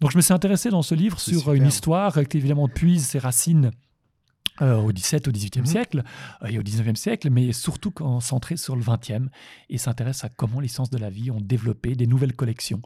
Donc 0.00 0.12
je 0.12 0.16
me 0.16 0.22
suis 0.22 0.32
intéressé 0.32 0.70
dans 0.70 0.82
ce 0.82 0.94
livre 0.94 1.18
sur 1.18 1.54
une 1.54 1.66
histoire 1.66 2.22
qui 2.28 2.36
évidemment 2.36 2.68
puise 2.68 3.04
ses 3.04 3.18
racines 3.18 3.72
euh, 4.62 4.76
au 4.76 4.92
XVIIe, 4.92 5.20
au 5.26 5.30
XVIIIe 5.30 5.60
Mhm. 5.60 5.66
siècle 5.66 6.04
euh, 6.42 6.46
et 6.48 6.58
au 6.58 6.62
XIXe 6.62 6.98
siècle, 6.98 7.30
mais 7.30 7.52
surtout 7.52 7.90
quand- 7.90 8.20
centré 8.20 8.56
sur 8.56 8.76
le 8.76 8.82
XXe 8.82 9.28
et 9.70 9.78
s'intéresse 9.78 10.24
à 10.24 10.28
comment 10.28 10.60
les 10.60 10.68
sciences 10.68 10.90
de 10.90 10.98
la 10.98 11.10
vie 11.10 11.30
ont 11.30 11.40
développé 11.40 11.94
des 11.94 12.06
nouvelles 12.06 12.34
collections, 12.34 12.80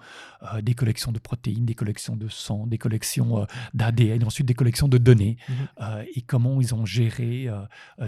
euh, 0.55 0.61
des 0.63 0.75
collections 0.75 1.13
de 1.13 1.19
protéines, 1.19 1.65
des 1.65 1.75
collections 1.75 2.17
de 2.17 2.29
sang, 2.29 2.67
des 2.67 2.79
collections 2.79 3.41
euh, 3.43 3.45
d'ADN, 3.75 4.25
ensuite 4.25 4.47
des 4.47 4.55
collections 4.55 4.89
de 4.89 4.99
données, 4.99 5.37
Mhm. 5.49 6.05
et 6.15 6.23
comment 6.23 6.61
ils 6.61 6.75
ont 6.75 6.85
géré 6.87 7.49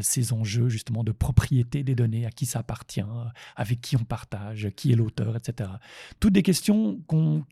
ces 0.00 0.32
enjeux 0.32 0.68
justement 0.68 1.04
de 1.04 1.12
propriété 1.12 1.82
des 1.82 1.94
données, 1.94 2.26
à 2.26 2.30
qui 2.30 2.46
ça 2.46 2.60
appartient, 2.60 3.02
avec 3.56 3.80
qui 3.80 3.96
on 3.96 4.04
partage, 4.04 4.68
qui 4.76 4.92
est 4.92 4.96
l'auteur, 4.96 5.36
etc. 5.36 5.70
Toutes 6.20 6.32
des 6.32 6.42
questions 6.42 7.00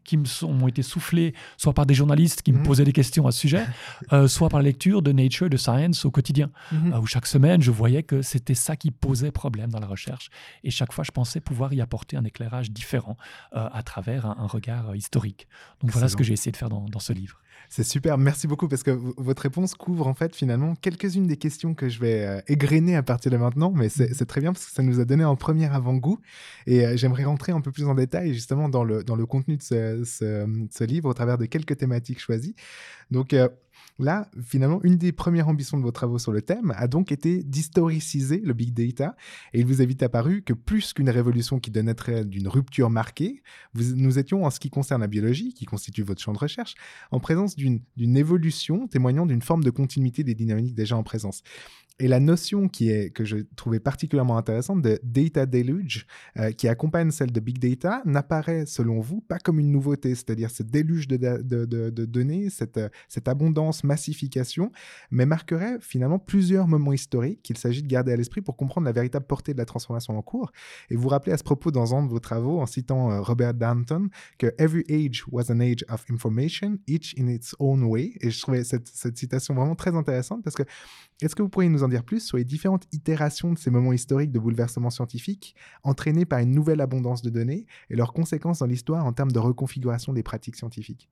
qui 0.04 0.16
me 0.16 0.24
sont, 0.24 0.52
m'ont 0.52 0.68
été 0.68 0.82
soufflées 0.82 1.34
soit 1.56 1.72
par 1.74 1.86
des 1.86 1.94
journalistes 1.94 2.42
qui 2.42 2.52
me 2.52 2.58
Mhm. 2.58 2.64
posaient 2.64 2.84
des 2.84 2.92
questions 2.92 3.26
à 3.26 3.32
ce 3.32 3.40
sujet, 3.40 3.64
soit 4.28 4.48
par 4.48 4.60
la 4.60 4.64
lecture 4.64 5.02
de 5.02 5.12
Nature, 5.12 5.48
de 5.50 5.56
Science 5.56 5.99
au 6.04 6.10
quotidien, 6.10 6.50
Mhm. 6.72 6.92
euh, 6.92 7.00
où 7.00 7.06
chaque 7.06 7.26
semaine 7.26 7.60
je 7.62 7.70
voyais 7.70 8.02
que 8.02 8.22
c'était 8.22 8.54
ça 8.54 8.76
qui 8.76 8.90
posait 8.90 9.30
problème 9.30 9.70
dans 9.70 9.80
la 9.80 9.86
recherche. 9.86 10.30
Et 10.64 10.70
chaque 10.70 10.92
fois, 10.92 11.04
je 11.04 11.10
pensais 11.10 11.40
pouvoir 11.40 11.72
y 11.72 11.80
apporter 11.80 12.16
un 12.16 12.24
éclairage 12.24 12.70
différent 12.70 13.16
euh, 13.54 13.68
à 13.72 13.82
travers 13.82 14.26
un, 14.26 14.36
un 14.38 14.46
regard 14.46 14.90
euh, 14.90 14.96
historique. 14.96 15.46
Donc 15.80 15.90
voilà 15.90 16.08
ce 16.08 16.16
que 16.16 16.24
j'ai 16.24 16.32
essayé 16.34 16.52
de 16.52 16.56
faire 16.56 16.68
dans, 16.68 16.84
dans 16.86 17.00
ce 17.00 17.12
livre. 17.12 17.38
C'est 17.68 17.84
super, 17.84 18.18
merci 18.18 18.48
beaucoup 18.48 18.66
parce 18.68 18.82
que 18.82 18.90
votre 18.90 19.42
réponse 19.42 19.74
couvre 19.74 20.06
en 20.08 20.14
fait 20.14 20.34
finalement 20.34 20.74
quelques-unes 20.74 21.26
des 21.28 21.36
questions 21.36 21.74
que 21.74 21.88
je 21.88 22.00
vais 22.00 22.24
euh, 22.26 22.40
égrener 22.48 22.96
à 22.96 23.02
partir 23.02 23.30
de 23.30 23.36
maintenant, 23.36 23.70
mais 23.70 23.88
c'est 23.88 24.12
c'est 24.14 24.26
très 24.26 24.40
bien 24.40 24.52
parce 24.52 24.64
que 24.66 24.72
ça 24.72 24.82
nous 24.82 24.98
a 24.98 25.04
donné 25.04 25.22
un 25.24 25.36
premier 25.36 25.66
avant-goût 25.66 26.18
et 26.66 26.84
euh, 26.84 26.96
j'aimerais 26.96 27.24
rentrer 27.24 27.52
un 27.52 27.60
peu 27.60 27.70
plus 27.70 27.84
en 27.84 27.94
détail 27.94 28.34
justement 28.34 28.68
dans 28.68 28.82
le, 28.82 29.04
dans 29.04 29.14
le 29.14 29.24
contenu 29.26 29.56
de 29.56 29.62
ce, 29.62 30.02
ce- 30.04 30.66
ce 30.70 30.84
livre 30.84 31.08
au 31.08 31.14
travers 31.14 31.38
de 31.38 31.44
quelques 31.46 31.76
thématiques 31.76 32.18
choisies. 32.20 32.56
Donc 33.10 33.34
euh, 33.34 33.48
là, 34.04 34.28
finalement, 34.42 34.80
une 34.82 34.96
des 34.96 35.12
premières 35.12 35.48
ambitions 35.48 35.78
de 35.78 35.82
vos 35.82 35.92
travaux 35.92 36.18
sur 36.18 36.32
le 36.32 36.42
thème 36.42 36.72
a 36.76 36.88
donc 36.88 37.12
été 37.12 37.42
d'historiciser 37.42 38.40
le 38.44 38.52
big 38.52 38.72
data 38.72 39.16
et 39.52 39.60
il 39.60 39.66
vous 39.66 39.82
est 39.82 39.86
vite 39.86 40.02
apparu 40.02 40.42
que 40.42 40.52
plus 40.52 40.92
qu'une 40.92 41.10
révolution 41.10 41.58
qui 41.58 41.70
naîtrait 41.70 42.24
d'une 42.24 42.48
rupture 42.48 42.90
marquée, 42.90 43.42
nous 43.74 44.18
étions 44.18 44.44
en 44.44 44.50
ce 44.50 44.60
qui 44.60 44.70
concerne 44.70 45.00
la 45.00 45.06
biologie, 45.06 45.54
qui 45.54 45.64
constitue 45.64 46.02
votre 46.02 46.20
champ 46.20 46.32
de 46.32 46.38
recherche, 46.38 46.74
en 47.10 47.20
présence 47.20 47.56
d'une 47.56 48.16
évolution 48.16 48.86
témoignant 48.88 49.26
d'une 49.26 49.42
forme 49.42 49.64
de 49.64 49.70
continuité 49.70 50.24
des 50.24 50.34
dynamiques 50.34 50.74
déjà 50.74 50.96
en 50.96 51.02
présence. 51.02 51.42
Et 52.00 52.08
la 52.08 52.18
notion 52.18 52.68
que 52.68 53.24
je 53.24 53.36
trouvais 53.56 53.78
particulièrement 53.78 54.38
intéressante 54.38 54.80
de 54.80 54.98
data 55.02 55.44
deluge, 55.44 56.06
euh, 56.38 56.50
qui 56.50 56.66
accompagne 56.66 57.10
celle 57.10 57.30
de 57.30 57.40
big 57.40 57.58
data, 57.58 58.00
n'apparaît 58.06 58.64
selon 58.64 59.00
vous 59.00 59.20
pas 59.20 59.38
comme 59.38 59.60
une 59.60 59.70
nouveauté, 59.70 60.14
c'est-à-dire 60.14 60.50
ce 60.50 60.62
déluge 60.62 61.08
de, 61.08 62.04
données, 62.06 62.48
cette, 62.48 62.78
euh, 62.78 62.88
cette 63.06 63.28
abondance, 63.28 63.84
massification, 63.84 64.72
mais 65.10 65.26
marquerait 65.26 65.76
finalement 65.80 66.18
plusieurs 66.18 66.66
moments 66.68 66.94
historiques 66.94 67.42
qu'il 67.42 67.58
s'agit 67.58 67.82
de 67.82 67.88
garder 67.88 68.12
à 68.12 68.16
l'esprit 68.16 68.40
pour 68.40 68.56
comprendre 68.56 68.86
la 68.86 68.92
véritable 68.92 69.26
portée 69.26 69.52
de 69.52 69.58
la 69.58 69.66
transformation 69.66 70.16
en 70.16 70.22
cours. 70.22 70.52
Et 70.88 70.96
vous 70.96 71.08
rappelez 71.08 71.32
à 71.32 71.36
ce 71.36 71.44
propos 71.44 71.70
dans 71.70 71.94
un 71.94 72.02
de 72.02 72.08
vos 72.08 72.18
travaux, 72.18 72.60
en 72.60 72.66
citant 72.66 73.10
euh, 73.10 73.20
Robert 73.20 73.52
Danton, 73.52 74.08
que 74.38 74.54
Every 74.58 74.84
age 74.88 75.24
was 75.30 75.52
an 75.52 75.60
age 75.60 75.84
of 75.90 76.02
information, 76.10 76.78
each 76.86 77.14
in 77.18 77.26
its 77.26 77.54
own 77.58 77.84
way. 77.84 78.14
Et 78.22 78.30
je 78.30 78.40
trouvais 78.40 78.64
cette, 78.64 78.88
cette 78.88 79.18
citation 79.18 79.54
vraiment 79.54 79.74
très 79.74 79.94
intéressante 79.94 80.42
parce 80.42 80.56
que 80.56 80.62
est-ce 81.20 81.36
que 81.36 81.42
vous 81.42 81.50
pourriez 81.50 81.68
nous 81.68 81.82
en 81.82 81.89
dire 81.90 82.04
plus 82.04 82.20
sur 82.20 82.36
les 82.36 82.44
différentes 82.44 82.86
itérations 82.92 83.52
de 83.52 83.58
ces 83.58 83.70
moments 83.70 83.92
historiques 83.92 84.32
de 84.32 84.38
bouleversement 84.38 84.90
scientifique 84.90 85.54
entraînés 85.82 86.24
par 86.24 86.38
une 86.38 86.52
nouvelle 86.52 86.80
abondance 86.80 87.22
de 87.22 87.30
données 87.30 87.66
et 87.90 87.96
leurs 87.96 88.12
conséquences 88.12 88.60
dans 88.60 88.66
l'histoire 88.66 89.04
en 89.04 89.12
termes 89.12 89.32
de 89.32 89.38
reconfiguration 89.38 90.12
des 90.12 90.22
pratiques 90.22 90.56
scientifiques 90.56 91.08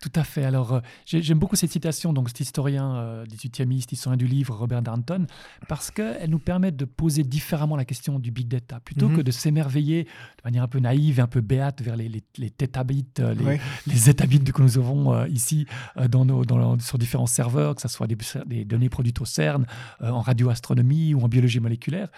Tout 0.00 0.12
à 0.14 0.22
fait. 0.22 0.44
Alors, 0.44 0.74
euh, 0.74 0.80
j'aime 1.06 1.38
beaucoup 1.38 1.56
cette 1.56 1.72
citation, 1.72 2.12
donc 2.12 2.28
cet 2.28 2.40
historien, 2.40 2.94
euh, 2.96 3.24
18e 3.26 3.72
historien 3.72 4.16
du 4.16 4.26
livre, 4.26 4.54
Robert 4.54 4.80
Darnton, 4.82 5.26
parce 5.68 5.90
qu'elle 5.90 6.30
nous 6.30 6.38
permet 6.38 6.70
de 6.70 6.84
poser 6.84 7.24
différemment 7.24 7.74
la 7.76 7.84
question 7.84 8.18
du 8.20 8.30
big 8.30 8.46
data. 8.46 8.78
Plutôt 8.80 9.08
Mhm. 9.08 9.16
que 9.16 9.22
de 9.22 9.30
s'émerveiller 9.32 10.04
de 10.04 10.08
manière 10.44 10.62
un 10.62 10.68
peu 10.68 10.78
naïve 10.78 11.18
et 11.18 11.22
un 11.22 11.26
peu 11.26 11.40
béate 11.40 11.82
vers 11.82 11.96
les, 11.96 12.08
les, 12.08 12.22
les 12.36 12.50
tétabits, 12.50 13.06
euh, 13.18 13.34
les, 13.34 14.52
que 14.52 14.62
nous 14.62 14.78
avons 14.78 15.12
euh, 15.14 15.28
ici 15.28 15.66
euh, 15.96 16.08
dans 16.08 16.24
nos, 16.24 16.44
dans, 16.44 16.78
sur 16.78 16.98
différents 16.98 17.26
serveurs, 17.26 17.74
que 17.74 17.82
ce 17.82 17.88
soit 17.88 18.06
des, 18.06 18.16
des 18.46 18.64
données 18.64 18.88
produites 18.88 19.20
au 19.20 19.24
CERN, 19.24 19.66
euh, 20.02 20.10
en 20.10 20.20
radioastronomie 20.20 21.14
ou 21.14 21.20
en 21.22 21.28
biologie 21.28 21.60
moléculaire. 21.60 22.08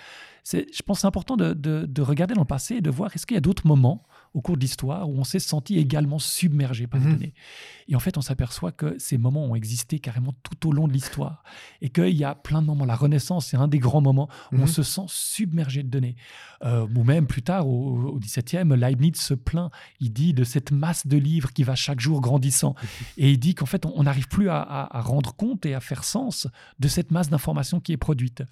C'est, 0.43 0.67
je 0.75 0.83
pense 0.83 0.99
que 0.99 1.01
c'est 1.03 1.07
important 1.07 1.37
de, 1.37 1.53
de, 1.53 1.87
de 1.87 2.03
regarder 2.03 2.35
dans 2.35 2.41
le 2.43 2.47
passé 2.47 2.77
et 2.77 2.81
de 2.81 2.91
voir 2.91 3.11
est-ce 3.15 3.27
qu'il 3.27 3.35
y 3.35 3.39
a 3.39 3.43
d'autres 3.43 3.67
moments 3.67 4.07
au 4.35 4.41
cours 4.41 4.57
de 4.57 4.61
l'histoire 4.63 5.09
où 5.09 5.19
on 5.19 5.25
s'est 5.25 5.39
senti 5.41 5.77
également 5.79 6.19
submergé 6.19 6.87
par 6.87 7.01
les 7.01 7.07
Mhm. 7.07 7.13
données. 7.15 7.35
Et 7.89 7.97
en 7.97 7.99
fait, 8.01 8.17
on 8.17 8.21
s'aperçoit 8.21 8.71
que 8.73 8.95
ces 8.99 9.19
moments 9.19 9.45
ont 9.45 9.55
existé 9.55 9.99
carrément 9.99 10.35
tout 10.43 10.69
au 10.69 10.73
long 10.73 10.87
de 10.89 10.93
l'histoire 10.93 11.43
et 11.83 11.89
qu'il 11.91 12.15
y 12.17 12.25
a 12.25 12.35
plein 12.35 12.63
de 12.63 12.67
moments. 12.67 12.85
La 12.85 12.95
Renaissance, 12.95 13.47
c'est 13.47 13.57
un 13.57 13.69
des 13.69 13.79
grands 13.81 14.01
moments 14.01 14.29
où 14.53 14.57
Mhm. 14.57 14.63
on 14.63 14.67
se 14.67 14.83
sent 14.83 15.03
submergé 15.09 15.83
de 15.83 15.89
données. 15.89 16.17
Euh, 16.65 16.87
ou 16.95 17.05
même 17.05 17.27
plus 17.27 17.43
tard, 17.43 17.67
au, 17.69 18.19
17e, 18.21 18.75
Leibniz 18.75 19.17
se 19.21 19.35
plaint. 19.35 19.71
Il 20.01 20.13
dit 20.13 20.35
de 20.35 20.45
cette 20.45 20.71
masse 20.73 21.07
de 21.07 21.17
livres 21.17 21.53
qui 21.53 21.63
va 21.65 21.75
chaque 21.75 22.01
jour 22.01 22.21
grandissant. 22.21 22.75
Et 23.19 23.31
il 23.33 23.39
dit 23.39 23.55
qu'en 23.55 23.67
fait, 23.67 23.87
on 23.87 23.91
on 24.01 24.05
n'arrive 24.05 24.29
plus 24.29 24.49
à, 24.49 24.61
à- 24.63 24.97
à 24.99 25.01
rendre 25.03 25.35
compte 25.35 25.67
et 25.67 25.75
à 25.75 25.81
faire 25.81 26.05
sens 26.05 26.47
de 26.79 26.89
cette 26.89 27.11
masse 27.11 27.29
d'informations 27.29 27.81
qui 27.81 27.93
est 27.93 27.97
produite. 27.99 28.43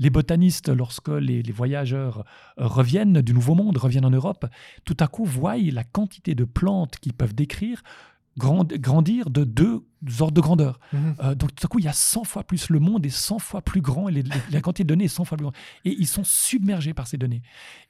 Les 0.00 0.08
botanistes, 0.08 0.70
lorsque 0.70 1.10
les, 1.10 1.42
voyageurs 1.52 2.24
euh, 2.58 2.66
reviennent 2.66 3.20
du 3.20 3.34
Nouveau 3.34 3.54
Monde, 3.54 3.76
reviennent 3.76 4.06
en 4.06 4.10
Europe, 4.10 4.46
tout 4.86 4.96
à 4.98 5.06
coup 5.06 5.26
voient 5.26 5.58
la 5.58 5.84
quantité 5.84 6.34
de 6.34 6.44
plantes 6.44 6.96
qu'ils 6.98 7.12
peuvent 7.12 7.34
décrire 7.34 7.82
grandir 8.36 9.30
de 9.30 9.44
deux 9.44 9.84
ordres 10.20 10.32
de 10.32 10.40
grandeur. 10.40 10.80
Mhm. 10.92 11.14
Euh, 11.22 11.34
donc 11.34 11.54
tout 11.54 11.66
à 11.66 11.68
coup, 11.68 11.78
il 11.78 11.84
y 11.84 11.88
a 11.88 11.92
100 11.92 12.24
fois 12.24 12.42
plus. 12.44 12.70
Le 12.70 12.78
monde 12.78 13.04
est 13.04 13.10
100 13.10 13.38
fois 13.38 13.60
plus 13.60 13.82
grand 13.82 14.08
et 14.08 14.12
les- 14.12 14.22
les- 14.22 14.30
la 14.50 14.60
quantité 14.62 14.84
de 14.84 14.88
données 14.88 15.04
est 15.04 15.08
100 15.08 15.24
fois 15.26 15.36
plus 15.36 15.42
grande. 15.44 15.54
Et 15.84 15.94
ils 15.98 16.06
sont 16.06 16.24
submergés 16.24 16.94
par 16.94 17.06
ces 17.06 17.18
données. 17.18 17.42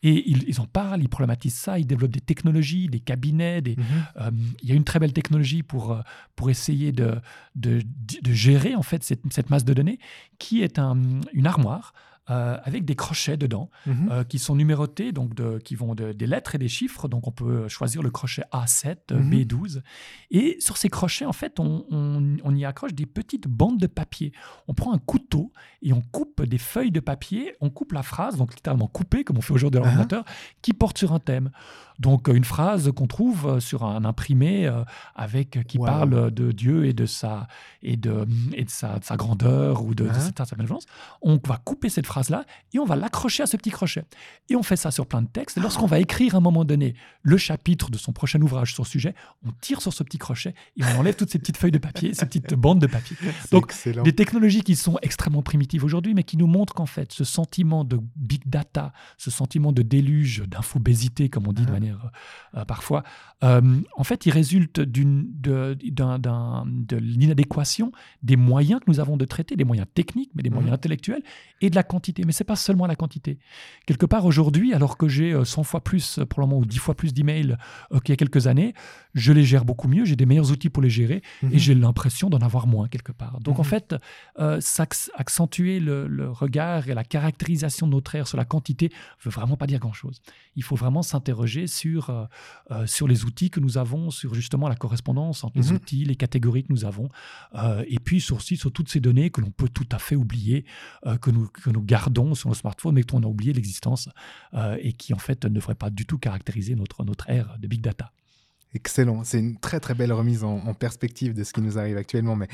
Et 0.02 0.28
ils, 0.28 0.42
ils 0.48 0.60
en 0.60 0.66
parlent, 0.66 1.02
ils 1.02 1.08
problématisent 1.08 1.54
ça, 1.54 1.78
ils 1.78 1.86
développent 1.86 2.10
des 2.10 2.20
technologies, 2.20 2.88
des 2.88 2.98
cabinets. 3.00 3.60
Des, 3.62 3.76
Mhm. 3.76 3.84
euh, 4.16 4.30
il 4.62 4.68
y 4.68 4.72
a 4.72 4.74
une 4.74 4.84
très 4.84 4.98
belle 4.98 5.12
technologie 5.12 5.62
pour, 5.62 5.92
euh, 5.92 6.00
pour 6.34 6.50
essayer 6.50 6.90
de, 6.90 7.20
de, 7.54 7.80
de 8.22 8.32
gérer 8.32 8.74
en 8.74 8.82
fait 8.82 9.04
cette, 9.04 9.20
cette 9.32 9.50
masse 9.50 9.64
de 9.64 9.74
données, 9.74 9.98
qui 10.38 10.62
est 10.62 10.78
un- 10.80 10.98
une 11.32 11.46
armoire 11.46 11.92
euh, 12.28 12.58
avec 12.64 12.84
des 12.84 12.94
crochets 12.94 13.36
dedans 13.36 13.70
Mhm. 13.86 14.08
euh, 14.10 14.24
qui 14.24 14.38
sont 14.38 14.54
numérotés, 14.54 15.10
donc 15.12 15.34
de, 15.34 15.58
qui 15.58 15.74
vont 15.74 15.94
de- 15.94 16.12
des 16.12 16.26
lettres 16.26 16.54
et 16.54 16.58
des 16.58 16.68
chiffres. 16.68 17.08
Donc 17.08 17.26
on 17.26 17.32
peut 17.32 17.66
choisir 17.68 18.02
le 18.02 18.10
crochet 18.10 18.42
A7, 18.52 18.98
euh, 19.12 19.18
Mhm. 19.18 19.30
B12. 19.30 19.82
Et 20.30 20.56
sur 20.60 20.76
ces 20.76 20.88
crochets, 20.88 21.24
en 21.24 21.32
fait, 21.32 21.58
on, 21.58 21.86
on- 21.90 22.36
on 22.44 22.54
y 22.54 22.64
accroche 22.64 22.94
des 22.94 23.06
petites 23.06 23.48
bandes 23.48 23.78
de 23.78 23.86
papier. 23.86 24.32
On 24.68 24.74
prend 24.74 24.92
un 24.92 24.98
couteau 24.98 25.52
et 25.82 25.92
on 25.92 26.02
coupe 26.02 26.42
des 26.42 26.58
feuilles 26.58 26.92
de 26.92 27.00
papier, 27.00 27.54
on 27.60 27.70
coupe 27.70 27.92
la 27.92 28.02
phrase, 28.02 28.36
donc 28.36 28.54
littéralement 28.54 28.86
coupée, 28.86 29.24
comme 29.24 29.38
on 29.38 29.42
fait 29.42 29.54
aujourd'hui 29.54 29.80
à 29.80 29.82
Ah. 29.82 29.86
l'ordinateur, 29.86 30.24
qui 30.62 30.72
porte 30.72 30.98
sur 30.98 31.12
un 31.12 31.18
thème. 31.20 31.50
Donc 31.98 32.28
une 32.28 32.44
phrase 32.44 32.90
qu'on 32.92 33.06
trouve 33.06 33.60
sur 33.60 33.84
un 33.84 34.04
imprimé 34.04 34.70
avec 35.14 35.66
qui 35.66 35.78
Wow. 35.78 35.84
parle 35.86 36.30
de 36.30 36.52
Dieu 36.52 36.86
et 36.86 36.92
de 36.92 37.06
sa 37.06 37.46
et 37.82 37.96
de, 37.96 38.26
et 38.54 38.64
de 38.64 38.70
sa, 38.70 38.98
de 38.98 39.04
sa 39.04 39.16
grandeur 39.16 39.84
ou 39.84 39.94
de, 39.94 40.04
de 40.04 40.10
Ah. 40.10 40.20
sa, 40.36 40.44
sa. 40.44 40.56
On 41.22 41.38
va 41.46 41.56
couper 41.58 41.88
cette 41.88 42.06
phrase-là 42.10 42.44
et 42.74 42.78
on 42.78 42.84
va 42.84 42.96
l'accrocher 42.96 43.42
à 43.42 43.46
ce 43.46 43.56
petit 43.56 43.70
crochet. 43.70 44.04
Et 44.48 44.56
on 44.56 44.62
fait 44.62 44.76
ça 44.76 44.90
sur 44.90 45.06
plein 45.06 45.22
de 45.22 45.28
textes. 45.28 45.56
Et 45.58 45.60
lorsqu'on 45.60 45.86
va 45.86 45.98
écrire 46.00 46.34
à 46.34 46.38
un 46.38 46.40
moment 46.40 46.64
donné 46.64 46.94
le 47.22 47.36
chapitre 47.36 47.90
de 47.90 47.98
son 47.98 48.12
prochain 48.12 48.40
ouvrage 48.42 48.74
sur 48.74 48.82
le 48.84 48.88
sujet, 48.88 49.14
on 49.46 49.50
tire 49.60 49.80
sur 49.80 49.92
ce 49.92 50.02
petit 50.02 50.18
crochet 50.18 50.54
et 50.76 50.82
on 50.84 50.98
enlève 51.00 51.14
toutes 51.16 51.30
ces 51.30 51.38
petites 51.38 51.56
feuilles 51.56 51.70
de 51.70 51.78
papier, 51.78 52.12
ces 52.14 52.26
petites 52.26 52.54
bandes 52.54 52.80
de 52.80 52.86
papier. 52.86 53.16
Donc, 53.52 53.66
excellent. 53.66 54.02
Des 54.02 54.12
technologies 54.14 54.62
qui 54.62 54.76
sont 54.76 54.98
extrêmement 55.02 55.42
primitives 55.42 55.84
aujourd'hui, 55.84 56.14
mais 56.14 56.24
qui 56.24 56.36
nous 56.36 56.46
montrent 56.48 56.74
qu'en 56.74 56.86
fait, 56.86 57.12
ce 57.12 57.24
sentiment 57.24 57.84
de 57.84 57.98
big 58.16 58.42
data, 58.46 58.92
ce 59.18 59.30
sentiment 59.30 59.72
de 59.72 59.82
déluge, 59.82 60.42
d'infobésité, 60.48 61.28
comme 61.28 61.46
on 61.46 61.52
dit 61.52 61.62
de 61.62 61.68
Ah. 61.70 61.72
manière 61.72 62.10
euh, 62.56 62.64
parfois, 62.64 63.04
euh, 63.44 63.80
en 63.96 64.04
fait, 64.04 64.26
il 64.26 64.32
résulte 64.32 64.80
d'une, 64.80 65.28
de, 65.40 65.78
d'un- 65.90 66.18
d'un- 66.18 66.64
de 66.66 66.96
l'inadéquation 66.96 67.92
des 68.24 68.36
moyens 68.36 68.80
que 68.80 68.86
nous 68.90 68.98
avons 68.98 69.16
de 69.16 69.24
traiter, 69.24 69.54
des 69.54 69.64
moyens 69.64 69.86
techniques, 69.94 70.30
mais 70.34 70.42
des 70.42 70.50
moyens 70.50 70.70
Mhm. 70.70 70.74
intellectuels, 70.74 71.22
et 71.60 71.70
de 71.70 71.76
la 71.76 71.84
quantité. 71.84 71.99
Mais 72.26 72.32
c'est 72.32 72.44
pas 72.44 72.56
seulement 72.56 72.86
la 72.86 72.96
quantité. 72.96 73.38
Quelque 73.86 74.06
part, 74.06 74.24
aujourd'hui, 74.24 74.72
alors 74.74 74.96
que 74.96 75.08
j'ai 75.08 75.32
euh, 75.32 75.44
100 75.44 75.62
fois 75.64 75.82
plus, 75.82 76.18
euh, 76.18 76.26
probablement, 76.26 76.58
ou 76.60 76.64
10 76.66 76.78
fois 76.78 76.94
plus 76.94 77.12
d'emails 77.12 77.56
euh, 77.92 78.00
qu'il 78.00 78.12
y 78.12 78.14
a 78.14 78.16
quelques 78.16 78.46
années, 78.46 78.74
je 79.14 79.32
les 79.32 79.44
gère 79.44 79.64
beaucoup 79.64 79.88
mieux, 79.88 80.04
j'ai 80.04 80.16
des 80.16 80.26
meilleurs 80.26 80.50
outils 80.50 80.70
pour 80.70 80.82
les 80.82 80.90
gérer, 80.90 81.22
Mhm. 81.42 81.50
et 81.52 81.58
j'ai 81.58 81.74
l'impression 81.74 82.30
d'en 82.30 82.38
avoir 82.38 82.66
moins 82.66 82.88
quelque 82.88 83.12
part. 83.12 83.40
Donc 83.40 83.58
en 83.58 83.62
Mhm. 83.62 83.68
fait, 83.68 83.94
euh, 84.38 84.60
accentuer 85.16 85.80
le, 85.80 86.06
le 86.06 86.30
regard 86.30 86.88
et 86.88 86.94
la 86.94 87.04
caractérisation 87.04 87.86
de 87.86 87.92
notre 87.92 88.14
ère 88.14 88.26
sur 88.26 88.36
la 88.36 88.44
quantité 88.44 88.90
veut 89.24 89.30
vraiment 89.30 89.56
pas 89.56 89.66
dire 89.66 89.78
grand-chose. 89.78 90.20
Il 90.56 90.62
faut 90.62 90.76
vraiment 90.76 91.02
s'interroger 91.02 91.66
sur, 91.66 92.10
euh, 92.10 92.24
euh, 92.70 92.86
sur 92.86 93.08
les 93.08 93.24
outils 93.24 93.50
que 93.50 93.60
nous 93.60 93.78
avons, 93.78 94.10
sur 94.10 94.34
justement 94.34 94.68
la 94.68 94.76
correspondance 94.76 95.44
entre 95.44 95.58
les 95.58 95.68
Mhm. 95.70 95.76
outils, 95.76 96.04
les 96.04 96.16
catégories 96.16 96.64
que 96.64 96.72
nous 96.72 96.84
avons, 96.84 97.08
euh, 97.54 97.84
et 97.88 97.98
puis 97.98 98.20
sur, 98.20 98.36
aussi 98.36 98.56
sur 98.56 98.72
toutes 98.72 98.88
ces 98.88 99.00
données 99.00 99.30
que 99.30 99.40
l'on 99.40 99.50
peut 99.50 99.68
tout 99.68 99.86
à 99.92 99.98
fait 99.98 100.16
oublier, 100.16 100.64
euh, 101.06 101.16
que, 101.18 101.30
nous, 101.30 101.48
que 101.48 101.70
nous 101.70 101.82
gardons 101.90 102.36
sur 102.36 102.48
nos 102.48 102.54
smartphones, 102.54 102.94
mais 102.94 103.02
dont 103.02 103.18
on 103.18 103.24
a 103.24 103.26
oublié 103.26 103.52
l'existence, 103.52 104.08
euh, 104.54 104.76
et 104.80 104.92
qui 104.92 105.12
en 105.12 105.18
fait 105.18 105.44
ne 105.44 105.50
devraient 105.50 105.74
pas 105.74 105.90
du 105.90 106.06
tout 106.06 106.18
caractériser 106.18 106.76
notre, 106.76 107.04
notre 107.04 107.28
ère 107.28 107.56
de 107.58 107.66
big 107.66 107.80
data. 107.80 108.12
Excellent, 108.72 109.24
c'est 109.24 109.40
une 109.40 109.58
très 109.58 109.80
très 109.80 109.94
belle 109.94 110.12
remise 110.12 110.44
en, 110.44 110.74
perspective 110.74 111.34
de 111.34 111.42
ce 111.42 111.52
qui 111.52 111.60
nous 111.60 111.76
arrive 111.76 111.96
actuellement. 111.96 112.36
Mais 112.36 112.46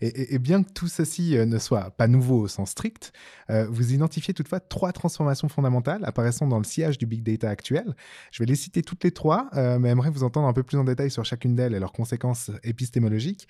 et, 0.00 0.38
bien 0.38 0.62
que 0.62 0.70
tout 0.70 0.86
ceci 0.86 1.36
euh, 1.36 1.46
ne 1.46 1.58
soit 1.58 1.90
pas 1.90 2.06
nouveau 2.06 2.42
au 2.42 2.46
sens 2.46 2.70
strict, 2.70 3.12
euh, 3.50 3.66
vous 3.68 3.92
identifiez 3.92 4.32
toutefois 4.32 4.60
trois 4.60 4.92
transformations 4.92 5.48
fondamentales 5.48 6.04
apparaissant 6.04 6.46
dans 6.46 6.58
le 6.58 6.64
sillage 6.64 6.96
du 6.96 7.06
big 7.06 7.24
data 7.24 7.50
actuel. 7.50 7.96
Je 8.30 8.38
vais 8.40 8.46
les 8.46 8.54
citer 8.54 8.82
toutes 8.82 9.02
les 9.02 9.10
trois, 9.10 9.50
mais 9.80 9.88
aimerais 9.88 10.10
vous 10.10 10.22
entendre 10.22 10.46
un 10.46 10.52
peu 10.52 10.62
plus 10.62 10.78
en 10.78 10.84
détail 10.84 11.10
sur 11.10 11.24
chacune 11.24 11.56
d'elles 11.56 11.74
et 11.74 11.80
leurs 11.80 11.92
conséquences 11.92 12.52
épistémologiques. 12.62 13.48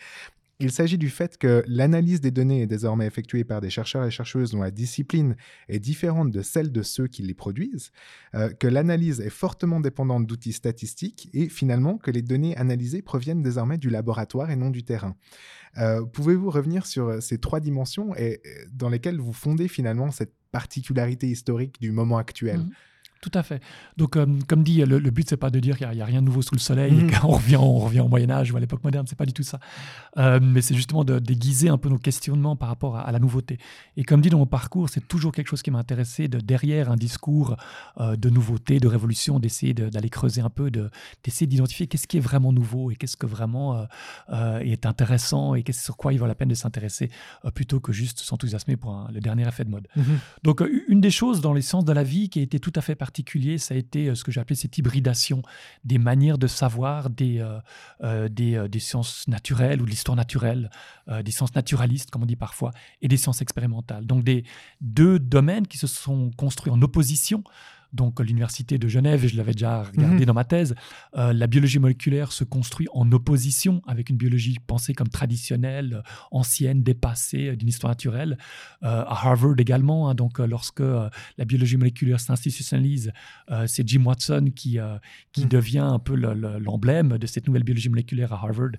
Il 0.60 0.70
s'agit 0.70 0.98
du 0.98 1.10
fait 1.10 1.36
que 1.36 1.64
l'analyse 1.66 2.20
des 2.20 2.30
données 2.30 2.62
est 2.62 2.66
désormais 2.66 3.06
effectuée 3.06 3.44
par 3.44 3.60
des 3.60 3.70
chercheurs 3.70 4.04
et 4.04 4.10
chercheuses 4.10 4.52
dont 4.52 4.62
la 4.62 4.70
discipline 4.70 5.36
est 5.68 5.80
différente 5.80 6.30
de 6.30 6.42
celle 6.42 6.70
de 6.70 6.82
ceux 6.82 7.08
qui 7.08 7.22
les 7.22 7.34
produisent, 7.34 7.90
euh, 8.34 8.50
que 8.50 8.68
l'analyse 8.68 9.20
est 9.20 9.30
fortement 9.30 9.80
dépendante 9.80 10.26
d'outils 10.26 10.52
statistiques 10.52 11.28
et 11.32 11.48
finalement 11.48 11.98
que 11.98 12.10
les 12.10 12.22
données 12.22 12.56
analysées 12.56 13.02
proviennent 13.02 13.42
désormais 13.42 13.78
du 13.78 13.90
laboratoire 13.90 14.50
et 14.50 14.56
non 14.56 14.70
du 14.70 14.84
terrain. 14.84 15.16
Euh, 15.78 16.04
Pouvez-vous 16.04 16.50
revenir 16.50 16.86
sur 16.86 17.20
ces 17.20 17.38
trois 17.38 17.60
dimensions 17.60 18.14
euh, 18.18 18.36
dans 18.72 18.88
lesquelles 18.88 19.18
vous 19.18 19.32
fondez 19.32 19.66
finalement 19.66 20.12
cette 20.12 20.34
particularité 20.52 21.28
historique 21.28 21.80
du 21.80 21.90
moment 21.90 22.18
actuel? 22.18 22.60
Mhm. 22.60 22.70
Tout 23.24 23.38
à 23.38 23.42
fait. 23.42 23.62
Donc, 23.96 24.16
euh, 24.18 24.26
comme 24.48 24.62
dit, 24.62 24.82
le, 24.84 24.98
le 24.98 25.10
but, 25.10 25.26
c'est 25.26 25.38
pas 25.38 25.48
de 25.48 25.58
dire 25.58 25.78
qu'il 25.78 25.88
n'y 25.88 26.02
a, 26.02 26.04
rien 26.04 26.20
de 26.20 26.26
nouveau 26.26 26.42
sous 26.42 26.54
le 26.54 26.60
soleil 26.60 26.92
Mhm. 26.92 27.08
et 27.08 27.12
qu'on 27.12 27.28
revient, 27.38 27.56
on 27.56 27.78
revient 27.78 28.00
au 28.00 28.08
Moyen-Âge 28.08 28.52
ou 28.52 28.56
à 28.58 28.60
l'époque 28.60 28.84
moderne, 28.84 29.06
c'est 29.08 29.16
pas 29.16 29.24
du 29.24 29.32
tout 29.32 29.42
ça. 29.42 29.58
Euh, 30.18 30.40
mais 30.42 30.60
c'est 30.60 30.74
justement 30.74 31.04
de 31.04 31.18
déguiser 31.18 31.70
un 31.70 31.78
peu 31.78 31.88
nos 31.88 31.96
questionnements 31.96 32.54
par 32.54 32.68
rapport 32.68 32.98
à, 32.98 33.00
à 33.08 33.12
la 33.12 33.18
nouveauté. 33.18 33.56
Et 33.96 34.04
comme 34.04 34.20
dit 34.20 34.28
dans 34.28 34.36
mon 34.36 34.44
parcours, 34.46 34.90
c'est 34.90 35.08
toujours 35.08 35.32
quelque 35.32 35.48
chose 35.48 35.62
qui 35.62 35.70
m'a 35.70 35.78
intéressé, 35.78 36.28
de 36.28 36.38
derrière 36.38 36.90
un 36.90 36.96
discours 36.96 37.56
euh, 37.98 38.14
de 38.16 38.28
nouveauté, 38.28 38.78
de 38.78 38.88
révolution, 38.88 39.40
d'essayer 39.40 39.72
de- 39.72 39.88
d'aller 39.88 40.10
creuser 40.10 40.42
un 40.42 40.50
peu, 40.50 40.70
de- 40.70 40.90
d'essayer 41.22 41.46
d'identifier 41.46 41.86
qu'est-ce 41.86 42.06
qui 42.06 42.18
est 42.18 42.20
vraiment 42.20 42.52
nouveau 42.52 42.90
et 42.90 42.96
qu'est-ce 42.96 43.16
que 43.16 43.26
vraiment 43.26 43.86
est 44.60 44.84
intéressant 44.84 45.54
et 45.54 45.62
qu'est-ce 45.62 45.82
sur 45.82 45.96
quoi 45.96 46.12
il 46.12 46.18
vaut 46.18 46.26
la 46.26 46.34
peine 46.34 46.48
de 46.50 46.54
s'intéresser, 46.54 47.10
plutôt 47.54 47.80
que 47.80 47.92
juste 47.92 48.18
s'enthousiasmer 48.20 48.76
pour 48.76 48.90
un- 48.92 49.08
le 49.12 49.20
dernier 49.20 49.48
effet 49.48 49.64
de 49.64 49.70
mode. 49.70 49.88
Donc, 50.42 50.60
euh, 50.60 50.84
une 50.88 51.00
des 51.00 51.10
choses 51.10 51.40
dans 51.40 51.52
les 51.54 51.62
sciences 51.62 51.84
de 51.86 51.92
la 51.92 52.02
vie 52.02 52.28
qui 52.28 52.40
a 52.40 52.42
été 52.42 52.58
tout 52.60 52.72
à 52.74 52.80
fait 52.80 52.94
ça 53.58 53.74
a 53.74 53.76
été 53.76 54.08
euh, 54.08 54.14
ce 54.14 54.24
que 54.24 54.32
j'ai 54.32 54.40
appelé 54.40 54.56
cette 54.56 54.76
hybridation 54.78 55.42
des 55.84 55.98
manières 55.98 56.38
de 56.38 56.46
savoir 56.46 57.10
des, 57.10 57.40
euh, 57.40 57.60
euh, 58.02 58.28
des, 58.28 58.80
sciences 58.80 59.26
naturelles 59.28 59.80
ou 59.80 59.84
de 59.84 59.90
l'histoire 59.90 60.16
naturelle, 60.16 60.70
des 61.22 61.30
sciences 61.30 61.54
naturalistes, 61.54 62.10
comme 62.10 62.22
on 62.22 62.26
dit 62.26 62.36
parfois, 62.36 62.72
et 63.02 63.08
des 63.08 63.16
sciences 63.16 63.40
expérimentales. 63.40 64.06
Donc, 64.06 64.24
des 64.24 64.44
deux 64.80 65.18
domaines 65.18 65.66
qui 65.66 65.78
se 65.78 65.86
sont 65.86 66.30
construits 66.36 66.72
en 66.72 66.80
opposition. 66.82 67.44
Donc, 67.94 68.20
l'université 68.20 68.76
de 68.76 68.88
Genève, 68.88 69.24
et 69.24 69.28
je 69.28 69.36
l'avais 69.36 69.52
déjà 69.52 69.84
regardé 69.84 70.16
Mhm. 70.20 70.24
dans 70.26 70.34
ma 70.34 70.44
thèse, 70.44 70.74
euh, 71.16 71.32
la 71.32 71.46
biologie 71.46 71.78
moléculaire 71.78 72.32
se 72.32 72.44
construit 72.44 72.88
en 72.92 73.10
opposition 73.12 73.80
avec 73.86 74.10
une 74.10 74.16
biologie 74.16 74.56
pensée 74.66 74.92
comme 74.94 75.08
traditionnelle, 75.08 75.94
euh, 75.94 76.02
ancienne, 76.32 76.82
dépassée, 76.82 77.48
euh, 77.50 77.56
d'une 77.56 77.68
histoire 77.68 77.90
naturelle. 77.92 78.36
Euh, 78.82 79.02
à 79.06 79.26
Harvard 79.26 79.54
également, 79.58 80.08
hein, 80.10 80.14
donc 80.14 80.38
lorsque 80.40 80.80
euh, 80.80 81.08
la 81.38 81.44
biologie 81.44 81.76
moléculaire 81.76 82.18
s'institutionnalise, 82.20 83.12
c'est 83.66 83.86
Jim 83.88 84.04
Watson 84.04 84.50
qui, 84.54 84.78
qui 85.32 85.42
Mhm. 85.42 85.48
devient 85.48 85.78
un 85.78 85.98
peu 85.98 86.14
le- 86.16 86.34
le- 86.34 86.58
l'emblème 86.58 87.16
de 87.18 87.26
cette 87.26 87.46
nouvelle 87.46 87.62
biologie 87.62 87.88
moléculaire 87.88 88.32
à 88.32 88.36
Harvard, 88.44 88.72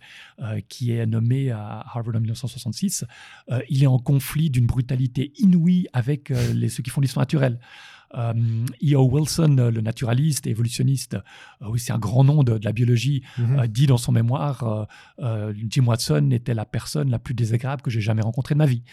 qui 0.67 0.91
est 0.91 1.05
nommé 1.05 1.51
à 1.51 1.83
Harvard 1.93 2.15
en 2.15 2.19
1966. 2.19 3.05
Euh, 3.51 3.61
il 3.69 3.83
est 3.83 3.87
en 3.87 3.99
conflit 3.99 4.49
d'une 4.49 4.65
brutalité 4.65 5.31
inouïe 5.37 5.87
avec 5.93 6.29
les, 6.53 6.67
ceux 6.69 6.83
qui 6.83 6.89
font 6.89 7.01
l'histoire 7.01 7.21
naturelle. 7.21 7.59
E.O. 8.13 9.09
Wilson, 9.11 9.69
le 9.73 9.81
naturaliste 9.81 10.47
et 10.47 10.51
évolutionniste, 10.51 11.17
aussi 11.61 11.91
un 11.91 11.97
grand 11.99 12.23
nom 12.23 12.43
de, 12.43 12.59
la 12.63 12.71
biologie, 12.71 13.23
Mhm. 13.37 13.67
dit 13.67 13.87
dans 13.87 13.97
son 13.97 14.11
mémoire 14.11 14.87
Jim 15.69 15.85
Watson 15.85 16.29
était 16.31 16.53
la 16.53 16.65
personne 16.65 17.09
la 17.09 17.19
plus 17.19 17.33
désagréable 17.33 17.81
que 17.81 17.89
j'ai 17.91 18.01
jamais 18.01 18.21
rencontrée 18.21 18.55
de 18.55 18.59
ma 18.59 18.65
vie. 18.65 18.83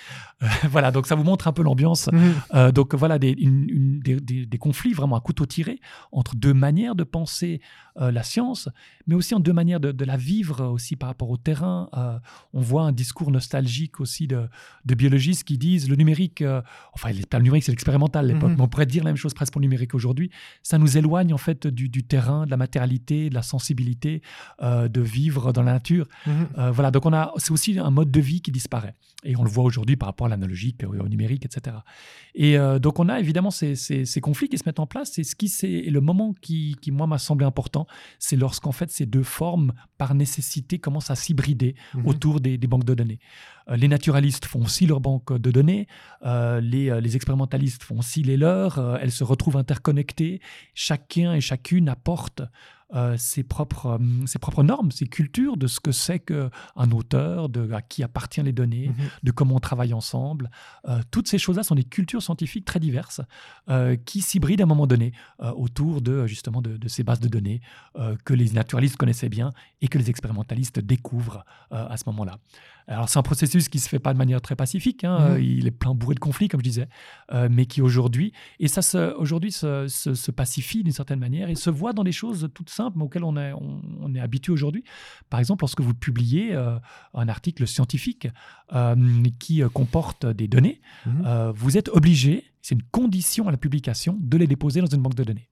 voilà, 0.70 0.90
donc 0.90 1.07
ça 1.07 1.14
vous 1.14 1.25
montre 1.25 1.48
un 1.48 1.53
peu 1.53 1.62
l'ambiance. 1.62 2.09
Mhm. 2.12 2.70
donc 2.72 2.94
voilà, 2.94 3.18
des, 3.18 3.31
une- 3.31 3.68
une- 3.68 4.01
des- 4.01 4.20
des- 4.20 4.46
des 4.46 4.59
conflits 4.59 4.92
vraiment 4.92 5.16
à 5.16 5.20
couteau 5.20 5.46
tiré 5.46 5.81
entre 6.11 6.35
deux 6.37 6.55
manières 6.55 6.94
de 6.94 7.05
penser 7.05 7.61
euh, 8.01 8.11
la 8.11 8.22
science, 8.22 8.68
mais 9.07 9.14
aussi 9.14 9.35
en 9.35 9.40
deux 9.40 9.53
manières 9.53 9.79
de, 9.81 9.92
de 9.92 10.05
la 10.07 10.16
vivre 10.16 10.64
aussi 10.66 10.96
par 10.96 11.09
rapport 11.11 11.29
au 11.29 11.37
terrain. 11.37 11.90
Euh, 11.94 12.18
on 12.55 12.61
voit 12.61 12.85
un 12.85 12.92
discours 12.92 13.31
nostalgique 13.31 14.01
aussi 14.01 14.27
de, 14.27 14.48
de 14.87 14.94
biologistes 14.94 15.44
qui 15.44 15.59
disent 15.59 15.90
le 15.90 15.96
numérique, 15.96 16.40
euh, 16.40 16.62
enfin 16.94 17.11
pas 17.29 17.37
le 17.38 17.44
numérique, 17.44 17.64
c'est 17.64 17.72
l'expérimental 17.72 18.25
à 18.25 18.29
l'époque, 18.33 18.51
Mhm. 18.51 18.57
mais 18.57 18.62
on 18.62 18.68
pourrait 18.68 18.87
dire 18.87 19.02
la 19.05 19.11
même 19.11 19.17
chose 19.17 19.35
presque 19.35 19.53
pour 19.53 19.61
le 19.61 19.67
numérique 19.67 19.95
aujourd'hui. 19.95 20.31
Ça 20.62 20.79
nous 20.79 20.97
éloigne 20.97 21.33
en 21.35 21.38
fait 21.38 21.67
du, 21.67 21.88
du 21.88 22.05
terrain, 22.05 22.45
de 22.47 22.51
la 22.51 22.57
matérialité, 22.57 23.29
de 23.31 23.35
la 23.35 23.43
sensibilité, 23.43 24.23
euh, 24.62 24.88
de 24.88 25.01
vivre 25.01 25.53
dans 25.53 25.62
la 25.62 25.73
nature. 25.73 26.07
Mhm. 26.27 26.49
Euh, 26.59 26.71
voilà, 26.71 26.91
donc 26.91 27.07
on 27.07 27.12
a, 27.12 27.33
c'est 27.37 27.51
aussi 27.53 27.79
un 27.79 27.91
mode 27.91 28.11
de 28.11 28.21
vie 28.21 28.41
qui 28.41 28.51
disparaît. 28.53 28.95
Et 29.25 29.37
on 29.37 29.45
le 29.45 29.51
voit 29.51 29.62
aujourd'hui 29.65 29.97
par 29.97 30.09
rapport 30.09 30.27
à 30.27 30.31
l'analogique, 30.31 30.83
au, 30.85 30.97
au 30.99 31.09
numérique, 31.09 31.45
etc. 31.45 31.77
Et 32.35 32.59
euh, 32.59 32.79
donc 32.79 32.99
on 32.99 33.09
a 33.09 33.21
évidemment 33.21 33.51
ces, 33.53 33.77
ces- 33.77 34.05
ces 34.05 34.21
conflits 34.21 34.49
qui 34.49 34.59
se 34.59 34.65
mettent 34.67 34.81
en 34.81 34.87
place. 34.87 35.19
Et 35.19 35.25
ce 35.25 35.35
qui, 35.37 35.49
c'est 35.49 35.83
le 35.83 36.01
moment 36.01 36.35
qui, 36.41 36.77
qui, 36.81 36.91
moi, 36.91 37.07
m'a 37.07 37.19
semblé 37.19 37.47
important, 37.47 37.87
c'est 38.19 38.37
lorsqu'en 38.37 38.73
fait 38.73 38.91
ces 38.91 39.07
deux 39.07 39.23
formes, 39.23 39.73
par 39.99 40.15
nécessité, 40.15 40.79
commencent 40.79 41.11
à 41.11 41.15
s'hybrider 41.15 41.75
Mhm. 41.95 42.07
autour 42.07 42.41
des, 42.41 42.59
des 42.59 42.67
banques 42.67 42.85
de 42.85 42.95
données. 42.95 43.21
Euh, 43.68 43.77
les 43.77 43.88
naturalistes 43.88 44.46
font 44.46 44.62
aussi 44.62 44.87
leurs 44.87 45.01
banques 45.01 45.33
de 45.33 45.51
données, 45.51 45.87
euh, 46.25 46.61
les, 46.61 46.90
euh, 46.90 47.01
les 47.01 47.16
expérimentalistes 47.16 47.83
font 47.83 47.98
aussi 47.98 48.22
les 48.22 48.37
leurs, 48.37 48.98
elles 49.01 49.12
se 49.12 49.25
retrouvent 49.25 49.57
interconnectées, 49.57 50.40
chacun 50.75 51.35
et 51.35 51.40
chacune 51.40 51.88
apporte 51.88 52.42
euh, 52.95 53.17
ses, 53.17 53.43
propres, 53.43 53.87
euh, 54.01 54.27
ses 54.27 54.39
propres 54.39 54.63
normes, 54.63 54.91
ses 54.91 55.07
cultures 55.07 55.57
de 55.57 55.67
ce 55.67 55.81
que 55.81 55.93
c'est 55.93 56.19
qu'un 56.21 56.90
auteur, 56.93 57.49
de 57.49 57.71
à 57.73 57.81
qui 57.83 58.03
appartient 58.03 58.43
les 58.43 58.53
données, 58.53 58.88
Mhm. 58.88 58.95
de 59.23 59.31
comment 59.33 59.57
on 59.57 59.61
travaille 59.61 59.95
ensemble. 59.95 60.51
Euh, 60.88 61.01
toutes 61.11 61.29
ces 61.29 61.38
choses-là 61.38 61.63
sont 61.63 61.75
des 61.75 61.85
cultures 61.85 62.23
scientifiques 62.23 62.65
très 62.65 62.81
diverses 62.81 63.21
euh, 63.69 63.97
qui 63.97 64.21
s'hybrident 64.21 64.61
à 64.63 64.65
un 64.65 64.67
moment 64.67 64.87
donné 64.87 65.13
autour 65.57 66.03
de 66.03 66.27
justement 66.27 66.61
de, 66.61 66.77
de 66.77 66.88
ces 66.88 67.03
bases 67.05 67.21
de 67.21 67.29
données 67.29 67.61
que 68.25 68.35
les 68.35 68.51
naturalistes 68.51 68.97
connaissaient 68.97 69.29
bien 69.29 69.53
et 69.81 69.88
que 69.88 69.99
les 69.99 70.11
expérimentalistes 70.11 70.79
découvrent 70.81 71.45
à 71.71 71.97
ce 71.97 72.05
moment-là. 72.07 72.38
Alors 72.88 73.09
c'est 73.09 73.19
un 73.19 73.23
processus 73.23 73.69
qui 73.69 73.79
se 73.79 73.88
fait 73.88 74.01
pas 74.01 74.13
de 74.13 74.19
manière 74.19 74.40
très 74.40 74.57
pacifique, 74.57 75.05
hein, 75.05 75.35
Mhm. 75.37 75.43
il 75.43 75.67
est 75.67 75.71
plein 75.71 75.95
bourré 75.95 76.15
de 76.17 76.21
conflits 76.21 76.49
comme 76.49 76.61
je 76.61 76.65
disais, 76.65 76.88
mais 77.51 77.67
qui 77.67 77.81
aujourd'hui 77.81 78.33
et 78.59 78.69
ça 78.69 79.17
aujourd'hui 79.17 79.53
se, 79.53 79.87
se- 79.88 80.15
se 80.15 80.31
pacifie 80.33 80.83
d'une 80.83 80.93
certaine 80.93 81.21
manière 81.21 81.49
et 81.49 81.55
se 81.55 81.71
voit 81.71 81.93
dans 81.93 82.03
des 82.05 82.13
choses 82.13 82.49
toutes 82.55 82.71
simples 82.71 82.82
mais 82.95 83.05
auxquelles 83.05 83.25
on 83.25 83.37
est, 83.37 83.53
on, 83.53 83.81
on 84.01 84.15
est 84.15 84.21
habitué 84.21 84.53
aujourd'hui. 84.53 84.85
Par 85.31 85.41
exemple, 85.41 85.63
lorsque 85.63 85.81
vous 85.81 85.95
publiez 85.95 86.55
euh, 86.55 86.79
un 87.15 87.29
article 87.29 87.67
scientifique 87.67 88.29
euh, 88.73 88.97
qui 89.39 89.63
euh, 89.63 89.69
comporte 89.69 90.27
des 90.27 90.49
données, 90.49 90.81
euh, 91.25 91.53
vous 91.55 91.77
êtes 91.77 91.89
obligé, 91.89 92.45
c'est 92.61 92.75
une 92.75 92.83
condition 92.83 93.49
à 93.49 93.51
la 93.51 93.57
publication, 93.57 94.17
de 94.21 94.37
les 94.37 94.47
déposer 94.47 94.81
dans 94.81 94.87
une 94.87 95.03
banque 95.03 95.15
de 95.15 95.25
données. 95.25 95.49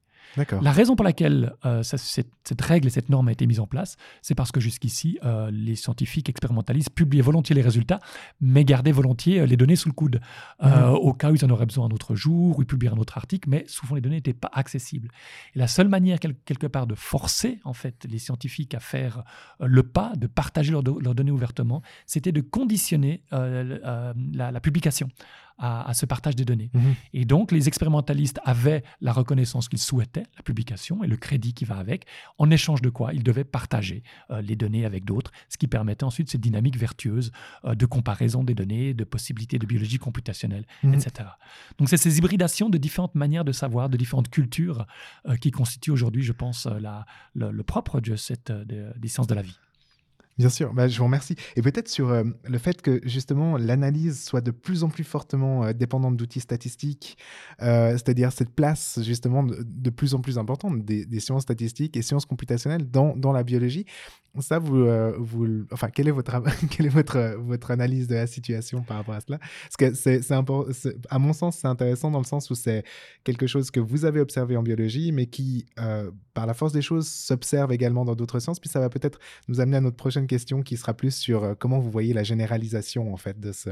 La 0.62 0.72
raison 0.72 0.96
pour 0.96 1.04
laquelle 1.04 1.52
euh, 1.64 1.82
ça- 1.82 1.98
cette, 1.98 2.30
cette 2.44 2.60
règle 2.60 2.86
et 2.86 2.90
cette 2.90 3.08
norme 3.08 3.28
a 3.28 3.32
été 3.32 3.46
mise 3.46 3.60
en 3.60 3.66
place, 3.66 3.96
c'est 4.22 4.34
parce 4.34 4.52
que 4.52 4.60
jusqu'ici, 4.60 5.18
euh, 5.24 5.50
les 5.52 5.76
scientifiques 5.76 6.28
expérimentalistes 6.28 6.90
publiaient 6.90 7.22
volontiers 7.22 7.54
les 7.54 7.62
résultats, 7.62 8.00
mais 8.40 8.64
gardaient 8.64 8.92
volontiers 8.92 9.40
euh, 9.40 9.46
les 9.46 9.56
données 9.56 9.76
sous 9.76 9.88
le 9.88 9.94
coude, 9.94 10.20
euh, 10.62 10.88
au 10.90 11.12
cas 11.14 11.30
où 11.30 11.34
ils 11.34 11.44
en 11.44 11.50
auraient 11.50 11.66
besoin 11.66 11.86
un 11.86 11.90
autre 11.90 12.14
jour, 12.14 12.58
ou 12.58 12.62
ils 12.62 12.66
publieraient 12.66 12.94
un 12.96 12.98
autre 13.00 13.16
article, 13.18 13.48
mais 13.48 13.64
souvent 13.66 13.94
les 13.96 14.00
données 14.00 14.16
n'étaient 14.16 14.32
pas 14.32 14.50
accessibles. 14.52 15.08
Et 15.54 15.58
la 15.58 15.66
seule 15.68 15.88
manière, 15.88 16.18
quel- 16.20 16.36
quelque 16.44 16.66
part, 16.66 16.86
de 16.86 16.94
forcer 16.94 17.58
en 17.64 17.72
fait 17.72 18.06
les 18.08 18.18
scientifiques 18.18 18.74
à 18.74 18.80
faire 18.80 19.24
le 19.60 19.82
pas, 19.82 20.12
de 20.16 20.26
partager 20.26 20.70
leurs, 20.72 20.82
do- 20.82 21.00
leurs 21.00 21.14
données 21.14 21.30
ouvertement, 21.32 21.82
c'était 22.06 22.32
de 22.32 22.40
conditionner 22.40 23.22
la, 23.32 24.14
la 24.52 24.60
publication 24.60 25.08
à, 25.58 25.88
à 25.88 25.94
ce 25.94 26.06
partage 26.06 26.36
des 26.36 26.44
données. 26.44 26.70
Mhm. 26.72 26.94
Et 27.12 27.24
donc, 27.24 27.52
les 27.52 27.68
expérimentalistes 27.68 28.40
avaient 28.44 28.82
la 29.00 29.12
reconnaissance 29.12 29.68
qu'ils 29.68 29.78
souhaitaient, 29.80 30.19
la 30.36 30.42
publication 30.42 31.02
et 31.04 31.06
le 31.06 31.16
crédit 31.16 31.54
qui 31.54 31.64
va 31.64 31.76
avec, 31.76 32.06
en 32.38 32.50
échange 32.50 32.82
de 32.82 32.90
quoi 32.90 33.12
ils 33.14 33.22
devaient 33.22 33.44
partager 33.44 34.02
euh, 34.30 34.40
les 34.42 34.56
données 34.56 34.84
avec 34.84 35.04
d'autres, 35.04 35.30
ce 35.48 35.56
qui 35.58 35.66
permettait 35.66 36.04
ensuite 36.04 36.30
cette 36.30 36.40
dynamique 36.40 36.76
vertueuse 36.76 37.32
euh, 37.64 37.74
de 37.74 37.86
comparaison 37.86 38.44
des 38.44 38.54
données, 38.54 38.94
de 38.94 39.04
possibilités 39.04 39.58
de 39.58 39.66
biologie 39.66 39.98
computationnelle, 39.98 40.64
Mhm. 40.82 40.94
etc. 40.94 41.28
Donc, 41.78 41.88
c'est 41.88 41.96
ces 41.96 42.18
hybridations 42.18 42.68
de 42.70 42.78
différentes 42.78 43.14
manières 43.14 43.44
de 43.44 43.52
savoir, 43.52 43.88
de 43.88 43.96
différentes 43.96 44.30
cultures, 44.30 44.86
euh, 45.28 45.36
qui 45.36 45.50
constituent 45.50 45.90
aujourd'hui, 45.92 46.22
je 46.22 46.32
pense, 46.32 46.66
la- 46.66 47.04
le, 47.34 47.50
le 47.50 47.62
propre 47.62 48.00
de 48.00 48.16
cette, 48.16 48.50
de- 48.52 48.92
des 48.96 49.08
sciences 49.08 49.26
de 49.26 49.34
la 49.34 49.42
vie. 49.42 49.58
Bien 50.38 50.48
sûr, 50.48 50.72
bah, 50.72 50.88
je 50.88 50.96
vous 50.96 51.04
remercie. 51.04 51.36
Et 51.56 51.60
peut-être 51.60 51.88
sur 51.88 52.08
euh, 52.08 52.24
le 52.44 52.56
fait 52.56 52.80
que 52.80 53.00
justement 53.04 53.58
l'analyse 53.58 54.22
soit 54.24 54.40
de 54.40 54.50
plus 54.50 54.84
en 54.84 54.88
plus 54.88 55.04
fortement 55.04 55.64
euh, 55.64 55.72
dépendante 55.74 56.16
d'outils 56.16 56.40
statistiques, 56.40 57.18
euh, 57.60 57.90
c'est-à-dire 57.92 58.32
cette 58.32 58.54
place 58.54 59.00
justement 59.02 59.42
de, 59.42 59.90
plus 59.90 60.14
en 60.14 60.20
plus 60.20 60.38
importante 60.38 60.82
des, 60.82 61.20
sciences 61.20 61.42
statistiques 61.42 61.94
et 61.96 62.02
sciences 62.02 62.24
computationnelles 62.24 62.90
dans, 62.90 63.14
dans 63.16 63.32
la 63.32 63.42
biologie. 63.42 63.84
Ça, 64.38 64.60
vous, 64.60 64.86
vous, 65.18 65.66
enfin, 65.72 65.88
quelle 65.90 66.06
est 66.06 66.12
votre, 66.12 66.40
quelle 66.70 66.86
est 66.86 66.90
votre, 66.90 67.34
votre 67.38 67.72
analyse 67.72 68.06
de 68.06 68.14
la 68.14 68.28
situation 68.28 68.82
par 68.82 68.98
rapport 68.98 69.16
à 69.16 69.20
cela? 69.20 69.38
Parce 69.38 69.76
que 69.76 69.92
c'est, 69.92 70.22
c'est 70.22 70.34
impor- 70.34 70.72
c'est- 70.72 70.96
à 71.10 71.18
mon 71.18 71.32
sens, 71.32 71.58
c'est 71.58 71.66
intéressant 71.66 72.12
dans 72.12 72.20
le 72.20 72.24
sens 72.24 72.48
où 72.48 72.54
c'est 72.54 72.84
quelque 73.24 73.48
chose 73.48 73.72
que 73.72 73.80
vous 73.80 74.04
avez 74.04 74.20
observé 74.20 74.56
en 74.56 74.62
biologie, 74.62 75.10
mais 75.10 75.26
qui, 75.26 75.66
par 76.32 76.46
la 76.46 76.54
force 76.54 76.72
des 76.72 76.80
choses, 76.80 77.08
s'observe 77.08 77.72
également 77.72 78.04
dans 78.04 78.14
d'autres 78.14 78.38
sciences. 78.38 78.60
Puis 78.60 78.70
ça 78.70 78.78
va 78.78 78.88
peut-être 78.88 79.18
nous 79.48 79.60
amener 79.60 79.78
à 79.78 79.80
notre 79.80 79.96
prochaine 79.96 80.28
question 80.30 80.62
qui 80.62 80.76
sera 80.76 80.94
plus 80.94 81.14
sur 81.14 81.42
euh, 81.42 81.54
comment 81.58 81.80
vous 81.80 81.90
voyez 81.90 82.14
la 82.14 82.22
généralisation 82.22 83.12
en 83.12 83.16
fait 83.16 83.40
de, 83.40 83.50
ce, 83.50 83.70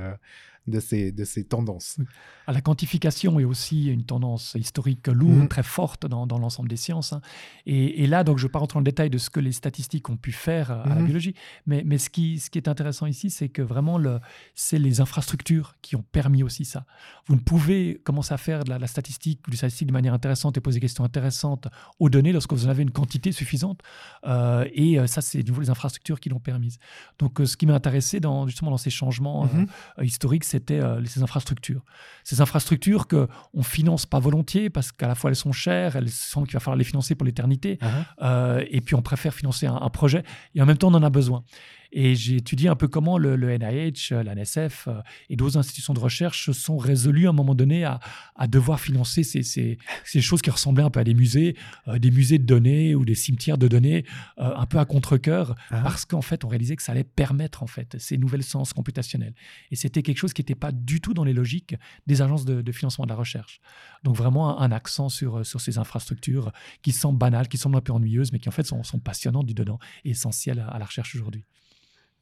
de, 0.68 0.80
ces, 0.80 1.12
de 1.12 1.24
ces 1.24 1.44
tendances. 1.44 1.98
À 2.46 2.52
la 2.52 2.60
quantification 2.60 3.38
est 3.40 3.44
aussi 3.44 3.86
une 3.86 4.04
tendance 4.04 4.54
historique 4.58 5.06
lourde, 5.08 5.38
Mhm. 5.42 5.48
très 5.48 5.62
forte 5.62 6.06
dans, 6.06 6.26
dans 6.26 6.38
l'ensemble 6.38 6.68
des 6.68 6.76
sciences. 6.76 7.12
hein. 7.12 7.20
Et, 7.66 8.02
et 8.04 8.06
là, 8.06 8.24
donc, 8.24 8.38
je 8.38 8.44
ne 8.44 8.48
vais 8.48 8.52
pas 8.52 8.58
rentrer 8.58 8.76
dans 8.76 8.80
le 8.80 8.84
détail 8.84 9.10
de 9.10 9.18
ce 9.18 9.30
que 9.30 9.40
les 9.40 9.52
statistiques 9.52 10.08
ont 10.08 10.16
pu 10.16 10.32
faire 10.32 10.70
euh, 10.70 10.82
à 10.84 10.88
la 10.90 10.94
Mhm. 10.96 11.04
biologie, 11.04 11.34
mais, 11.66 11.82
mais 11.84 11.98
ce, 11.98 12.08
qui, 12.10 12.38
ce 12.38 12.50
qui 12.50 12.58
est 12.58 12.68
intéressant 12.68 13.06
ici, 13.06 13.30
c'est 13.30 13.48
que 13.48 13.62
vraiment, 13.62 13.98
le- 13.98 14.20
c'est 14.54 14.78
les 14.78 15.00
infrastructures 15.00 15.74
qui 15.82 15.96
ont 15.96 16.04
permis 16.12 16.42
aussi 16.42 16.64
ça. 16.64 16.84
Vous 17.26 17.34
ne 17.34 17.40
pouvez 17.40 18.00
commencer 18.04 18.32
à 18.34 18.38
faire 18.38 18.64
de 18.64 18.70
la, 18.70 18.78
la 18.78 18.86
statistique, 18.86 19.40
du 19.48 19.56
statistique 19.56 19.88
de 19.88 19.92
manière 19.92 20.14
intéressante 20.14 20.56
et 20.56 20.60
poser 20.60 20.76
des 20.76 20.82
questions 20.86 21.04
intéressantes 21.04 21.68
aux 21.98 22.08
données 22.08 22.32
lorsque 22.32 22.52
vous 22.52 22.66
en 22.66 22.70
avez 22.70 22.82
une 22.82 22.90
quantité 22.90 23.32
suffisante. 23.32 23.80
Euh, 24.26 24.66
et 24.72 24.98
euh, 24.98 25.06
ça, 25.06 25.20
c'est 25.20 25.42
de 25.42 25.48
nouveau 25.48 25.60
les 25.60 25.70
infrastructures 25.70 26.20
qui 26.20 26.28
l'ont 26.28 26.40
permise. 26.40 26.78
Donc, 27.18 27.40
euh, 27.40 27.46
ce 27.46 27.56
qui 27.56 27.66
m'a 27.66 27.74
intéressé 27.74 28.20
dans, 28.20 28.46
justement 28.46 28.70
dans 28.70 28.76
ces 28.78 28.90
changements 28.90 29.44
euh, 29.44 29.64
euh, 29.98 30.04
historiques, 30.04 30.44
c'était 30.58 30.80
euh, 30.80 31.04
ces 31.04 31.22
infrastructures. 31.22 31.82
Ces 32.24 32.40
infrastructures 32.40 33.06
que 33.06 33.28
on 33.54 33.62
finance 33.62 34.06
pas 34.06 34.18
volontiers 34.18 34.70
parce 34.70 34.92
qu'à 34.92 35.08
la 35.08 35.14
fois 35.14 35.30
elles 35.30 35.36
sont 35.36 35.52
chères, 35.52 35.96
elles 35.96 36.10
semblent 36.10 36.46
qu'il 36.46 36.54
va 36.54 36.60
falloir 36.60 36.76
les 36.76 36.84
financer 36.84 37.14
pour 37.14 37.24
l'éternité, 37.24 37.78
euh, 38.22 38.64
et 38.70 38.80
puis 38.80 38.94
on 38.94 39.02
préfère 39.02 39.32
financer 39.32 39.66
un, 39.66 39.76
un 39.76 39.90
projet 39.90 40.22
et 40.54 40.62
en 40.62 40.66
même 40.66 40.76
temps 40.76 40.88
on 40.88 40.94
en 40.94 41.02
a 41.02 41.10
besoin. 41.10 41.44
Et 41.92 42.14
j'ai 42.14 42.36
étudié 42.36 42.68
un 42.68 42.76
peu 42.76 42.86
comment 42.88 43.16
le, 43.18 43.34
le 43.36 43.56
NIH, 43.56 44.12
euh, 44.12 44.22
la 44.22 44.34
NSF 44.34 44.88
euh, 44.88 45.00
et 45.30 45.36
d'autres 45.36 45.56
institutions 45.56 45.94
de 45.94 45.98
recherche 46.00 46.44
se 46.46 46.52
sont 46.52 46.76
résolus 46.76 47.26
à 47.26 47.30
un 47.30 47.32
moment 47.32 47.54
donné 47.54 47.84
à, 47.84 47.98
à 48.36 48.46
devoir 48.46 48.78
financer 48.80 49.22
ces, 49.22 49.42
ces- 49.42 49.78
ces 50.04 50.20
choses 50.20 50.42
qui 50.42 50.50
ressemblaient 50.50 50.82
un 50.84 50.90
peu 50.90 51.00
à 51.00 51.04
des 51.04 51.14
musées, 51.14 51.56
euh, 51.88 51.98
des 51.98 52.10
musées 52.10 52.38
de 52.38 52.44
données 52.44 52.94
ou 52.94 53.04
des 53.04 53.14
cimetières 53.14 53.56
de 53.58 53.68
données, 53.68 54.04
euh, 54.38 54.54
un 54.54 54.66
peu 54.66 54.78
à 54.78 54.84
contre-cœur, 54.84 55.54
Ah. 55.70 55.80
parce 55.82 56.04
qu'en 56.04 56.20
fait 56.22 56.44
on 56.44 56.48
réalisait 56.48 56.76
que 56.76 56.82
ça 56.82 56.92
allait 56.92 57.04
permettre 57.04 57.62
en 57.62 57.66
fait 57.66 57.96
ces 57.98 58.18
nouvelles 58.18 58.42
sciences 58.42 58.72
computationnelles. 58.72 59.34
Et 59.70 59.76
c'était 59.76 60.02
quelque 60.02 60.18
chose 60.18 60.32
qui 60.34 60.42
n'était 60.42 60.54
pas 60.54 60.72
du 60.72 61.00
tout 61.00 61.14
dans 61.14 61.24
les 61.24 61.32
logiques 61.32 61.74
des 62.06 62.20
agences 62.22 62.44
de, 62.44 62.60
de 62.60 62.72
financement 62.72 63.04
de 63.06 63.10
la 63.10 63.16
recherche. 63.16 63.60
Donc 64.04 64.14
vraiment 64.16 64.60
un, 64.60 64.64
un 64.66 64.72
accent 64.72 65.08
sur, 65.08 65.46
sur 65.46 65.60
ces 65.62 65.78
infrastructures 65.78 66.52
qui 66.82 66.92
semblent 66.92 67.18
banales, 67.18 67.48
qui 67.48 67.56
semblent 67.56 67.76
un 67.76 67.80
peu 67.80 67.92
ennuyeuses, 67.92 68.32
mais 68.32 68.38
qui 68.38 68.48
en 68.48 68.52
fait 68.52 68.66
sont, 68.66 68.82
sont 68.82 68.98
passionnantes 68.98 69.46
du 69.46 69.54
dedans 69.54 69.78
et 70.04 70.10
essentielles 70.10 70.60
à, 70.60 70.68
à 70.68 70.78
la 70.78 70.84
recherche 70.84 71.14
aujourd'hui. 71.14 71.44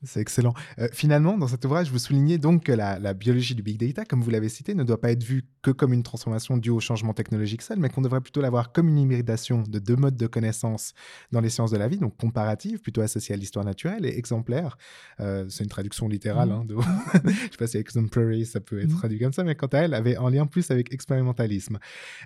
C'est 0.03 0.20
excellent. 0.20 0.53
Euh, 0.78 0.88
finalement, 0.92 1.38
dans 1.38 1.49
cet 1.49 1.64
ouvrage, 1.64 1.90
vous 1.90 1.99
soulignez 1.99 2.36
donc 2.38 2.64
que 2.64 2.72
la, 2.72 2.99
la 2.99 3.14
biologie 3.14 3.55
du 3.55 3.62
big 3.62 3.78
data, 3.78 4.05
comme 4.05 4.20
vous 4.22 4.30
l'avez 4.30 4.51
cité, 4.51 4.74
ne 4.74 4.84
doit 4.84 5.01
pas 5.01 5.11
être 5.11 5.24
vue 5.24 5.44
que 5.62 5.70
comme 5.70 5.92
une 5.94 6.03
transformation 6.03 6.59
due 6.59 6.70
au 6.70 6.80
changement 6.80 7.14
technologique 7.14 7.62
seul, 7.62 7.78
mais 7.78 7.88
qu'on 7.88 8.03
devrait 8.03 8.20
plutôt 8.20 8.40
la 8.42 8.51
voir 8.51 8.72
comme 8.72 8.88
une 8.88 8.99
hybridation 8.99 9.62
de 9.62 9.78
deux 9.78 9.97
modes 9.97 10.16
de 10.16 10.26
connaissance 10.26 10.92
dans 11.32 11.40
les 11.40 11.49
sciences 11.49 11.70
de 11.70 11.78
la 11.78 11.88
vie, 11.88 11.97
donc 11.97 12.16
comparative, 12.18 12.78
plutôt 12.80 13.01
associée 13.01 13.34
à 13.34 13.38
l'histoire 13.38 13.64
naturelle, 13.64 14.05
et 14.05 14.16
exemplaire. 14.18 14.76
Euh, 15.20 15.47
c'est 15.49 15.64
une 15.64 15.70
traduction 15.70 16.09
littérale. 16.09 16.53
Hein, 16.53 16.64
de... 16.66 16.76
Je 17.24 17.30
sais 17.30 17.57
pas 17.59 17.66
si 17.66 17.78
exemplary, 17.78 18.44
ça 18.44 18.61
peut 18.61 18.78
être 18.80 18.90
Mhm. 18.90 18.99
traduit 18.99 19.18
comme 19.18 19.32
ça, 19.32 19.44
mais 19.44 19.55
quant 19.55 19.66
à 19.68 19.78
elle, 19.78 19.94
avait 19.94 20.18
en 20.18 20.28
lien 20.28 20.47
plus 20.47 20.70
avec 20.70 20.92
expérimentalisme. 20.92 21.78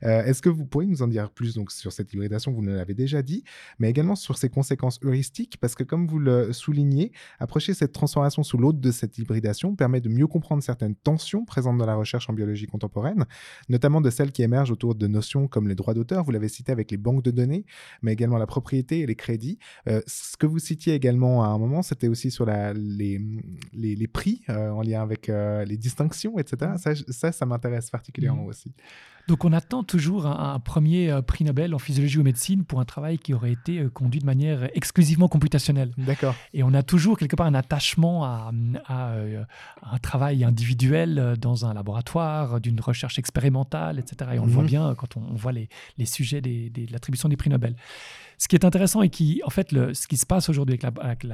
Euh, 0.03 0.25
Est-ce 0.25 0.43
que 0.43 0.49
vous 0.49 0.67
pourriez 0.67 0.89
nous 0.91 1.03
en 1.03 1.09
dire 1.09 1.31
plus 1.31 1.55
donc, 1.55 1.71
sur 1.71 1.93
cette 1.93 2.13
hybridation? 2.13 2.53
Vous 2.53 2.63
nous 2.63 2.73
l'avez 2.75 2.95
déjà 2.95 3.23
dit, 3.23 3.45
mais 3.79 3.89
également 3.89 4.17
sur 4.17 4.37
ses 4.37 4.49
conséquences 4.51 4.99
heuristiques, 5.05 5.57
parce 5.61 5.75
que 5.77 5.85
comme 5.85 6.07
vous 6.09 6.19
le 6.19 6.53
soulignez, 6.53 7.13
approcher 7.39 7.70
cette 7.75 7.93
transformation 7.93 8.43
sous 8.43 8.59
l'autre 8.59 8.79
de 8.79 8.91
cette 8.91 9.19
hybridation 9.19 9.75
permet 9.75 10.01
de 10.01 10.09
mieux 10.09 10.27
comprendre 10.27 10.63
certaines 10.63 10.95
tensions 10.95 11.45
présentes 11.45 11.79
dans 11.79 11.87
la 11.87 11.95
recherche 11.95 12.29
en 12.29 12.33
biologie 12.33 12.67
contemporaine, 12.67 13.27
notamment 13.69 14.01
de 14.01 14.11
celles 14.11 14.33
qui 14.33 14.43
émergent 14.43 14.71
autour 14.71 14.95
de 14.95 15.07
notions 15.07 15.49
comme 15.49 15.69
les 15.69 15.75
droits 15.75 15.95
d'auteur, 15.95 16.25
vous 16.25 16.31
l'avez 16.31 16.49
cité 16.49 16.73
avec 16.73 16.91
les 16.91 16.97
banques 16.97 17.23
de 17.23 17.31
données, 17.31 17.65
mais 18.03 18.13
également 18.13 18.39
la 18.39 18.47
propriété 18.47 19.01
et 19.01 19.07
les 19.07 19.17
crédits. 19.17 19.59
Euh, 19.89 20.01
ce 20.07 20.37
que 20.37 20.47
vous 20.47 20.59
citiez 20.59 20.95
également 20.95 21.45
à 21.45 21.49
un 21.49 21.59
moment, 21.59 21.83
c'était 21.83 22.09
aussi 22.09 22.31
sur 22.31 22.45
la, 22.45 22.73
les, 22.73 23.21
les, 23.73 24.09
prix 24.09 24.43
euh, 24.49 24.71
en 24.71 24.83
lien 24.83 25.03
avec 25.03 25.29
euh, 25.29 25.65
les 25.65 25.77
distinctions, 25.77 26.39
etc. 26.39 26.73
Ça, 26.77 26.93
ça, 27.09 27.33
ça 27.33 27.47
m'intéresse 27.47 27.91
particulièrement 27.91 28.45
mmh. 28.45 28.49
aussi. 28.49 28.75
Donc 29.29 29.45
on 29.45 29.53
attend 29.53 29.83
toujours 29.83 30.27
un, 30.27 30.59
premier 30.59 31.11
euh, 31.11 31.23
prix 31.23 31.45
Nobel 31.45 31.75
en 31.75 31.79
physiologie 31.79 32.19
ou 32.19 32.23
médecine 32.23 32.65
pour 32.65 32.81
un 32.81 32.85
travail 32.85 33.19
qui 33.19 33.35
aurait 33.35 33.53
été 33.53 33.79
euh, 33.79 33.89
conduit 33.89 34.21
de 34.21 34.27
manière 34.27 34.69
exclusivement 34.75 35.29
computationnelle. 35.29 35.93
D'accord. 35.99 36.35
Et 36.53 36.63
on 36.63 36.75
a 36.75 36.83
toujours 36.83 37.19
quelque 37.19 37.37
part 37.37 37.47
un 37.47 37.55
attachement 37.55 38.25
à, 38.25 38.51
euh, 38.91 39.45
un 39.83 39.99
travail 39.99 40.45
individuel 40.45 41.37
dans 41.41 41.67
un 41.67 41.75
laboratoire, 41.75 42.61
d'une 42.61 42.81
recherche 42.81 43.19
expérimentale, 43.19 43.99
etc. 43.99 44.33
Et 44.35 44.39
on 44.39 44.47
le 44.47 44.53
voit 44.53 44.63
mhm. 44.63 44.69
bien 44.69 44.95
quand 44.97 45.17
on, 45.17 45.35
voit 45.35 45.53
les, 45.53 45.69
sujets 46.07 46.41
de 46.41 46.93
l'attribution 46.93 47.29
des 47.29 47.37
prix 47.37 47.51
Nobel. 47.51 47.77
Ce 48.41 48.49
qui 48.49 48.57
est 48.57 48.65
intéressant 48.65 49.03
et 49.03 49.11
qui, 49.11 49.43
en 49.45 49.51
fait, 49.51 49.71
le, 49.71 49.93
ce 49.93 50.09
qui 50.09 50.17
se 50.17 50.25
passe 50.25 50.49
aujourd'hui 50.49 50.79
avec 50.99 51.27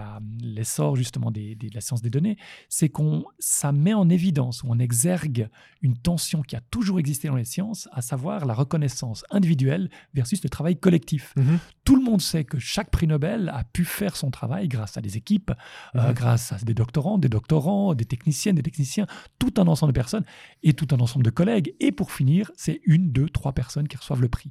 l'essor 0.43 0.97
justement 0.97 1.31
des, 1.31 1.55
de 1.55 1.73
la 1.73 1.81
science 1.81 2.03
des 2.03 2.11
données, 2.11 2.37
c'est 2.69 2.89
qu'on 2.89 3.25
ça 3.39 3.71
met 3.71 3.95
en 3.95 4.09
évidence 4.09 4.65
ou 4.65 4.71
en 4.71 4.81
exergue 4.81 5.49
une 5.83 5.97
tension 5.97 6.43
qui 6.43 6.57
a 6.57 6.61
toujours 6.73 6.99
existé 6.99 7.29
dans 7.29 7.37
les 7.37 7.45
sciences, 7.45 7.89
à 7.93 8.03
savoir 8.03 8.45
la 8.45 8.55
reconnaissance 8.55 9.25
individuelle 9.31 9.89
versus 10.15 10.43
le 10.43 10.49
travail 10.49 10.81
collectif. 10.81 11.33
Mhm. 11.37 11.61
Tout 11.85 11.95
le 11.95 12.03
monde 12.03 12.21
sait 12.21 12.43
que 12.43 12.59
chaque 12.59 12.91
prix 12.91 13.07
Nobel 13.07 13.53
a 13.55 13.63
pu 13.63 13.85
faire 13.85 14.17
son 14.17 14.33
travail 14.33 14.67
grâce 14.67 14.97
à 14.97 15.01
des 15.01 15.17
équipes, 15.17 15.53
euh, 15.95 16.09
mhm. 16.09 16.13
grâce 16.13 16.53
à 16.53 16.57
des 16.57 16.75
doctorants, 16.75 17.19
des 17.19 17.29
doctorants, 17.29 17.95
des 17.95 18.05
techniciennes, 18.05 18.57
des 18.57 18.63
techniciens, 18.63 19.07
tout 19.39 19.55
un 19.59 19.69
ensemble 19.69 19.93
de 19.93 19.97
personnes 19.97 20.25
et 20.65 20.73
tout 20.73 20.89
un 20.93 20.99
ensemble 20.99 21.25
de 21.25 21.31
collègues. 21.31 21.73
Et 21.79 21.93
pour 21.93 22.11
finir, 22.11 22.51
c'est 22.57 22.81
une, 22.85 23.13
deux, 23.13 23.29
trois 23.29 23.53
personnes 23.53 23.87
qui 23.87 23.97
reçoivent 23.97 24.23
le 24.23 24.29
prix. 24.29 24.51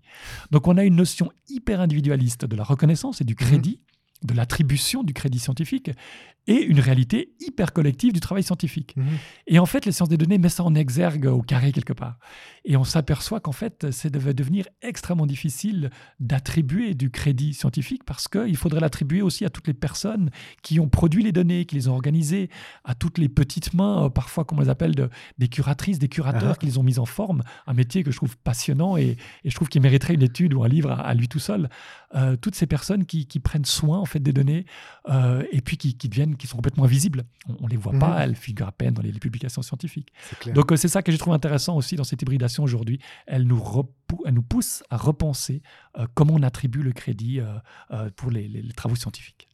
Donc 0.51 0.70
on 0.70 0.78
a 0.78 0.86
une 0.86 0.95
notion 0.95 1.34
hyper 1.49 1.82
individualiste 1.82 2.45
de 2.48 2.56
la 2.56 2.64
reconnaissance 2.64 3.22
et 3.22 3.24
du 3.24 3.36
crédit, 3.36 3.80
de 4.26 4.34
l'attribution 4.34 5.04
du 5.04 5.14
crédit 5.14 5.40
scientifique, 5.40 5.92
et 6.48 6.62
une 6.62 6.80
réalité 6.80 7.34
hyper 7.40 7.74
collective 7.74 8.14
du 8.14 8.20
travail 8.20 8.44
scientifique. 8.44 8.96
Mhm. 8.96 9.06
Et 9.48 9.60
en 9.60 9.66
fait, 9.66 9.86
les 9.86 9.92
sciences 9.92 10.10
des 10.10 10.18
données 10.18 10.38
mettent 10.38 10.52
ça 10.52 10.64
en 10.64 10.76
exergue 10.76 11.26
au 11.26 11.42
carré 11.42 11.72
quelque 11.72 11.94
part. 11.94 12.20
Et 12.66 12.78
on 12.78 12.84
s'aperçoit 12.84 13.40
qu'en 13.40 13.52
fait, 13.52 13.92
ça 13.92 14.10
devait 14.10 14.34
devenir 14.34 14.66
extrêmement 14.82 15.26
difficile 15.26 15.90
d'attribuer 16.20 16.94
du 16.94 17.10
crédit 17.10 17.54
scientifique 17.54 18.04
parce 18.04 18.28
qu'il 18.28 18.58
faudrait 18.58 18.80
l'attribuer 18.80 19.22
aussi 19.22 19.46
à 19.46 19.50
toutes 19.50 19.68
les 19.68 19.74
personnes 19.74 20.30
qui 20.62 20.80
ont 20.80 20.88
produit 20.88 21.24
les 21.24 21.32
données, 21.32 21.66
qui 21.66 21.76
les 21.76 21.88
ont 21.88 21.94
organisées, 21.94 22.50
à 22.84 22.96
toutes 22.96 23.18
les 23.18 23.30
petites 23.30 23.74
mains, 23.74 24.06
euh, 24.06 24.10
parfois, 24.10 24.46
comme 24.46 24.60
on 24.60 24.62
les 24.62 24.70
appelle, 24.70 24.96
de, 24.96 25.10
des 25.38 25.48
curatrices, 25.48 26.00
des 26.00 26.10
curateurs 26.10 26.54
ah. 26.54 26.58
qui 26.60 26.66
les 26.66 26.78
ont 26.78 26.84
mises 26.84 27.00
en 27.00 27.06
forme. 27.06 27.42
Un 27.66 27.74
métier 27.74 28.04
que 28.04 28.12
je 28.12 28.18
trouve 28.18 28.38
passionnant 28.38 28.98
et, 28.98 29.18
je 29.44 29.56
trouve 29.56 29.70
qu'il 29.70 29.82
mériterait 29.82 30.14
une 30.14 30.24
étude 30.24 30.54
ou 30.54 30.64
un 30.64 30.68
livre 30.68 30.92
à, 30.92 31.14
lui 31.14 31.28
tout 31.28 31.40
seul. 31.40 31.70
Euh, 32.16 32.36
toutes 32.36 32.56
ces 32.56 32.68
personnes 32.68 33.06
qui, 33.06 33.26
prennent 33.46 33.66
soin 33.66 34.00
en 34.00 34.06
fait 34.06 34.14
des 34.24 34.34
données 34.34 34.66
euh, 35.09 35.43
et 35.51 35.61
puis 35.61 35.78
qui, 35.78 35.95
qui 35.95 36.09
deviennent 36.09 36.36
qui 36.36 36.47
sont 36.47 36.57
complètement 36.57 36.84
invisibles. 36.84 37.26
On 37.59 37.66
ne 37.66 37.70
les 37.70 37.78
voit 37.78 37.93
pas, 37.93 38.16
mhm. 38.16 38.22
elles 38.22 38.36
figurent 38.36 38.68
à 38.68 38.72
peine 38.72 38.93
dans 38.93 39.01
les, 39.01 39.11
publications 39.13 39.61
scientifiques. 39.61 40.11
Donc 40.53 40.72
euh, 40.72 40.76
c'est 40.76 40.88
ça 40.88 41.01
que 41.01 41.11
j'ai 41.11 41.18
trouvé 41.18 41.36
intéressant 41.36 41.76
aussi 41.76 41.95
dans 41.95 42.03
cette 42.03 42.22
hybridation 42.22 42.63
aujourd'hui. 42.63 42.99
Elle 43.26 43.43
nous, 43.43 43.61
elle 44.26 44.34
nous 44.34 44.43
pousse 44.43 44.84
à 44.89 44.97
repenser 44.97 45.61
euh, 45.97 46.05
comment 46.13 46.34
on 46.36 46.43
attribue 46.43 46.84
le 46.84 46.91
crédit 46.91 47.39
euh, 47.39 48.09
pour 48.16 48.32
les 48.32 48.68
travaux 48.76 48.95
scientifiques. 48.95 49.47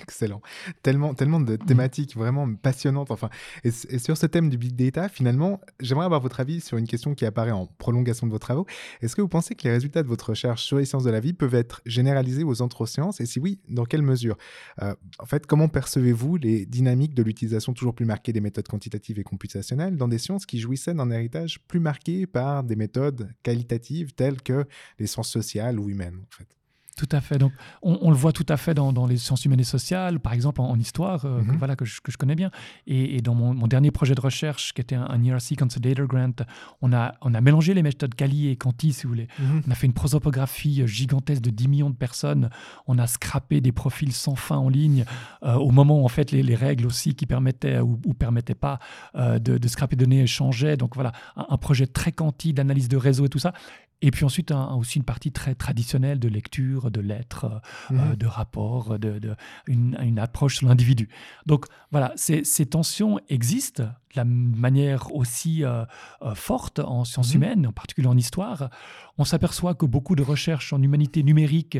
Excellent. 0.00 0.40
Tellement, 0.82 1.14
tellement 1.14 1.40
de 1.40 1.54
mmh. 1.54 1.58
thématiques 1.58 2.16
vraiment 2.16 2.52
passionnantes. 2.54 3.10
Enfin, 3.10 3.28
et, 3.62 3.70
sur 3.70 4.16
ce 4.16 4.26
thème 4.26 4.48
du 4.48 4.56
big 4.56 4.74
data, 4.74 5.08
finalement, 5.08 5.60
j'aimerais 5.80 6.06
avoir 6.06 6.20
votre 6.20 6.40
avis 6.40 6.60
sur 6.60 6.78
une 6.78 6.86
question 6.86 7.14
qui 7.14 7.26
apparaît 7.26 7.50
en 7.50 7.66
prolongation 7.66 8.26
de 8.26 8.32
vos 8.32 8.38
travaux. 8.38 8.66
Est-ce 9.02 9.14
que 9.14 9.20
vous 9.20 9.28
pensez 9.28 9.54
que 9.54 9.64
les 9.64 9.70
résultats 9.70 10.02
de 10.02 10.08
votre 10.08 10.30
recherche 10.30 10.64
sur 10.64 10.78
les 10.78 10.86
sciences 10.86 11.04
de 11.04 11.10
la 11.10 11.20
vie 11.20 11.34
peuvent 11.34 11.54
être 11.54 11.82
généralisés 11.84 12.42
aux 12.42 12.62
autres 12.62 12.86
sciences? 12.86 13.20
Et 13.20 13.26
si 13.26 13.38
oui, 13.38 13.60
dans 13.68 13.84
quelle 13.84 14.02
mesure? 14.02 14.36
Euh, 14.80 14.94
En 15.18 15.26
fait, 15.26 15.46
comment 15.46 15.68
percevez-vous 15.68 16.36
les 16.36 16.64
dynamiques 16.66 17.14
de 17.14 17.22
l'utilisation 17.22 17.74
toujours 17.74 17.94
plus 17.94 18.06
marquée 18.06 18.32
des 18.32 18.40
méthodes 18.40 18.68
quantitatives 18.68 19.18
et 19.18 19.24
computationnelles 19.24 19.96
dans 19.96 20.08
des 20.08 20.18
sciences 20.18 20.46
qui 20.46 20.58
jouissaient 20.58 20.94
d'un 20.94 21.10
héritage 21.10 21.60
plus 21.68 21.80
marqué 21.80 22.26
par 22.26 22.64
des 22.64 22.76
méthodes 22.76 23.30
qualitatives 23.42 24.14
telles 24.14 24.40
que 24.42 24.64
les 24.98 25.06
sciences 25.06 25.30
sociales 25.30 25.78
ou 25.78 25.90
humaines 25.90 26.20
en 26.22 26.36
fait? 26.36 26.61
Tout 26.96 27.08
à 27.10 27.20
fait. 27.20 27.38
Donc, 27.38 27.52
on, 27.82 28.10
le 28.10 28.16
voit 28.16 28.32
tout 28.32 28.46
à 28.48 28.56
fait 28.56 28.74
dans, 28.74 29.06
les 29.06 29.16
sciences 29.16 29.44
humaines 29.44 29.60
et 29.60 29.64
sociales, 29.64 30.20
par 30.20 30.32
exemple 30.32 30.60
en, 30.60 30.78
histoire, 30.78 31.24
euh, 31.24 31.40
que, 31.40 31.50
mhm. 31.50 31.56
voilà, 31.56 31.76
que 31.76 31.84
je, 31.84 32.00
connais 32.18 32.34
bien. 32.34 32.50
Et, 32.86 33.20
dans 33.22 33.34
mon, 33.34 33.66
dernier 33.66 33.90
projet 33.90 34.14
de 34.14 34.20
recherche, 34.20 34.74
qui 34.74 34.80
était 34.80 34.94
un, 34.94 35.06
un 35.08 35.24
ERC 35.24 35.56
Consolidator 35.58 36.06
Grant, 36.06 36.44
on 36.82 36.92
a, 36.92 37.14
on 37.22 37.34
a 37.34 37.40
mélangé 37.40 37.72
les 37.74 37.82
méthodes 37.82 38.14
Cali 38.14 38.48
et 38.48 38.56
Conti, 38.56 38.92
si 38.92 39.04
vous 39.04 39.10
voulez. 39.10 39.28
Mhm. 39.38 39.62
On 39.66 39.70
a 39.70 39.74
fait 39.74 39.86
une 39.86 39.94
prosopographie 39.94 40.86
gigantesque 40.86 41.42
de 41.42 41.50
10 41.50 41.68
millions 41.68 41.90
de 41.90 41.96
personnes. 41.96 42.50
On 42.86 42.98
a 42.98 43.06
scrappé 43.06 43.60
des 43.60 43.72
profils 43.72 44.12
sans 44.12 44.34
fin 44.34 44.56
en 44.56 44.68
ligne, 44.68 45.04
euh, 45.42 45.54
au 45.54 45.70
moment 45.70 46.02
où, 46.02 46.04
en 46.04 46.08
fait, 46.08 46.30
les, 46.30 46.54
règles 46.54 46.86
aussi 46.86 47.14
qui 47.14 47.24
permettaient 47.24 47.80
ou, 47.80 47.98
ne 48.06 48.12
permettaient 48.12 48.54
pas 48.54 48.78
euh, 49.14 49.38
de, 49.38 49.56
de, 49.56 49.68
scraper 49.68 49.96
des 49.96 50.04
données 50.04 50.26
changeaient. 50.26 50.76
Donc, 50.76 50.94
voilà, 50.94 51.12
un, 51.36 51.46
un 51.48 51.56
projet 51.56 51.86
très 51.86 52.12
quanti 52.12 52.52
d'analyse 52.52 52.88
de 52.88 52.98
réseau 52.98 53.24
et 53.24 53.28
tout 53.30 53.38
ça. 53.38 53.54
Et 54.02 54.10
puis 54.10 54.24
ensuite, 54.24 54.52
aussi 54.76 54.98
une 54.98 55.04
partie 55.04 55.30
très 55.30 55.54
traditionnelle 55.54 56.18
de 56.18 56.28
lecture, 56.28 56.81
de 56.90 57.00
lettres, 57.00 57.46
euh, 57.90 57.94
mhm. 57.94 58.16
de 58.16 58.26
rapports, 58.26 58.98
de, 58.98 59.36
une, 59.66 60.18
approche 60.18 60.58
sur 60.58 60.68
l'individu. 60.68 61.08
Donc 61.46 61.66
voilà, 61.90 62.12
ces, 62.16 62.66
tensions 62.66 63.18
existent 63.28 63.84
de 63.84 64.16
la 64.16 64.24
manière 64.24 65.14
aussi 65.14 65.64
euh, 65.64 65.84
euh, 66.22 66.34
forte 66.34 66.78
en 66.78 67.04
sciences 67.04 67.34
mhm. 67.34 67.42
humaines, 67.42 67.66
en 67.68 67.72
particulier 67.72 68.08
en 68.08 68.16
histoire. 68.16 68.70
On 69.18 69.24
s'aperçoit 69.24 69.74
que 69.74 69.86
beaucoup 69.86 70.16
de 70.16 70.22
recherches 70.22 70.72
en 70.72 70.82
humanité 70.82 71.22
numérique 71.22 71.78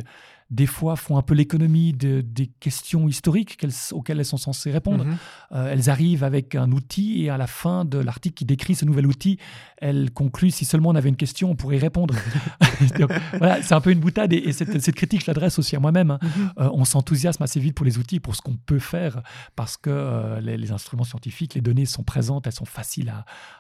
des 0.53 0.67
fois 0.67 0.97
font 0.97 1.17
un 1.17 1.23
peu 1.23 1.33
l'économie 1.33 1.95
de, 1.95 2.21
des 2.21 2.47
questions 2.47 3.09
historiques 3.09 3.59
auxquelles 3.93 4.19
elles 4.19 4.25
sont 4.27 4.37
censées 4.37 4.71
répondre. 4.71 5.07
Mhm. 5.07 5.17
Euh, 5.53 5.73
elles 5.73 5.89
arrivent 5.89 6.25
avec 6.25 6.55
un 6.55 6.71
outil 6.73 7.25
et 7.25 7.31
à 7.31 7.39
la 7.39 7.47
fin 7.47 7.87
de 7.87 7.97
l'article 7.97 8.35
qui 8.35 8.45
décrit 8.45 8.75
ce 8.75 8.85
nouvel 8.85 9.07
outil, 9.07 9.39
elles 9.79 10.11
concluent 10.11 10.51
si 10.51 10.67
seulement 10.67 10.91
on 10.91 10.95
avait 10.95 11.09
une 11.09 11.17
question, 11.17 11.51
on 11.51 11.57
pourrait 11.57 11.77
y 11.77 11.81
répondre. 11.81 12.15
voilà, 13.39 13.63
c'est 13.63 13.73
un 13.73 13.81
peu 13.81 13.93
une 13.93 14.01
boutade 14.01 14.35
et, 14.35 14.53
cette, 14.53 14.95
critique, 14.95 15.23
je 15.23 15.27
l'adresse 15.27 15.59
aussi 15.59 15.75
à 15.75 15.81
moi-même. 15.81 16.11
Hein. 16.11 16.19
Mhm. 16.23 16.53
Euh, 16.59 16.71
on 16.75 16.85
s'enthousiasme 16.85 17.43
assez 17.43 17.59
vite 17.59 17.75
pour 17.75 17.87
les 17.87 17.97
outils, 17.97 18.21
pour 18.21 18.37
ce 18.37 18.43
qu'on 18.43 18.57
peut 18.57 18.79
faire, 18.79 19.23
parce 19.57 19.79
que 19.79 19.89
euh, 19.91 20.41
les, 20.41 20.71
instruments 20.71 21.05
scientifiques, 21.05 21.55
les 21.55 21.63
données 21.63 21.87
sont 21.87 22.03
présentes, 22.03 22.47
elles 22.47 22.53
sont 22.53 22.67
faciles 22.67 23.13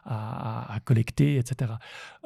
à, 0.04 0.74
à 0.74 0.80
collecter, 0.80 1.36
etc. 1.36 1.72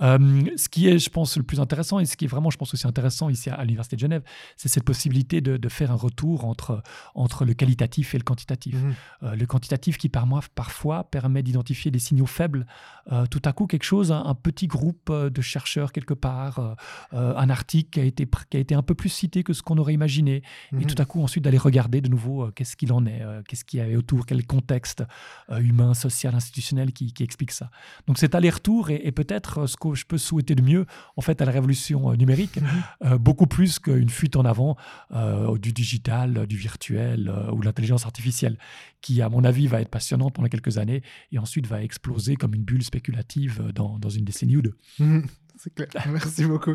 ce 0.01 0.69
qui 0.69 0.89
est, 0.89 0.99
je 0.99 1.11
pense, 1.11 1.37
le 1.37 1.45
plus 1.45 1.61
intéressant 1.61 2.01
et 2.01 2.05
ce 2.05 2.17
qui 2.17 2.25
est 2.25 2.29
vraiment, 2.29 2.51
je 2.51 2.57
pense, 2.57 2.75
aussi 2.75 2.87
intéressant 2.87 3.29
ici 3.29 3.49
à 3.49 3.63
l'Université 3.63 3.97
de 3.97 4.01
Genève, 4.01 4.23
c'est 4.57 4.69
cette 4.69 4.85
possibilité 4.85 5.41
de, 5.41 5.69
faire 5.69 5.91
un 5.91 5.97
retour 5.97 6.45
entre, 6.45 6.83
entre 7.15 7.45
le 7.45 7.53
qualitatif 7.53 8.15
et 8.15 8.19
le 8.19 8.25
quantitatif. 8.25 8.77
Mhm. 8.77 8.95
Euh, 9.25 9.37
le 9.37 9.47
quantitatif 9.47 9.99
qui, 9.99 10.09
par 10.09 10.27
moi, 10.27 10.41
parfois, 10.55 11.05
permet 11.05 11.43
d'identifier 11.43 11.91
des 11.91 11.99
signaux 11.99 12.27
faibles. 12.27 12.67
Euh, 13.13 13.27
tout 13.27 13.43
à 13.45 13.53
coup, 13.53 13.67
quelque 13.67 13.85
chose, 13.85 14.13
un, 14.13 14.35
petit 14.35 14.67
groupe 14.67 15.11
euh, 15.11 15.29
de 15.29 15.41
chercheurs 15.43 15.93
quelque 15.93 16.15
part, 16.15 16.77
un 17.13 17.51
article 17.51 17.91
qui 17.91 18.01
a, 18.01 18.05
été, 18.05 18.29
qui 18.51 18.57
a 18.57 18.61
été 18.61 18.75
un 18.75 18.83
peu 18.83 18.95
plus 18.95 19.09
cité 19.09 19.43
que 19.43 19.53
ce 19.53 19.63
qu'on 19.63 19.77
aurait 19.77 19.95
imaginé. 19.95 20.43
Et 20.73 20.77
mhm. 20.77 20.87
tout 20.87 21.01
à 21.01 21.05
coup, 21.05 21.23
ensuite, 21.23 21.45
d'aller 21.45 21.59
regarder 21.59 22.01
de 22.01 22.09
nouveau 22.09 22.51
qu'est-ce 22.53 22.77
qu'il 22.77 22.93
en 22.93 23.05
est, 23.07 23.23
qu'est-ce 23.49 23.65
qu'il 23.65 23.81
y 23.81 23.83
avait 23.83 23.97
autour, 23.97 24.25
quel 24.25 24.47
contexte 24.47 25.05
humain, 25.51 25.95
social, 25.95 26.35
institutionnel 26.35 26.93
qui, 26.93 27.13
explique 27.21 27.51
ça. 27.51 27.71
Donc 28.07 28.19
cet 28.19 28.35
aller-retour 28.35 28.91
est, 28.91 29.11
peut-être 29.13 29.67
ce 29.67 29.77
que 29.77 29.95
je 29.95 30.05
peux 30.05 30.19
souhaiter 30.19 30.55
de 30.55 30.63
mieux, 30.63 30.87
en 31.17 31.21
fait, 31.21 31.43
à 31.43 31.45
la 31.45 31.53
révolution 31.53 32.13
numérique, 32.15 32.61
mhm. 32.61 33.17
beaucoup 33.19 33.47
plus 33.47 33.79
qu'une 33.79 34.09
fuite 34.11 34.36
en 34.37 34.45
avant 34.45 34.77
euh, 35.13 35.59
du 35.59 35.73
digital, 35.73 36.47
du 36.47 36.57
virtuel 36.57 37.29
euh, 37.29 37.51
ou 37.53 37.63
l'intelligence 37.63 38.05
artificielle, 38.05 38.59
qui, 39.01 39.23
à 39.23 39.29
mon 39.29 39.45
avis, 39.45 39.67
va 39.67 39.81
être 39.81 39.91
passionnante 39.91 40.35
pendant 40.35 40.49
quelques 40.49 40.79
années 40.79 41.03
et 41.33 41.39
ensuite 41.39 41.67
va 41.67 41.83
exploser 41.83 42.37
comme 42.37 42.55
une 42.55 42.65
bulle 42.65 42.83
spéculative 42.83 43.73
dans, 43.75 43.99
dans 43.99 44.11
une 44.11 44.25
décennie 44.25 44.57
ou 44.57 44.63
deux. 44.63 44.77
Mmh 44.99 45.21
c'est 45.59 45.75
clair. 45.75 45.89
Merci 46.11 46.45
beaucoup. 46.45 46.75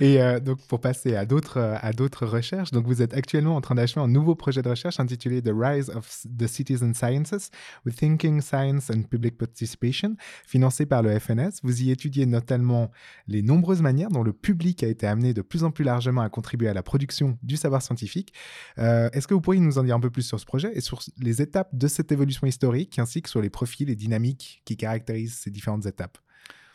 Et 0.00 0.20
euh, 0.22 0.40
donc, 0.40 0.60
pour 0.66 0.80
passer 0.80 1.14
à 1.14 1.26
d'autres, 1.26 1.58
euh, 1.58 1.76
à 1.80 1.92
d'autres 1.92 2.26
recherches, 2.26 2.70
donc 2.70 2.86
vous 2.86 3.02
êtes 3.02 3.14
actuellement 3.14 3.56
en 3.56 3.60
train 3.60 3.74
d'achever 3.74 4.00
un 4.00 4.08
nouveau 4.08 4.34
projet 4.34 4.62
de 4.62 4.68
recherche 4.68 4.98
intitulé 5.00 5.42
The 5.42 5.52
Rise 5.54 5.90
of 5.90 6.26
the 6.38 6.46
Citizen 6.46 6.94
Sciences 6.94 7.50
with 7.84 7.96
Thinking, 7.96 8.40
Science 8.40 8.90
and 8.90 9.02
Public 9.02 9.36
Participation, 9.36 10.16
financé 10.46 10.86
par 10.86 11.02
le 11.02 11.18
FNS. 11.18 11.60
Vous 11.62 11.82
y 11.82 11.90
étudiez 11.90 12.26
notamment 12.26 12.90
les 13.26 13.42
nombreuses 13.42 13.82
manières 13.82 14.10
dont 14.10 14.22
le 14.22 14.32
public 14.32 14.82
a 14.82 14.88
été 14.88 15.06
amené 15.06 15.34
de 15.34 15.42
plus 15.42 15.64
en 15.64 15.70
plus 15.70 15.84
largement 15.84 16.22
à 16.22 16.28
contribuer 16.28 16.68
à 16.68 16.74
la 16.74 16.82
production 16.82 17.38
du 17.42 17.56
savoir 17.56 17.82
scientifique. 17.82 18.32
Euh, 18.78 19.10
est-ce 19.12 19.26
que 19.26 19.34
vous 19.34 19.40
pourriez 19.40 19.60
nous 19.60 19.78
en 19.78 19.84
dire 19.84 19.94
un 19.94 20.00
peu 20.00 20.10
plus 20.10 20.22
sur 20.22 20.40
ce 20.40 20.46
projet 20.46 20.70
et 20.74 20.80
sur 20.80 21.00
les 21.18 21.42
étapes 21.42 21.70
de 21.72 21.88
cette 21.88 22.12
évolution 22.12 22.46
historique, 22.46 22.98
ainsi 22.98 23.22
que 23.22 23.28
sur 23.28 23.42
les 23.42 23.50
profils 23.50 23.90
et 23.90 23.96
dynamiques 23.96 24.62
qui 24.64 24.76
caractérisent 24.76 25.38
ces 25.38 25.50
différentes 25.50 25.86
étapes? 25.86 26.18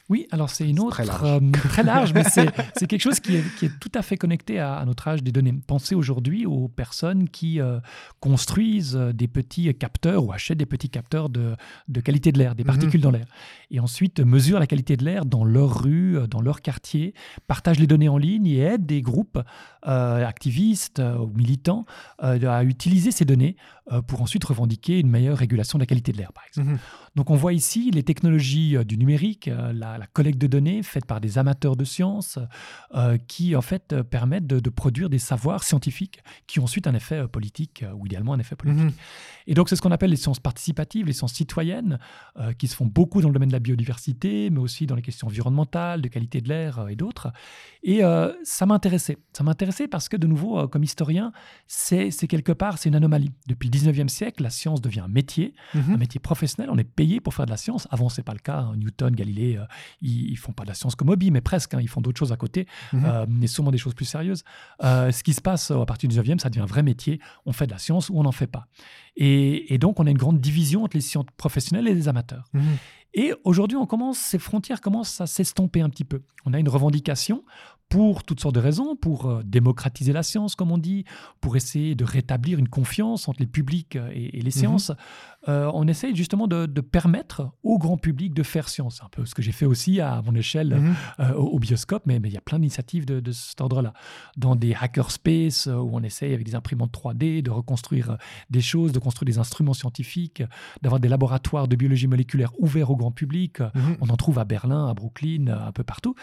Oui, 0.10 0.28
alors 0.32 0.50
c'est 0.50 0.68
une 0.68 0.80
autre, 0.80 0.98
très 0.98 1.06
large, 1.06 1.24
euh, 1.24 1.52
très 1.70 1.84
large 1.84 2.14
mais 2.14 2.24
c'est 2.26 2.88
quelque 2.88 3.02
chose 3.02 3.22
qui 3.22 3.38
est, 3.38 3.56
qui 3.58 3.66
est 3.66 3.80
tout 3.80 3.92
à 3.96 4.02
fait 4.02 4.18
connecté 4.18 4.60
à, 4.60 4.76
à 4.76 4.86
notre 4.86 5.08
âge 5.08 5.24
des 5.24 5.32
données. 5.32 5.54
Pensez 5.66 5.96
aujourd'hui 5.96 6.46
aux 6.46 6.68
personnes 6.68 7.30
qui 7.30 7.62
euh, 7.62 7.80
construisent 8.20 8.98
euh, 8.98 9.14
des 9.14 9.30
petits 9.30 9.74
capteurs 9.76 10.26
ou 10.26 10.34
achètent 10.34 10.58
des 10.58 10.66
petits 10.66 10.90
capteurs 10.90 11.30
de, 11.30 11.56
de 11.88 12.02
qualité 12.02 12.34
de 12.34 12.38
l'air, 12.38 12.54
des 12.54 12.66
particules 12.66 13.00
dans 13.00 13.12
l'air, 13.12 13.26
et 13.72 13.80
ensuite 13.80 14.20
mesurent 14.20 14.60
la 14.60 14.68
qualité 14.68 14.98
de 14.98 15.06
l'air 15.06 15.26
dans 15.26 15.46
leur 15.46 15.84
rue, 15.84 16.18
dans 16.30 16.42
leur 16.42 16.62
quartier, 16.62 17.14
partagent 17.48 17.80
les 17.80 17.88
données 17.88 18.10
en 18.10 18.18
ligne 18.18 18.48
et 18.48 18.60
aident 18.60 18.86
des 18.86 19.02
groupes 19.02 19.40
euh, 19.88 20.26
activistes 20.26 21.00
ou 21.00 21.28
militants 21.28 21.86
à 22.20 22.64
utiliser 22.64 23.12
ces 23.12 23.26
données 23.26 23.56
pour 24.08 24.22
ensuite 24.22 24.44
revendiquer 24.44 25.00
une 25.00 25.10
meilleure 25.10 25.38
régulation 25.38 25.78
de 25.78 25.84
la 25.84 25.86
qualité 25.86 26.12
de 26.12 26.18
l'air, 26.18 26.34
par 26.34 26.44
exemple. 26.46 26.72
Mhm. 26.72 26.80
Donc 27.16 27.30
on 27.30 27.36
voit 27.36 27.54
ici 27.54 27.92
les 27.92 28.04
technologies 28.04 28.78
du 28.86 28.98
numérique, 28.98 29.48
euh, 29.48 29.74
la, 29.94 29.98
la 29.98 30.08
collecte 30.08 30.38
de 30.40 30.48
données 30.48 30.84
faite 30.84 31.06
par 31.06 31.22
des 31.22 31.38
amateurs 31.38 31.76
de 31.76 31.84
sciences 31.86 32.40
euh, 32.96 33.18
qui 33.28 33.56
en 33.56 33.62
fait 33.62 33.94
euh, 33.94 34.04
permettent 34.04 34.48
de, 34.48 34.60
de 34.60 34.70
produire 34.70 35.10
des 35.10 35.20
savoirs 35.20 35.64
scientifiques 35.64 36.20
qui 36.48 36.60
ont 36.60 36.64
ensuite 36.64 36.88
un 36.88 36.94
effet 36.96 37.20
euh, 37.20 37.28
politique 37.28 37.84
ou 37.96 38.06
idéalement 38.06 38.34
un 38.34 38.40
effet 38.40 38.56
politique. 38.56 38.84
Mhm. 38.86 38.92
Et 39.48 39.54
donc 39.54 39.70
c'est 39.70 39.76
ce 39.76 39.82
qu'on 39.82 39.92
appelle 39.92 40.10
les 40.10 40.16
sciences 40.16 40.40
participatives, 40.40 41.06
les 41.06 41.14
sciences 41.14 41.34
citoyennes, 41.34 42.00
euh, 42.40 42.54
qui 42.54 42.68
se 42.68 42.76
font 42.76 42.86
beaucoup 42.86 43.22
dans 43.22 43.28
le 43.30 43.34
domaine 43.34 43.50
de 43.50 43.54
la 43.54 43.60
biodiversité, 43.60 44.50
mais 44.50 44.60
aussi 44.60 44.86
dans 44.88 44.96
les 44.96 45.02
questions 45.02 45.28
environnementales, 45.28 46.02
de 46.02 46.08
qualité 46.08 46.42
de 46.42 46.50
l'air 46.50 46.88
et 46.90 46.96
d'autres. 46.96 47.32
Et 47.84 48.02
ça 48.44 48.66
m'intéressait. 48.66 49.18
Ça 49.34 49.44
m'intéressait 49.44 49.88
parce 49.90 50.08
que 50.08 50.16
de 50.16 50.26
nouveau, 50.28 50.68
comme 50.70 50.84
historien, 50.84 51.34
c'est 51.68 52.10
quelque 52.28 52.52
part, 52.54 52.78
c'est 52.78 52.88
une 52.90 52.96
anomalie. 52.96 53.32
Depuis 53.48 53.68
le 53.70 53.72
19e 53.78 54.08
siècle, 54.08 54.42
la 54.44 54.50
science 54.50 54.82
devient 54.82 55.02
un 55.02 55.08
métier, 55.10 55.54
Mhm. 55.74 55.94
un 55.96 55.98
métier 55.98 56.20
professionnel. 56.20 56.70
On 56.72 56.78
est 56.78 56.84
payé 56.86 57.20
pour 57.20 57.34
faire 57.34 57.46
de 57.46 57.52
la 57.52 57.58
science. 57.58 57.88
Avant, 57.92 58.10
c'est 58.10 58.24
pas 58.24 58.34
le 58.34 58.40
cas. 58.40 58.60
hein. 58.60 58.76
Newton, 58.78 59.14
Galilée, 59.16 59.58
ils, 60.02 60.32
ils 60.32 60.36
font 60.38 60.52
pas 60.54 60.64
de 60.64 60.70
la 60.70 60.74
science 60.74 60.96
comme 60.96 61.10
hobby, 61.10 61.32
mais 61.32 61.42
presque. 61.42 61.74
hein. 61.74 61.80
Ils 61.82 61.88
font 61.90 62.02
d'autres 62.02 62.20
choses 62.20 62.32
à 62.32 62.38
côté, 62.38 62.68
Mhm. 62.94 63.06
euh, 63.06 63.26
mais 63.30 63.48
sûrement 63.48 63.72
des 63.72 63.78
choses 63.78 63.94
plus 63.94 64.06
sérieuses. 64.06 64.44
Euh, 64.84 65.12
ce 65.12 65.24
qui 65.24 65.34
se 65.34 65.42
passe 65.42 65.72
euh, 65.72 65.80
à 65.82 65.86
partir 65.86 66.10
du 66.10 66.16
19e, 66.16 66.40
ça 66.40 66.50
devient 66.50 66.62
un 66.64 66.66
vrai 66.66 66.84
métier. 66.84 67.20
On 67.46 67.52
fait 67.54 67.66
de 67.68 67.72
la 67.72 67.78
science 67.80 68.10
ou 68.10 68.18
on 68.20 68.24
n'en 68.24 68.32
fait 68.32 68.48
pas. 68.48 68.68
Et, 69.16 69.74
et 69.74 69.78
donc, 69.78 70.00
on 70.00 70.08
a 70.08 70.10
une 70.12 70.18
grande 70.18 70.40
division 70.42 70.84
entre 70.84 70.98
les 70.98 71.02
sciences 71.02 71.26
professionnelles 71.38 71.88
et 71.88 71.94
les 71.94 72.08
amateurs. 72.08 72.46
Mhm. 72.54 72.64
Et 73.14 73.34
aujourd'hui, 73.44 73.78
on 73.78 73.86
commence, 73.86 74.18
ces 74.18 74.40
frontières 74.40 74.82
commencent 74.82 75.22
à 75.22 75.28
s'estomper 75.28 75.82
un 75.82 75.90
petit 75.90 76.06
peu. 76.06 76.22
On 76.46 76.54
a 76.54 76.60
une 76.60 76.70
revendication 76.70 77.44
pour 77.90 78.24
toutes 78.24 78.40
sortes 78.40 78.56
de 78.56 78.60
raisons, 78.60 78.96
pour 78.96 79.28
euh, 79.30 79.44
démocratiser 79.46 80.14
la 80.14 80.24
science, 80.24 80.56
comme 80.56 80.72
on 80.72 80.80
dit, 80.80 81.06
pour 81.42 81.56
essayer 81.56 81.94
de 81.94 82.04
rétablir 82.04 82.58
une 82.58 82.68
confiance 82.70 83.28
entre 83.28 83.40
les 83.42 83.46
publics 83.46 83.98
euh, 83.98 84.10
et, 84.14 84.40
et 84.40 84.42
les 84.42 84.50
sciences. 84.52 84.92
Euh, 85.48 85.70
on 85.76 85.88
essaye 85.88 86.16
justement 86.16 86.48
de, 86.48 86.66
de 86.66 86.82
permettre 86.82 87.52
au 87.62 87.78
grand 87.78 87.98
public 87.98 88.34
de 88.34 88.42
faire 88.42 88.68
science. 88.70 89.02
Un 89.04 89.10
peu 89.10 89.26
ce 89.26 89.36
que 89.36 89.44
j'ai 89.44 89.52
fait 89.52 89.66
aussi 89.68 90.00
à 90.00 90.24
mon 90.26 90.34
échelle 90.34 90.74
Mhm. 90.74 90.96
euh, 91.20 91.34
au, 91.34 91.50
au 91.50 91.60
bioscope, 91.60 92.04
mais 92.08 92.20
mais 92.20 92.30
il 92.30 92.34
y 92.34 92.38
a 92.38 92.42
plein 92.42 92.58
d'initiatives 92.58 93.06
de, 93.06 93.20
de 93.20 93.32
cet 93.32 93.62
ordre-là. 93.62 93.94
Dans 94.38 94.56
des 94.56 94.74
hackerspace 94.74 95.68
euh, 95.68 95.76
où 95.76 95.92
on 95.94 96.02
essaye 96.02 96.34
avec 96.34 96.46
des 96.48 96.56
imprimantes 96.56 96.94
3D 96.98 97.44
de 97.44 97.52
reconstruire 97.52 98.18
des 98.50 98.62
choses, 98.62 98.92
de 98.92 99.00
construire 99.00 99.26
des 99.28 99.38
instruments 99.38 99.74
scientifiques, 99.74 100.42
d'avoir 100.82 101.00
des 101.00 101.10
laboratoires 101.10 101.68
de 101.68 101.76
biologie 101.76 102.08
moléculaire 102.08 102.52
ouverts 102.60 102.90
au 102.90 102.96
grand 102.96 103.03
public. 103.12 103.60
Mhm. 103.60 103.98
On 104.02 104.10
en 104.10 104.18
trouve 104.18 104.40
à 104.40 104.46
Berlin, 104.46 104.88
à 104.88 104.94
Brooklyn, 104.94 105.48
euh, 105.48 105.68
un 105.68 105.72
peu 105.72 105.84
partout. 105.84 106.16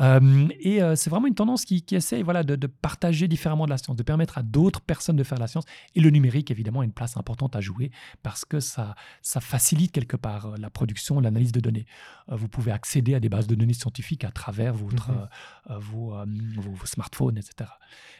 Euh, 0.00 0.48
et 0.60 0.82
euh, 0.82 0.94
c'est 0.96 1.10
vraiment 1.10 1.26
une 1.26 1.34
tendance 1.34 1.64
qui, 1.64 1.82
qui 1.82 1.94
essaye 1.96 2.22
voilà, 2.22 2.42
de, 2.42 2.56
de 2.56 2.66
partager 2.66 3.28
différemment 3.28 3.64
de 3.64 3.70
la 3.70 3.78
science, 3.78 3.96
de 3.96 4.02
permettre 4.02 4.38
à 4.38 4.42
d'autres 4.42 4.80
personnes 4.80 5.16
de 5.16 5.24
faire 5.24 5.38
la 5.38 5.46
science. 5.46 5.64
Et 5.94 6.00
le 6.00 6.10
numérique, 6.10 6.50
évidemment, 6.50 6.80
a 6.80 6.84
une 6.84 6.92
place 6.92 7.16
importante 7.16 7.56
à 7.56 7.60
jouer 7.60 7.90
parce 8.22 8.44
que 8.44 8.60
ça, 8.60 8.94
ça 9.22 9.40
facilite 9.40 9.92
quelque 9.92 10.16
part 10.16 10.54
la 10.58 10.70
production, 10.70 11.20
l'analyse 11.20 11.52
de 11.52 11.60
données. 11.60 11.86
Vous 12.28 12.48
pouvez 12.48 12.72
accéder 12.72 13.14
à 13.14 13.20
des 13.20 13.28
bases 13.28 13.46
de 13.46 13.54
données 13.54 13.72
scientifiques 13.72 14.24
à 14.24 14.30
travers 14.30 14.74
votre, 14.74 15.10
Mhm. 15.10 15.78
vos, 15.78 16.14
vos- 16.56 16.72
vos 16.72 16.86
smartphones, 16.86 17.38
etc. 17.38 17.70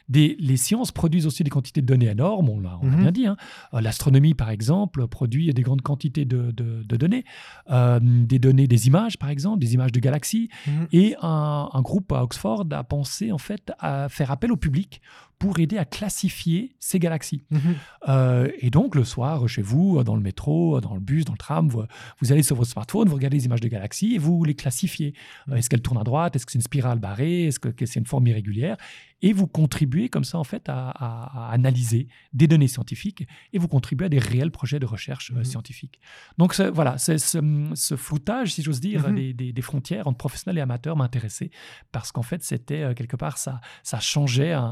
Des, 0.08 0.36
les 0.40 0.56
sciences 0.56 0.90
produisent 0.92 1.26
aussi 1.26 1.44
des 1.44 1.50
quantités 1.50 1.82
de 1.82 1.86
données 1.86 2.06
énormes, 2.08 2.48
on 2.48 2.60
l'a 2.60 2.78
Mhm. 2.82 3.00
bien 3.02 3.12
dit. 3.12 3.26
hein. 3.26 3.36
L'astronomie, 3.72 4.32
par 4.34 4.48
exemple, 4.48 5.06
produit 5.06 5.52
des 5.52 5.62
grandes 5.62 5.82
quantités 5.82 6.24
de, 6.24 6.50
de- 6.50 6.82
de 6.82 6.96
données. 6.96 7.24
Euh, 7.70 8.00
des 8.26 8.38
données, 8.38 8.66
des 8.66 8.86
images, 8.86 9.18
par 9.18 9.30
exemple, 9.30 9.59
des 9.61 9.74
images 9.74 9.92
de 9.92 10.00
galaxies. 10.00 10.48
Mhm. 10.66 10.88
Et 10.92 11.16
un, 11.22 11.68
un 11.72 11.82
groupe 11.82 12.12
à 12.12 12.22
Oxford 12.22 12.64
a 12.70 12.84
pensé, 12.84 13.32
en 13.32 13.38
fait, 13.38 13.72
à 13.78 14.09
faire 14.09 14.30
appel 14.30 14.52
au 14.52 14.56
public 14.56 15.00
pour 15.38 15.61
aider 15.61 15.78
à 15.78 15.84
classifier 15.84 16.72
ces 16.80 16.98
galaxies. 16.98 17.44
Mhm. 17.50 17.61
Euh, 18.09 18.50
et 18.59 18.70
donc, 18.70 18.94
le 18.94 19.04
soir, 19.04 19.48
chez 19.48 19.62
vous, 19.62 20.02
dans 20.02 20.16
le 20.16 20.20
métro, 20.20 20.80
dans 20.80 20.94
le 20.94 21.00
bus, 21.00 21.24
dans 21.24 21.32
le 21.32 21.38
tram, 21.38 21.68
vous, 21.68 21.82
vous 22.20 22.32
allez 22.32 22.42
sur 22.42 22.56
votre 22.56 22.70
smartphone, 22.70 23.09
vous 23.09 23.14
regardez 23.14 23.36
les 23.36 23.46
images 23.46 23.61
de 23.61 23.68
galaxies 23.68 24.14
et 24.14 24.18
vous 24.18 24.42
les 24.44 24.54
classifiez. 24.54 25.14
Euh, 25.48 25.56
Est-ce 25.56 25.70
qu'elles 25.70 25.82
tournent 25.82 26.00
à 26.00 26.04
droite? 26.04 26.34
Est-ce 26.34 26.44
que 26.44 26.52
c'est 26.52 26.59
une 26.59 26.62
spirale 26.62 26.98
barrée? 26.98 27.46
Est-ce 27.46 27.61
que 27.61 27.86
c'est 27.86 28.00
une 28.00 28.06
forme 28.06 28.26
irrégulière? 28.26 28.76
Et 29.20 29.32
vous 29.32 29.46
contribuez 29.48 30.08
comme 30.08 30.24
ça, 30.24 30.38
en 30.38 30.44
fait, 30.44 30.68
à, 30.68 31.50
analyser 31.52 32.06
des 32.32 32.46
données 32.46 32.68
scientifiques 32.68 33.26
et 33.52 33.58
vous 33.58 33.66
contribuez 33.68 34.06
à 34.06 34.08
des 34.08 34.18
réels 34.20 34.50
projets 34.52 34.78
de 34.78 34.86
recherche 34.86 35.32
euh, 35.32 35.38
Mhm. 35.38 35.44
scientifique. 35.44 36.00
Donc, 36.38 36.54
voilà, 36.60 36.98
ce, 36.98 37.16
ce 37.18 37.96
floutage, 37.96 38.52
si 38.54 38.62
j'ose 38.62 38.80
dire, 38.80 39.08
Mhm. 39.08 39.14
des, 39.16 39.32
des- 39.34 39.52
des 39.52 39.62
frontières 39.62 40.06
entre 40.06 40.18
professionnels 40.18 40.58
et 40.58 40.60
amateurs 40.60 40.96
m'intéressait 40.96 41.50
parce 41.90 42.12
qu'en 42.12 42.22
fait, 42.22 42.42
c'était 42.44 42.82
euh, 42.82 42.94
quelque 42.94 43.16
part, 43.16 43.38
ça, 43.38 43.60
ça 43.82 43.98
changeait 43.98 44.52
un- 44.52 44.62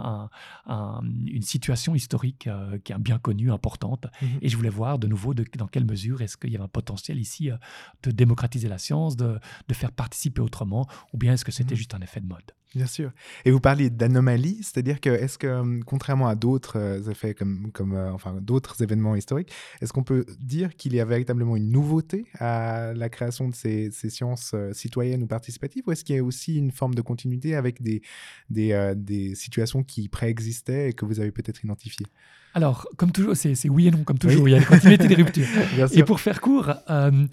un- 0.66 0.72
un- 0.72 1.00
une 1.26 1.42
situation 1.42 1.94
historique 1.94 2.46
euh, 2.46 2.78
qui 2.78 2.92
est 2.92 2.98
bien 2.98 3.18
connue, 3.18 3.50
importante. 3.50 4.06
Mhm. 4.22 4.38
Et 4.42 4.48
je 4.48 4.56
voulais 4.56 4.68
voir 4.68 4.98
de 4.98 5.06
nouveau 5.08 5.34
de- 5.34 5.44
dans 5.56 5.66
quelle 5.66 5.84
mesure 5.86 6.22
est-ce 6.22 6.36
qu'il 6.36 6.50
y 6.50 6.54
avait 6.56 6.64
un 6.64 6.68
potentiel 6.68 7.18
ici 7.18 7.50
euh, 7.50 7.56
de 8.04 8.10
démocratiser 8.12 8.68
la 8.68 8.78
science, 8.78 9.16
de, 9.16 9.38
de 9.68 9.74
faire 9.74 9.90
participer 9.92 10.40
autrement, 10.40 10.86
ou 11.12 11.18
bien 11.18 11.32
est-ce 11.32 11.44
que 11.44 11.52
c'était 11.52 11.74
Mhm. 11.74 11.78
juste 11.78 11.94
un 11.94 12.00
effet 12.00 12.20
de 12.20 12.26
mode? 12.26 12.52
Bien 12.74 12.86
sûr. 12.86 13.12
Et 13.44 13.50
vous 13.50 13.60
parliez 13.60 13.88
d'anomalie, 13.90 14.58
c'est-à-dire 14.62 15.00
que 15.00 15.08
est-ce 15.08 15.38
que, 15.38 15.46
hum, 15.46 15.82
contrairement 15.84 16.28
à 16.28 16.34
d'autres 16.34 16.76
euh, 16.78 17.10
effets 17.10 17.32
comme, 17.32 17.70
comme 17.72 17.94
euh, 17.94 18.12
enfin 18.12 18.36
d'autres 18.40 18.82
événements 18.82 19.14
historiques, 19.16 19.50
est-ce 19.80 19.92
qu'on 19.92 20.02
peut 20.02 20.26
dire 20.40 20.76
qu'il 20.76 20.94
y 20.94 21.00
a 21.00 21.04
véritablement 21.04 21.56
une 21.56 21.70
nouveauté 21.70 22.26
à 22.38 22.92
la 22.94 23.08
création 23.08 23.48
de 23.48 23.54
ces, 23.54 23.90
ces 23.92 24.10
sciences 24.10 24.50
euh, 24.54 24.72
citoyennes 24.74 25.22
ou 25.22 25.26
participatives, 25.26 25.84
ou 25.86 25.92
est-ce 25.92 26.04
qu'il 26.04 26.16
y 26.16 26.18
a 26.18 26.24
aussi 26.24 26.56
une 26.58 26.70
forme 26.72 26.94
de 26.94 27.02
continuité 27.02 27.54
avec 27.54 27.80
des, 27.82 28.02
des, 28.50 28.72
euh, 28.72 28.94
des 28.96 29.34
situations 29.36 29.82
qui 29.82 30.08
préexistaient 30.08 30.90
et 30.90 30.92
que 30.92 31.04
vous 31.06 31.20
avez 31.20 31.30
peut-être 31.30 31.64
identifiées? 31.64 32.06
Alors, 32.52 32.86
comme 32.96 33.12
toujours, 33.12 33.36
c'est 33.36 33.68
oui 33.68 33.88
et 33.88 33.90
non, 33.90 34.02
comme 34.02 34.18
toujours, 34.18 34.42
Oui. 34.42 34.52
il 34.52 34.54
y 34.54 34.56
a 34.56 34.60
des 34.60 34.66
continuités, 34.66 35.08
des 35.08 35.14
ruptures. 35.22 35.46
Et 35.92 36.02
pour 36.04 36.20
faire 36.20 36.40
court, 36.40 36.72
euh, 36.90 37.26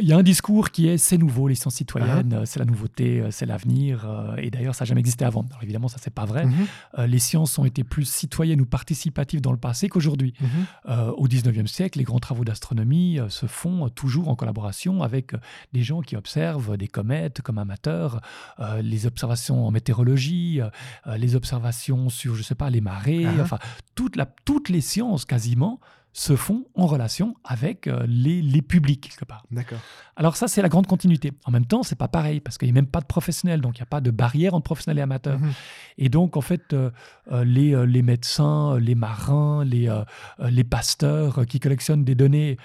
il 0.00 0.06
y 0.08 0.12
a 0.12 0.16
un 0.16 0.22
discours 0.22 0.70
qui 0.70 0.88
est 0.88 0.98
c'est 0.98 1.18
nouveau, 1.18 1.48
les 1.48 1.54
sciences 1.54 1.74
Ah. 1.74 1.78
citoyennes, 1.78 2.42
c'est 2.46 2.58
la 2.58 2.64
nouveauté, 2.64 3.20
euh, 3.20 3.30
c'est 3.30 3.46
l'avenir. 3.46 4.04
euh, 4.08 4.36
et 4.36 4.50
d'ailleurs, 4.50 4.74
ça 4.74 4.84
n'a 4.84 4.88
jamais 4.88 5.00
existé 5.00 5.24
avant. 5.24 5.44
Alors 5.50 5.62
évidemment, 5.62 5.88
ça, 5.88 5.96
c'est 6.00 6.12
pas 6.14 6.24
vrai. 6.24 6.46
Mhm, 6.46 6.66
Euh, 6.98 7.06
les 7.06 7.18
sciences 7.18 7.58
ont 7.58 7.64
été 7.64 7.84
plus 7.84 8.04
citoyennes 8.08 8.60
ou 8.60 8.66
participatives 8.66 9.40
dans 9.40 9.52
le 9.52 9.58
passé 9.58 9.88
qu'aujourd'hui. 9.88 10.34
mhm. 10.40 10.48
Euh, 10.88 11.10
au 11.12 11.26
19e 11.28 11.66
siècle, 11.66 11.98
les 11.98 12.04
grands 12.04 12.18
travaux 12.18 12.44
d'astronomie 12.44 13.18
se 13.28 13.46
font 13.46 13.88
toujours 13.88 14.28
en 14.28 14.36
collaboration 14.36 15.02
avec 15.02 15.32
des 15.72 15.82
gens 15.82 16.00
qui 16.00 16.16
observent 16.16 16.76
des 16.76 16.88
comètes 16.88 17.42
comme 17.42 17.58
amateurs, 17.58 18.20
euh, 18.60 18.82
les 18.82 19.06
observations 19.06 19.66
en 19.66 19.70
météorologie, 19.70 20.60
euh, 20.60 21.16
les 21.16 21.34
observations 21.36 22.08
sur, 22.08 22.34
je 22.34 22.42
sais 22.42 22.54
pas, 22.54 22.70
les 22.70 22.80
marées, 22.80 23.26
Ah. 23.26 23.42
enfin, 23.42 23.58
toute 23.94 24.16
la, 24.16 24.26
toutes 24.44 24.68
les 24.68 24.80
sciences 24.80 25.24
quasiment 25.24 25.80
se 26.12 26.36
font 26.36 26.64
en 26.74 26.86
relation 26.86 27.34
avec 27.44 27.86
euh, 27.86 28.04
les, 28.08 28.42
les 28.42 28.62
publics 28.62 29.08
quelque 29.08 29.24
part. 29.24 29.44
D'accord. 29.50 29.78
Alors 30.16 30.36
ça, 30.36 30.48
c'est 30.48 30.62
la 30.62 30.68
grande 30.68 30.88
continuité. 30.88 31.32
En 31.44 31.52
même 31.52 31.64
temps, 31.64 31.84
c'est 31.84 31.96
pas 31.96 32.08
pareil 32.08 32.40
parce 32.40 32.58
qu'il 32.58 32.66
n'y 32.66 32.72
a 32.72 32.74
même 32.74 32.88
pas 32.88 33.00
de 33.00 33.06
professionnels, 33.06 33.60
donc 33.60 33.78
il 33.78 33.80
n'y 33.80 33.84
a 33.84 33.86
pas 33.86 34.00
de 34.00 34.10
barrière 34.10 34.54
entre 34.54 34.64
professionnels 34.64 34.98
et 34.98 35.02
amateurs. 35.02 35.38
Mhm. 35.38 35.52
Et 35.98 36.08
donc, 36.08 36.36
en 36.36 36.40
fait, 36.40 36.72
euh, 36.72 36.90
euh, 37.30 37.44
les, 37.44 37.86
les 37.86 38.02
médecins, 38.02 38.78
les 38.80 38.96
marins, 38.96 39.64
les, 39.64 39.88
euh, 39.88 40.02
les 40.50 40.64
pasteurs 40.64 41.46
qui 41.46 41.60
collectionnent 41.60 42.04
des 42.04 42.16
données 42.16 42.56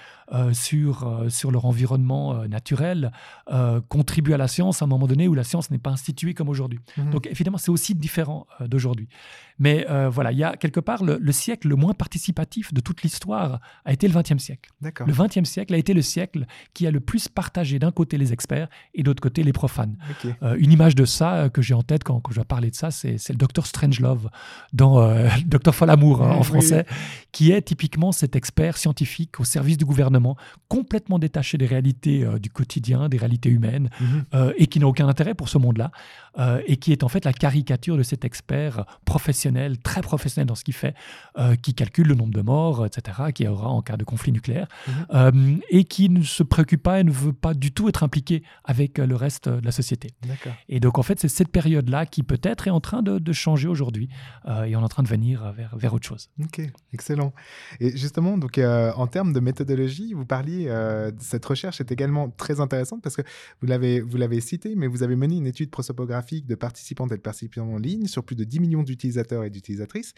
sur, 0.52 1.06
euh, 1.06 1.28
sur 1.28 1.50
leur 1.50 1.64
environnement 1.66 2.34
euh, 2.34 2.48
naturel 2.48 3.12
euh, 3.50 3.80
contribuent 3.88 4.34
à 4.34 4.38
la 4.38 4.48
science 4.48 4.82
à 4.82 4.84
un 4.84 4.88
moment 4.88 5.06
donné 5.06 5.28
où 5.28 5.34
la 5.34 5.44
science 5.44 5.70
n'est 5.70 5.78
pas 5.78 5.90
instituée 5.90 6.34
comme 6.34 6.48
aujourd'hui. 6.48 6.80
Mhm. 6.96 7.10
Donc, 7.10 7.26
évidemment, 7.26 7.58
c'est 7.58 7.70
aussi 7.70 7.94
différent 7.94 8.46
euh, 8.60 8.68
d'aujourd'hui. 8.68 9.08
Mais 9.58 9.86
euh, 9.88 10.08
voilà, 10.08 10.32
il 10.32 10.38
y 10.38 10.44
a 10.44 10.56
quelque 10.56 10.80
part 10.80 11.04
le, 11.04 11.18
le 11.20 11.32
siècle 11.32 11.68
le 11.68 11.76
moins 11.76 11.94
participatif 11.94 12.74
de 12.74 12.80
toute 12.80 13.02
l'histoire 13.02 13.60
a 13.84 13.92
été 13.92 14.08
le 14.08 14.14
XXe 14.20 14.42
siècle. 14.42 14.70
Le 14.80 15.12
XXe 15.12 15.48
siècle 15.48 15.74
a 15.74 15.76
été 15.76 15.94
le 15.94 16.02
siècle 16.02 16.46
qui 16.72 16.86
a 16.86 16.90
le 16.90 17.00
plus 17.00 17.28
partagé 17.28 17.78
d'un 17.78 17.92
côté 17.92 18.18
les 18.18 18.32
experts 18.32 18.68
et 18.94 19.02
d'autre 19.02 19.22
côté 19.22 19.42
les 19.42 19.52
profanes. 19.52 19.96
Euh, 20.42 20.56
une 20.58 20.72
image 20.72 20.94
de 20.94 21.04
ça 21.04 21.34
euh, 21.34 21.48
que 21.48 21.62
j'ai 21.62 21.74
en 21.74 21.82
tête 21.82 22.02
quand, 22.02 22.20
quand 22.20 22.32
je 22.32 22.40
vais 22.40 22.44
parler 22.44 22.70
de 22.70 22.74
ça, 22.74 22.90
c'est 22.90 23.28
le 23.28 23.36
docteur 23.36 23.66
Strangelove 23.66 24.28
dans 24.72 24.98
euh, 24.98 25.28
Docteur 25.46 25.74
Folamour 25.74 26.22
hein, 26.22 26.32
en 26.32 26.38
oui, 26.38 26.44
français, 26.44 26.86
qui 27.30 27.52
est 27.52 27.62
typiquement 27.62 28.12
cet 28.12 28.34
expert 28.34 28.76
scientifique 28.76 29.38
au 29.38 29.44
service 29.44 29.76
du 29.76 29.84
gouvernement 29.84 30.13
gouvernement, 30.14 30.36
complètement 30.68 31.18
détaché 31.18 31.58
des 31.58 31.66
réalités 31.66 32.26
du 32.40 32.50
quotidien, 32.50 33.08
des 33.08 33.18
réalités 33.18 33.48
humaines, 33.48 33.90
mhm. 34.00 34.52
et 34.56 34.66
qui 34.66 34.78
n'a 34.80 34.86
aucun 34.86 35.08
intérêt 35.08 35.34
pour 35.34 35.48
ce 35.48 35.58
monde-là, 35.58 35.90
et 36.66 36.76
qui 36.76 36.92
est 36.92 37.02
en 37.02 37.08
fait 37.08 37.24
la 37.24 37.32
caricature 37.32 37.96
de 37.96 38.02
cet 38.02 38.24
expert 38.24 38.84
professionnel, 39.04 39.78
très 39.78 40.00
professionnel 40.00 40.46
dans 40.46 40.54
ce 40.54 40.64
qu'il 40.64 40.74
fait, 40.74 40.94
qui 41.62 41.74
calcule 41.74 42.08
le 42.08 42.14
nombre 42.14 42.32
de 42.32 42.42
morts, 42.42 42.86
etc., 42.86 43.32
qui 43.34 43.46
aura 43.46 43.68
en 43.68 43.82
cas 43.82 43.96
de 43.96 44.04
conflit 44.04 44.32
nucléaire, 44.32 44.66
mhm. 44.88 45.60
et 45.70 45.84
qui 45.84 46.08
ne 46.08 46.22
se 46.22 46.42
préoccupe 46.42 46.82
pas 46.82 47.00
et 47.00 47.04
ne 47.04 47.10
veut 47.10 47.32
pas 47.32 47.54
du 47.54 47.72
tout 47.72 47.88
être 47.88 48.02
impliqué 48.02 48.42
avec 48.64 48.98
le 48.98 49.16
reste 49.16 49.48
de 49.48 49.64
la 49.64 49.72
société. 49.72 50.14
Et 50.68 50.80
donc, 50.80 50.98
en 50.98 51.02
fait, 51.02 51.18
c'est 51.20 51.28
cette 51.28 51.50
période-là 51.50 52.06
qui 52.06 52.22
peut-être 52.22 52.66
est 52.66 52.70
en 52.70 52.80
train 52.80 53.02
de, 53.02 53.32
changer 53.32 53.66
aujourd'hui 53.66 54.08
euh, 54.46 54.62
et 54.62 54.76
on 54.76 54.80
est 54.80 54.84
en 54.84 54.88
train 54.88 55.02
de 55.02 55.08
venir 55.08 55.52
vers, 55.56 55.76
vers 55.76 55.92
autre 55.92 56.06
chose. 56.06 56.30
Ok, 56.40 56.60
excellent. 56.92 57.32
Et 57.80 57.96
justement, 57.96 58.38
donc, 58.38 58.58
euh, 58.58 58.92
en 58.96 59.06
termes 59.06 59.32
de 59.32 59.40
méthodologie, 59.40 60.03
vous 60.12 60.26
parliez, 60.26 60.66
euh, 60.68 61.10
cette 61.18 61.44
recherche 61.44 61.80
est 61.80 61.90
également 61.90 62.30
très 62.30 62.60
intéressante 62.60 63.02
parce 63.02 63.16
que 63.16 63.22
vous 63.60 63.66
l'avez, 63.66 64.40
cité, 64.40 64.74
mais 64.76 64.86
vous 64.86 65.02
avez 65.02 65.16
mené 65.16 65.36
une 65.36 65.46
étude 65.46 65.70
prosopographique 65.70 66.46
de 66.46 66.54
participantes 66.54 67.12
et 67.12 67.16
de 67.16 67.22
participants 67.22 67.62
en 67.62 67.78
ligne 67.78 68.06
sur 68.06 68.24
plus 68.24 68.36
de 68.36 68.44
10 68.44 68.60
millions 68.60 68.82
d'utilisateurs 68.82 69.44
et 69.44 69.50
d'utilisatrices. 69.50 70.12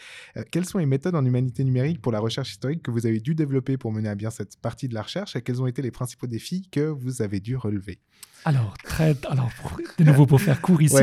quelles 0.50 0.64
sont 0.64 0.78
les 0.78 0.86
méthodes 0.86 1.14
en 1.14 1.24
humanité 1.24 1.62
numérique 1.62 2.00
pour 2.00 2.12
la 2.12 2.18
recherche 2.18 2.50
historique 2.50 2.82
que 2.82 2.90
vous 2.90 3.06
avez 3.06 3.20
dû 3.20 3.34
développer 3.34 3.76
pour 3.76 3.92
mener 3.92 4.08
à 4.08 4.14
bien 4.14 4.30
cette 4.30 4.56
partie 4.56 4.88
de 4.88 4.94
la 4.94 5.02
recherche 5.02 5.36
et 5.36 5.42
quels 5.42 5.62
ont 5.62 5.66
été 5.66 5.82
les 5.82 5.90
principaux 5.90 6.26
défis 6.26 6.68
que 6.70 6.80
vous 6.80 7.22
avez 7.22 7.40
dû 7.40 7.56
relever? 7.56 8.00
Alors, 8.44 8.74
très, 8.84 9.16
alors, 9.28 9.50
de 9.98 10.04
nouveau, 10.04 10.24
pour 10.24 10.40
faire 10.40 10.60
court 10.60 10.80
ici, 10.80 10.96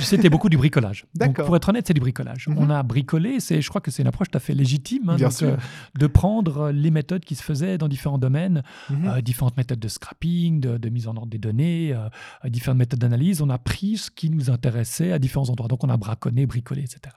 c'était 0.00 0.28
beaucoup 0.28 0.48
du 0.48 0.56
bricolage. 0.56 1.06
Donc, 1.14 1.36
pour 1.36 1.54
être 1.54 1.68
honnête, 1.68 1.86
c'est 1.86 1.94
du 1.94 2.00
bricolage. 2.00 2.48
Mhm. 2.48 2.58
On 2.58 2.70
a 2.70 2.82
bricolé, 2.82 3.38
c'est, 3.38 3.62
je 3.62 3.68
crois 3.68 3.80
que 3.80 3.90
c'est 3.90 4.02
une 4.02 4.08
approche 4.08 4.28
tout 4.28 4.36
à 4.36 4.40
fait 4.40 4.54
légitime 4.54 5.10
hein, 5.10 5.16
euh, 5.42 5.56
de 5.96 6.06
prendre 6.06 6.70
les 6.70 6.90
méthodes 6.90 7.24
qui 7.24 7.36
se 7.36 7.42
faisaient 7.42 7.78
dans 7.78 7.88
différents 7.88 8.18
domaines, 8.18 8.62
mhm. 8.88 9.06
euh, 9.06 9.20
différentes 9.20 9.56
méthodes 9.56 9.78
de 9.78 9.88
scrapping, 9.88 10.60
de, 10.60 10.88
mise 10.88 11.06
en 11.06 11.16
ordre 11.16 11.28
des 11.28 11.38
données, 11.38 11.92
euh, 11.92 12.48
différentes 12.48 12.78
méthodes 12.78 12.98
d'analyse. 12.98 13.40
On 13.40 13.50
a 13.50 13.58
pris 13.58 13.96
ce 13.96 14.10
qui 14.10 14.28
nous 14.28 14.50
intéressait 14.50 15.12
à 15.12 15.20
différents 15.20 15.48
endroits. 15.48 15.68
Donc, 15.68 15.84
on 15.84 15.90
a 15.90 15.96
braconné, 15.96 16.46
bricolé, 16.46 16.82
etc. 16.82 17.14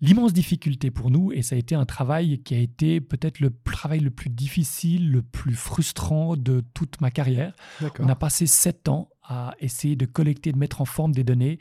L'immense 0.00 0.34
difficulté 0.34 0.90
pour 0.90 1.10
nous, 1.10 1.32
et 1.32 1.40
ça 1.40 1.54
a 1.54 1.58
été 1.58 1.74
un 1.74 1.86
travail 1.86 2.42
qui 2.42 2.54
a 2.54 2.58
été 2.58 3.00
peut-être 3.00 3.40
le 3.40 3.50
travail 3.64 4.00
le 4.00 4.10
plus 4.10 4.28
difficile, 4.28 5.10
le 5.10 5.22
plus 5.22 5.54
frustrant 5.54 6.36
de 6.36 6.62
toute 6.74 7.00
ma 7.00 7.10
carrière. 7.10 7.54
On 7.98 8.08
a 8.08 8.14
passé 8.14 8.46
sept 8.46 8.88
ans 8.88 9.08
à 9.28 9.54
essayer 9.60 9.96
de 9.96 10.06
collecter, 10.06 10.52
de 10.52 10.58
mettre 10.58 10.80
en 10.80 10.84
forme 10.84 11.12
des 11.12 11.24
données. 11.24 11.58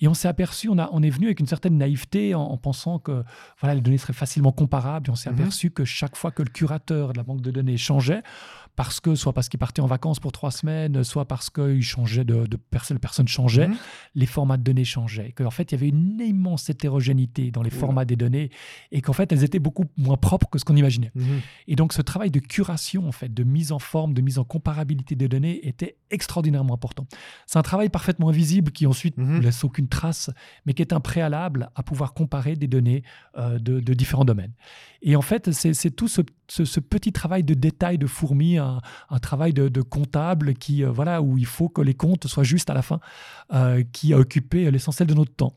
Et 0.00 0.08
on 0.08 0.14
s'est 0.14 0.28
aperçu, 0.28 0.68
on, 0.68 0.78
a, 0.78 0.88
on 0.92 1.02
est 1.02 1.10
venu 1.10 1.26
avec 1.26 1.40
une 1.40 1.46
certaine 1.46 1.78
naïveté 1.78 2.34
en, 2.34 2.56
pensant 2.56 2.98
que 2.98 3.22
voilà, 3.60 3.76
les 3.76 3.80
données 3.80 3.98
seraient 3.98 4.12
facilement 4.12 4.52
comparables. 4.52 5.08
Et 5.08 5.10
on 5.10 5.14
s'est 5.14 5.30
mhm. 5.30 5.40
aperçu 5.40 5.70
que 5.70 5.84
chaque 5.84 6.16
fois 6.16 6.30
que 6.32 6.42
le 6.42 6.50
curateur 6.50 7.12
de 7.12 7.18
la 7.18 7.22
banque 7.22 7.40
de 7.40 7.50
données 7.50 7.76
changeait, 7.76 8.22
parce 8.76 8.98
que 8.98 9.14
soit 9.14 9.32
parce 9.32 9.48
qu'il 9.48 9.60
partait 9.60 9.80
en 9.82 9.86
vacances 9.86 10.18
pour 10.18 10.32
trois 10.32 10.50
semaines, 10.50 11.04
soit 11.04 11.26
parce 11.26 11.48
qu'il 11.48 11.82
changeait 11.82 12.24
de, 12.24 12.46
de 12.46 12.56
personne, 12.56 12.98
personne 12.98 13.28
changeait, 13.28 13.68
mhm. 13.68 13.76
les 14.16 14.26
formats 14.26 14.56
de 14.56 14.64
données 14.64 14.84
changeaient. 14.84 15.32
Qu'en 15.32 15.50
fait, 15.50 15.70
il 15.70 15.76
y 15.76 15.78
avait 15.78 15.88
une 15.88 16.20
immense 16.20 16.68
hétérogénéité 16.68 17.52
dans 17.52 17.62
les 17.62 17.70
formats 17.70 18.04
des 18.04 18.16
données 18.16 18.50
et 18.90 19.00
qu'en 19.00 19.12
fait, 19.12 19.30
elles 19.30 19.44
étaient 19.44 19.60
beaucoup 19.60 19.84
moins 19.96 20.16
propres 20.16 20.50
que 20.50 20.58
ce 20.58 20.64
qu'on 20.64 20.76
imaginait. 20.76 21.12
Mhm. 21.14 21.40
Et 21.68 21.76
donc, 21.76 21.92
ce 21.92 22.02
travail 22.02 22.32
de 22.32 22.40
curation, 22.40 23.06
en 23.06 23.12
fait, 23.12 23.32
de 23.32 23.44
mise 23.44 23.70
en 23.70 23.78
forme, 23.78 24.12
de 24.12 24.22
mise 24.22 24.38
en 24.38 24.44
comparabilité 24.44 25.14
des 25.14 25.28
données 25.28 25.66
était 25.68 25.96
extraordinairement 26.10 26.74
important. 26.74 27.03
C'est 27.46 27.58
un 27.58 27.62
travail 27.62 27.88
parfaitement 27.88 28.28
invisible 28.28 28.72
qui 28.72 28.86
ensuite 28.86 29.18
ne 29.18 29.24
mhm. 29.24 29.40
laisse 29.40 29.64
aucune 29.64 29.88
trace, 29.88 30.30
mais 30.66 30.74
qui 30.74 30.82
est 30.82 30.92
un 30.92 31.00
préalable 31.00 31.70
à 31.74 31.82
pouvoir 31.82 32.14
comparer 32.14 32.56
des 32.56 32.68
données 32.68 33.02
euh, 33.36 33.58
de, 33.58 33.94
différents 33.94 34.24
domaines. 34.24 34.52
Et 35.02 35.16
en 35.16 35.22
fait, 35.22 35.52
c'est 35.52 35.90
tout 35.90 36.08
ce, 36.08 36.22
petit 36.80 37.12
travail 37.12 37.44
de 37.44 37.54
détail 37.54 37.98
de 37.98 38.06
fourmi, 38.06 38.58
un, 38.58 38.80
travail 39.20 39.52
de, 39.52 39.82
comptable 39.82 40.54
qui, 40.54 40.84
euh, 40.84 40.90
voilà, 40.90 41.22
où 41.22 41.38
il 41.38 41.46
faut 41.46 41.68
que 41.68 41.82
les 41.82 41.94
comptes 41.94 42.26
soient 42.26 42.44
justes 42.44 42.70
à 42.70 42.74
la 42.74 42.82
fin, 42.82 43.00
euh, 43.52 43.82
qui 43.92 44.12
a 44.12 44.18
occupé 44.18 44.70
l'essentiel 44.70 45.08
de 45.08 45.14
notre 45.14 45.34
temps. 45.34 45.54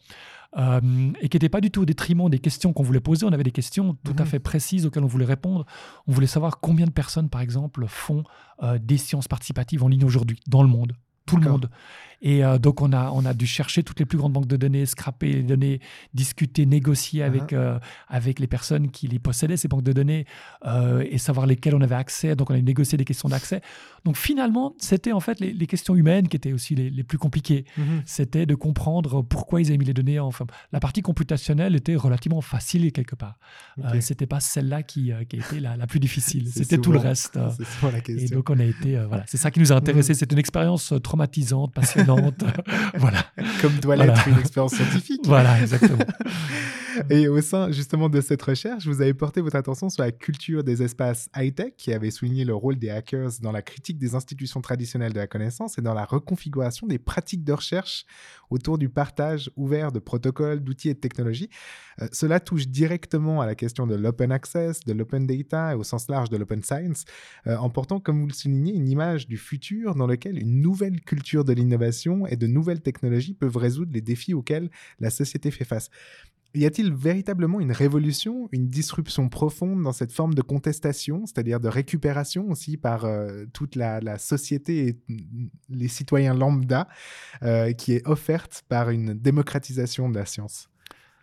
et 1.21 1.29
qui 1.29 1.35
n'était 1.35 1.49
pas 1.49 1.61
du 1.61 1.69
tout 1.69 1.81
au 1.81 1.85
détriment 1.85 2.29
des 2.29 2.39
questions 2.39 2.73
qu'on 2.73 2.83
voulait 2.83 2.99
poser. 2.99 3.25
On 3.25 3.31
avait 3.31 3.43
des 3.43 3.51
questions 3.51 3.95
tout 4.03 4.15
à 4.17 4.23
mhm. 4.23 4.27
fait 4.27 4.39
précises 4.39 4.85
auxquelles 4.85 5.03
on 5.03 5.07
voulait 5.07 5.25
répondre. 5.25 5.65
On 6.07 6.11
voulait 6.11 6.27
savoir 6.27 6.59
combien 6.59 6.85
de 6.85 6.91
personnes, 6.91 7.29
par 7.29 7.41
exemple, 7.41 7.85
font 7.87 8.23
des 8.81 8.97
sciences 8.97 9.27
participatives 9.27 9.83
en 9.83 9.87
ligne 9.87 10.03
aujourd'hui 10.03 10.39
dans 10.47 10.63
le 10.63 10.69
monde 10.69 10.93
tout 11.27 11.37
le 11.37 11.47
monde. 11.49 11.69
Et 12.21 12.43
euh, 12.43 12.57
donc, 12.57 12.81
on 12.81 12.91
a, 12.93 13.11
on 13.11 13.25
a 13.25 13.33
dû 13.33 13.45
chercher 13.45 13.83
toutes 13.83 13.99
les 13.99 14.05
plus 14.05 14.17
grandes 14.17 14.33
banques 14.33 14.47
de 14.47 14.57
données, 14.57 14.85
scraper 14.85 15.31
les 15.33 15.43
données, 15.43 15.79
discuter, 16.13 16.65
négocier 16.65 17.23
avec, 17.23 17.51
uh-huh. 17.51 17.57
euh, 17.57 17.79
avec 18.07 18.39
les 18.39 18.47
personnes 18.47 18.89
qui 18.89 19.07
les 19.07 19.19
possédaient, 19.19 19.57
ces 19.57 19.67
banques 19.67 19.83
de 19.83 19.93
données, 19.93 20.25
euh, 20.65 21.05
et 21.09 21.17
savoir 21.17 21.45
lesquelles 21.45 21.75
on 21.75 21.81
avait 21.81 21.95
accès. 21.95 22.35
Donc, 22.35 22.49
on 22.49 22.55
a 22.55 22.61
négocié 22.61 22.97
des 22.97 23.05
questions 23.05 23.29
d'accès. 23.29 23.61
Donc, 24.03 24.17
finalement, 24.17 24.73
c'était 24.79 25.11
en 25.11 25.19
fait 25.19 25.39
les, 25.39 25.67
questions 25.67 25.95
humaines 25.95 26.29
qui 26.29 26.37
étaient 26.37 26.53
aussi 26.53 26.75
les, 26.75 26.89
les 26.89 27.03
plus 27.03 27.17
compliquées. 27.17 27.65
Mm-hmm. 27.77 28.01
C'était 28.05 28.45
de 28.45 28.55
comprendre 28.55 29.21
pourquoi 29.21 29.61
ils 29.61 29.67
avaient 29.67 29.77
mis 29.77 29.85
les 29.85 29.93
données. 29.93 30.19
Enfin, 30.19 30.45
la 30.71 30.79
partie 30.79 31.01
computationnelle 31.01 31.75
était 31.75 31.95
relativement 31.95 32.41
facile 32.41 32.91
quelque 32.93 33.15
part. 33.15 33.37
Okay. 33.83 34.01
c'était 34.01 34.25
pas 34.25 34.39
celle-là 34.39 34.81
qui, 34.81 35.11
qui 35.27 35.37
été 35.37 35.59
la, 35.59 35.75
la 35.75 35.87
plus 35.87 35.99
difficile. 35.99 36.47
C'était 36.53 36.77
tout 36.77 36.91
le 36.91 36.99
reste. 36.99 37.37
C'est 37.81 37.91
la 37.91 37.99
question. 37.99 38.25
Et 38.25 38.29
donc, 38.29 38.49
on 38.49 38.59
a 38.59 38.63
été. 38.63 38.97
voilà, 39.07 39.23
c'est 39.27 39.37
ça 39.37 39.51
qui 39.51 39.59
nous 39.59 39.71
a 39.71 39.75
intéressé. 39.75 40.13
Mm. 40.13 40.15
C'est 40.15 40.31
une 40.31 40.39
expérience 40.39 40.93
traumatisante, 41.03 41.73
passionnante. 41.73 42.06
voilà. 42.97 43.25
Comme 43.61 43.73
doit 43.79 43.95
l'être 43.95 44.27
une 44.27 44.39
expérience 44.39 44.75
scientifique. 44.75 45.21
Voilà, 45.25 45.59
exactement. 45.59 45.99
Et 47.09 47.27
au 47.27 47.41
sein 47.41 47.71
justement 47.71 48.09
de 48.09 48.21
cette 48.21 48.41
recherche, 48.41 48.87
vous 48.87 49.01
avez 49.01 49.13
porté 49.13 49.41
votre 49.41 49.55
attention 49.55 49.89
sur 49.89 50.03
la 50.03 50.11
culture 50.11 50.63
des 50.63 50.81
espaces 50.83 51.29
high-tech 51.35 51.73
qui 51.77 51.93
avait 51.93 52.11
souligné 52.11 52.45
le 52.45 52.55
rôle 52.55 52.77
des 52.77 52.89
hackers 52.89 53.31
dans 53.41 53.51
la 53.51 53.61
critique 53.61 53.97
des 53.97 54.15
institutions 54.15 54.61
traditionnelles 54.61 55.13
de 55.13 55.19
la 55.19 55.27
connaissance 55.27 55.77
et 55.77 55.81
dans 55.81 55.93
la 55.93 56.05
reconfiguration 56.05 56.87
des 56.87 56.97
pratiques 56.97 57.43
de 57.43 57.53
recherche 57.53 58.05
autour 58.49 58.77
du 58.77 58.89
partage 58.89 59.51
ouvert 59.55 59.91
de 59.91 59.99
protocoles, 59.99 60.63
d'outils 60.63 60.89
et 60.89 60.93
de 60.93 60.99
technologies. 60.99 61.49
Euh, 62.01 62.07
cela 62.11 62.39
touche 62.39 62.67
directement 62.67 63.41
à 63.41 63.45
la 63.45 63.55
question 63.55 63.87
de 63.87 63.95
l'open 63.95 64.31
access, 64.31 64.81
de 64.81 64.93
l'open 64.93 65.27
data 65.27 65.73
et 65.73 65.75
au 65.75 65.83
sens 65.83 66.07
large 66.09 66.29
de 66.29 66.37
l'open 66.37 66.63
science, 66.63 67.05
euh, 67.47 67.57
en 67.57 67.69
portant, 67.69 67.99
comme 67.99 68.21
vous 68.21 68.27
le 68.27 68.33
soulignez, 68.33 68.73
une 68.73 68.87
image 68.87 69.27
du 69.27 69.37
futur 69.37 69.95
dans 69.95 70.07
lequel 70.07 70.39
une 70.39 70.61
nouvelle 70.61 71.01
culture 71.01 71.43
de 71.43 71.53
l'innovation 71.53 72.25
et 72.27 72.35
de 72.35 72.47
nouvelles 72.47 72.81
technologies 72.81 73.33
peuvent 73.33 73.57
résoudre 73.57 73.91
les 73.93 74.01
défis 74.01 74.33
auxquels 74.33 74.69
la 74.99 75.09
société 75.09 75.51
fait 75.51 75.65
face. 75.65 75.89
Y 76.55 76.65
a-t-il 76.65 76.93
véritablement 76.93 77.59
une 77.59 77.71
révolution, 77.71 78.49
une 78.51 78.67
disruption 78.67 79.29
profonde 79.29 79.83
dans 79.83 79.91
cette 79.91 80.11
forme 80.11 80.33
de 80.33 80.41
contestation, 80.41 81.25
c'est-à-dire 81.25 81.59
de 81.59 81.67
récupération 81.67 82.49
aussi 82.49 82.77
par 82.77 83.05
euh, 83.05 83.45
toute 83.53 83.75
la, 83.75 84.17
société 84.17 84.87
et 84.87 84.97
les 85.69 85.87
citoyens 85.87 86.33
lambda, 86.33 86.87
euh, 87.43 87.73
qui 87.73 87.93
est 87.93 88.07
offerte 88.07 88.63
par 88.69 88.89
une 88.89 89.13
démocratisation 89.13 90.09
de 90.09 90.15
la 90.15 90.25
science? 90.25 90.69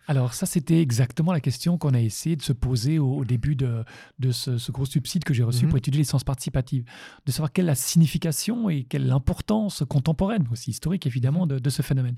Alors 0.07 0.35
ça, 0.35 0.45
c'était 0.45 0.81
exactement 0.81 1.33
la 1.33 1.41
question 1.41 1.79
qu'on 1.79 1.95
a 1.95 1.99
essayé 1.99 2.35
de 2.35 2.43
se 2.43 2.53
poser 2.53 2.99
au, 2.99 3.25
début 3.25 3.55
de, 3.55 3.83
ce, 4.31 4.71
gros 4.71 4.85
subside 4.85 5.23
que 5.23 5.33
j'ai 5.33 5.43
reçu 5.43 5.65
mhm. 5.65 5.69
pour 5.69 5.77
étudier 5.79 5.99
les 5.99 6.05
sciences 6.05 6.23
participatives, 6.23 6.85
de 7.25 7.31
savoir 7.31 7.51
quelle 7.51 7.65
est 7.65 7.69
la 7.69 7.75
signification 7.75 8.69
et 8.69 8.83
quelle 8.83 9.03
est 9.03 9.07
l'importance 9.07 9.83
contemporaine, 9.89 10.47
aussi 10.51 10.69
historique 10.69 11.07
évidemment, 11.07 11.47
de 11.47 11.69
ce 11.69 11.81
phénomène. 11.81 12.15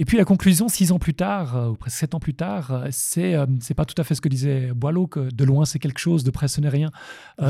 Et 0.00 0.04
puis 0.04 0.16
la 0.16 0.24
conclusion, 0.24 0.68
six 0.68 0.92
ans 0.92 1.00
plus 1.00 1.14
tard, 1.14 1.56
euh, 1.56 1.68
ou 1.70 1.74
presque 1.74 1.98
sept 1.98 2.14
ans 2.14 2.20
plus 2.20 2.34
tard, 2.34 2.70
euh, 2.70 2.88
c'est 2.92 3.34
euh, 3.34 3.46
c'est 3.60 3.74
pas 3.74 3.84
tout 3.84 4.00
à 4.00 4.04
fait 4.04 4.14
ce 4.14 4.20
que 4.20 4.28
disait 4.28 4.70
Boileau, 4.72 5.08
que 5.08 5.28
de 5.28 5.44
loin 5.44 5.64
c'est 5.64 5.80
quelque 5.80 5.98
chose, 5.98 6.22
de 6.22 6.30
près 6.30 6.46
ce 6.46 6.60
n'est 6.60 6.68
rien. 6.68 6.90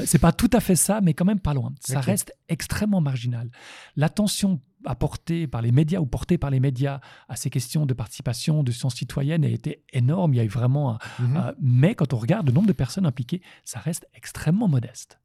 c'est 0.06 0.18
pas 0.18 0.32
tout 0.32 0.50
à 0.54 0.60
fait 0.60 0.74
ça, 0.74 1.00
mais 1.02 1.12
quand 1.12 1.26
même 1.26 1.40
pas 1.40 1.52
loin. 1.52 1.72
Ça 1.80 2.00
reste 2.00 2.32
extrêmement 2.48 3.02
marginal. 3.02 3.50
L'attention 3.96 4.60
apportée 4.84 5.46
par 5.46 5.62
les 5.62 5.72
médias 5.72 6.00
ou 6.00 6.06
portée 6.06 6.38
par 6.38 6.50
les 6.50 6.60
médias 6.60 7.00
à 7.28 7.36
ces 7.36 7.50
questions 7.50 7.86
de 7.86 7.94
participation, 7.94 8.62
de 8.62 8.72
sciences 8.72 8.96
citoyennes 8.96 9.44
a 9.44 9.48
été 9.48 9.84
énorme. 9.92 10.34
Il 10.34 10.36
y 10.36 10.40
a 10.40 10.44
eu 10.44 10.48
vraiment. 10.48 10.98
Mhm. 11.18 11.54
mais 11.60 11.94
quand 11.94 12.12
on 12.12 12.18
regarde 12.18 12.46
le 12.46 12.52
nombre 12.52 12.68
de 12.68 12.72
personnes 12.72 13.06
impliquées, 13.06 13.42
ça 13.64 13.80
reste 13.80 14.06
extrêmement 14.14 14.68
modeste 14.68 15.18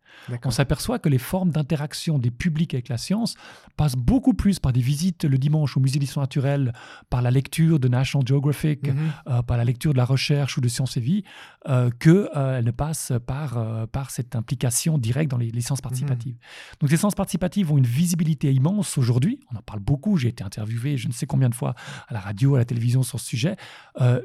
on 0.45 0.51
s'aperçoit 0.51 0.99
que 0.99 1.09
les 1.09 1.17
formes 1.17 1.51
d'interaction 1.51 2.17
des 2.17 2.31
publics 2.31 2.73
avec 2.73 2.89
la 2.89 2.97
science 2.97 3.35
passent 3.75 3.95
beaucoup 3.95 4.33
plus 4.33 4.59
par 4.59 4.73
des 4.73 4.81
visites 4.81 5.25
le 5.25 5.37
dimanche 5.37 5.77
au 5.77 5.79
musée 5.79 5.99
d'histoire 5.99 6.23
naturelle, 6.23 6.73
par 7.09 7.21
la 7.21 7.31
lecture 7.31 7.79
de 7.79 7.87
National 7.87 8.27
Geographic, 8.27 8.87
mhm. 8.87 9.11
euh, 9.27 9.41
par 9.41 9.57
la 9.57 9.63
lecture 9.63 9.93
de 9.93 9.97
la 9.97 10.05
recherche 10.05 10.57
ou 10.57 10.61
de 10.61 10.67
Sciences 10.67 10.97
et 10.97 11.01
Vie, 11.01 11.23
euh, 11.67 11.89
qu'elles 11.99 12.29
euh, 12.35 12.61
ne 12.61 12.71
passent 12.71 13.13
par, 13.25 13.57
euh, 13.57 13.85
par 13.85 14.11
cette 14.11 14.35
implication 14.35 14.97
directe 14.97 15.31
dans 15.31 15.37
les, 15.37 15.49
sciences 15.61 15.79
mhm. 15.79 15.83
participatives. 15.83 16.35
Donc 16.79 16.91
les 16.91 16.97
sciences 16.97 17.15
participatives 17.15 17.71
ont 17.71 17.77
une 17.77 17.85
visibilité 17.85 18.51
immense 18.53 18.97
aujourd'hui. 18.97 19.39
On 19.51 19.57
en 19.57 19.61
parle 19.61 19.79
beaucoup. 19.79 20.17
J'ai 20.17 20.29
été 20.29 20.43
interviewé 20.43 20.97
je 20.97 21.07
ne 21.07 21.13
sais 21.13 21.25
combien 21.25 21.49
de 21.49 21.55
fois 21.55 21.75
à 22.07 22.13
la 22.13 22.19
radio, 22.19 22.55
à 22.55 22.59
la 22.59 22.65
télévision 22.65 23.03
sur 23.03 23.19
ce 23.19 23.25
sujet. 23.25 23.55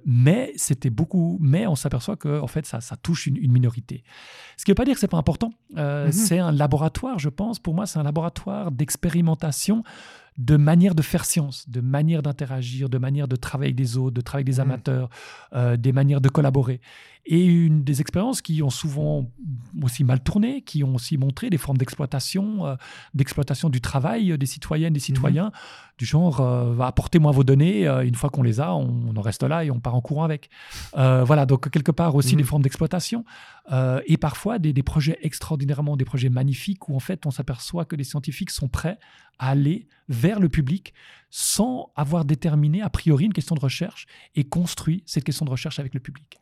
mais 0.05 0.53
c'était 0.57 0.91
beaucoup. 0.91 1.39
Mais 1.41 1.67
on 1.67 1.75
s'aperçoit 1.75 2.17
que 2.17 2.41
en 2.41 2.47
fait 2.47 2.67
ça, 2.67 2.81
ça 2.81 2.97
touche 2.97 3.27
une, 3.27 3.37
une 3.37 3.53
minorité. 3.53 4.05
Ce 4.57 4.65
qui 4.65 4.71
ne 4.71 4.73
veut 4.73 4.77
pas 4.77 4.85
dire 4.85 4.95
que 4.95 5.01
c'est 5.01 5.09
pas 5.09 5.17
important. 5.17 5.53
Euh, 5.77 6.07
mhm. 6.07 6.13
C'est 6.13 6.39
un 6.39 6.53
laboratoire, 6.53 7.19
je 7.19 7.29
pense. 7.29 7.59
Pour 7.59 7.75
moi, 7.75 7.87
c'est 7.87 7.99
un 7.99 8.03
laboratoire 8.03 8.73
d'expérimentation 8.73 9.85
de 10.39 10.57
manière 10.57 10.95
de 10.95 11.03
faire 11.03 11.25
science, 11.25 11.69
de 11.69 11.81
manière 11.81 12.23
d'interagir, 12.23 12.89
de 12.89 12.97
manière 12.99 13.27
de 13.29 13.37
travailler 13.37 13.69
avec 13.71 13.77
des 13.77 13.97
autres, 13.97 14.15
de 14.15 14.21
travailler 14.21 14.45
avec 14.45 14.55
des 14.55 14.63
Mhm. 14.63 14.71
amateurs, 14.71 15.11
euh, 15.55 15.77
des 15.77 15.93
manières 15.93 16.21
de 16.21 16.29
collaborer. 16.29 16.81
Et 17.31 17.45
une 17.45 17.83
des 17.85 18.01
expériences 18.01 18.41
qui 18.41 18.63
ont 18.63 18.71
souvent 18.71 19.27
aussi 19.83 20.03
mal 20.03 20.21
tourné, 20.23 20.63
qui 20.63 20.83
ont 20.83 20.95
aussi 20.95 21.19
montré 21.19 21.51
des 21.51 21.59
formes 21.59 21.77
d'exploitation, 21.77 22.65
euh, 22.67 22.77
d'exploitation 23.15 23.69
du 23.69 23.81
travail 23.83 24.33
euh, 24.33 24.39
des 24.39 24.47
citoyennes, 24.47 24.95
des 24.95 25.01
citoyens, 25.01 25.53
du 25.99 26.07
genre 26.07 26.41
euh, 26.41 26.79
apportez-moi 26.79 27.33
vos 27.33 27.45
données, 27.45 27.87
une 27.89 28.15
fois 28.15 28.31
qu'on 28.31 28.43
les 28.45 28.61
a, 28.61 28.73
on, 28.75 29.09
on 29.13 29.17
en 29.17 29.21
reste 29.21 29.43
là 29.43 29.65
et 29.65 29.71
on 29.71 29.81
part 29.81 29.97
en 29.97 30.01
courant 30.01 30.23
avec. 30.25 30.49
Voilà, 30.95 31.45
donc 31.47 31.69
quelque 31.69 31.91
part 31.93 32.15
aussi 32.15 32.37
des 32.37 32.45
formes 32.45 32.63
d'exploitation 32.63 33.25
et 34.07 34.17
parfois 34.17 34.59
des, 34.59 34.73
des 34.73 34.83
projets 34.85 35.19
extraordinairement, 35.23 35.97
des 35.97 36.05
projets 36.07 36.31
magnifiques 36.31 36.89
où 36.89 36.95
en 36.95 37.01
fait 37.01 37.27
on 37.27 37.31
s'aperçoit 37.31 37.85
que 37.85 37.97
les 37.97 38.05
scientifiques 38.05 38.51
sont 38.51 38.69
prêts 38.69 38.99
aller 39.39 39.87
vers 40.09 40.41
le 40.41 40.49
public 40.49 40.95
sans 41.31 41.91
avoir 41.95 42.25
déterminé 42.25 42.81
a 42.83 42.89
priori 42.91 43.27
une 43.27 43.33
question 43.33 43.55
de 43.55 43.61
recherche 43.61 44.07
et 44.35 44.45
construit 44.45 45.03
cette 45.07 45.25
question 45.25 45.45
de 45.45 45.51
recherche 45.51 45.79
avec 45.79 45.93
le 45.95 46.01
public. 46.01 46.39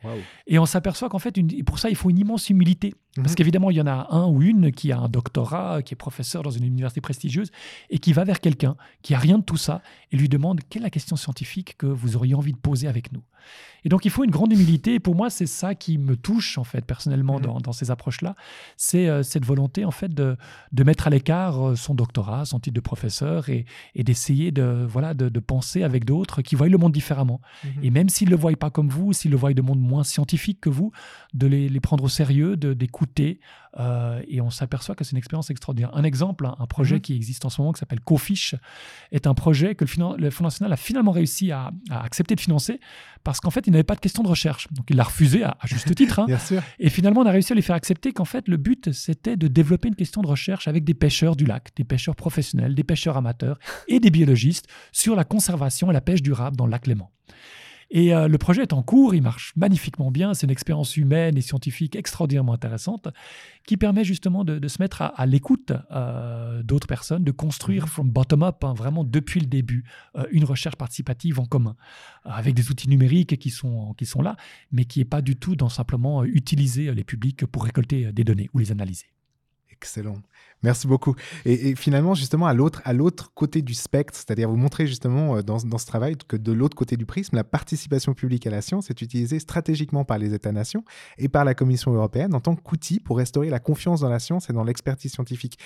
Et 0.47 0.59
on 0.59 0.67
s'aperçoit 0.67 1.09
qu'en 1.09 1.19
fait, 1.19 1.37
une- 1.37 1.65
pour 1.65 1.79
ça, 1.79 1.91
il 1.91 1.97
faut 1.97 2.11
une 2.11 2.19
immense 2.19 2.51
humilité. 2.51 2.95
Parce 3.17 3.31
Mhm. 3.31 3.35
qu'évidemment, 3.37 3.71
il 3.71 3.79
y 3.79 3.81
en 3.81 3.87
a 3.87 4.09
un 4.11 4.27
ou 4.27 4.43
une 4.43 4.73
qui 4.73 4.93
a 4.93 4.99
un 4.99 5.09
doctorat, 5.09 5.83
qui 5.83 5.95
est 5.95 5.97
professeur 5.97 6.43
dans 6.43 6.51
une 6.51 6.65
université 6.65 7.01
prestigieuse, 7.01 7.51
et 7.89 7.99
qui 7.99 8.13
va 8.13 8.25
vers 8.25 8.41
quelqu'un 8.41 8.77
qui 9.03 9.15
a 9.15 9.19
rien 9.19 9.39
de 9.39 9.43
tout 9.43 9.57
ça 9.57 9.81
et 10.13 10.17
lui 10.19 10.29
demande 10.29 10.61
quelle 10.69 10.83
est 10.83 10.85
la 10.85 10.91
question 10.91 11.17
scientifique 11.17 11.77
que 11.79 11.87
vous 11.87 12.15
auriez 12.17 12.35
envie 12.35 12.53
de 12.53 12.59
poser 12.59 12.89
avec 12.89 13.13
nous? 13.13 13.23
Et 13.85 13.89
donc, 13.89 14.05
il 14.05 14.11
faut 14.11 14.25
une 14.25 14.31
grande 14.31 14.53
humilité. 14.53 14.95
Et 14.95 15.01
pour 15.01 15.15
moi, 15.15 15.31
c'est 15.31 15.47
ça 15.47 15.75
qui 15.75 15.97
me 15.97 16.17
touche, 16.17 16.59
en 16.59 16.65
fait, 16.65 16.85
personnellement, 16.85 17.37
Mhm. 17.37 17.43
dans, 17.43 17.61
dans 17.61 17.73
ces 17.73 17.91
approches-là. 17.91 18.35
C'est 18.77 19.09
euh, 19.09 19.23
cette 19.23 19.45
volonté, 19.47 19.85
en 19.87 19.91
fait, 19.93 20.13
de, 20.13 20.37
de 20.73 20.85
mettre 20.85 21.07
à 21.07 21.11
l'écart 21.11 21.69
euh, 21.69 21.77
son 21.77 21.95
doctorat, 21.95 22.45
son 22.45 22.59
titre 22.61 22.75
de 22.75 22.81
professeur, 22.81 23.49
et, 23.49 23.65
et 23.95 24.03
d'essayer 24.05 24.51
de, 24.51 24.76
voilà, 24.85 25.15
de, 25.15 25.29
de 25.29 25.41
penser 25.41 25.83
avec 25.83 26.05
d'autres 26.05 26.43
qui 26.43 26.55
voient 26.57 26.69
le 26.69 26.77
monde 26.79 26.93
différemment. 26.93 27.41
Mhm. 27.65 27.71
Et 27.85 27.91
même 27.91 28.09
s'ils 28.09 28.29
ne 28.29 28.33
le 28.33 28.37
voient 28.37 28.53
pas 28.57 28.71
comme 28.71 28.89
vous, 28.89 29.13
s'ils 29.13 29.31
le 29.31 29.37
voient 29.37 29.55
de 29.55 29.63
monde 29.63 29.81
moins 29.81 30.05
scientifique 30.05 30.61
que 30.61 30.69
vous, 30.69 30.93
de 31.35 31.47
les, 31.47 31.69
les 31.69 31.81
prendre 31.81 32.05
au 32.05 32.09
sérieux, 32.09 32.57
de- 32.57 32.75
d'écouter. 32.75 33.41
euh, 33.79 34.23
et 34.27 34.41
on 34.41 34.49
s'aperçoit 34.49 34.95
que 34.95 35.05
c'est 35.05 35.11
une 35.13 35.19
expérience 35.19 35.51
extraordinaire. 35.51 35.91
Un 35.95 36.03
exemple, 36.03 36.47
un, 36.47 36.57
un 36.59 36.67
projet 36.67 36.95
Mhm. 36.97 37.01
qui 37.03 37.15
existe 37.15 37.45
en 37.45 37.51
ce 37.51 37.61
moment 37.61 37.73
qui 37.73 37.79
s'appelle 37.81 38.01
CoFish 38.01 38.55
est 39.13 39.27
un 39.27 39.35
projet 39.35 39.75
que 39.75 39.85
le, 39.85 39.89
finan- 39.91 40.17
le 40.17 40.31
Fonds 40.31 40.45
national 40.45 40.73
a 40.73 40.77
finalement 40.77 41.11
réussi 41.13 41.53
à, 41.53 41.71
à 41.91 42.03
accepter 42.03 42.35
de 42.35 42.41
financer 42.41 42.81
parce 43.23 43.39
qu'en 43.41 43.51
fait, 43.51 43.67
il 43.67 43.73
n'avait 43.73 43.83
pas 43.85 43.95
de 43.95 44.01
question 44.01 44.23
de 44.23 44.29
recherche. 44.29 44.69
Donc, 44.73 44.87
il 44.89 44.97
l'a 44.97 45.03
refusé 45.03 45.43
à, 45.43 45.59
à 45.61 45.67
juste 45.67 45.95
titre. 45.95 46.21
hein. 46.21 46.25
Bien 46.29 46.39
sûr. 46.39 46.63
Et 46.79 46.89
finalement, 46.89 47.21
on 47.21 47.27
a 47.27 47.31
réussi 47.31 47.53
à 47.53 47.57
les 47.57 47.61
faire 47.63 47.77
accepter 47.77 48.13
qu'en 48.13 48.25
fait, 48.25 48.49
le 48.49 48.57
but, 48.57 48.93
c'était 48.93 49.37
de 49.37 49.47
développer 49.47 49.89
une 49.89 49.95
question 49.97 50.23
de 50.23 50.27
recherche 50.27 50.69
avec 50.69 50.85
des 50.85 50.95
pêcheurs 50.95 51.37
du 51.37 51.45
lac, 51.45 51.71
des 51.77 51.85
pêcheurs 51.85 52.17
professionnels, 52.17 52.75
des 52.75 52.85
pêcheurs 52.85 53.17
amateurs 53.19 53.59
et 53.89 54.01
des 54.01 54.11
biologistes 54.11 54.66
sur 54.93 55.17
la 55.17 55.25
conservation 55.25 55.91
et 55.91 55.95
la 55.95 56.01
pêche 56.01 56.23
durable 56.23 56.57
dans 56.57 56.67
le 56.67 56.73
lac 56.73 56.87
Léman. 56.87 57.11
Et 57.91 58.13
euh, 58.13 58.27
le 58.27 58.37
projet 58.39 58.63
est 58.63 58.73
en 58.73 58.83
cours, 58.83 59.15
il 59.15 59.23
marche 59.23 59.53
magnifiquement 59.55 60.11
bien, 60.11 60.35
c'est 60.35 60.47
une 60.47 60.51
expérience 60.51 60.97
humaine 60.97 61.39
et 61.39 61.41
scientifique 61.41 61.95
extraordinairement 61.95 62.53
intéressante 62.53 63.09
qui 63.65 63.77
permet 63.77 64.03
justement 64.03 64.45
de, 64.45 64.59
de 64.59 64.69
se 64.69 64.83
mettre 64.83 65.03
à, 65.03 65.07
à 65.07 65.25
l'écoute 65.25 65.73
euh, 65.93 66.63
d'autres 66.65 66.89
personnes, 66.89 67.23
de 67.23 67.31
construire 67.31 67.89
from 67.89 68.11
bottom 68.11 68.43
up, 68.43 68.65
hein, 68.65 68.75
vraiment 68.75 69.05
depuis 69.05 69.39
le 69.39 69.47
début, 69.47 69.85
euh, 70.17 70.27
une 70.33 70.45
recherche 70.45 70.77
participative 70.77 71.39
en 71.39 71.47
commun, 71.47 71.77
avec 72.25 72.55
des 72.55 72.71
outils 72.71 72.89
numériques 72.89 73.39
qui 73.39 73.51
sont, 73.51 73.95
qui 73.95 74.05
sont 74.05 74.21
là, 74.21 74.37
mais 74.73 74.85
qui 74.85 74.99
n'est 74.99 75.05
pas 75.05 75.23
du 75.23 75.37
tout 75.37 75.55
dans 75.55 75.69
simplement 75.69 76.25
utiliser 76.25 76.93
les 76.93 77.05
publics 77.05 77.47
pour 77.47 77.65
récolter 77.65 78.13
des 78.13 78.25
données 78.25 78.51
ou 78.53 78.59
les 78.59 78.73
analyser. 78.73 79.07
Excellent. 79.71 80.23
Merci 80.63 80.87
beaucoup. 80.87 81.15
Et, 81.45 81.77
finalement, 81.77 82.15
justement, 82.15 82.47
à 82.47 82.55
l'autre, 82.55 82.81
à 82.85 82.93
l'autre 82.95 83.31
côté 83.35 83.61
du 83.61 83.75
spectre, 83.75 84.17
c'est-à-dire 84.17 84.49
vous 84.49 84.57
montrer 84.57 84.87
justement 84.87 85.37
euh, 85.37 85.43
dans, 85.43 85.59
dans 85.59 85.79
ce 85.79 85.87
travail 85.87 86.17
que 86.27 86.37
de 86.37 86.51
l'autre 86.51 86.75
côté 86.75 86.97
du 86.97 87.05
prisme, 87.05 87.37
la 87.37 87.45
participation 87.45 88.15
publique 88.15 88.47
à 88.47 88.51
la 88.51 88.63
science 88.63 88.89
est 88.89 89.01
utilisée 89.03 89.39
stratégiquement 89.39 90.05
par 90.05 90.19
les 90.19 90.33
États-nations 90.33 90.83
et 91.19 91.29
par 91.29 91.45
la 91.45 91.55
Commission 91.55 91.93
européenne 91.93 92.35
en 92.35 92.41
tant 92.41 92.57
qu'outil 92.57 93.01
pour 93.01 93.19
restaurer 93.19 93.51
la 93.51 93.59
confiance 93.59 94.01
dans 94.01 94.09
la 94.09 94.19
science 94.19 94.49
et 94.49 94.55
dans 94.55 94.65
l'expertise 94.65 95.13
scientifique. 95.13 95.59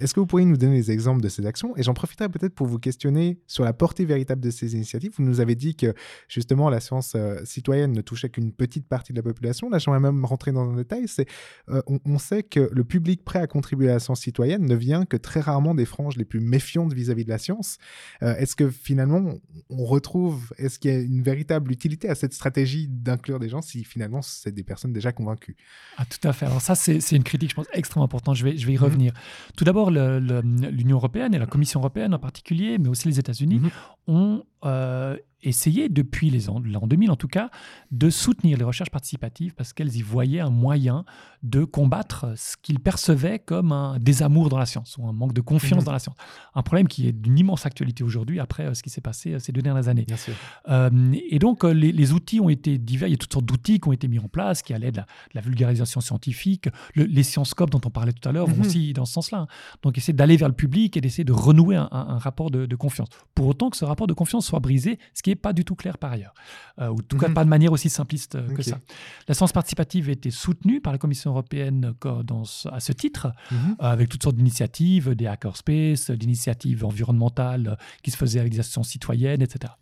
Est-ce 0.00 0.12
que 0.12 0.20
vous 0.20 0.26
pourriez 0.26 0.44
nous 0.44 0.56
donner 0.56 0.74
des 0.74 0.90
exemples 0.90 1.22
de 1.22 1.28
ces 1.28 1.46
actions? 1.46 1.76
Et 1.76 1.84
j'en 1.84 1.94
profiterai 1.94 2.28
peut-être 2.28 2.54
pour 2.54 2.66
vous 2.66 2.80
questionner 2.80 3.40
sur 3.46 3.64
la 3.64 3.72
portée 3.72 4.04
véritable 4.04 4.40
de 4.40 4.50
ces 4.50 4.74
initiatives. 4.74 5.12
Vous 5.16 5.24
nous 5.24 5.40
avez 5.40 5.54
dit 5.54 5.76
que 5.76 5.94
justement 6.28 6.68
la 6.68 6.80
science 6.80 7.12
euh, 7.14 7.40
citoyenne 7.44 7.92
ne 7.92 8.00
touchait 8.00 8.28
qu'une 8.28 8.52
petite 8.52 8.88
partie 8.88 9.12
de 9.12 9.18
la 9.18 9.22
population. 9.22 9.70
Là, 9.70 9.78
j'aimerais 9.78 10.00
même 10.00 10.24
rentrer 10.24 10.50
dans 10.50 10.68
un 10.68 10.76
détail. 10.76 11.06
C'est 11.06 11.28
euh, 11.68 11.80
on, 11.86 12.00
on 12.04 12.18
sait 12.18 12.42
que 12.42 12.68
le 12.72 12.84
public 12.84 13.24
prêt 13.24 13.38
à 13.38 13.46
contribuer 13.46 13.88
à 13.88 13.94
la 13.94 14.00
science 14.00 14.20
citoyenne 14.20 14.31
ne 14.40 14.74
vient 14.74 15.04
que 15.04 15.16
très 15.16 15.40
rarement 15.40 15.74
des 15.74 15.84
franges 15.84 16.16
les 16.16 16.24
plus 16.24 16.40
méfiantes 16.40 16.92
vis-à-vis 16.92 17.24
de 17.24 17.30
la 17.30 17.38
science. 17.38 17.78
Euh, 18.22 18.34
est-ce 18.36 18.56
que 18.56 18.70
finalement, 18.70 19.34
on 19.70 19.84
retrouve, 19.84 20.52
est-ce 20.58 20.78
qu'il 20.78 20.90
y 20.90 20.94
a 20.94 20.98
une 21.00 21.22
véritable 21.22 21.70
utilité 21.72 22.08
à 22.08 22.14
cette 22.14 22.32
stratégie 22.34 22.88
d'inclure 22.88 23.38
des 23.38 23.48
gens 23.48 23.62
si 23.62 23.84
finalement 23.84 24.22
c'est 24.22 24.52
des 24.52 24.64
personnes 24.64 24.92
déjà 24.92 25.12
convaincues? 25.12 25.56
Ah, 25.96 26.04
tout 26.04 26.26
à 26.26 26.32
fait. 26.32 26.46
Alors 26.46 26.60
ça, 26.60 26.74
c'est 26.74 26.98
une 27.12 27.24
critique, 27.24 27.50
je 27.50 27.54
pense, 27.54 27.66
extrêmement 27.72 28.04
importante. 28.04 28.36
Je 28.36 28.44
vais, 28.44 28.56
je 28.56 28.66
vais 28.66 28.72
y 28.72 28.76
Mhm. 28.76 28.82
revenir. 28.82 29.12
Tout 29.56 29.64
d'abord, 29.64 29.90
l'Union 29.90 30.96
européenne 30.96 31.34
et 31.34 31.38
la 31.38 31.46
Commission 31.46 31.80
européenne 31.80 32.14
en 32.14 32.18
particulier, 32.18 32.78
mais 32.78 32.88
aussi 32.88 33.08
les 33.08 33.18
États-Unis, 33.18 33.60
Mhm. 33.60 33.70
ont 34.08 34.44
euh, 34.64 35.16
essayé, 35.44 35.88
depuis 35.88 36.30
les 36.30 36.48
ans- 36.48 36.60
l'an 36.64 36.86
2000 36.86 37.10
en 37.10 37.16
tout 37.16 37.26
cas, 37.26 37.50
de 37.90 38.10
soutenir 38.10 38.56
les 38.58 38.62
recherches 38.64 38.90
participatives 38.90 39.54
parce 39.56 39.72
qu'elles 39.72 39.96
y 39.96 40.02
voyaient 40.02 40.38
un 40.38 40.50
moyen 40.50 41.04
de 41.42 41.64
combattre 41.64 42.32
ce 42.36 42.54
qu'ils 42.62 42.78
percevaient 42.78 43.40
comme 43.40 43.72
un 43.72 43.98
désamour 43.98 44.48
dans 44.50 44.58
la 44.58 44.66
science 44.66 44.96
ou 44.98 45.08
un 45.08 45.12
manque 45.12 45.32
de 45.32 45.40
confiance 45.40 45.80
Mhm. 45.80 45.84
dans 45.86 45.90
la 45.92 45.98
science. 45.98 46.14
Un 46.54 46.62
problème 46.62 46.86
qui 46.86 47.08
est 47.08 47.12
d'une 47.12 47.36
immense 47.36 47.66
actualité 47.66 48.04
aujourd'hui 48.04 48.38
après 48.38 48.66
euh, 48.66 48.74
ce 48.74 48.84
qui 48.84 48.90
s'est 48.90 49.00
passé 49.00 49.32
euh, 49.32 49.38
ces 49.40 49.50
deux 49.50 49.62
dernières 49.62 49.88
années. 49.88 50.04
Bien 50.06 50.16
sûr. 50.16 50.34
Euh, 50.68 50.90
et 51.28 51.40
donc, 51.40 51.64
les, 51.64 51.90
les 51.90 52.12
outils 52.12 52.38
ont 52.38 52.48
été 52.48 52.78
divers. 52.78 53.08
Il 53.08 53.10
y 53.10 53.14
a 53.14 53.18
toutes 53.18 53.32
sortes 53.32 53.44
d'outils 53.46 53.80
qui 53.80 53.88
ont 53.88 53.92
été 53.92 54.06
mis 54.06 54.20
en 54.20 54.28
place 54.28 54.62
qui 54.62 54.72
allaient 54.74 54.92
de 54.92 54.98
la, 54.98 55.02
de 55.02 55.08
la 55.34 55.40
vulgarisation 55.40 56.00
scientifique. 56.00 56.68
Le- 56.94 57.02
les 57.04 57.24
sciencescopes 57.24 57.70
dont 57.70 57.80
on 57.84 57.90
parlait 57.90 58.12
tout 58.12 58.28
à 58.28 58.30
l'heure 58.30 58.46
vont 58.46 58.54
Mhm. 58.54 58.60
aussi 58.60 58.92
dans 58.92 59.06
ce 59.06 59.14
sens-là. 59.14 59.38
hein. 59.38 59.46
Donc, 59.82 59.98
essayer 59.98 60.12
d'aller 60.14 60.36
vers 60.36 60.48
le 60.48 60.54
public 60.54 60.96
et 60.96 61.00
d'essayer 61.00 61.24
de 61.24 61.32
renouer 61.32 61.74
un, 61.74 61.88
un- 61.90 62.06
un 62.10 62.18
rapport 62.18 62.52
de, 62.52 62.66
de 62.66 62.76
confiance. 62.76 63.08
Pour 63.34 63.48
autant 63.48 63.70
que 63.70 63.76
ce 63.76 63.84
rapport 63.84 64.06
de 64.06 64.12
confiance 64.12 64.46
soit 64.52 64.60
brisé, 64.60 64.98
ce 65.14 65.22
qui 65.22 65.30
n'est 65.30 65.36
pas 65.36 65.52
du 65.54 65.64
tout 65.64 65.74
clair 65.74 65.96
par 65.96 66.12
ailleurs. 66.12 66.34
Euh, 66.78 66.88
ou 66.88 66.96
en 66.98 67.02
tout 67.08 67.16
cas, 67.16 67.28
Mhm. 67.28 67.34
pas 67.34 67.44
de 67.44 67.48
manière 67.48 67.72
aussi 67.72 67.88
simpliste 67.88 68.34
euh, 68.34 68.48
que 68.54 68.62
ça. 68.62 68.78
La 69.28 69.34
science 69.34 69.52
participative 69.52 70.08
a 70.08 70.12
été 70.12 70.30
soutenue 70.30 70.80
par 70.82 70.92
la 70.92 70.98
Commission 70.98 71.30
européenne 71.30 71.94
co- 71.98 72.22
dans 72.22 72.44
ce- 72.44 72.68
à 72.68 72.80
ce 72.80 72.92
titre 72.92 73.32
Mhm. 73.50 73.76
euh, 73.80 73.84
avec 73.84 74.08
toutes 74.10 74.22
sortes 74.22 74.36
d'initiatives, 74.36 75.14
des 75.14 75.26
hackerspace, 75.26 76.10
euh, 76.10 76.16
d'initiatives 76.16 76.84
environnementales 76.84 77.68
euh, 77.68 77.76
qui 78.02 78.10
se 78.10 78.16
faisaient 78.18 78.40
avec 78.40 78.52
des 78.52 78.60
associations 78.60 78.82
citoyennes, 78.82 79.40
etc. 79.42 79.72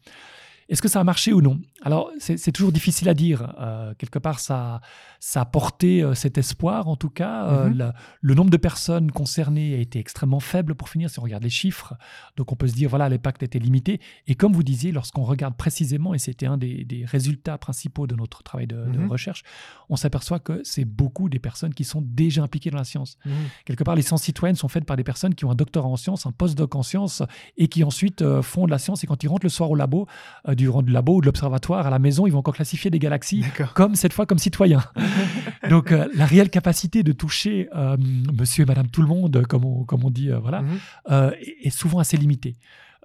Est-ce 0.71 0.81
que 0.81 0.89
ça 0.89 1.01
a 1.01 1.05
marché 1.05 1.33
ou 1.33 1.43
non? 1.43 1.61
Alors, 1.83 2.11
c'est 2.19 2.53
toujours 2.53 2.71
difficile 2.73 3.09
à 3.09 3.15
dire. 3.15 3.55
Euh, 3.61 3.93
quelque 3.99 4.19
part, 4.21 4.39
ça, 4.39 4.81
ça 5.19 5.41
a 5.41 5.45
porté 5.45 6.03
euh, 6.03 6.15
cet 6.15 6.39
espoir, 6.39 6.87
en 6.89 6.95
tout 6.97 7.11
cas. 7.11 7.45
Euh, 7.47 7.69
Mhm. 7.71 7.77
la- 7.77 7.95
le 8.21 8.35
nombre 8.35 8.51
de 8.51 8.57
personnes 8.57 9.11
concernées 9.11 9.75
a 9.75 9.79
été 9.79 9.99
extrêmement 9.99 10.39
faible, 10.41 10.77
pour 10.77 10.89
finir, 10.89 11.11
si 11.11 11.19
on 11.19 11.23
regarde 11.23 11.43
les 11.43 11.51
chiffres. 11.51 11.95
Donc, 12.37 12.53
on 12.53 12.57
peut 12.57 12.69
se 12.69 12.75
dire, 12.75 12.89
voilà, 12.89 13.09
l'impact 13.09 13.43
était 13.43 13.59
limité. 13.59 14.01
Et 14.29 14.37
comme 14.37 14.53
vous 14.53 14.63
disiez, 14.63 14.93
lorsqu'on 14.93 15.25
regarde 15.25 15.57
précisément, 15.57 16.15
et 16.15 16.19
c'était 16.19 16.47
un 16.47 16.57
des, 16.57 16.85
des 16.85 17.05
résultats 17.05 17.59
principaux 17.59 18.07
de 18.07 18.15
notre 18.15 18.43
travail 18.45 18.69
de, 18.69 18.77
de 18.77 18.99
Mhm. 18.99 19.11
recherche, 19.11 19.43
on 19.89 19.97
s'aperçoit 19.97 20.39
que 20.39 20.61
c'est 20.63 20.85
beaucoup 20.85 21.29
des 21.29 21.41
personnes 21.41 21.75
qui 21.75 21.83
sont 21.85 22.01
déjà 22.01 22.43
impliquées 22.45 22.71
dans 22.71 22.79
la 22.79 22.85
science. 22.85 23.19
Mhm. 23.27 23.33
Quelque 23.65 23.83
part, 23.83 23.97
les 23.97 24.03
sciences 24.03 24.23
citoyennes 24.23 24.55
sont 24.57 24.69
faites 24.69 24.85
par 24.85 24.97
des 24.97 25.05
personnes 25.05 25.35
qui 25.35 25.45
ont 25.45 25.51
un 25.51 25.57
doctorat 25.57 25.89
en 25.89 25.97
sciences, 25.97 26.27
un 26.27 26.33
postdoc 26.33 26.77
en 26.77 26.85
sciences, 26.85 27.23
et 27.57 27.67
qui 27.67 27.83
ensuite 27.83 28.23
font 28.43 28.67
de 28.67 28.71
la 28.71 28.79
science. 28.79 29.03
Et 29.03 29.09
quand 29.09 29.21
ils 29.25 29.29
rentrent 29.29 29.45
le 29.47 29.51
soir 29.51 29.69
au 29.71 29.75
labo, 29.75 30.07
du, 30.61 30.69
du 30.85 30.93
labo 30.93 31.17
ou 31.17 31.21
de 31.21 31.27
l'observatoire, 31.27 31.87
à 31.87 31.91
la 31.91 31.99
maison, 31.99 32.27
ils 32.27 32.31
vont 32.31 32.39
encore 32.41 32.55
classifier 32.55 32.91
des 32.91 32.99
galaxies, 32.99 33.45
comme 33.75 33.95
cette 33.95 34.13
fois 34.13 34.27
comme 34.27 34.39
citoyens. 34.39 34.85
Donc, 35.69 35.93
euh, 35.93 36.09
la 36.15 36.27
réelle 36.27 36.51
capacité 36.51 37.03
de 37.03 37.13
toucher 37.13 37.69
euh, 37.75 37.97
monsieur 38.33 38.63
et 38.63 38.67
madame 38.67 38.89
tout 38.89 39.03
le 39.03 39.09
monde, 39.09 39.45
comme 39.49 39.65
on, 39.65 39.85
comme 39.85 40.05
on 40.05 40.11
dit, 40.11 40.31
euh, 40.31 40.39
voilà, 40.39 40.63
Mhm. 40.63 40.79
euh, 41.11 41.31
est 41.41 41.67
est 41.67 41.71
souvent 41.71 41.99
assez 41.99 42.17
limitée. 42.17 42.57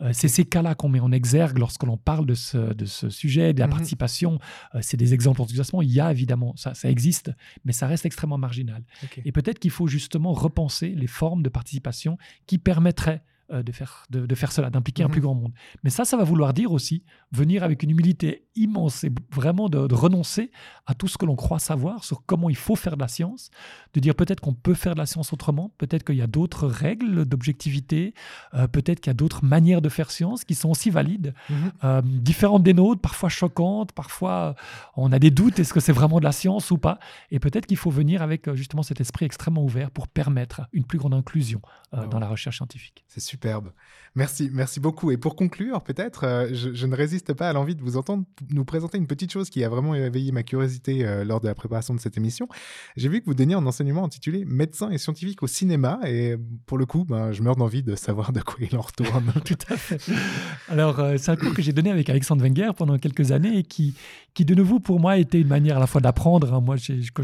Euh, 0.01 0.09
c'est 0.11 0.27
ces 0.27 0.43
cas-là 0.43 0.75
qu'on 0.75 0.89
met 0.89 0.99
en 0.99 1.11
exergue 1.13 1.57
lorsque 1.57 1.83
l'on 1.83 1.95
parle 1.97 2.25
de 2.25 2.33
ce, 2.33 2.73
de 2.73 2.85
ce 2.85 3.09
sujet, 3.09 3.53
de 3.53 3.59
la 3.59 3.67
Mhm. 3.67 3.71
participation. 3.73 4.39
Euh, 4.73 4.79
c'est 4.81 4.97
des 4.97 5.13
exemples 5.13 5.37
d'enthousiasme. 5.37 5.77
Il 5.83 5.91
y 5.91 6.01
a 6.01 6.11
évidemment, 6.11 6.53
ça, 6.57 6.73
ça 6.73 6.89
existe, 6.89 7.31
mais 7.63 7.71
ça 7.71 7.87
reste 7.87 8.05
extrêmement 8.05 8.37
marginal. 8.37 8.83
Et 9.23 9.31
peut-être 9.31 9.59
qu'il 9.59 9.71
faut 9.71 9.87
justement 9.87 10.33
repenser 10.33 10.89
les 10.89 11.07
formes 11.07 11.43
de 11.43 11.49
participation 11.49 12.17
qui 12.47 12.57
permettraient 12.57 13.21
euh, 13.51 13.61
de, 13.61 13.71
faire, 13.71 14.05
de, 14.09 14.25
de 14.25 14.35
faire 14.35 14.51
cela, 14.51 14.71
d'impliquer 14.71 15.03
un 15.03 15.05
Mhm. 15.05 15.11
plus 15.11 15.21
grand 15.21 15.35
monde. 15.35 15.53
Mais 15.83 15.91
ça, 15.91 16.03
ça 16.03 16.17
va 16.17 16.23
vouloir 16.23 16.51
dire 16.51 16.71
aussi 16.71 17.03
venir 17.31 17.63
avec 17.63 17.83
une 17.83 17.91
humilité 17.91 18.47
immense. 18.55 18.95
C'est 18.95 19.11
vraiment 19.31 19.69
de, 19.69 19.93
renoncer 19.93 20.49
à 20.87 20.95
tout 20.95 21.07
ce 21.07 21.17
que 21.17 21.25
l'on 21.27 21.35
croit 21.35 21.59
savoir 21.59 22.03
sur 22.03 22.25
comment 22.25 22.49
il 22.49 22.55
faut 22.55 22.75
faire 22.75 22.95
de 22.95 23.01
la 23.01 23.07
science, 23.07 23.51
de 23.93 23.99
dire 23.99 24.15
peut-être 24.15 24.39
qu'on 24.39 24.53
peut 24.55 24.73
faire 24.73 24.93
de 24.93 24.99
la 24.99 25.05
science 25.05 25.31
autrement, 25.31 25.71
peut-être 25.77 26.03
qu'il 26.03 26.15
y 26.15 26.23
a 26.23 26.27
d'autres 26.27 26.67
règles 26.67 27.25
d'objectivité, 27.25 28.15
euh, 28.55 28.67
peut-être 28.67 28.99
qu'il 28.99 29.09
y 29.09 29.11
a 29.11 29.15
d'autres 29.15 29.45
manières 29.45 29.81
de 29.81 29.89
faire 29.89 30.09
science 30.09 30.43
qui 30.43 30.55
sont 30.55 30.69
aussi 30.69 30.89
valides, 30.89 31.35
mhm. 31.49 31.71
euh, 31.83 32.01
différentes 32.03 32.63
des 32.63 32.73
nôtres, 32.73 33.01
parfois 33.01 33.29
choquantes, 33.29 33.91
parfois 33.91 34.55
on 34.95 35.11
a 35.11 35.19
des 35.19 35.31
doutes, 35.31 35.59
est-ce 35.59 35.73
que 35.73 35.79
c'est 35.79 35.93
vraiment 35.93 36.19
de 36.19 36.25
la 36.25 36.31
science 36.31 36.71
ou 36.71 36.79
pas? 36.79 36.97
Et 37.29 37.39
peut-être 37.39 37.67
qu'il 37.67 37.77
faut 37.77 37.91
venir 37.91 38.23
avec 38.23 38.51
justement 38.55 38.81
cet 38.81 39.01
esprit 39.01 39.25
extrêmement 39.25 39.63
ouvert 39.63 39.91
pour 39.91 40.07
permettre 40.07 40.61
une 40.73 40.83
plus 40.83 40.97
grande 40.97 41.13
inclusion 41.13 41.61
ah 41.91 42.07
dans 42.07 42.19
la 42.19 42.27
recherche 42.27 42.57
scientifique. 42.57 43.05
C'est 43.07 43.19
superbe. 43.35 43.71
Merci, 44.15 44.49
merci 44.53 44.79
beaucoup. 44.79 45.11
Et 45.11 45.17
pour 45.17 45.35
conclure, 45.35 45.81
peut-être, 45.81 46.47
je, 46.53 46.73
je, 46.73 46.87
ne 46.87 46.95
résiste 46.95 47.33
pas 47.33 47.49
à 47.49 47.53
l'envie 47.53 47.75
de 47.75 47.81
vous 47.81 47.97
entendre 47.97 48.23
nous 48.49 48.63
présenter 48.63 48.97
une 48.97 49.07
petite 49.07 49.29
chose 49.29 49.49
qui 49.49 49.61
a 49.61 49.67
vraiment 49.67 49.93
éveillé 49.93 50.31
ma 50.31 50.43
curiosité 50.43 51.05
euh, 51.05 51.25
lors 51.25 51.41
de 51.41 51.47
la 51.47 51.53
préparation 51.53 51.93
de 51.93 51.99
cette 51.99 52.15
émission. 52.15 52.47
J'ai 52.95 53.09
vu 53.09 53.19
que 53.19 53.25
vous 53.25 53.33
donniez 53.33 53.55
un 53.55 53.65
enseignement 53.65 54.05
intitulé 54.05 54.45
Médecin 54.45 54.89
et 54.89 54.97
scientifique 54.97 55.43
au 55.43 55.47
cinéma. 55.47 55.99
Et 56.05 56.37
pour 56.65 56.77
le 56.77 56.85
coup, 56.85 57.03
ben, 57.03 57.33
je 57.33 57.43
meurs 57.43 57.57
d'envie 57.57 57.83
de 57.83 57.95
savoir 57.95 58.31
de 58.31 58.39
quoi 58.39 58.55
il 58.61 58.77
en 58.77 58.81
retourne. 58.81 59.33
Tout 59.45 59.57
à 59.69 59.75
fait. 59.75 60.01
Alors, 60.69 60.97
euh, 61.01 61.15
c'est 61.17 61.31
un 61.31 61.35
cours 61.35 61.53
que 61.53 61.61
j'ai 61.61 61.73
donné 61.73 61.91
avec 61.91 62.09
Alexandre 62.09 62.41
Wenger 62.41 62.71
pendant 62.77 62.97
quelques 62.97 63.33
années 63.33 63.57
et 63.57 63.63
qui, 63.63 63.95
qui, 64.33 64.45
de 64.45 64.55
nouveau, 64.55 64.79
pour 64.79 65.01
moi, 65.01 65.17
était 65.17 65.41
une 65.41 65.49
manière 65.49 65.75
à 65.75 65.81
la 65.81 65.87
fois 65.87 65.99
d'apprendre. 65.99 66.53
Hein. 66.53 66.61
Moi, 66.61 66.77
quand 67.13 67.23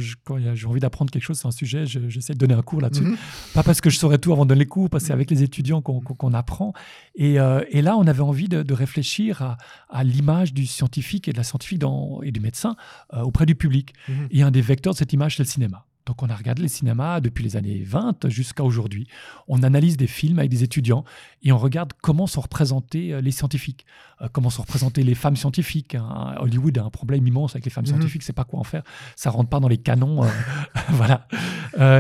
j'ai 0.54 0.68
envie 0.68 0.82
d'apprendre 0.82 1.10
quelque 1.10 1.24
chose 1.24 1.40
sur 1.40 1.48
un 1.48 1.52
sujet, 1.52 1.86
j'essaie 1.86 2.34
de 2.34 2.38
donner 2.38 2.56
un 2.56 2.64
cours 2.64 2.82
là-dessus. 2.82 3.04
Mhm. 3.04 3.18
Pas 3.54 3.64
parce 3.64 3.80
que 3.80 3.90
je 3.90 3.98
saurais 3.98 4.18
tout 4.18 4.34
avant 4.34 4.44
de 4.44 4.50
donner 4.50 4.60
les 4.60 4.66
cours, 4.66 4.90
parce 4.90 5.06
que 5.06 5.08
c'est 5.08 5.14
avec 5.14 5.32
les 5.32 5.42
étudiants 5.42 5.82
qu'on 5.82 6.01
apprend. 6.34 6.74
Et, 7.16 7.40
euh, 7.40 7.64
et, 7.70 7.82
là, 7.82 7.98
on 7.98 8.08
avait 8.08 8.22
envie 8.22 8.48
de, 8.48 8.64
de 8.64 8.74
réfléchir 8.74 9.42
à, 9.42 9.58
à 9.90 10.04
l'image 10.04 10.54
du 10.54 10.66
scientifique 10.66 11.28
et 11.28 11.32
de 11.32 11.38
la 11.38 11.44
scientifique 11.44 11.80
dans, 11.80 12.22
et 12.22 12.32
du 12.32 12.40
médecin 12.40 12.76
euh, 13.14 13.22
auprès 13.22 13.46
du 13.46 13.56
public. 13.56 13.94
Mhm. 14.08 14.28
Et 14.32 14.42
un 14.44 14.52
des 14.52 14.62
vecteurs 14.62 14.94
de 14.94 14.98
cette 14.98 15.14
image, 15.14 15.38
c'est 15.38 15.44
le 15.44 15.50
cinéma. 15.50 15.86
Donc 16.06 16.24
on 16.24 16.30
a 16.30 16.36
regardé 16.36 16.62
les 16.62 16.68
cinémas 16.68 17.20
depuis 17.22 17.44
les 17.44 17.56
années 17.56 17.84
20 17.84 18.28
jusqu'à 18.30 18.64
aujourd'hui. 18.64 19.08
On 19.48 19.64
analyse 19.64 19.98
des 19.98 20.08
films 20.08 20.40
avec 20.40 20.50
des 20.50 20.64
étudiants 20.64 21.04
et 21.44 21.52
on 21.52 21.58
regarde 21.58 21.94
comment 22.02 22.28
sont 22.28 22.42
représentés 22.42 23.14
euh, 23.14 23.22
les 23.22 23.32
scientifiques, 23.32 23.86
euh, 24.22 24.28
comment 24.32 24.50
sont 24.50 24.64
représentées 24.64 25.04
les 25.04 25.16
femmes 25.16 25.36
scientifiques. 25.36 25.96
Hein. 25.96 26.36
Hollywood 26.40 26.78
a 26.78 26.84
un 26.84 26.90
problème 26.90 27.26
immense 27.28 27.56
avec 27.56 27.66
les 27.66 27.72
femmes 27.72 27.86
mhm. 27.86 27.92
scientifiques, 27.92 28.24
c'est 28.24 28.34
pas 28.34 28.44
quoi 28.44 28.60
en 28.60 28.64
faire. 28.64 28.84
Ça 29.16 29.30
rentre 29.30 29.50
pas 29.50 29.60
dans 29.60 29.68
les 29.68 29.78
canons, 29.78 30.22
voilà. 30.90 31.28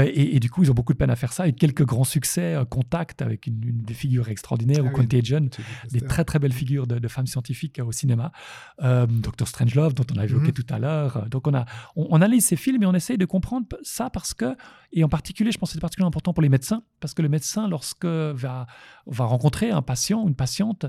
et, 0.05 0.39
du 0.39 0.49
coup, 0.49 0.63
ils 0.63 0.71
ont 0.71 0.73
beaucoup 0.73 0.93
de 0.93 0.97
peine 0.97 1.09
à 1.09 1.15
faire 1.15 1.33
ça. 1.33 1.47
Et 1.47 1.53
quelques 1.53 1.85
grands 1.85 2.03
succès, 2.03 2.57
Contact 2.69 3.21
avec 3.21 3.47
une, 3.47 3.59
des 3.59 3.93
figures 3.93 4.29
extraordinaires, 4.29 4.83
ou 4.83 4.89
ah 4.89 4.91
Contagion, 4.91 5.49
des 5.91 6.01
très 6.01 6.25
très 6.25 6.39
belles 6.39 6.53
figures 6.53 6.87
de, 6.87 7.07
femmes 7.07 7.27
scientifiques 7.27 7.79
au 7.83 7.91
cinéma. 7.91 8.31
Doctor 8.81 9.47
Strangelove, 9.47 9.93
dont 9.93 10.05
on 10.13 10.19
a 10.19 10.23
évoqué 10.23 10.47
mhm. 10.47 10.53
tout 10.53 10.65
à 10.69 10.79
l'heure. 10.79 11.27
Donc 11.29 11.47
on 11.47 11.53
a, 11.53 11.65
on, 11.95 12.07
on 12.09 12.15
analyse 12.15 12.45
ces 12.45 12.55
films 12.55 12.83
et 12.83 12.85
on 12.85 12.93
essaye 12.93 13.17
de 13.17 13.25
comprendre 13.25 13.65
ça 13.91 14.09
parce 14.09 14.33
que, 14.33 14.55
et 14.91 15.03
en 15.03 15.09
particulier, 15.09 15.51
je 15.51 15.57
pense 15.57 15.69
que 15.69 15.73
c'est 15.73 15.79
particulièrement 15.81 16.09
important 16.09 16.33
pour 16.33 16.41
les 16.41 16.49
médecins, 16.49 16.83
parce 16.99 17.13
que 17.13 17.21
le 17.21 17.29
médecin, 17.29 17.67
lorsque 17.67 18.05
va, 18.05 18.65
va 19.05 19.25
rencontrer 19.25 19.71
un 19.71 19.81
patient, 19.81 20.27
une 20.27 20.35
patiente, 20.35 20.85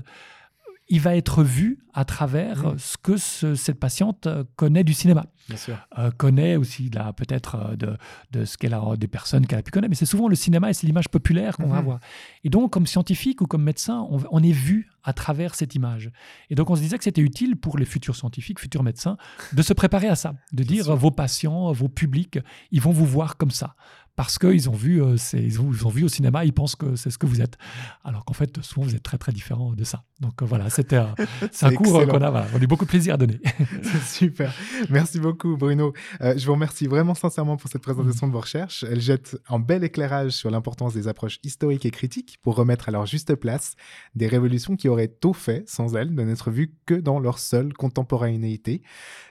il 0.89 0.99
va 0.99 1.15
être 1.15 1.43
vu 1.43 1.79
à 1.93 2.05
travers 2.05 2.73
ce 2.77 2.97
que 2.97 3.17
cette 3.17 3.79
patiente 3.79 4.27
connaît 4.55 4.83
du 4.83 4.93
cinéma. 4.93 5.25
Bien 5.49 5.57
sûr. 5.57 5.77
Euh, 5.97 6.09
connaît 6.11 6.55
aussi 6.55 6.89
peut-être 7.17 7.55
euh, 7.55 7.75
de, 7.75 7.97
de, 8.31 8.45
ce 8.45 8.57
qu'elle 8.57 8.73
a 8.73 8.81
des 8.95 9.07
personnes 9.07 9.45
qu'elle 9.45 9.59
a 9.59 9.63
pu 9.63 9.71
connaître, 9.71 9.89
mais 9.89 9.95
c'est 9.95 10.05
souvent 10.05 10.27
le 10.27 10.35
cinéma 10.35 10.69
et 10.69 10.73
c'est 10.73 10.87
l'image 10.87 11.09
populaire 11.09 11.57
qu'on 11.57 11.67
va 11.67 11.77
avoir. 11.77 11.99
Et 12.43 12.49
donc, 12.49 12.71
comme 12.71 12.87
scientifique 12.87 13.41
ou 13.41 13.45
comme 13.45 13.63
médecin, 13.63 14.07
on, 14.09 14.43
est 14.43 14.51
vu 14.51 14.89
à 15.03 15.11
travers 15.11 15.55
cette 15.55 15.75
image. 15.75 16.11
Et 16.49 16.55
donc, 16.55 16.69
on 16.69 16.75
se 16.75 16.81
disait 16.81 16.97
que 16.97 17.03
c'était 17.03 17.21
utile 17.21 17.57
pour 17.57 17.77
les 17.77 17.85
futurs 17.85 18.15
scientifiques, 18.15 18.59
futurs 18.59 18.83
médecins, 18.83 19.17
de 19.51 19.61
se 19.61 19.73
préparer 19.73 20.07
à 20.07 20.15
ça, 20.15 20.33
de 20.53 20.63
dire 20.63 20.95
vos 20.95 21.11
patients, 21.11 21.71
vos 21.73 21.89
publics, 21.89 22.39
ils 22.71 22.81
vont 22.81 22.91
vous 22.91 23.05
voir 23.05 23.35
comme 23.37 23.51
ça 23.51 23.75
parce 24.15 24.37
qu'ils 24.37 24.69
ont 24.69 24.75
vu, 24.75 25.01
euh, 25.01 25.15
ils, 25.33 25.59
ont, 25.59 25.71
ils, 25.71 25.87
ont, 25.87 25.89
vu 25.89 26.03
au 26.03 26.07
cinéma, 26.07 26.45
ils 26.45 26.53
pensent 26.53 26.75
que 26.75 26.95
c'est 26.95 27.09
ce 27.09 27.17
que 27.17 27.25
vous 27.25 27.41
êtes. 27.41 27.57
Alors 28.03 28.25
qu'en 28.25 28.33
fait, 28.33 28.61
souvent, 28.61 28.85
vous 28.85 28.95
êtes 28.95 29.01
très, 29.01 29.17
très 29.17 29.31
différent 29.31 29.73
de 29.73 29.83
ça. 29.83 30.03
Donc 30.19 30.41
euh, 30.41 30.45
voilà, 30.45 30.69
c'était 30.69 30.97
un, 30.97 31.15
un 31.61 31.73
cours 31.73 32.05
qu'on 32.05 32.21
a, 32.21 32.31
on 32.53 32.59
a 32.59 32.61
eu 32.61 32.67
beaucoup 32.67 32.85
de 32.85 32.89
plaisir 32.89 33.15
à 33.15 33.17
donner. 33.17 33.39
super. 34.05 34.53
Merci 34.89 35.19
beaucoup, 35.19 35.57
Bruno. 35.57 35.93
Euh, 36.21 36.37
je 36.37 36.45
vous 36.45 36.53
remercie 36.53 36.85
vraiment 36.85 37.15
sincèrement 37.15 37.57
pour 37.57 37.69
cette 37.71 37.81
présentation 37.81 38.27
de 38.27 38.31
vos 38.31 38.41
recherches. 38.41 38.85
Elle 38.89 39.01
jette 39.01 39.37
un 39.49 39.59
bel 39.59 39.83
éclairage 39.83 40.31
sur 40.31 40.51
l'importance 40.51 40.93
des 40.93 41.07
approches 41.07 41.39
historiques 41.43 41.85
et 41.85 41.91
critiques 41.91 42.37
pour 42.43 42.55
remettre 42.55 42.89
à 42.89 42.91
leur 42.91 43.07
juste 43.07 43.33
place 43.35 43.75
des 44.13 44.27
révolutions 44.27 44.75
qui 44.75 44.89
auraient 44.89 45.07
tôt 45.07 45.33
fait, 45.33 45.67
sans 45.67 45.95
elles, 45.95 46.13
de 46.13 46.21
n'être 46.21 46.51
vues 46.51 46.75
que 46.85 46.93
dans 46.93 47.19
leur 47.19 47.39
seule 47.39 47.73
contemporanéité. 47.73 48.83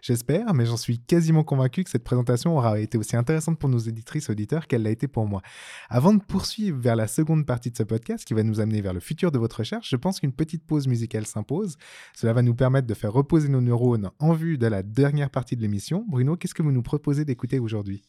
J'espère, 0.03 0.55
mais 0.55 0.67
j'en 0.67 0.77
suis 0.77 0.99
quasiment 0.99 1.45
convaincu 1.45 1.85
que 1.85 1.91
cette 1.91 2.05
présentation 2.05 2.57
aura 2.57 2.81
été 2.81 2.99
aussi 2.99 3.17
intéressante 3.17 3.59
pour 3.61 3.69
nos 3.69 3.79
éditrices 3.79 4.29
auditeurs 4.29 4.67
qu'elle 4.73 4.85
l'a 4.85 4.91
été 4.91 5.07
pour 5.07 5.27
moi. 5.27 5.43
Avant 5.91 6.15
de 6.15 6.23
poursuivre 6.23 6.81
vers 6.81 6.97
la 6.97 7.07
seconde 7.07 7.45
partie 7.45 7.71
de 7.71 7.77
ce 7.77 7.83
podcast 7.83 8.25
qui 8.25 8.33
va 8.33 8.43
nous 8.43 8.59
amener 8.59 8.81
vers 8.81 8.95
le 8.95 9.01
futur 9.01 9.31
de 9.31 9.39
votre 9.39 9.59
recherche, 9.59 9.91
je 9.91 9.97
pense 9.97 10.19
qu'une 10.19 10.33
petite 10.33 10.65
pause 10.65 10.89
musicale 10.89 11.27
s'impose. 11.27 11.77
Cela 12.15 12.33
va 12.33 12.41
nous 12.41 12.55
permettre 12.55 12.87
de 12.87 12.95
faire 12.95 13.13
reposer 13.13 13.51
nos 13.51 13.61
neurones 13.61 14.11
en 14.19 14.33
vue 14.33 14.57
de 14.57 14.67
la 14.67 14.83
dernière 14.83 15.29
partie 15.29 15.57
de 15.57 15.61
l'émission. 15.61 16.07
Bruno, 16.09 16.37
qu'est-ce 16.37 16.55
que 16.55 16.63
vous 16.63 16.73
nous 16.73 16.83
proposez 16.83 17.27
d'écouter 17.27 17.59
aujourd'hui? 17.59 18.03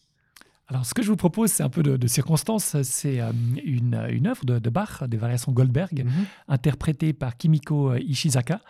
Alors, 0.69 0.85
ce 0.85 0.93
que 0.93 1.01
je 1.01 1.09
vous 1.09 1.17
propose, 1.17 1.51
c'est 1.51 1.63
un 1.63 1.69
peu 1.69 1.83
de, 1.83 2.07
circonstance. 2.07 2.81
C'est 2.83 3.19
euh, 3.19 3.31
une, 3.63 4.01
une, 4.09 4.27
œuvre 4.27 4.45
de, 4.45 4.69
Bach, 4.69 5.03
des 5.07 5.17
variations 5.17 5.51
Goldberg, 5.51 6.05
mhm. 6.05 6.25
interprétée 6.47 7.11
par 7.11 7.35
Kimiko 7.35 7.91
euh, 7.91 7.99
Ishizaka, 7.99 8.61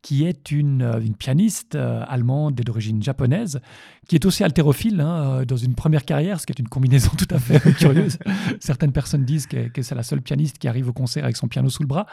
qui 0.00 0.24
est 0.24 0.50
une, 0.50 0.80
euh, 0.80 1.00
une 1.00 1.14
pianiste 1.14 1.74
allemande 1.74 2.58
et 2.58 2.64
d'origine 2.64 3.02
japonaise, 3.02 3.60
qui 4.08 4.16
est 4.16 4.24
aussi 4.24 4.42
haltérophile 4.42 5.00
hein, 5.00 5.44
dans 5.46 5.58
une 5.58 5.74
première 5.74 6.06
carrière, 6.06 6.40
ce 6.40 6.46
qui 6.46 6.52
est 6.52 6.58
une 6.58 6.68
combinaison 6.68 7.10
tout 7.18 7.28
à 7.30 7.38
fait 7.38 7.60
curieuse. 7.76 8.18
Certaines 8.58 8.92
personnes 8.92 9.26
disent 9.26 9.46
que, 9.46 9.68
que 9.68 9.82
c'est 9.82 9.94
la 9.94 10.02
seule 10.02 10.22
pianiste 10.22 10.56
qui 10.56 10.68
arrive 10.68 10.88
au 10.88 10.94
concert 10.94 11.22
avec 11.22 11.36
son 11.36 11.48
piano 11.48 11.68
sous 11.68 11.82
le 11.82 11.88
bras, 11.88 12.06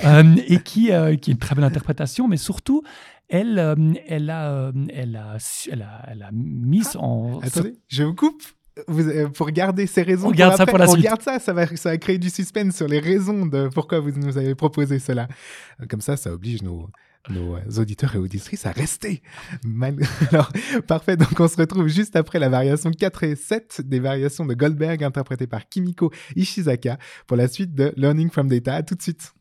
et 0.46 0.60
qui, 0.60 0.90
qui 0.90 0.90
est 0.90 1.26
une 1.26 1.38
très 1.38 1.56
belle 1.56 1.64
interprétation, 1.64 2.28
mais 2.28 2.36
surtout, 2.36 2.82
elle, 3.28 3.58
elle, 4.06 4.30
a, 4.30 4.72
elle, 4.88 5.16
a, 5.16 5.36
elle, 5.70 5.82
a, 5.82 6.06
elle 6.06 6.22
a 6.22 6.30
mis 6.32 6.84
ah, 6.94 6.98
en... 7.00 7.40
Attendez, 7.40 7.74
je 7.88 8.04
vous 8.04 8.14
coupe 8.14 8.42
vous, 8.88 9.08
euh, 9.08 9.28
pour 9.28 9.50
garder 9.50 9.86
ces 9.86 10.02
raisons. 10.02 10.28
On 10.28 10.32
garde 10.32 10.56
ça 10.56 10.66
pour 10.66 10.78
la 10.78 10.88
on 10.88 10.92
suite. 10.92 11.04
garde 11.04 11.22
ça, 11.22 11.38
ça 11.38 11.52
va, 11.52 11.66
ça 11.76 11.90
va 11.90 11.98
créer 11.98 12.18
du 12.18 12.30
suspense 12.30 12.76
sur 12.76 12.88
les 12.88 12.98
raisons 12.98 13.46
de 13.46 13.68
pourquoi 13.68 14.00
vous 14.00 14.10
nous 14.12 14.36
avez 14.36 14.54
proposé 14.54 14.98
cela. 14.98 15.28
Euh, 15.80 15.86
comme 15.88 16.00
ça, 16.00 16.16
ça 16.16 16.32
oblige 16.32 16.62
nos, 16.62 16.88
nos 17.30 17.56
euh, 17.56 17.80
auditeurs 17.80 18.14
et 18.16 18.18
auditrices 18.18 18.66
à 18.66 18.72
rester. 18.72 19.22
Alors, 20.30 20.50
parfait, 20.88 21.16
donc 21.16 21.38
on 21.38 21.48
se 21.48 21.56
retrouve 21.56 21.86
juste 21.86 22.16
après 22.16 22.38
la 22.38 22.48
variation 22.48 22.90
4 22.90 23.24
et 23.24 23.36
7 23.36 23.82
des 23.84 24.00
variations 24.00 24.44
de 24.44 24.54
Goldberg 24.54 25.04
interprétées 25.04 25.46
par 25.46 25.68
Kimiko 25.68 26.10
Ishizaka 26.34 26.98
pour 27.26 27.36
la 27.36 27.48
suite 27.48 27.74
de 27.74 27.92
Learning 27.96 28.30
from 28.30 28.48
Data. 28.48 28.74
À 28.74 28.82
tout 28.82 28.94
de 28.94 29.02
suite. 29.02 29.34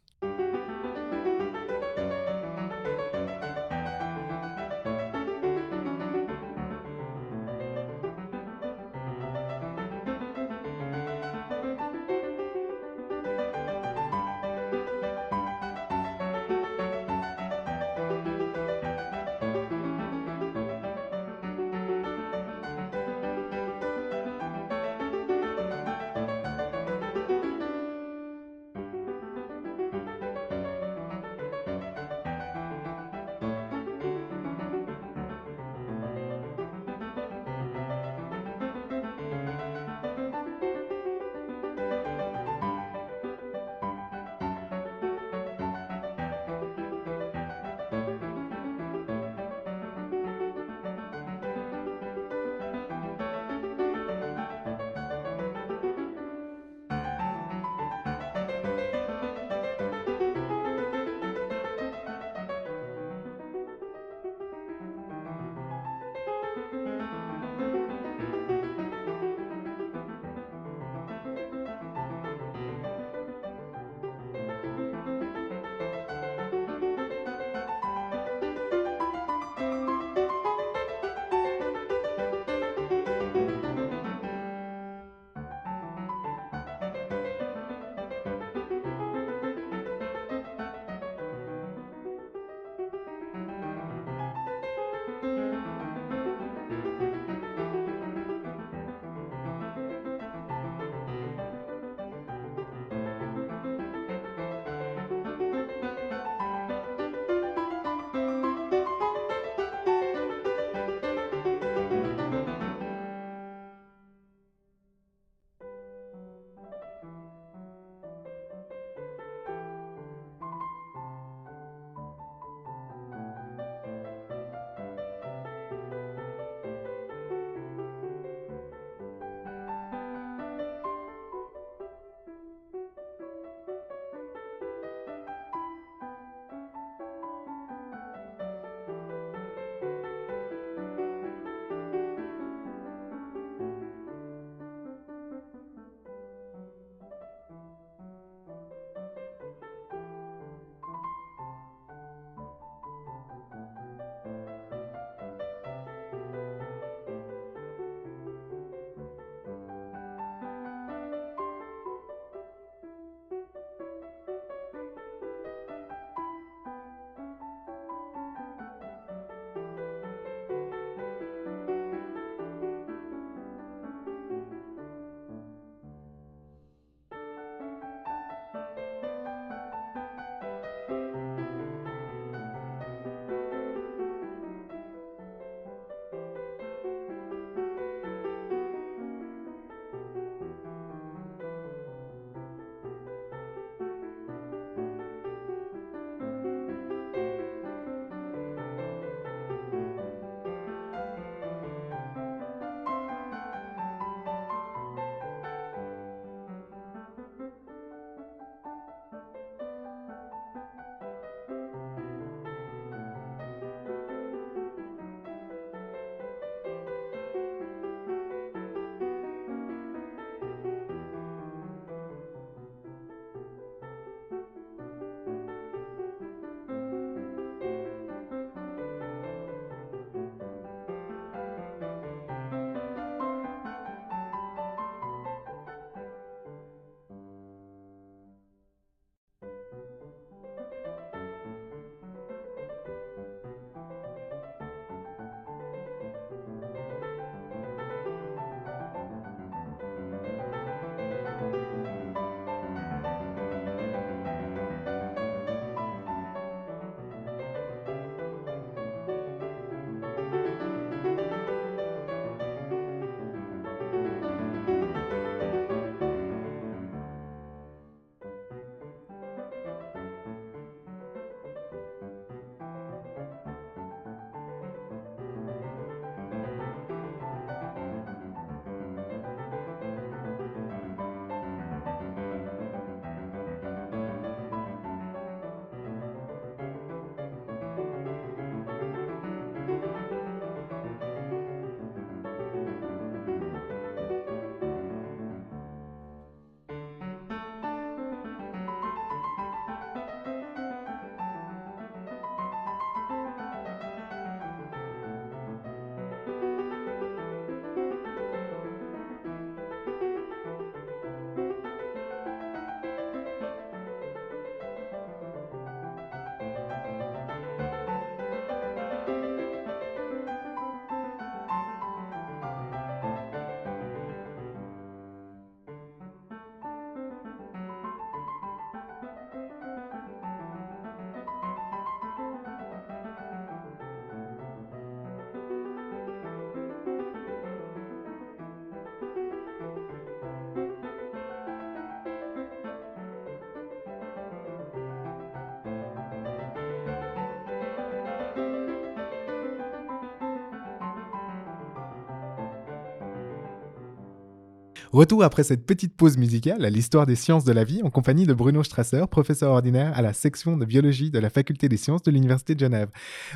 Retour 354.94 355.24
après 355.24 355.42
cette 355.42 355.66
petite 355.66 355.98
pause 355.98 356.18
musicale 356.18 356.64
à 356.64 356.70
l'histoire 356.70 357.08
des 357.08 357.16
sciences 357.16 357.44
de 357.44 357.52
la 357.52 357.64
vie 357.64 357.82
en 357.82 357.90
compagnie 357.90 358.28
de 358.28 358.34
Bruno 358.36 358.62
Strasser, 358.62 359.06
professeur 359.10 359.52
ordinaire 359.52 359.92
à 359.98 360.04
la 360.04 360.14
section 360.14 360.56
de 360.56 360.66
biologie 360.66 361.10
de 361.10 361.18
la 361.18 361.32
faculté 361.32 361.68
des 361.68 361.78
sciences 361.78 362.04
de 362.04 362.12
l'Université 362.12 362.54
de 362.54 362.60
Genève. 362.60 362.90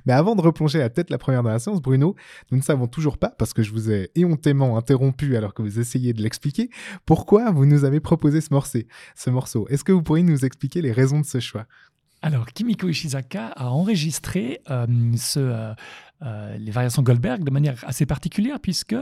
Mais 0.05 0.13
avant 0.13 0.35
de 0.35 0.41
replonger 0.43 0.83
à 0.83 0.89
tête 0.91 1.09
la 1.09 1.17
première 1.17 1.41
dans 1.41 1.49
la 1.49 1.57
science, 1.57 1.81
Bruno, 1.81 2.15
nous 2.51 2.59
ne 2.59 2.61
savons 2.61 2.85
toujours 2.85 3.17
pas, 3.17 3.29
parce 3.29 3.53
que 3.53 3.63
je 3.63 3.71
vous 3.71 3.89
ai 3.89 4.11
éhontément 4.13 4.77
interrompu 4.77 5.35
alors 5.35 5.55
que 5.55 5.63
vous 5.63 5.79
essayez 5.79 6.13
de 6.13 6.21
l'expliquer, 6.21 6.69
pourquoi 7.07 7.49
vous 7.49 7.65
nous 7.65 7.85
avez 7.85 8.01
proposé 8.01 8.39
ce 8.39 8.53
morceau. 8.53 8.77
Ce 9.15 9.31
morceau. 9.31 9.67
Est-ce 9.69 9.83
que 9.83 9.91
vous 9.91 10.03
pourriez 10.03 10.23
nous 10.23 10.45
expliquer 10.45 10.83
les 10.83 10.91
raisons 10.91 11.21
de 11.21 11.25
ce 11.25 11.39
choix? 11.39 11.65
Alors, 12.21 12.47
Kimiko 12.47 12.87
Ishizaka 12.87 13.47
a 13.47 13.69
enregistré 13.69 14.61
euh, 14.69 14.85
ce, 15.15 15.39
euh, 15.39 15.73
euh, 16.23 16.57
les 16.57 16.71
variations 16.71 17.03
Goldberg 17.03 17.43
de 17.43 17.51
manière 17.51 17.75
assez 17.85 18.07
particulière 18.07 18.59
puisque 18.59 18.95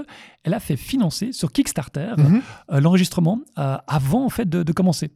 elle 0.43 0.53
a 0.53 0.59
fait 0.59 0.75
financer 0.75 1.31
sur 1.31 1.53
Kickstarter 1.53 2.11
mhm. 2.17 2.41
euh, 2.71 2.81
l'enregistrement 2.81 3.39
euh, 3.57 3.77
avant 3.87 4.25
en 4.25 4.29
fait 4.29 4.49
de, 4.49 4.73
commencer. 4.73 5.11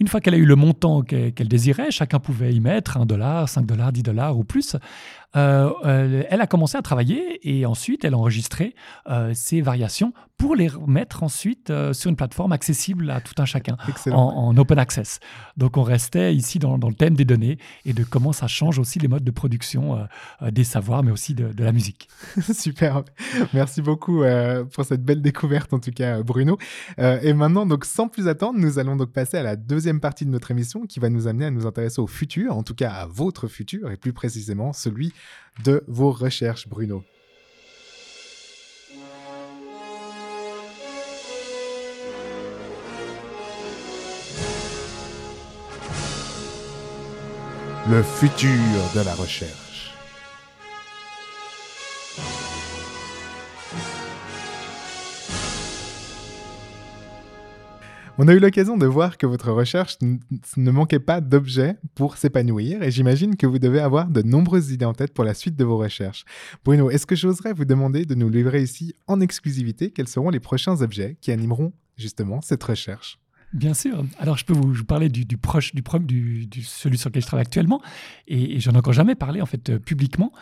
Une 0.00 0.08
fois 0.08 0.20
qu'elle 0.20 0.34
a 0.34 0.38
eu 0.38 0.46
le 0.46 0.56
montant 0.56 1.02
qu'elle 1.02 1.46
désirait, 1.46 1.92
chacun 1.92 2.18
pouvait 2.18 2.52
y 2.52 2.58
mettre 2.58 2.96
1 2.96 3.06
dollar, 3.06 3.48
5 3.48 3.64
dollars, 3.66 3.92
10 3.92 4.02
dollars 4.02 4.36
ou 4.36 4.42
plus. 4.42 4.76
elle 5.34 6.40
a 6.40 6.46
commencé 6.48 6.76
à 6.76 6.82
travailler 6.82 7.38
et 7.48 7.64
ensuite 7.66 8.04
elle 8.04 8.14
a 8.14 8.18
enregistré 8.18 8.74
ces 9.34 9.60
variations 9.60 10.12
pour 10.36 10.56
les 10.56 10.66
remettre 10.66 11.22
ensuite 11.22 11.72
sur 11.92 12.10
une 12.10 12.16
plateforme 12.16 12.50
accessible 12.50 13.10
à 13.10 13.20
tout 13.20 13.34
un 13.38 13.44
chacun 13.44 13.76
en, 14.10 14.56
open 14.56 14.80
access. 14.80 15.20
Donc 15.56 15.76
on 15.76 15.84
restait 15.84 16.34
ici 16.34 16.58
dans, 16.58 16.76
dans, 16.76 16.88
le 16.88 16.94
thème 16.94 17.14
des 17.14 17.24
données 17.24 17.58
et 17.84 17.92
de 17.92 18.02
comment 18.02 18.32
ça 18.32 18.48
change 18.48 18.80
aussi 18.80 18.98
les 18.98 19.06
modes 19.06 19.24
de 19.24 19.30
production 19.30 20.08
des 20.42 20.64
savoirs, 20.64 21.04
mais 21.04 21.12
aussi 21.12 21.34
de, 21.34 21.43
de, 21.52 21.64
la 21.64 21.72
musique. 21.72 22.08
Super, 22.52 23.02
merci 23.52 23.82
beaucoup 23.82 24.22
euh, 24.22 24.64
pour 24.64 24.84
cette 24.84 25.04
belle 25.04 25.22
découverte 25.22 25.72
en 25.72 25.78
tout 25.78 25.90
cas 25.90 26.22
Bruno. 26.22 26.58
Euh, 26.98 27.18
et 27.22 27.32
maintenant 27.32 27.66
donc 27.66 27.84
sans 27.84 28.08
plus 28.08 28.28
attendre, 28.28 28.58
nous 28.58 28.78
allons 28.78 28.96
donc 28.96 29.12
passer 29.12 29.36
à 29.36 29.42
la 29.42 29.56
deuxième 29.56 30.00
partie 30.00 30.24
de 30.24 30.30
notre 30.30 30.50
émission 30.50 30.86
qui 30.86 31.00
va 31.00 31.08
nous 31.08 31.26
amener 31.26 31.46
à 31.46 31.50
nous 31.50 31.66
intéresser 31.66 32.00
au 32.00 32.06
futur, 32.06 32.56
en 32.56 32.62
tout 32.62 32.74
cas 32.74 32.90
à 32.90 33.06
votre 33.06 33.48
futur 33.48 33.90
et 33.90 33.96
plus 33.96 34.12
précisément 34.12 34.72
celui 34.72 35.12
de 35.64 35.84
vos 35.86 36.10
recherches 36.10 36.68
Bruno. 36.68 37.04
Le 47.86 48.02
futur 48.02 48.48
de 48.94 49.04
la 49.04 49.14
recherche. 49.14 49.73
On 58.16 58.28
a 58.28 58.32
eu 58.32 58.38
l'occasion 58.38 58.76
de 58.76 58.86
voir 58.86 59.18
que 59.18 59.26
votre 59.26 59.50
recherche 59.50 59.98
ne 60.00 60.70
manquait 60.70 61.00
pas 61.00 61.20
d'objets 61.20 61.76
pour 61.96 62.16
s'épanouir 62.16 62.80
et 62.84 62.92
j'imagine 62.92 63.36
que 63.36 63.46
vous 63.46 63.58
devez 63.58 63.80
avoir 63.80 64.06
de 64.06 64.22
nombreuses 64.22 64.70
idées 64.70 64.84
en 64.84 64.92
tête 64.92 65.12
pour 65.12 65.24
la 65.24 65.34
suite 65.34 65.56
de 65.56 65.64
vos 65.64 65.78
recherches. 65.78 66.24
Bruno, 66.64 66.90
est-ce 66.90 67.06
que 67.06 67.16
j'oserais 67.16 67.52
vous 67.52 67.64
demander 67.64 68.04
de 68.04 68.14
nous 68.14 68.28
livrer 68.28 68.62
ici 68.62 68.94
en 69.08 69.20
exclusivité 69.20 69.90
quels 69.90 70.06
seront 70.06 70.30
les 70.30 70.38
prochains 70.38 70.80
objets 70.80 71.16
qui 71.20 71.32
animeront 71.32 71.72
justement 71.96 72.40
cette 72.40 72.62
recherche? 72.62 73.18
Bien 73.54 73.72
sûr. 73.72 74.04
Alors, 74.18 74.36
je 74.36 74.44
peux 74.44 74.52
vous, 74.52 74.84
parler 74.84 75.08
du, 75.08 75.24
proche, 75.36 75.74
du, 75.74 75.82
du, 76.00 76.46
du, 76.46 76.62
celui 76.62 76.98
sur 76.98 77.08
lequel 77.08 77.22
je 77.22 77.26
travaille 77.28 77.46
actuellement, 77.46 77.80
et, 78.26 78.58
j'en 78.58 78.72
ai 78.72 78.76
encore 78.76 78.92
jamais 78.92 79.14
parlé 79.14 79.40
en 79.40 79.46
fait 79.46 79.70
euh, 79.70 79.78
publiquement. 79.78 80.32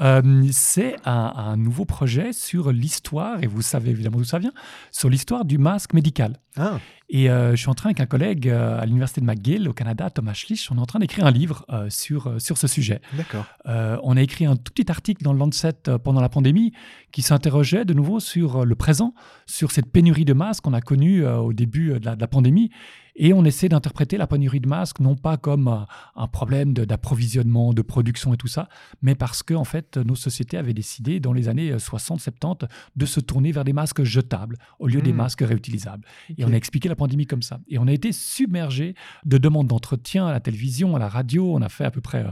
Euh, 0.00 0.48
c'est 0.52 0.96
un, 1.04 1.56
nouveau 1.58 1.84
projet 1.84 2.32
sur 2.32 2.72
l'histoire, 2.72 3.42
et 3.42 3.46
vous 3.46 3.60
savez 3.60 3.90
évidemment 3.90 4.16
d'où 4.16 4.24
ça 4.24 4.38
vient, 4.38 4.54
sur 4.90 5.10
l'histoire 5.10 5.44
du 5.44 5.58
masque 5.58 5.92
médical. 5.92 6.38
Ah. 6.56 6.78
Et 7.14 7.30
euh, 7.30 7.50
je 7.50 7.56
suis 7.56 7.68
en 7.68 7.74
train 7.74 7.90
avec 7.90 8.00
un 8.00 8.06
collègue 8.06 8.48
à 8.48 8.84
l'université 8.86 9.20
de 9.20 9.26
McGill 9.26 9.68
au 9.68 9.72
Canada, 9.72 10.08
Thomas 10.10 10.32
Schlich, 10.32 10.68
on 10.72 10.78
est 10.78 10.80
en 10.80 10.86
train 10.86 10.98
d'écrire 10.98 11.26
un 11.26 11.30
livre 11.30 11.64
sur, 11.90 12.40
sur 12.40 12.56
ce 12.56 12.66
sujet. 12.66 13.00
D'accord. 13.12 13.44
on 13.66 14.16
a 14.16 14.22
écrit 14.22 14.46
un 14.46 14.56
tout 14.56 14.72
petit 14.72 14.90
article 14.90 15.22
dans 15.22 15.34
le 15.34 15.38
Lancet 15.38 15.74
pendant 16.02 16.20
la 16.20 16.30
pandémie 16.30 16.72
qui 17.12 17.20
s'interrogeait 17.20 17.84
de 17.84 17.92
nouveau 17.92 18.18
sur 18.18 18.64
le 18.64 18.74
présent, 18.74 19.14
sur 19.46 19.72
cette 19.72 19.92
pénurie 19.92 20.24
de 20.24 20.32
masques 20.32 20.64
qu'on 20.64 20.72
a 20.72 20.80
connue 20.80 21.26
au 21.26 21.52
début 21.52 22.00
de 22.00 22.10
la 22.18 22.26
pandémie 22.26 22.70
et 23.14 23.32
on 23.32 23.44
essaie 23.44 23.68
d'interpréter 23.68 24.16
la 24.16 24.26
pénurie 24.26 24.60
de 24.60 24.68
masques 24.68 25.00
non 25.00 25.16
pas 25.16 25.36
comme 25.36 25.68
un, 26.16 26.26
problème 26.28 26.72
d'approvisionnement, 26.72 27.72
de, 27.74 27.82
production 27.82 28.32
et 28.32 28.36
tout 28.36 28.48
ça, 28.48 28.68
mais 29.02 29.14
parce 29.14 29.42
que 29.42 29.54
en 29.54 29.64
fait 29.64 29.96
nos 29.98 30.14
sociétés 30.14 30.56
avaient 30.56 30.74
décidé 30.74 31.20
dans 31.20 31.32
les 31.32 31.48
années 31.48 31.74
60-70 31.74 32.68
de 32.96 33.06
se 33.06 33.20
tourner 33.20 33.52
vers 33.52 33.64
des 33.64 33.72
masques 33.72 34.02
jetables 34.02 34.56
au 34.78 34.86
lieu 34.86 35.02
des 35.02 35.12
hmm. 35.12 35.16
masques 35.16 35.42
réutilisables. 35.42 36.06
Et 36.36 36.44
on 36.44 36.52
a 36.52 36.56
expliqué 36.56 36.88
la 36.88 36.96
pandémie 36.96 37.26
comme 37.26 37.42
ça. 37.42 37.60
Et 37.68 37.78
on 37.78 37.86
a 37.86 37.92
été 37.92 38.12
submergé 38.12 38.94
de 39.24 39.38
demandes 39.38 39.68
d'entretien 39.68 40.26
à 40.26 40.32
la 40.32 40.40
télévision, 40.40 40.96
à 40.96 40.98
la 40.98 41.08
radio. 41.08 41.54
On 41.54 41.62
a 41.62 41.68
fait 41.68 41.84
à 41.84 41.90
peu 41.90 42.00
près 42.00 42.24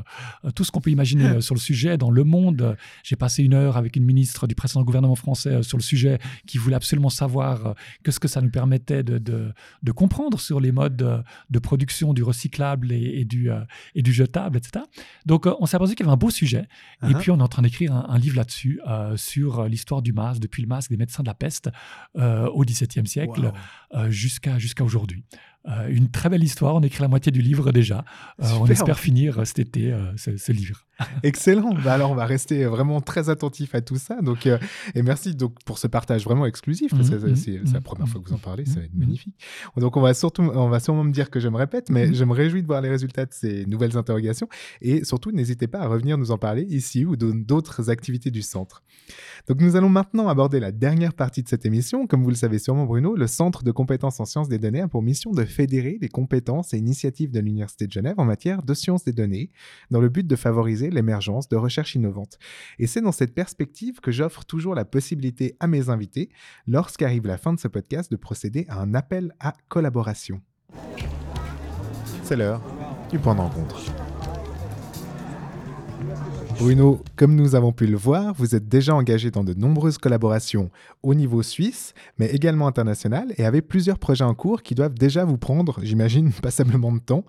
euh, 0.44 0.50
tout 0.52 0.64
ce 0.64 0.70
qu'on 0.70 0.80
peut 0.80 0.90
imaginer 0.90 1.24
euh, 1.24 1.40
sur 1.40 1.54
le 1.54 1.60
sujet 1.60 1.98
dans 1.98 2.10
le 2.10 2.24
monde. 2.24 2.76
J'ai 3.02 3.16
passé 3.16 3.42
une 3.42 3.54
heure 3.54 3.76
avec 3.76 3.96
une 3.96 4.04
ministre 4.04 4.46
du 4.46 4.54
précédent 4.54 4.82
gouvernement 4.82 5.16
français 5.16 5.50
euh, 5.50 5.62
sur 5.62 5.78
le 5.78 5.82
sujet 5.82 6.18
qui 6.46 6.58
voulait 6.58 6.76
absolument 6.76 7.10
savoir 7.10 7.74
que 8.02 8.10
ce 8.10 8.18
que 8.18 8.28
ça 8.28 8.40
nous 8.40 8.50
permettait 8.50 9.02
de, 9.02 9.18
de, 9.18 9.52
de 9.82 9.92
comprendre 9.92 10.38
sur 10.40 10.60
les 10.60 10.69
modes 10.72 11.24
de, 11.50 11.58
production 11.58 12.12
du 12.12 12.22
recyclable 12.22 12.92
et, 12.92 13.24
du, 13.24 13.50
euh, 13.50 13.60
et 13.94 14.02
du 14.02 14.12
jetable, 14.12 14.58
etc. 14.58 14.84
Donc, 15.26 15.46
euh, 15.46 15.54
on 15.60 15.66
s'est 15.66 15.76
aperçu 15.76 15.94
qu'il 15.94 16.04
y 16.04 16.08
avait 16.08 16.14
un 16.14 16.18
beau 16.18 16.30
sujet. 16.30 16.66
Et 17.02 17.06
uh-huh. 17.06 17.18
puis, 17.18 17.30
on 17.30 17.38
est 17.38 17.42
en 17.42 17.48
train 17.48 17.62
d'écrire 17.62 17.94
un, 17.94 18.18
livre 18.18 18.36
là-dessus, 18.36 18.80
euh, 18.86 19.16
sur 19.16 19.64
l'histoire 19.64 20.02
du 20.02 20.12
masque, 20.12 20.40
depuis 20.40 20.62
le 20.62 20.68
masque 20.68 20.90
des 20.90 20.96
médecins 20.96 21.22
de 21.22 21.28
la 21.28 21.34
peste 21.34 21.70
au 22.14 22.64
XVIIe 22.64 23.06
siècle 23.06 23.52
jusqu'à 24.08 24.58
jusqu'à 24.58 24.84
aujourd'hui. 24.84 25.24
une 25.88 26.10
très 26.10 26.28
belle 26.28 26.42
histoire. 26.42 26.74
On 26.74 26.80
écrit 26.80 27.02
la 27.02 27.08
moitié 27.08 27.32
du 27.32 27.40
livre 27.40 27.72
déjà. 27.72 28.04
on 28.38 28.66
espère 28.66 28.98
finir 28.98 29.46
cet 29.46 29.58
été 29.58 29.94
ce, 30.16 30.52
livre. 30.52 30.86
Excellent. 31.22 31.74
Bah 31.84 31.94
alors, 31.94 32.10
on 32.10 32.14
va 32.14 32.26
rester 32.26 32.64
vraiment 32.64 33.00
très 33.00 33.28
attentif 33.30 33.74
à 33.74 33.80
tout 33.80 33.96
ça. 33.96 34.20
Donc, 34.20 34.46
et 34.94 35.02
merci 35.02 35.34
donc 35.34 35.54
pour 35.64 35.78
ce 35.78 35.86
partage 35.86 36.24
vraiment 36.24 36.46
exclusif. 36.46 36.92
Mhm, 36.92 37.36
c'est 37.36 37.72
la 37.72 37.80
première 37.80 38.08
fois 38.08 38.20
que 38.20 38.28
vous 38.28 38.34
en 38.34 38.38
parlez. 38.38 38.64
Ça 38.66 38.76
va 38.76 38.84
être 38.84 38.94
mhm. 38.94 39.00
magnifique. 39.00 39.34
Donc, 39.76 39.96
on 39.96 40.00
va 40.00 40.14
surtout, 40.14 40.42
on 40.42 40.68
va 40.68 40.80
sûrement 40.80 41.04
me 41.04 41.12
dire 41.12 41.30
que 41.30 41.40
je 41.40 41.48
me 41.48 41.56
répète, 41.56 41.90
mais 41.90 42.12
je 42.14 42.24
me 42.24 42.32
réjouis 42.32 42.62
de 42.62 42.66
voir 42.66 42.80
les 42.80 42.90
résultats 42.90 43.26
de 43.26 43.32
ces 43.32 43.66
nouvelles 43.66 43.96
interrogations. 43.96 44.48
Et 44.80 45.04
surtout, 45.04 45.32
n'hésitez 45.32 45.66
pas 45.66 45.80
à 45.80 45.86
revenir 45.86 46.18
nous 46.18 46.30
en 46.30 46.38
parler 46.38 46.62
ici 46.62 47.04
ou 47.04 47.16
dans 47.16 47.34
d'autres 47.34 47.90
activités 47.90 48.30
du 48.30 48.42
centre. 48.42 48.82
Donc, 49.48 49.60
nous 49.60 49.76
allons 49.76 49.88
maintenant 49.88 50.28
aborder 50.28 50.60
la 50.60 50.72
dernière 50.72 51.14
partie 51.14 51.42
de 51.42 51.48
cette 51.48 51.66
émission. 51.66 52.06
Comme 52.06 52.22
vous 52.22 52.30
le 52.30 52.36
savez 52.36 52.58
sûrement, 52.58 52.84
Bruno, 52.84 53.16
le 53.16 53.26
Centre 53.26 53.62
de 53.62 53.70
compétences 53.72 54.20
en 54.20 54.24
sciences 54.24 54.48
des 54.48 54.58
données 54.58 54.80
a 54.80 54.88
pour 54.88 55.02
mission 55.02 55.32
de 55.32 55.44
fédérer 55.44 55.98
les 56.00 56.08
compétences 56.08 56.74
et 56.74 56.78
initiatives 56.78 57.30
de 57.30 57.40
l'Université 57.40 57.86
de 57.86 57.92
Genève 57.92 58.14
en 58.18 58.24
matière 58.24 58.62
de 58.62 58.74
sciences 58.74 59.04
des 59.04 59.12
données, 59.12 59.50
dans 59.90 60.00
le 60.00 60.08
but 60.08 60.26
de 60.26 60.36
favoriser 60.36 60.89
l'émergence 60.94 61.48
de 61.48 61.56
recherches 61.56 61.94
innovantes. 61.94 62.38
Et 62.78 62.86
c'est 62.86 63.00
dans 63.00 63.12
cette 63.12 63.34
perspective 63.34 64.00
que 64.00 64.10
j'offre 64.10 64.44
toujours 64.44 64.74
la 64.74 64.84
possibilité 64.84 65.56
à 65.60 65.66
mes 65.66 65.88
invités, 65.88 66.30
lorsqu'arrive 66.66 67.26
la 67.26 67.38
fin 67.38 67.52
de 67.52 67.60
ce 67.60 67.68
podcast, 67.68 68.10
de 68.10 68.16
procéder 68.16 68.66
à 68.68 68.80
un 68.80 68.94
appel 68.94 69.34
à 69.40 69.54
collaboration. 69.68 70.40
C'est 72.22 72.36
l'heure 72.36 72.62
du 73.10 73.18
point 73.18 73.34
de. 73.34 74.09
Bruno, 76.60 77.02
comme 77.16 77.36
nous 77.36 77.54
avons 77.54 77.72
pu 77.72 77.86
le 77.86 77.96
voir, 77.96 78.34
vous 78.34 78.54
êtes 78.54 78.68
déjà 78.68 78.94
engagé 78.94 79.30
dans 79.30 79.44
de 79.44 79.54
nombreuses 79.54 79.96
collaborations 79.96 80.70
au 81.02 81.14
niveau 81.14 81.42
suisse, 81.42 81.94
mais 82.18 82.26
également 82.26 82.66
international, 82.66 83.32
et 83.38 83.46
avez 83.46 83.62
plusieurs 83.62 83.98
projets 83.98 84.24
en 84.24 84.34
cours 84.34 84.62
qui 84.62 84.74
doivent 84.74 84.92
déjà 84.92 85.24
vous 85.24 85.38
prendre, 85.38 85.78
j'imagine, 85.82 86.30
passablement 86.32 86.92
de 86.92 86.98
temps. 86.98 87.24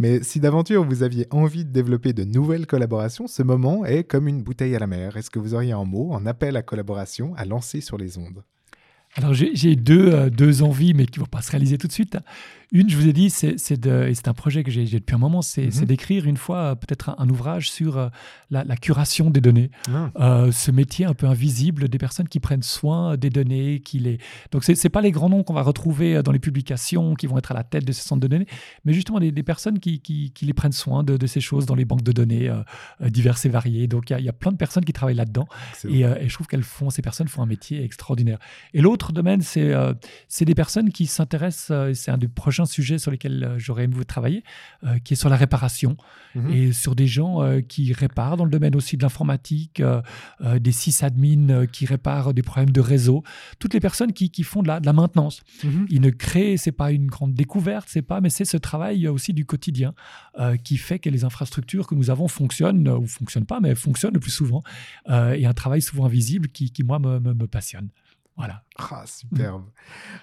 Mais 0.00 0.24
si 0.24 0.40
d'aventure 0.40 0.84
vous 0.84 1.04
aviez 1.04 1.28
envie 1.30 1.64
de 1.64 1.70
développer 1.70 2.12
de 2.12 2.24
nouvelles 2.24 2.66
collaborations, 2.66 3.28
ce 3.28 3.44
moment 3.44 3.84
est 3.84 4.02
comme 4.02 4.26
une 4.26 4.42
bouteille 4.42 4.74
à 4.74 4.80
la 4.80 4.88
mer. 4.88 5.16
Est-ce 5.16 5.30
que 5.30 5.38
vous 5.38 5.54
auriez 5.54 5.72
un 5.72 5.84
mot, 5.84 6.12
un 6.16 6.26
appel 6.26 6.56
à 6.56 6.62
collaboration 6.62 7.34
à 7.36 7.44
lancer 7.44 7.80
sur 7.80 7.98
les 7.98 8.18
ondes? 8.18 8.42
Alors 9.14 9.34
j'ai 9.34 9.76
deux, 9.76 10.12
euh, 10.12 10.30
deux 10.30 10.62
envies, 10.62 10.94
mais 10.94 11.04
qui 11.04 11.20
ne 11.20 11.24
vont 11.24 11.28
pas 11.28 11.42
se 11.42 11.50
réaliser 11.50 11.76
tout 11.76 11.86
de 11.86 11.92
suite. 11.92 12.16
Une, 12.74 12.88
je 12.88 12.96
vous 12.96 13.06
ai 13.06 13.12
dit, 13.12 13.28
c'est 13.28 14.28
un 14.28 14.32
projet 14.32 14.64
que 14.64 14.70
j'ai 14.70 14.86
depuis 14.86 15.14
un 15.14 15.18
moment, 15.18 15.42
c'est 15.42 15.66
mhm. 15.66 15.84
d'écrire 15.84 16.26
une 16.26 16.38
fois 16.38 16.56
euh, 16.56 16.74
peut-être 16.74 17.14
un, 17.18 17.28
ouvrage 17.28 17.70
sur 17.70 17.98
euh, 17.98 18.08
la, 18.50 18.64
curation 18.76 19.28
des 19.28 19.42
données. 19.42 19.70
Ah. 19.92 20.10
Euh, 20.18 20.52
ce 20.52 20.70
métier 20.70 21.04
un 21.04 21.12
peu 21.12 21.26
invisible 21.26 21.90
des 21.90 21.98
personnes 21.98 22.28
qui 22.28 22.40
prennent 22.40 22.62
soin 22.62 23.18
des 23.18 23.28
données. 23.28 23.80
Qui 23.80 23.98
les... 23.98 24.18
Donc, 24.52 24.64
ce 24.64 24.72
n'est 24.72 24.90
pas 24.90 25.02
les 25.02 25.10
grands 25.10 25.28
noms 25.28 25.42
qu'on 25.42 25.52
va 25.52 25.60
retrouver 25.60 26.22
dans 26.22 26.32
les 26.32 26.38
publications 26.38 27.14
qui 27.14 27.26
vont 27.26 27.36
être 27.36 27.50
à 27.50 27.54
la 27.54 27.62
tête 27.62 27.84
de 27.84 27.92
ces 27.92 28.00
centres 28.00 28.22
de 28.22 28.26
données, 28.26 28.46
mais 28.86 28.94
justement 28.94 29.20
des, 29.20 29.42
personnes 29.42 29.78
qui, 29.78 30.00
qui, 30.00 30.32
les 30.40 30.54
prennent 30.54 30.72
soin 30.72 31.04
de, 31.04 31.26
ces 31.26 31.40
choses 31.40 31.66
dans 31.66 31.74
les 31.74 31.84
banques 31.84 32.02
de 32.02 32.12
données 32.12 32.50
diverses 33.00 33.44
et 33.44 33.50
variées. 33.50 33.86
Donc, 33.86 34.08
il 34.08 34.24
y, 34.24 34.28
a 34.28 34.32
plein 34.32 34.50
de 34.50 34.56
personnes 34.56 34.84
qui 34.84 34.94
travaillent 34.94 35.14
là-dedans. 35.14 35.46
Et, 35.88 36.00
et, 36.00 36.28
je 36.28 36.32
trouve 36.32 36.46
qu'elles 36.46 36.62
font, 36.62 36.88
ces 36.88 37.02
personnes 37.02 37.28
font 37.28 37.42
un 37.42 37.46
métier 37.46 37.84
extraordinaire. 37.84 38.38
Et 38.72 38.80
l'autre 38.80 39.12
domaine, 39.12 39.42
c'est 39.42 40.44
des 40.44 40.54
personnes 40.54 40.90
qui 40.90 41.06
s'intéressent, 41.06 41.92
c'est 41.94 42.10
un 42.10 42.18
des 42.18 42.28
prochains 42.28 42.61
prochain 42.62 42.72
sujet 42.72 42.98
sur 42.98 43.10
lequel 43.10 43.54
j'aurais 43.58 43.84
aimé 43.84 43.94
vous 43.94 44.04
travailler, 44.04 44.44
qui 45.04 45.14
est 45.14 45.16
sur 45.16 45.28
la 45.28 45.36
réparation 45.36 45.96
mhm. 46.34 46.50
et 46.50 46.72
sur 46.72 46.94
des 46.94 47.06
gens 47.06 47.40
qui 47.68 47.92
réparent 47.92 48.36
dans 48.36 48.44
le 48.44 48.50
domaine 48.50 48.76
aussi 48.76 48.96
de 48.96 49.02
l'informatique, 49.02 49.82
des 50.60 50.72
sysadmins 50.72 51.66
qui 51.66 51.86
réparent 51.86 52.34
des 52.34 52.42
problèmes 52.42 52.70
de 52.70 52.80
réseau, 52.80 53.22
toutes 53.58 53.74
les 53.74 53.80
personnes 53.80 54.12
qui, 54.12 54.30
qui 54.30 54.42
font 54.42 54.62
de 54.62 54.68
la, 54.68 54.80
de 54.80 54.86
la 54.86 54.92
maintenance. 54.92 55.42
Mhm. 55.64 55.86
Ils 55.90 56.00
ne 56.00 56.10
créent, 56.10 56.56
c'est 56.56 56.72
pas 56.72 56.92
une 56.92 57.06
grande 57.06 57.34
découverte, 57.34 57.88
c'est 57.88 58.02
pas, 58.02 58.20
mais 58.20 58.30
c'est 58.30 58.44
ce 58.44 58.56
travail 58.56 59.08
aussi 59.08 59.32
du 59.32 59.44
quotidien 59.44 59.94
qui 60.64 60.76
fait 60.76 60.98
que 60.98 61.10
les 61.10 61.24
infrastructures 61.24 61.86
que 61.86 61.94
nous 61.94 62.10
avons 62.10 62.28
fonctionnent 62.28 62.88
ou 62.88 63.06
fonctionnent 63.06 63.46
pas, 63.46 63.60
mais 63.60 63.74
fonctionnent 63.74 64.14
le 64.14 64.20
plus 64.20 64.30
souvent. 64.30 64.62
et 65.08 65.46
un 65.46 65.54
travail 65.54 65.82
souvent 65.82 66.06
invisible 66.06 66.48
qui, 66.48 66.70
qui 66.70 66.82
moi, 66.82 66.98
me, 66.98 67.18
me, 67.18 67.34
me 67.34 67.46
passionne. 67.46 67.88
Voilà. 68.36 68.62
Ah, 68.78 69.04
superbe. 69.06 69.64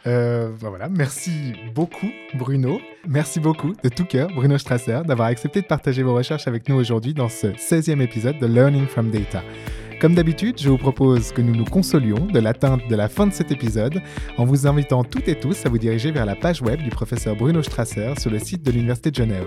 Euh, 0.07 0.51
bah 0.61 0.89
merci 0.89 1.53
beaucoup, 1.73 2.09
Bruno. 2.33 2.79
Merci 3.07 3.39
beaucoup 3.39 3.73
de 3.83 3.89
tout 3.89 4.05
cœur, 4.05 4.29
Bruno 4.33 4.57
Strasser, 4.57 5.01
d'avoir 5.05 5.27
accepté 5.27 5.61
de 5.61 5.67
partager 5.67 6.01
vos 6.03 6.15
recherches 6.15 6.47
avec 6.47 6.67
nous 6.67 6.75
aujourd'hui 6.75 7.13
dans 7.13 7.29
ce 7.29 7.47
16e 7.47 8.01
épisode 8.01 8.39
de 8.39 8.47
Learning 8.47 8.87
from 8.87 9.11
Data. 9.11 9.43
Comme 9.99 10.15
d'habitude, 10.15 10.61
je 10.61 10.69
vous 10.69 10.77
propose 10.77 11.33
que 11.33 11.41
nous 11.41 11.53
nous 11.53 11.65
consolions 11.65 12.25
de 12.25 12.39
l'atteinte 12.39 12.87
de 12.87 12.95
la 12.95 13.09
fin 13.09 13.27
de 13.27 13.33
cet 13.33 13.51
épisode 13.51 14.01
en 14.37 14.45
vous 14.45 14.65
invitant 14.65 15.03
toutes 15.03 15.27
et 15.27 15.37
tous 15.37 15.65
à 15.65 15.69
vous 15.69 15.77
diriger 15.77 16.11
vers 16.11 16.25
la 16.25 16.37
page 16.37 16.61
web 16.61 16.81
du 16.81 16.89
professeur 16.89 17.35
Bruno 17.35 17.61
Strasser 17.61 18.13
sur 18.17 18.31
le 18.31 18.39
site 18.39 18.63
de 18.63 18.71
l'Université 18.71 19.11
de 19.11 19.17
Genève. 19.17 19.43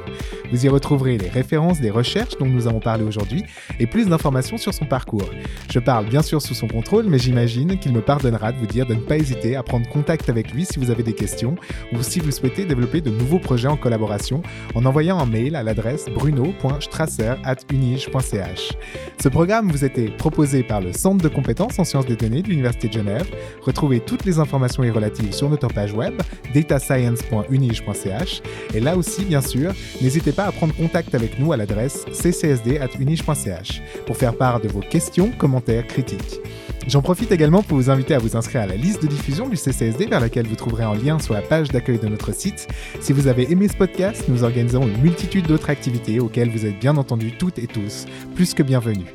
Vous 0.50 0.66
y 0.66 0.68
retrouverez 0.68 1.16
les 1.16 1.30
références 1.30 1.80
des 1.80 1.88
recherches 1.88 2.36
dont 2.36 2.44
nous 2.44 2.66
avons 2.66 2.80
parlé 2.80 3.02
aujourd'hui 3.02 3.46
et 3.80 3.86
plus 3.86 4.08
d'informations 4.08 4.58
sur 4.58 4.74
son 4.74 4.84
parcours. 4.84 5.30
Je 5.70 5.78
parle 5.78 6.04
bien 6.04 6.20
sûr 6.20 6.42
sous 6.42 6.52
son 6.52 6.68
contrôle, 6.68 7.06
mais 7.06 7.18
j'imagine 7.18 7.78
qu'il 7.78 7.94
me 7.94 8.02
pardonnera 8.02 8.52
de 8.52 8.58
vous 8.58 8.66
dire 8.66 8.84
de 8.84 8.92
ne 8.92 9.00
pas 9.00 9.16
hésiter 9.16 9.56
à 9.56 9.62
prendre 9.62 9.88
contact 9.88 10.28
avec 10.28 10.52
lui 10.52 10.66
si 10.66 10.78
vous 10.78 10.90
avez 10.90 11.02
des 11.02 11.14
questions 11.14 11.54
ou 11.94 12.02
si 12.02 12.20
vous 12.20 12.30
souhaitez 12.30 12.66
développer 12.66 13.00
de 13.00 13.08
nouveaux 13.08 13.38
projets 13.38 13.68
en 13.68 13.78
collaboration 13.78 14.42
en 14.74 14.84
envoyant 14.84 15.18
un 15.18 15.24
mail 15.24 15.56
à 15.56 15.62
l'adresse 15.62 16.04
bruno.strasser.unige.ch. 16.14 18.72
Ce 19.18 19.28
programme 19.30 19.70
vous 19.70 19.86
était 19.86 20.10
proposé 20.10 20.41
par 20.68 20.80
le 20.80 20.92
Centre 20.92 21.22
de 21.22 21.28
compétences 21.28 21.78
en 21.78 21.84
sciences 21.84 22.06
des 22.06 22.16
données 22.16 22.42
de 22.42 22.48
l'Université 22.48 22.88
de 22.88 22.94
Genève. 22.94 23.26
Retrouvez 23.60 24.00
toutes 24.00 24.24
les 24.24 24.40
informations 24.40 24.82
y 24.82 24.90
relatives 24.90 25.32
sur 25.32 25.48
notre 25.48 25.68
page 25.68 25.92
web 25.92 26.20
datascience.unige.ch 26.52 28.42
et 28.74 28.80
là 28.80 28.96
aussi, 28.96 29.24
bien 29.24 29.40
sûr, 29.40 29.72
n'hésitez 30.00 30.32
pas 30.32 30.44
à 30.44 30.52
prendre 30.52 30.74
contact 30.74 31.14
avec 31.14 31.38
nous 31.38 31.52
à 31.52 31.56
l'adresse 31.56 32.04
ccsd.unige.ch 32.12 33.82
pour 34.04 34.16
faire 34.16 34.34
part 34.34 34.60
de 34.60 34.68
vos 34.68 34.80
questions, 34.80 35.30
commentaires, 35.38 35.86
critiques. 35.86 36.40
J'en 36.88 37.02
profite 37.02 37.30
également 37.30 37.62
pour 37.62 37.78
vous 37.78 37.90
inviter 37.90 38.14
à 38.14 38.18
vous 38.18 38.36
inscrire 38.36 38.62
à 38.62 38.66
la 38.66 38.74
liste 38.74 39.00
de 39.00 39.06
diffusion 39.06 39.48
du 39.48 39.56
CCSD 39.56 40.06
vers 40.06 40.18
laquelle 40.18 40.48
vous 40.48 40.56
trouverez 40.56 40.82
un 40.82 40.96
lien 40.96 41.20
sur 41.20 41.34
la 41.34 41.42
page 41.42 41.68
d'accueil 41.68 41.98
de 41.98 42.08
notre 42.08 42.34
site. 42.34 42.66
Si 43.00 43.12
vous 43.12 43.28
avez 43.28 43.52
aimé 43.52 43.68
ce 43.68 43.76
podcast, 43.76 44.24
nous 44.26 44.42
organisons 44.42 44.82
une 44.82 45.00
multitude 45.00 45.46
d'autres 45.46 45.70
activités 45.70 46.18
auxquelles 46.18 46.50
vous 46.50 46.66
êtes 46.66 46.80
bien 46.80 46.96
entendu 46.96 47.30
toutes 47.38 47.60
et 47.60 47.68
tous 47.68 48.06
plus 48.34 48.54
que 48.54 48.64
bienvenus. 48.64 49.06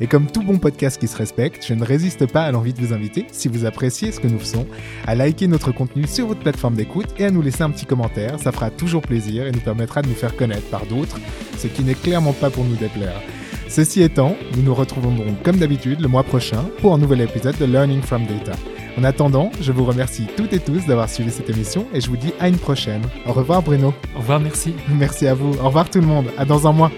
Et 0.00 0.06
comme 0.06 0.26
tout 0.26 0.42
bon 0.42 0.58
podcast 0.58 0.98
qui 0.98 1.08
se 1.08 1.16
respecte, 1.16 1.64
je 1.66 1.74
ne 1.74 1.84
résiste 1.84 2.26
pas 2.26 2.42
à 2.42 2.52
l'envie 2.52 2.72
de 2.72 2.80
vous 2.80 2.92
inviter, 2.92 3.26
si 3.32 3.48
vous 3.48 3.64
appréciez 3.64 4.12
ce 4.12 4.20
que 4.20 4.26
nous 4.26 4.38
faisons, 4.38 4.66
à 5.06 5.14
liker 5.14 5.48
notre 5.48 5.72
contenu 5.72 6.06
sur 6.06 6.26
votre 6.26 6.40
plateforme 6.40 6.74
d'écoute 6.74 7.08
et 7.18 7.24
à 7.24 7.30
nous 7.30 7.42
laisser 7.42 7.62
un 7.62 7.70
petit 7.70 7.86
commentaire. 7.86 8.38
Ça 8.40 8.52
fera 8.52 8.70
toujours 8.70 9.02
plaisir 9.02 9.46
et 9.46 9.52
nous 9.52 9.60
permettra 9.60 10.02
de 10.02 10.08
nous 10.08 10.14
faire 10.14 10.36
connaître 10.36 10.68
par 10.68 10.86
d'autres, 10.86 11.18
ce 11.56 11.66
qui 11.66 11.82
n'est 11.82 11.94
clairement 11.94 12.32
pas 12.32 12.50
pour 12.50 12.64
nous 12.64 12.76
déplaire. 12.76 13.20
Ceci 13.68 14.02
étant, 14.02 14.36
nous 14.56 14.62
nous 14.62 14.74
retrouvons 14.74 15.12
donc 15.12 15.42
comme 15.42 15.56
d'habitude 15.56 16.00
le 16.00 16.08
mois 16.08 16.22
prochain 16.22 16.64
pour 16.80 16.94
un 16.94 16.98
nouvel 16.98 17.20
épisode 17.20 17.56
de 17.58 17.64
Learning 17.64 18.00
from 18.00 18.24
Data. 18.26 18.52
En 18.98 19.04
attendant, 19.04 19.50
je 19.60 19.72
vous 19.72 19.84
remercie 19.84 20.26
toutes 20.36 20.52
et 20.52 20.60
tous 20.60 20.86
d'avoir 20.86 21.10
suivi 21.10 21.30
cette 21.30 21.50
émission 21.50 21.86
et 21.92 22.00
je 22.00 22.08
vous 22.08 22.16
dis 22.16 22.32
à 22.40 22.48
une 22.48 22.56
prochaine. 22.56 23.02
Au 23.26 23.32
revoir 23.32 23.62
Bruno. 23.62 23.92
Au 24.14 24.20
revoir, 24.20 24.40
merci. 24.40 24.74
Merci 24.88 25.26
à 25.26 25.34
vous. 25.34 25.52
Au 25.60 25.66
revoir 25.66 25.90
tout 25.90 26.00
le 26.00 26.06
monde. 26.06 26.26
À 26.38 26.44
dans 26.44 26.66
un 26.66 26.72
mois. 26.72 26.90